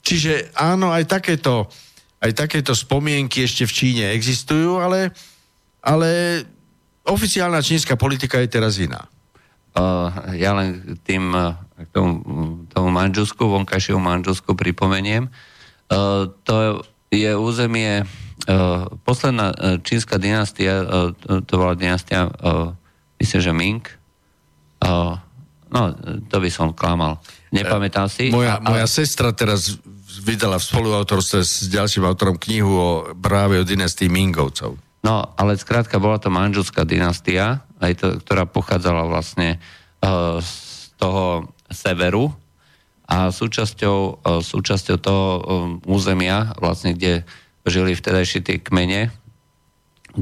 čiže 0.02 0.54
áno, 0.58 0.90
aj 0.90 1.06
takéto, 1.06 1.70
aj 2.22 2.34
takéto 2.34 2.74
spomienky 2.74 3.46
ešte 3.46 3.70
v 3.70 3.74
Číne 3.74 4.06
existujú, 4.14 4.82
ale, 4.82 5.14
ale 5.86 6.10
oficiálna 7.08 7.64
čínska 7.64 7.96
politika 7.96 8.40
je 8.44 8.50
teraz 8.52 8.78
iná. 8.78 9.08
Uh, 9.78 10.10
ja 10.34 10.58
len 10.58 10.98
tým 11.06 11.30
uh, 11.32 11.54
tomu, 11.94 12.20
tomu 12.72 12.90
Manžusku, 12.90 13.46
vonkajšiemu 13.46 14.02
Manžusku 14.02 14.58
pripomeniem. 14.58 15.30
Uh, 15.88 16.34
to 16.42 16.82
je 17.14 17.32
územie, 17.38 18.04
uh, 18.04 18.90
posledná 19.06 19.54
čínska 19.86 20.18
dynastia, 20.18 20.82
uh, 20.82 21.14
to, 21.46 21.54
bola 21.56 21.78
dynastia, 21.78 22.28
uh, 22.28 22.74
myslím, 23.22 23.40
že 23.42 23.52
Ming. 23.54 23.84
Uh, 24.82 25.16
no, 25.70 25.94
to 26.28 26.42
by 26.42 26.50
som 26.50 26.74
klamal. 26.74 27.22
Nepamätám 27.54 28.10
si. 28.12 28.34
Moja, 28.34 28.58
a, 28.58 28.66
moja 28.66 28.88
sestra 28.90 29.32
teraz 29.32 29.78
vydala 30.26 30.58
v 30.58 30.66
spoluautorstve 30.68 31.40
s 31.46 31.70
ďalším 31.70 32.04
autorom 32.04 32.36
knihu 32.36 32.74
o 32.74 32.90
práve 33.16 33.62
o 33.62 33.64
dynastii 33.64 34.10
Mingovcov. 34.10 34.87
No, 35.08 35.24
ale 35.40 35.56
skrátka 35.56 36.04
bola 36.04 36.20
to 36.20 36.28
manželská 36.28 36.84
dynastia, 36.84 37.64
aj 37.80 37.92
to, 37.96 38.08
ktorá 38.20 38.44
pochádzala 38.44 39.08
vlastne 39.08 39.56
uh, 40.04 40.44
z 40.44 40.92
toho 41.00 41.48
severu 41.72 42.36
a 43.08 43.32
súčasťou, 43.32 44.00
uh, 44.20 44.44
súčasťou 44.44 44.98
toho 45.00 45.28
um, 45.32 45.40
územia, 45.88 46.52
vlastne 46.60 46.92
kde 46.92 47.24
žili 47.64 47.96
vtedajší 47.96 48.44
tie 48.44 48.60
kmene, 48.60 49.08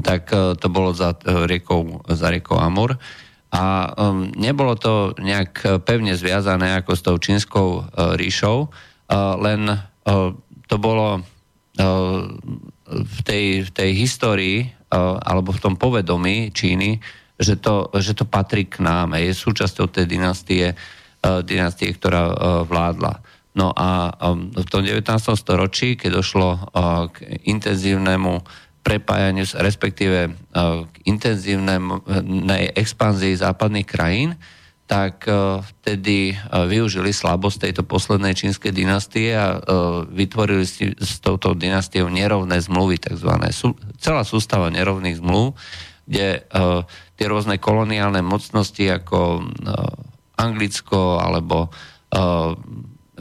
tak 0.06 0.30
uh, 0.30 0.54
to 0.54 0.70
bolo 0.70 0.94
za 0.94 1.18
riekou, 1.26 2.06
za 2.06 2.30
riekou 2.30 2.54
Amur. 2.54 2.94
A 3.50 3.90
um, 3.90 4.30
nebolo 4.38 4.78
to 4.78 5.18
nejak 5.18 5.82
pevne 5.82 6.14
zviazané 6.14 6.78
ako 6.78 6.92
s 6.94 7.02
tou 7.02 7.18
čínskou 7.18 7.90
ríšou, 8.14 8.70
len 9.42 9.82
to 10.66 10.76
bolo 10.82 11.22
v 12.86 13.18
tej, 13.22 13.66
v 13.66 13.70
tej 13.70 13.90
histórii 13.94 14.75
alebo 14.92 15.50
v 15.50 15.62
tom 15.62 15.74
povedomí 15.74 16.54
Číny, 16.54 17.02
že 17.36 17.60
to, 17.60 17.92
že 18.00 18.16
to 18.16 18.24
patrí 18.24 18.64
k 18.64 18.80
nám, 18.80 19.12
je 19.18 19.34
súčasťou 19.34 19.92
tej 19.92 20.08
dynastie, 20.08 20.72
dynastie, 21.44 21.92
ktorá 21.92 22.32
vládla. 22.64 23.20
No 23.56 23.72
a 23.72 24.12
v 24.52 24.68
tom 24.68 24.84
19. 24.84 25.04
storočí, 25.36 25.96
keď 25.96 26.20
došlo 26.20 26.70
k 27.12 27.40
intenzívnemu 27.48 28.44
prepájaniu, 28.84 29.42
respektíve 29.58 30.32
k 30.54 30.94
intenzívnej 31.08 32.70
expanzii 32.76 33.34
západných 33.34 33.88
krajín, 33.88 34.38
tak 34.86 35.26
uh, 35.26 35.58
vtedy 35.62 36.32
uh, 36.32 36.64
využili 36.70 37.10
slabosť 37.10 37.66
tejto 37.66 37.82
poslednej 37.82 38.38
čínskej 38.38 38.70
dynastie 38.70 39.34
a 39.34 39.58
uh, 39.58 40.06
vytvorili 40.06 40.62
si 40.62 40.94
s 40.94 41.18
touto 41.18 41.58
dynastiou 41.58 42.06
nerovné 42.06 42.62
zmluvy. 42.62 43.02
Sú, 43.50 43.74
celá 43.98 44.22
sústava 44.22 44.70
nerovných 44.70 45.18
zmluv, 45.18 45.58
kde 46.06 46.46
tie 47.18 47.26
rôzne 47.26 47.58
koloniálne 47.58 48.22
mocnosti 48.22 48.86
ako 48.86 49.42
Anglicko 50.38 51.18
alebo 51.18 51.66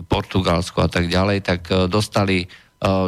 Portugalsko 0.06 0.86
a 0.86 0.90
tak 0.94 1.10
ďalej, 1.10 1.38
tak 1.42 1.66
dostali 1.90 2.46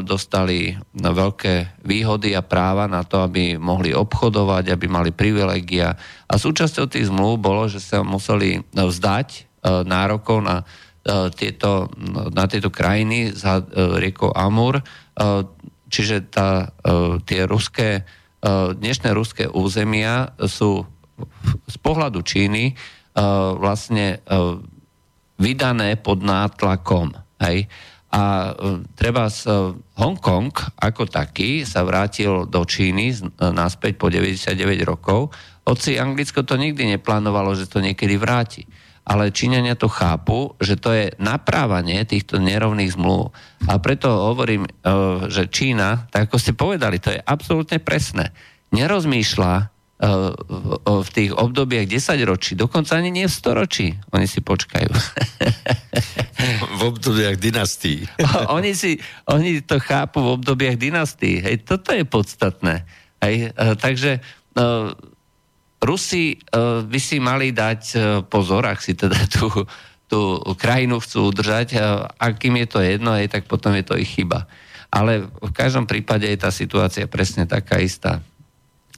dostali 0.02 0.74
veľké 0.96 1.84
výhody 1.86 2.34
a 2.34 2.42
práva 2.42 2.88
na 2.90 3.04
to, 3.06 3.22
aby 3.22 3.60
mohli 3.60 3.94
obchodovať, 3.94 4.74
aby 4.74 4.86
mali 4.90 5.12
privilegia. 5.14 5.94
A 6.26 6.34
súčasťou 6.40 6.90
tých 6.90 7.12
zmluv 7.12 7.38
bolo, 7.38 7.70
že 7.70 7.84
sa 7.84 8.02
museli 8.02 8.64
vzdať 8.74 9.46
nárokov 9.86 10.40
na 10.42 10.64
tieto, 11.36 11.92
na 12.32 12.48
tieto 12.48 12.72
krajiny 12.74 13.36
za 13.36 13.62
riekou 14.02 14.32
Amur. 14.34 14.82
Čiže 15.88 16.32
tá, 16.32 16.72
tie 17.28 17.48
ruské, 17.48 18.08
dnešné 18.76 19.10
ruské 19.14 19.46
územia 19.52 20.36
sú 20.48 20.84
z 21.68 21.76
pohľadu 21.80 22.24
Číny 22.24 22.74
vlastne 23.60 24.24
vydané 25.38 25.96
pod 26.02 26.24
nátlakom. 26.26 27.14
Hej? 27.40 27.70
A 28.18 28.50
e, 28.50 28.52
treba 28.98 29.30
z 29.30 29.46
e, 29.46 29.52
Hongkong 30.02 30.50
ako 30.82 31.06
taký 31.06 31.62
sa 31.70 31.86
vrátil 31.86 32.50
do 32.50 32.66
Číny 32.66 33.14
e, 33.14 33.18
naspäť 33.54 34.02
po 34.02 34.10
99 34.10 34.58
rokov, 34.82 35.30
hoci 35.70 36.02
Anglicko 36.02 36.42
to 36.42 36.58
nikdy 36.58 36.90
neplánovalo, 36.98 37.54
že 37.54 37.70
to 37.70 37.78
niekedy 37.78 38.18
vráti. 38.18 38.66
Ale 39.08 39.32
Číňania 39.32 39.80
to 39.80 39.88
chápu, 39.88 40.58
že 40.60 40.76
to 40.76 40.92
je 40.92 41.14
naprávanie 41.22 42.04
týchto 42.04 42.42
nerovných 42.44 42.92
zmluv. 42.92 43.32
A 43.72 43.80
preto 43.80 44.12
hovorím, 44.12 44.68
že 45.32 45.48
Čína, 45.48 46.12
tak 46.12 46.28
ako 46.28 46.36
ste 46.36 46.52
povedali, 46.52 47.00
to 47.00 47.16
je 47.16 47.24
absolútne 47.24 47.80
presné. 47.80 48.36
Nerozmýšľa 48.76 49.77
v 49.98 51.10
tých 51.10 51.34
obdobiach 51.34 51.90
10 51.90 52.22
ročí, 52.30 52.54
dokonca 52.54 53.02
ani 53.02 53.10
nie 53.10 53.26
v 53.26 53.34
100 53.34 53.50
ročí. 53.58 53.98
Oni 54.14 54.30
si 54.30 54.46
počkajú. 54.46 54.94
v 56.78 56.82
obdobiach 56.86 57.42
dynastí. 57.42 58.06
oni, 58.58 58.78
si, 58.78 59.02
oni 59.26 59.66
to 59.66 59.82
chápu 59.82 60.22
v 60.22 60.38
obdobiach 60.38 60.78
dynastí. 60.78 61.42
Hej, 61.42 61.66
toto 61.66 61.98
je 61.98 62.06
podstatné. 62.06 62.86
Hej, 63.26 63.50
e, 63.50 63.74
takže 63.74 64.22
uh, 64.62 64.94
Rusi 65.78 66.42
by 66.90 67.00
si 67.02 67.22
mali 67.22 67.54
dať 67.54 67.82
pozor, 68.34 68.66
ak 68.66 68.82
si 68.82 68.98
teda 68.98 69.30
tú, 69.30 69.46
tú 70.10 70.42
krajinu 70.58 70.98
chcú 70.98 71.30
udržať. 71.30 71.78
Uh, 71.78 72.06
akým 72.18 72.58
je 72.66 72.68
to 72.70 72.80
jedno, 72.82 73.14
hej, 73.14 73.30
tak 73.30 73.46
potom 73.46 73.74
je 73.78 73.86
to 73.86 73.94
ich 73.94 74.10
chyba. 74.10 74.50
Ale 74.90 75.30
v 75.30 75.52
každom 75.54 75.86
prípade 75.86 76.26
je 76.26 76.38
tá 76.38 76.50
situácia 76.50 77.06
presne 77.06 77.46
taká 77.46 77.78
istá. 77.78 78.26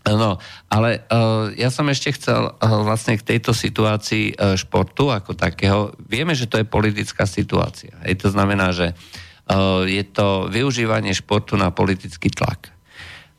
No, 0.07 0.39
ale 0.71 1.03
uh, 1.11 1.51
ja 1.59 1.67
som 1.69 1.85
ešte 1.91 2.15
chcel 2.15 2.49
uh, 2.49 2.55
vlastne 2.87 3.19
k 3.19 3.35
tejto 3.35 3.51
situácii 3.51 4.33
uh, 4.33 4.55
športu 4.55 5.11
ako 5.11 5.35
takého. 5.35 5.93
Vieme, 6.01 6.33
že 6.33 6.47
to 6.47 6.57
je 6.57 6.65
politická 6.65 7.27
situácia. 7.27 7.93
Hej, 8.07 8.23
to 8.23 8.27
znamená, 8.31 8.71
že 8.71 8.95
uh, 8.95 9.83
je 9.83 10.01
to 10.07 10.47
využívanie 10.49 11.11
športu 11.13 11.59
na 11.59 11.69
politický 11.69 12.31
tlak. 12.31 12.71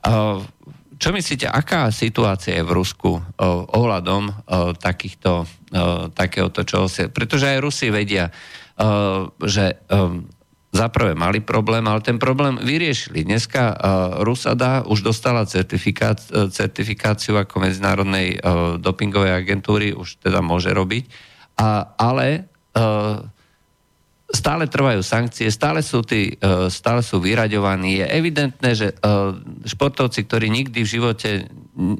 Uh, 0.04 0.44
čo 1.00 1.16
myslíte, 1.16 1.48
aká 1.48 1.88
situácia 1.88 2.60
je 2.60 2.64
v 2.68 2.76
Rusku 2.76 3.18
uh, 3.18 3.22
ohľadom 3.72 4.28
uh, 4.28 4.76
takýchto, 4.76 5.48
uh, 5.48 6.12
takéhoto 6.12 6.60
čoho 6.68 6.92
si... 6.92 7.08
Pretože 7.08 7.56
aj 7.56 7.64
Rusi 7.64 7.88
vedia, 7.88 8.28
uh, 8.28 9.32
že 9.40 9.80
um, 9.88 10.28
Zaprvé 10.70 11.18
mali 11.18 11.42
problém, 11.42 11.82
ale 11.90 11.98
ten 11.98 12.14
problém 12.14 12.54
vyriešili. 12.54 13.26
Dneska 13.26 13.74
uh, 13.74 13.74
Rusada 14.22 14.86
už 14.86 15.02
dostala 15.02 15.42
certifikát, 15.42 16.22
uh, 16.30 16.46
certifikáciu 16.46 17.34
ako 17.42 17.58
medzinárodnej 17.58 18.38
uh, 18.38 18.78
dopingovej 18.78 19.34
agentúry, 19.34 19.90
už 19.90 20.22
teda 20.22 20.38
môže 20.38 20.70
robiť, 20.70 21.10
a, 21.58 21.90
ale 21.98 22.46
uh, 22.78 23.18
stále 24.30 24.70
trvajú 24.70 25.02
sankcie, 25.02 25.50
stále 25.50 25.82
sú, 25.82 26.06
tí, 26.06 26.38
uh, 26.38 26.70
stále 26.70 27.02
sú 27.02 27.18
vyraďovaní. 27.18 27.98
Je 27.98 28.06
evidentné, 28.06 28.70
že 28.78 28.94
uh, 28.94 29.34
športovci, 29.66 30.22
ktorí 30.22 30.54
nikdy 30.54 30.86
v 30.86 30.92
živote 30.94 31.50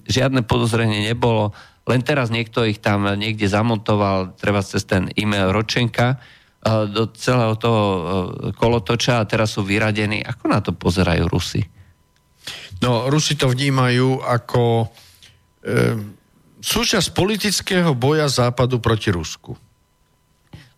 žiadne 0.07 0.47
podozrenie 0.47 1.11
nebolo, 1.11 1.51
len 1.91 2.07
teraz 2.07 2.31
niekto 2.31 2.63
ich 2.63 2.79
tam 2.79 3.03
niekde 3.19 3.51
zamontoval, 3.51 4.39
treba 4.39 4.63
cez 4.63 4.87
ten 4.87 5.11
e-mail 5.19 5.51
Ročenka, 5.51 6.23
do 6.65 7.09
celého 7.17 7.57
toho 7.57 7.83
kolotoča 8.53 9.25
a 9.25 9.29
teraz 9.29 9.57
sú 9.57 9.65
vyradení. 9.65 10.21
Ako 10.21 10.45
na 10.45 10.61
to 10.61 10.77
pozerajú 10.77 11.25
Rusi? 11.25 11.65
No, 12.85 13.09
Rusi 13.09 13.37
to 13.37 13.49
vnímajú 13.49 14.21
ako 14.21 14.85
e, 14.85 14.87
súčasť 16.61 17.17
politického 17.17 17.97
boja 17.97 18.29
Západu 18.29 18.77
proti 18.81 19.09
Rusku. 19.09 19.57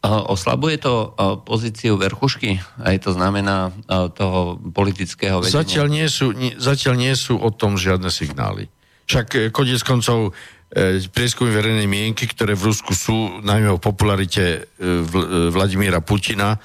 Oslabuje 0.02 0.82
to 0.82 1.14
pozíciu 1.46 1.94
verchušky? 1.94 2.58
Aj 2.82 2.98
to 2.98 3.14
znamená 3.14 3.70
toho 4.18 4.58
politického 4.58 5.38
vedenia? 5.38 5.62
Zatiaľ 5.62 5.86
nie 5.86 6.06
sú, 6.10 6.34
nie, 6.34 6.58
zatiaľ 6.58 6.94
nie 6.98 7.14
sú 7.14 7.38
o 7.38 7.54
tom 7.54 7.78
žiadne 7.78 8.10
signály. 8.10 8.66
Však 9.06 9.54
konec 9.54 9.78
koncov 9.86 10.34
prieskumy 11.12 11.52
verejnej 11.52 11.84
mienky, 11.84 12.24
ktoré 12.24 12.56
v 12.56 12.72
Rusku 12.72 12.96
sú, 12.96 13.44
najmä 13.44 13.76
o 13.76 13.82
popularite 13.82 14.44
e, 14.44 14.60
e, 14.80 15.52
Vladimíra 15.52 16.00
Putina, 16.00 16.56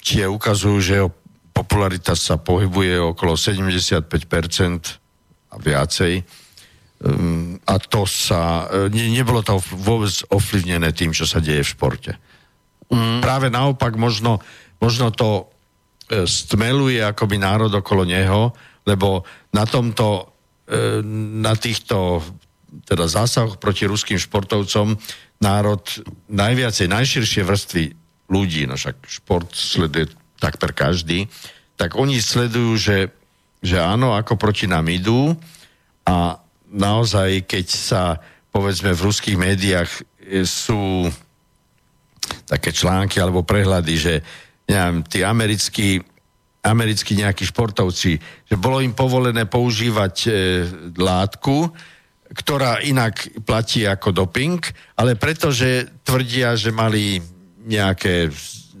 tie 0.00 0.24
ukazujú, 0.24 0.78
že 0.80 0.92
jeho 1.00 1.12
popularita 1.52 2.16
sa 2.16 2.40
pohybuje 2.40 2.96
okolo 3.14 3.36
75% 3.36 4.08
a 5.52 5.56
viacej. 5.60 6.14
Ehm, 7.04 7.60
a 7.68 7.74
to 7.76 8.08
sa, 8.08 8.64
ne, 8.88 9.04
nebolo 9.12 9.44
to 9.44 9.60
vôbec 9.60 10.12
ovplyvnené 10.32 10.96
tým, 10.96 11.12
čo 11.12 11.28
sa 11.28 11.38
deje 11.38 11.68
v 11.68 11.72
športe. 11.76 12.12
Mm. 12.88 13.20
Práve 13.20 13.52
naopak 13.52 13.92
možno, 14.00 14.40
možno 14.80 15.12
to 15.12 15.52
stmeluje 16.08 17.00
akoby 17.00 17.40
národ 17.40 17.72
okolo 17.72 18.04
neho, 18.04 18.52
lebo 18.84 19.24
na 19.56 19.64
tomto, 19.64 20.36
na 21.40 21.56
týchto 21.56 22.20
teda 22.82 23.06
zásah 23.06 23.54
proti 23.56 23.86
ruským 23.86 24.18
športovcom 24.18 24.98
národ 25.38 25.82
najviacej, 26.26 26.90
najširšie 26.90 27.42
vrstvy 27.46 27.84
ľudí, 28.26 28.66
no 28.66 28.74
však 28.74 28.96
šport 29.06 29.52
sleduje 29.54 30.10
takmer 30.42 30.74
každý, 30.74 31.30
tak 31.78 31.94
oni 31.94 32.18
sledujú, 32.18 32.72
že, 32.78 32.98
že 33.62 33.78
áno, 33.78 34.18
ako 34.18 34.34
proti 34.34 34.66
nám 34.66 34.86
idú 34.90 35.34
a 36.06 36.38
naozaj, 36.70 37.46
keď 37.46 37.66
sa 37.70 38.02
povedzme 38.54 38.94
v 38.94 39.04
ruských 39.04 39.36
médiách 39.38 39.90
e, 39.90 40.42
sú 40.46 41.10
také 42.46 42.70
články 42.70 43.18
alebo 43.18 43.42
prehľady, 43.42 43.94
že 43.98 44.14
neviem, 44.70 45.02
tí 45.04 45.26
americkí, 45.26 46.00
americkí 46.62 47.18
nejakí 47.18 47.44
športovci, 47.50 48.12
že 48.46 48.56
bolo 48.56 48.80
im 48.80 48.94
povolené 48.94 49.44
používať 49.44 50.14
e, 50.24 50.30
látku, 50.96 51.68
ktorá 52.32 52.80
inak 52.80 53.44
platí 53.44 53.84
ako 53.84 54.14
doping, 54.14 54.62
ale 54.96 55.18
pretože 55.18 55.88
tvrdia, 56.06 56.56
že 56.56 56.72
mali 56.72 57.20
nejaké 57.64 58.32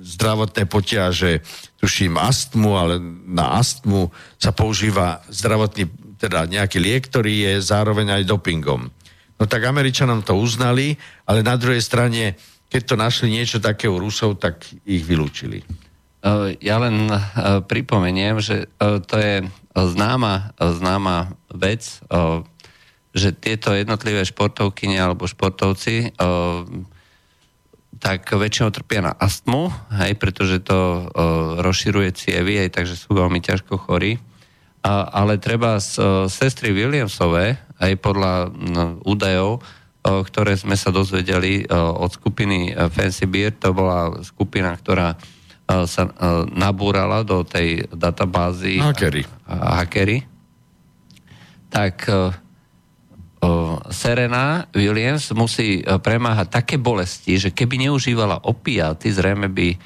zdravotné 0.04 0.68
potiaže, 0.68 1.40
tuším 1.80 2.20
astmu, 2.20 2.70
ale 2.76 3.00
na 3.24 3.56
astmu 3.60 4.12
sa 4.36 4.52
používa 4.52 5.24
zdravotný, 5.32 5.88
teda 6.20 6.44
nejaký 6.48 6.80
liek, 6.80 7.08
ktorý 7.08 7.52
je 7.52 7.52
zároveň 7.60 8.20
aj 8.20 8.28
dopingom. 8.28 8.88
No 9.34 9.44
tak 9.48 9.64
Američanom 9.64 10.20
to 10.22 10.36
uznali, 10.36 10.94
ale 11.24 11.40
na 11.40 11.56
druhej 11.56 11.80
strane, 11.80 12.36
keď 12.68 12.82
to 12.84 12.94
našli 13.00 13.28
niečo 13.32 13.58
také 13.60 13.88
u 13.88 13.96
Rusov, 13.96 14.40
tak 14.40 14.64
ich 14.84 15.04
vylúčili. 15.04 15.64
Ja 16.64 16.80
len 16.80 17.12
pripomeniem, 17.68 18.40
že 18.40 18.68
to 18.80 19.14
je 19.20 19.44
známa, 19.76 20.56
známa 20.56 21.36
vec, 21.52 22.00
že 23.14 23.30
tieto 23.30 23.70
jednotlivé 23.70 24.26
športovkyne 24.26 24.98
alebo 24.98 25.30
športovci 25.30 26.12
tak 28.02 28.26
väčšinou 28.26 28.74
trpia 28.74 29.00
na 29.06 29.14
astmu, 29.14 29.70
hej, 30.02 30.18
pretože 30.18 30.60
to 30.60 31.08
rozširuje 31.62 32.10
cievy, 32.12 32.58
hej, 32.58 32.74
takže 32.74 32.98
sú 32.98 33.14
veľmi 33.14 33.38
ťažko 33.38 33.78
chorí. 33.78 34.18
A, 34.84 35.08
ale 35.14 35.40
treba 35.40 35.80
z 35.80 36.26
sestry 36.28 36.74
Williamsové, 36.74 37.56
aj 37.80 37.92
podľa 38.02 38.52
údajov, 39.06 39.64
ktoré 40.04 40.52
sme 40.60 40.76
sa 40.76 40.92
dozvedeli 40.92 41.64
od 41.72 42.12
skupiny 42.12 42.76
uh, 42.76 42.92
Fancy 42.92 43.24
Beer, 43.24 43.56
to 43.56 43.72
bola 43.72 44.20
skupina, 44.20 44.76
ktorá 44.76 45.16
sa 45.64 46.04
uh, 46.04 46.44
nabúrala 46.52 47.24
do 47.24 47.40
tej 47.40 47.88
databázy 47.88 48.84
a 49.48 49.80
hackery. 49.80 50.28
Tak 51.72 52.04
uh, 52.04 52.36
Serena 53.90 54.66
Williams 54.74 55.32
musí 55.34 55.80
e, 55.80 55.82
premáhať 55.98 56.62
také 56.62 56.76
bolesti, 56.78 57.38
že 57.38 57.50
keby 57.50 57.88
neužívala 57.88 58.46
opiaty, 58.46 59.10
zrejme 59.10 59.50
by 59.50 59.68
e, 59.72 59.78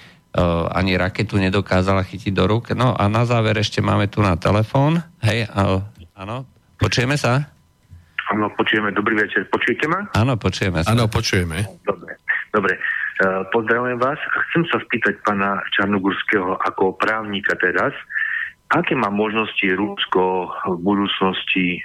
ani 0.75 0.99
raketu 0.99 1.41
nedokázala 1.41 2.05
chytiť 2.05 2.33
do 2.35 2.45
rúk. 2.45 2.77
No 2.77 2.93
a 2.93 3.09
na 3.09 3.25
záver 3.25 3.57
ešte 3.57 3.81
máme 3.81 4.11
tu 4.11 4.21
na 4.21 4.37
telefón. 4.37 5.01
Hej, 5.25 5.49
áno, 6.19 6.45
počujeme 6.77 7.17
sa? 7.17 7.49
Áno, 8.29 8.53
počujeme. 8.53 8.93
Dobrý 8.93 9.17
večer. 9.17 9.49
Počujete 9.49 9.89
ma? 9.89 10.05
Áno, 10.13 10.37
počujeme 10.37 10.85
sa. 10.85 10.93
Áno, 10.93 11.09
počujeme. 11.09 11.65
Dobre, 11.81 12.21
dobre. 12.53 12.77
Uh, 13.25 13.49
pozdravujem 13.51 13.97
vás. 13.97 14.21
Chcem 14.53 14.69
sa 14.69 14.79
spýtať 14.85 15.25
pána 15.25 15.65
Čarnogurského 15.73 16.61
ako 16.61 16.93
právnika 17.01 17.57
teraz, 17.57 17.97
aké 18.69 18.93
má 18.93 19.09
možnosti 19.09 19.65
Rusko 19.65 20.53
v 20.53 20.77
budúcnosti 20.85 21.81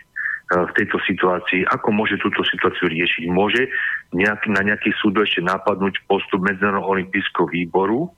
v 0.53 0.71
tejto 0.77 1.01
situácii, 1.09 1.65
ako 1.65 1.89
môže 1.89 2.21
túto 2.21 2.45
situáciu 2.45 2.91
riešiť. 2.91 3.23
Môže 3.33 3.65
nejaký, 4.13 4.53
na 4.53 4.61
nejaký 4.61 4.93
súd 5.01 5.17
ešte 5.17 5.41
napadnúť 5.41 6.05
postup 6.05 6.45
Medzinárodného 6.45 6.85
olympijského 6.85 7.49
výboru, 7.49 8.13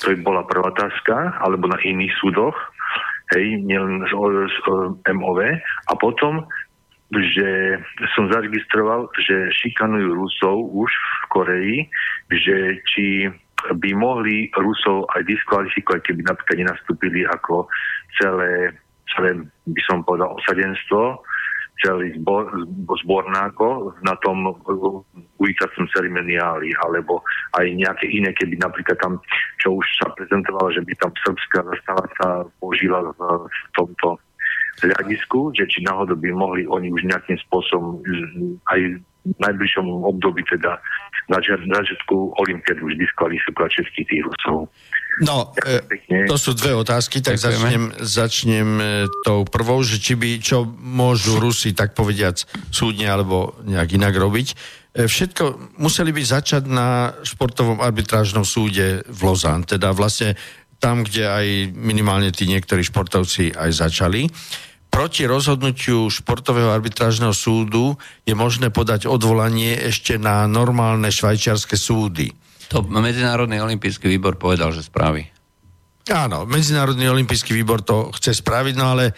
to 0.00 0.14
by 0.14 0.16
bola 0.24 0.42
prvá 0.48 0.72
otázka, 0.72 1.36
alebo 1.42 1.68
na 1.68 1.76
iných 1.82 2.14
súdoch, 2.22 2.56
hej, 3.36 3.60
nielen 3.60 4.06
z, 4.08 4.12
z, 4.12 4.56
z 4.56 5.12
MOV. 5.12 5.40
A 5.60 5.92
potom, 5.98 6.46
že 7.12 7.80
som 8.16 8.32
zaregistroval, 8.32 9.12
že 9.20 9.52
šikanujú 9.52 10.08
Rusov 10.16 10.56
už 10.72 10.88
v 10.88 11.24
Koreji, 11.28 11.78
že 12.32 12.80
či 12.88 13.28
by 13.58 13.90
mohli 13.98 14.48
Rusov 14.54 15.10
aj 15.18 15.26
diskvalifikovať, 15.26 16.00
keby 16.06 16.22
napríklad 16.24 16.56
nenastúpili 16.62 17.26
ako 17.26 17.66
celé, 18.16 18.70
celé 19.12 19.42
by 19.66 19.82
som 19.90 20.06
povedal, 20.06 20.30
osadenstvo 20.38 21.18
celý 21.78 22.10
zbor, 22.18 22.50
zbornáko 23.06 23.94
na 24.02 24.14
tom 24.20 24.50
uvícacom 25.38 25.86
ceremoniáli, 25.94 26.74
alebo 26.82 27.22
aj 27.54 27.66
nejaké 27.70 28.10
iné, 28.10 28.34
keby 28.34 28.58
napríklad 28.58 28.98
tam, 28.98 29.22
čo 29.62 29.78
už 29.78 29.86
sa 30.02 30.10
prezentovalo, 30.18 30.74
že 30.74 30.82
by 30.82 30.92
tam 30.98 31.14
srbská 31.22 31.62
zastava 31.62 32.04
sa 32.18 32.28
použila 32.58 33.14
v 33.14 33.70
tomto 33.78 34.18
hľadisku, 34.82 35.52
že 35.56 35.66
či 35.66 35.82
náhodou 35.82 36.14
by 36.14 36.30
mohli 36.34 36.62
oni 36.66 36.92
už 36.92 37.06
nejakým 37.06 37.38
spôsobom 37.48 38.02
aj 38.70 38.80
v 39.28 39.38
najbližšom 39.44 39.86
období 40.08 40.40
teda 40.48 40.80
na 41.28 41.38
začiatku 41.44 42.40
Olympiády 42.40 42.80
už 42.80 42.96
diskvalifikovať 42.96 43.70
všetkých 43.76 44.06
tých 44.08 44.22
Rusov. 44.24 44.72
No, 45.18 45.52
e, 45.66 46.24
to 46.30 46.38
sú 46.38 46.54
dve 46.54 46.72
otázky, 46.78 47.18
tak 47.18 47.36
začnem, 47.36 47.90
začnem 47.98 48.68
e, 48.78 48.84
tou 49.26 49.42
prvou, 49.44 49.82
že 49.82 49.98
či 49.98 50.14
by, 50.14 50.38
čo 50.38 50.62
môžu 50.78 51.42
Rusi, 51.42 51.74
tak 51.74 51.92
povediac, 51.92 52.46
súdne 52.70 53.10
alebo 53.10 53.58
nejak 53.66 53.98
inak 53.98 54.14
robiť. 54.14 54.48
E, 54.54 55.10
všetko 55.10 55.74
museli 55.82 56.14
by 56.14 56.22
začať 56.22 56.70
na 56.70 57.18
športovom 57.26 57.82
arbitrážnom 57.82 58.46
súde 58.46 59.02
v 59.10 59.20
Lozán. 59.26 59.66
Teda 59.66 59.90
vlastne 59.90 60.38
tam, 60.78 61.02
kde 61.02 61.26
aj 61.26 61.46
minimálne 61.74 62.30
tí 62.30 62.46
niektorí 62.46 62.86
športovci 62.86 63.58
aj 63.58 63.70
začali. 63.74 64.30
Proti 64.98 65.30
rozhodnutiu 65.30 66.10
športového 66.10 66.74
arbitrážneho 66.74 67.30
súdu 67.30 67.94
je 68.26 68.34
možné 68.34 68.74
podať 68.74 69.06
odvolanie 69.06 69.78
ešte 69.78 70.18
na 70.18 70.42
normálne 70.50 71.06
švajčiarske 71.06 71.78
súdy. 71.78 72.34
To 72.74 72.82
Medzinárodný 72.82 73.62
olimpijský 73.62 74.10
výbor 74.10 74.34
povedal, 74.42 74.74
že 74.74 74.82
spraví. 74.82 75.22
Áno, 76.10 76.50
Medzinárodný 76.50 77.06
olimpijský 77.14 77.54
výbor 77.54 77.86
to 77.86 78.10
chce 78.10 78.42
spraviť, 78.42 78.74
no 78.74 78.98
ale 78.98 79.14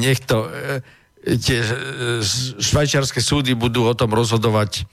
nech 0.00 0.24
to, 0.24 0.48
e, 0.48 1.36
tie 1.36 1.60
e, 1.60 2.24
švajčiarske 2.56 3.20
súdy 3.20 3.52
budú 3.52 3.84
o 3.84 3.92
tom 3.92 4.08
rozhodovať 4.16 4.88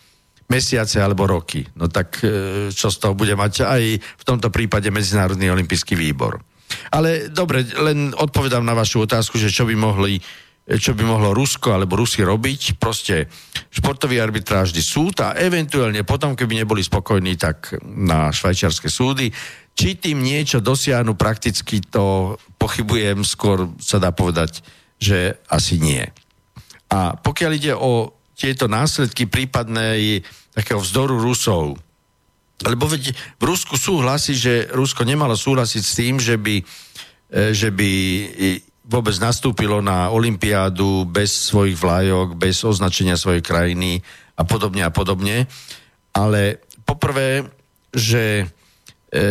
mesiace 0.52 1.00
alebo 1.00 1.24
roky. 1.24 1.64
No 1.80 1.88
tak 1.88 2.20
e, 2.20 2.68
čo 2.76 2.92
z 2.92 3.00
toho 3.00 3.16
bude 3.16 3.40
mať 3.40 3.64
aj 3.64 3.84
v 3.96 4.24
tomto 4.28 4.52
prípade 4.52 4.92
Medzinárodný 4.92 5.48
olimpijský 5.56 5.96
výbor. 5.96 6.44
Ale 6.92 7.32
dobre, 7.32 7.64
len 7.64 8.12
odpovedám 8.14 8.64
na 8.64 8.76
vašu 8.76 9.08
otázku, 9.08 9.40
že 9.40 9.54
čo 9.54 9.68
by 9.68 9.76
mohli 9.78 10.20
čo 10.68 10.92
by 10.92 11.08
mohlo 11.08 11.32
Rusko 11.32 11.72
alebo 11.72 11.96
Rusi 11.96 12.28
robiť, 12.28 12.76
proste 12.76 13.32
športový 13.72 14.20
arbitrážny 14.20 14.84
súd 14.84 15.24
a 15.24 15.32
eventuálne 15.40 16.04
potom, 16.04 16.36
keby 16.36 16.60
neboli 16.60 16.84
spokojní, 16.84 17.40
tak 17.40 17.80
na 17.88 18.36
švajčiarske 18.36 18.92
súdy. 18.92 19.32
Či 19.72 19.96
tým 19.96 20.20
niečo 20.20 20.60
dosiahnu 20.60 21.16
prakticky, 21.16 21.80
to 21.80 22.36
pochybujem, 22.60 23.24
skôr 23.24 23.72
sa 23.80 23.96
dá 23.96 24.12
povedať, 24.12 24.60
že 25.00 25.40
asi 25.48 25.80
nie. 25.80 26.04
A 26.92 27.16
pokiaľ 27.16 27.52
ide 27.56 27.72
o 27.72 28.12
tieto 28.36 28.68
následky 28.68 29.26
prípadnej 29.26 30.22
takého 30.54 30.78
vzdoru 30.78 31.18
Rusov. 31.18 31.80
Lebo 32.66 32.90
veď 32.90 33.14
v 33.14 33.44
Rusku 33.44 33.78
súhlasí, 33.78 34.34
že 34.34 34.66
Rusko 34.74 35.06
nemalo 35.06 35.38
súhlasiť 35.38 35.84
s 35.84 35.94
tým, 35.94 36.16
že 36.18 36.42
by, 36.42 36.56
e, 37.30 37.54
že 37.54 37.70
by 37.70 37.92
vôbec 38.88 39.14
nastúpilo 39.20 39.84
na 39.84 40.10
Olympiádu 40.10 41.06
bez 41.06 41.52
svojich 41.52 41.78
vlajok, 41.78 42.40
bez 42.40 42.64
označenia 42.64 43.20
svojej 43.20 43.44
krajiny 43.44 44.02
a 44.40 44.48
podobne 44.48 44.82
a 44.88 44.90
podobne. 44.90 45.46
Ale 46.16 46.64
poprvé, 46.88 47.46
že 47.94 48.48
e, 49.12 49.26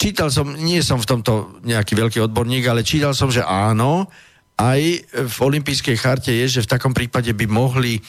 čítal 0.00 0.32
som, 0.32 0.54
nie 0.56 0.80
som 0.80 0.96
v 0.96 1.10
tomto 1.10 1.60
nejaký 1.66 1.98
veľký 1.98 2.18
odborník, 2.22 2.64
ale 2.64 2.86
čítal 2.86 3.12
som, 3.12 3.28
že 3.28 3.44
áno, 3.44 4.08
aj 4.56 4.80
v 5.12 5.36
olympijskej 5.36 5.96
charte 6.00 6.32
je, 6.32 6.48
že 6.48 6.64
v 6.64 6.70
takom 6.72 6.96
prípade 6.96 7.28
by 7.36 7.44
mohli 7.44 8.00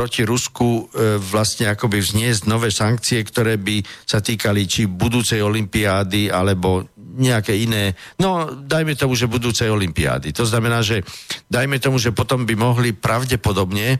proti 0.00 0.24
Rusku 0.24 0.88
e, 0.88 1.20
vlastne 1.20 1.68
akoby 1.68 2.00
vzniesť 2.00 2.48
nové 2.48 2.72
sankcie, 2.72 3.20
ktoré 3.20 3.60
by 3.60 3.84
sa 4.08 4.24
týkali 4.24 4.64
či 4.64 4.88
budúcej 4.88 5.44
olympiády 5.44 6.32
alebo 6.32 6.88
nejaké 7.20 7.52
iné, 7.52 7.92
no 8.16 8.48
dajme 8.48 8.96
tomu, 8.96 9.12
že 9.12 9.28
budúcej 9.28 9.68
olympiády. 9.68 10.32
To 10.32 10.48
znamená, 10.48 10.80
že 10.80 11.04
dajme 11.52 11.76
tomu, 11.76 12.00
že 12.00 12.16
potom 12.16 12.48
by 12.48 12.56
mohli 12.56 12.96
pravdepodobne 12.96 13.92
e, 13.92 13.98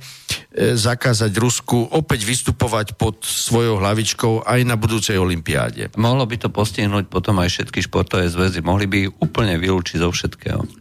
zakázať 0.72 1.36
Rusku 1.36 1.92
opäť 1.92 2.24
vystupovať 2.24 2.96
pod 2.96 3.20
svojou 3.20 3.76
hlavičkou 3.84 4.48
aj 4.48 4.60
na 4.64 4.80
budúcej 4.80 5.20
olympiáde. 5.20 5.92
Mohlo 6.00 6.24
by 6.24 6.36
to 6.40 6.48
postihnúť 6.48 7.12
potom 7.12 7.36
aj 7.44 7.52
všetky 7.52 7.84
športové 7.84 8.32
zväzy, 8.32 8.64
mohli 8.64 8.88
by 8.88 8.96
ich 9.04 9.12
úplne 9.20 9.60
vylúčiť 9.60 10.00
zo 10.00 10.08
všetkého. 10.08 10.79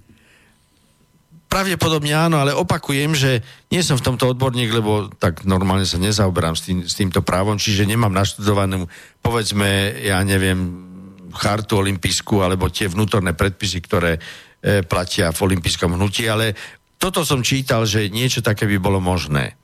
Pravdepodobne 1.50 2.14
áno, 2.14 2.38
ale 2.38 2.54
opakujem, 2.54 3.18
že 3.18 3.42
nie 3.74 3.82
som 3.82 3.98
v 3.98 4.06
tomto 4.06 4.30
odborník, 4.30 4.70
lebo 4.70 5.10
tak 5.18 5.50
normálne 5.50 5.82
sa 5.82 5.98
nezaoberám 5.98 6.54
s, 6.54 6.62
tým, 6.62 6.86
s 6.86 6.94
týmto 6.94 7.26
právom, 7.26 7.58
čiže 7.58 7.90
nemám 7.90 8.14
naštudovanú, 8.14 8.86
povedzme, 9.26 9.98
ja 9.98 10.22
neviem, 10.22 10.86
chartu 11.34 11.82
olimpijskú 11.82 12.46
alebo 12.46 12.70
tie 12.70 12.86
vnútorné 12.86 13.34
predpisy, 13.34 13.82
ktoré 13.82 14.22
e, 14.62 14.86
platia 14.86 15.34
v 15.34 15.42
olimpijskom 15.50 15.98
hnutí, 15.98 16.30
ale 16.30 16.54
toto 17.02 17.26
som 17.26 17.42
čítal, 17.42 17.90
že 17.90 18.14
niečo 18.14 18.46
také 18.46 18.70
by 18.70 18.78
bolo 18.78 19.02
možné. 19.02 19.58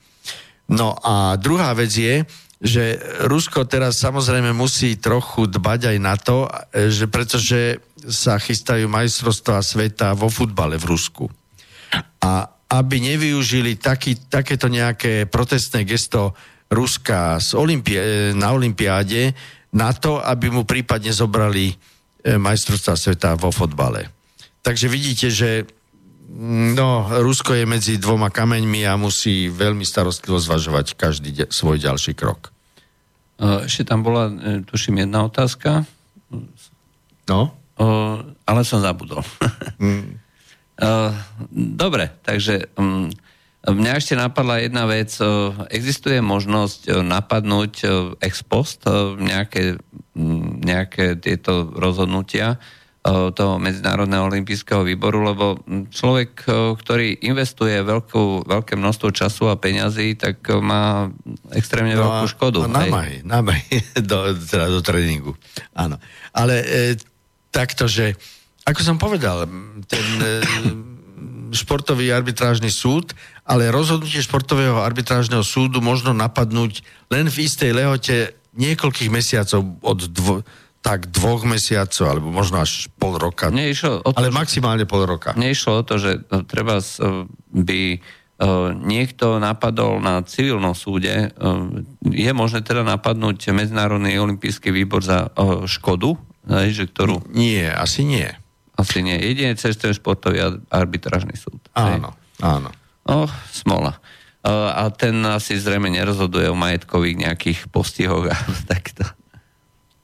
No 0.66 0.98
a 1.06 1.38
druhá 1.38 1.70
vec 1.78 1.94
je, 1.94 2.26
že 2.57 2.98
Rusko 3.30 3.70
teraz 3.70 4.02
samozrejme 4.02 4.57
musí 4.57 4.98
trochu 4.98 5.45
dbať 5.45 5.94
aj 5.94 5.98
na 6.02 6.18
to, 6.18 6.49
e, 6.74 6.90
že 6.90 7.06
pretože 7.06 7.78
sa 8.10 8.41
chystajú 8.41 8.90
majstrovstvá 8.90 9.62
sveta 9.62 10.18
vo 10.18 10.34
futbale 10.34 10.82
v 10.82 10.90
Rusku 10.90 11.30
a 12.22 12.32
aby 12.66 12.98
nevyužili 12.98 13.78
taký, 13.78 14.18
takéto 14.28 14.68
nejaké 14.68 15.30
protestné 15.30 15.86
gesto 15.86 16.34
Ruska 16.66 17.38
z 17.38 17.54
Olympia, 17.54 18.34
na 18.34 18.52
Olympiáde 18.52 19.38
na 19.76 19.92
to, 19.92 20.24
aby 20.24 20.50
mu 20.50 20.64
prípadne 20.64 21.12
zobrali 21.12 21.72
e, 21.72 21.76
majstrovstvá 22.40 22.96
sveta 22.96 23.30
vo 23.36 23.52
fotbale. 23.52 24.10
Takže 24.64 24.88
vidíte, 24.88 25.28
že 25.30 25.68
no, 26.74 27.06
Rusko 27.12 27.54
je 27.54 27.70
medzi 27.70 27.94
dvoma 28.02 28.32
kameňmi 28.34 28.88
a 28.88 28.98
musí 28.98 29.52
veľmi 29.52 29.86
starostlivo 29.86 30.42
zvažovať 30.42 30.98
každý 30.98 31.30
de- 31.36 31.52
svoj 31.52 31.78
ďalší 31.78 32.16
krok. 32.18 32.50
E, 33.38 33.68
ešte 33.68 33.86
tam 33.94 34.02
bola, 34.02 34.32
e, 34.32 34.64
tuším, 34.66 35.06
jedna 35.06 35.28
otázka. 35.28 35.86
No? 37.30 37.54
O, 37.76 37.86
ale 38.48 38.62
som 38.64 38.80
zabudol. 38.80 39.22
mm. 39.78 40.25
Eh, 40.76 41.12
dobre, 41.56 42.12
takže 42.28 42.68
um, 42.76 43.08
mňa 43.64 43.92
ešte 43.96 44.20
napadla 44.20 44.60
jedna 44.60 44.84
vec. 44.84 45.08
Uh, 45.24 45.56
existuje 45.72 46.20
možnosť 46.20 46.92
uh, 46.92 46.94
napadnúť 47.00 47.74
ex 48.20 48.44
post 48.44 48.84
nejaké, 49.16 49.80
um, 50.20 50.60
nejaké 50.60 51.16
tieto 51.16 51.72
rozhodnutia 51.72 52.60
toho 53.38 53.62
Medzinárodného 53.62 54.26
olympijského 54.26 54.82
výboru, 54.82 55.22
lebo 55.22 55.62
hm, 55.62 55.94
človek, 55.94 56.42
ktorý 56.82 57.22
investuje 57.22 57.78
veľkú, 57.86 58.50
veľké 58.50 58.74
množstvo 58.74 59.14
času 59.14 59.54
a 59.54 59.62
peňazí, 59.62 60.18
tak 60.18 60.42
má 60.58 61.14
extrémne 61.54 61.94
no 61.94 62.02
veľkú 62.02 62.26
škodu. 62.34 62.66
A 62.66 62.90
námahy, 62.90 63.22
námahy 63.22 63.62
do, 64.10 64.34
teda 64.34 64.74
do 64.74 64.82
tréningu. 64.82 65.38
Áno. 65.78 66.02
Ale 66.34 66.66
e, 66.66 66.98
takto, 67.54 67.86
že 67.86 68.18
ako 68.66 68.82
som 68.82 68.98
povedal, 68.98 69.46
ten 69.86 70.08
e, 70.18 70.42
športový 71.54 72.10
arbitrážny 72.10 72.74
súd, 72.74 73.14
ale 73.46 73.70
rozhodnutie 73.70 74.26
športového 74.26 74.82
arbitrážneho 74.82 75.46
súdu 75.46 75.86
možno 75.86 76.18
napadnúť 76.18 76.82
len 77.14 77.30
v 77.30 77.46
istej 77.46 77.72
lehote 77.78 78.34
niekoľkých 78.58 79.14
mesiacov 79.14 79.62
od 79.86 80.00
dvo, 80.10 80.42
tak 80.82 81.14
dvoch 81.14 81.46
mesiacov, 81.46 82.06
alebo 82.10 82.34
možno 82.34 82.58
až 82.58 82.90
pol 82.98 83.22
roka. 83.22 83.54
Neišlo 83.54 84.02
o 84.02 84.10
to, 84.10 84.18
ale 84.18 84.34
maximálne 84.34 84.90
pol 84.90 85.06
roka. 85.06 85.38
Neišlo 85.38 85.82
o 85.82 85.86
to, 85.86 86.02
že 86.02 86.26
e, 86.26 86.42
treba 86.50 86.82
e, 86.82 86.86
by 87.54 87.82
niekto 88.84 89.40
napadol 89.40 90.04
na 90.04 90.20
civilnom 90.20 90.76
súde. 90.76 91.32
Je 92.04 92.32
možné 92.36 92.68
teda 92.68 92.84
napadnúť 92.84 93.56
Medzinárodný 93.56 94.20
olimpijský 94.20 94.76
výbor 94.76 95.00
za 95.00 95.32
škodu, 95.64 96.20
že 96.68 96.84
ktorú... 96.84 97.32
Nie, 97.32 97.72
asi 97.72 98.04
nie. 98.04 98.28
Asi 98.76 99.00
nie. 99.00 99.16
Jedine 99.16 99.56
cez 99.56 99.80
ten 99.80 99.96
športový 99.96 100.64
arbitrážny 100.68 101.36
súd. 101.40 101.60
Áno, 101.76 102.12
hej. 102.12 102.44
áno. 102.44 102.70
Oh, 103.08 103.32
smola. 103.54 104.00
A 104.46 104.94
ten 104.94 105.18
asi 105.26 105.58
zrejme 105.58 105.90
nerozhoduje 105.90 106.46
o 106.52 106.60
majetkových 106.60 107.18
nejakých 107.18 107.60
postihoch 107.74 108.30
a 108.30 108.38
takto. 108.72 109.08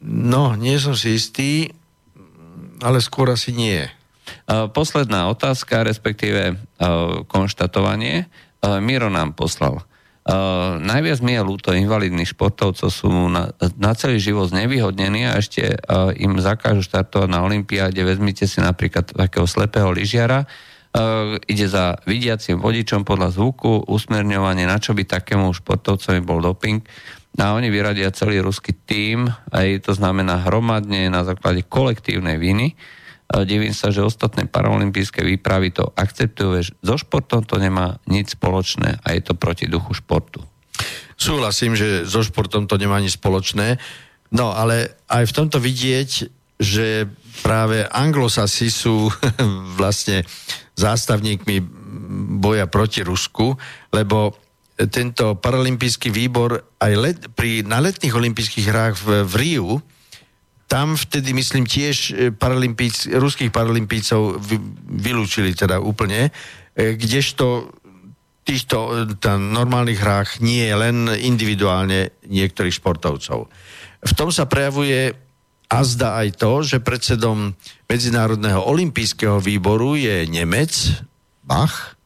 No, 0.02 0.58
nie 0.58 0.82
som 0.82 0.98
si 0.98 1.14
istý, 1.14 1.70
ale 2.82 2.98
skôr 3.06 3.30
asi 3.30 3.54
nie. 3.54 3.86
Posledná 4.74 5.30
otázka, 5.30 5.86
respektíve 5.86 6.58
konštatovanie. 7.30 8.26
Miro 8.82 9.14
nám 9.14 9.38
poslal. 9.38 9.86
Uh, 10.22 10.78
najviac 10.78 11.18
mi 11.26 11.34
je 11.34 11.42
ľúto 11.42 11.74
invalidných 11.74 12.30
športovcov 12.30 12.94
sú 12.94 13.10
na, 13.10 13.50
na 13.82 13.98
celý 13.98 14.22
život 14.22 14.54
znevýhodnení 14.54 15.26
a 15.26 15.42
ešte 15.42 15.82
uh, 15.82 16.14
im 16.14 16.38
zakážu 16.38 16.86
štartovať 16.86 17.26
na 17.26 17.42
Olympiáde. 17.42 17.98
Vezmite 18.06 18.46
si 18.46 18.62
napríklad 18.62 19.18
takého 19.18 19.50
slepého 19.50 19.90
lyžiara, 19.90 20.46
uh, 20.46 21.42
ide 21.50 21.66
za 21.66 21.98
vidiacim 22.06 22.62
vodičom 22.62 23.02
podľa 23.02 23.34
zvuku, 23.34 23.90
usmerňovanie, 23.90 24.70
na 24.70 24.78
čo 24.78 24.94
by 24.94 25.10
takému 25.10 25.50
športovcovi 25.58 26.22
bol 26.22 26.38
doping. 26.38 26.86
A 27.42 27.58
oni 27.58 27.74
vyradia 27.74 28.14
celý 28.14 28.46
ruský 28.46 28.78
tím, 28.78 29.26
aj 29.50 29.90
to 29.90 29.98
znamená 29.98 30.46
hromadne 30.46 31.10
na 31.10 31.26
základe 31.26 31.66
kolektívnej 31.66 32.38
viny. 32.38 32.78
Divím 33.48 33.72
sa, 33.72 33.96
že 33.96 34.04
ostatné 34.04 34.44
paralympijské 34.44 35.24
výpravy 35.24 35.72
to 35.72 35.88
akceptujú, 35.96 36.68
so 36.84 36.96
športom 37.00 37.48
to 37.48 37.56
nemá 37.56 37.96
nič 38.04 38.36
spoločné 38.36 39.00
a 39.00 39.08
je 39.16 39.22
to 39.24 39.34
proti 39.40 39.72
duchu 39.72 39.96
športu. 39.96 40.44
Súhlasím, 41.16 41.78
že 41.78 42.04
so 42.04 42.26
športom 42.26 42.68
to 42.68 42.76
nemá 42.76 43.00
nič 43.00 43.16
spoločné, 43.16 43.80
no 44.36 44.52
ale 44.52 45.00
aj 45.08 45.32
v 45.32 45.36
tomto 45.38 45.64
vidieť, 45.64 46.10
že 46.62 47.08
práve 47.42 47.88
anglosasi 47.88 48.68
sú 48.68 49.08
vlastne 49.80 50.28
zástavníkmi 50.76 51.58
boja 52.42 52.66
proti 52.68 53.06
Rusku, 53.06 53.56
lebo 53.94 54.36
tento 54.90 55.38
paralympijský 55.38 56.10
výbor 56.10 56.58
aj 56.82 56.94
let, 56.98 57.20
pri, 57.38 57.62
na 57.62 57.78
letných 57.78 58.18
olympijských 58.18 58.66
hrách 58.66 58.96
v, 58.98 59.08
v 59.30 59.34
Riu 59.38 59.70
tam 60.72 60.96
vtedy, 60.96 61.36
myslím, 61.36 61.68
tiež 61.68 62.16
paralympíc, 62.40 63.12
ruských 63.12 63.52
paralympícov 63.52 64.40
vylúčili 64.88 65.52
teda 65.52 65.84
úplne, 65.84 66.32
kdežto 66.80 67.76
týchto 68.48 69.04
normálnych 69.36 70.00
hrách 70.00 70.40
nie 70.40 70.72
len 70.72 71.12
individuálne 71.12 72.16
niektorých 72.24 72.80
športovcov. 72.80 73.52
V 74.02 74.14
tom 74.16 74.32
sa 74.32 74.48
prejavuje 74.48 75.12
a 75.68 75.80
zdá 75.84 76.24
aj 76.24 76.40
to, 76.40 76.64
že 76.64 76.80
predsedom 76.80 77.52
Medzinárodného 77.92 78.64
olympijského 78.64 79.44
výboru 79.44 80.00
je 80.00 80.24
Nemec, 80.32 80.72
Bach, 81.44 82.00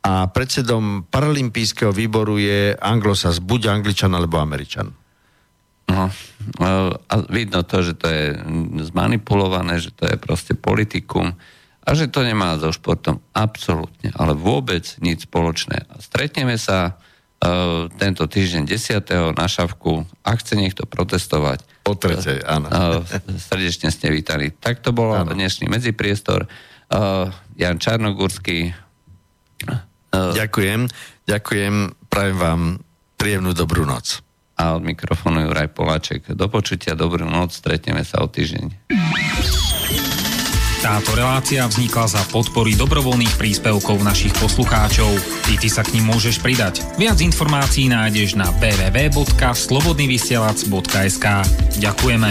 a 0.00 0.26
predsedom 0.26 1.06
Paralympijského 1.06 1.92
výboru 1.92 2.40
je 2.40 2.72
Anglosas, 2.74 3.38
buď 3.38 3.80
Angličan 3.80 4.16
alebo 4.16 4.40
Američan. 4.40 4.99
No, 5.90 6.94
a 6.96 7.14
vidno 7.28 7.66
to, 7.66 7.82
že 7.82 7.98
to 7.98 8.06
je 8.08 8.26
zmanipulované, 8.90 9.82
že 9.82 9.90
to 9.92 10.06
je 10.06 10.16
proste 10.16 10.54
politikum 10.56 11.34
a 11.84 11.88
že 11.96 12.06
to 12.06 12.22
nemá 12.22 12.54
so 12.60 12.70
športom 12.70 13.18
absolútne, 13.34 14.14
ale 14.14 14.36
vôbec 14.36 14.86
nič 15.02 15.26
spoločné. 15.26 15.84
Stretneme 15.98 16.56
sa 16.56 16.96
Uh, 17.40 17.88
tento 17.96 18.28
týždeň 18.28 18.68
10. 18.68 19.32
na 19.32 19.48
Šavku. 19.48 20.04
Ak 20.20 20.44
chce 20.44 20.60
niekto 20.60 20.84
protestovať, 20.84 21.64
po 21.80 21.96
tretej, 21.96 22.44
áno. 22.44 22.68
Uh, 22.68 23.00
srdečne 23.40 23.88
ste 23.88 24.12
vítali. 24.12 24.52
Tak 24.52 24.84
to 24.84 24.92
bolo 24.92 25.16
áno. 25.16 25.32
dnešný 25.32 25.64
medzipriestor. 25.72 26.44
Uh, 26.92 27.32
Jan 27.56 27.80
Čarnogurský. 27.80 28.76
Uh, 30.12 30.36
ďakujem, 30.36 30.92
ďakujem, 31.24 31.74
prajem 32.12 32.36
vám 32.36 32.62
príjemnú 33.16 33.56
dobrú 33.56 33.88
noc. 33.88 34.20
A 34.60 34.76
od 34.76 34.84
mikrofónu 34.84 35.48
Juraj 35.48 35.72
Poláček. 35.72 36.36
Do 36.36 36.44
počutia, 36.52 36.92
dobrú 36.92 37.24
noc, 37.24 37.56
stretneme 37.56 38.04
sa 38.04 38.20
o 38.20 38.28
týždeň. 38.28 38.92
Táto 40.80 41.12
relácia 41.16 41.64
vznikla 41.64 42.08
za 42.08 42.24
podpory 42.28 42.76
dobrovoľných 42.76 43.36
príspevkov 43.40 44.04
našich 44.04 44.36
poslucháčov. 44.36 45.08
Ty, 45.48 45.56
ty 45.60 45.68
sa 45.72 45.80
k 45.80 45.96
ním 45.96 46.12
môžeš 46.12 46.44
pridať. 46.44 46.84
Viac 47.00 47.20
informácií 47.20 47.88
nájdeš 47.88 48.36
na 48.36 48.52
www.slobodnyvysielac.sk 48.60 51.26
Ďakujeme. 51.80 52.28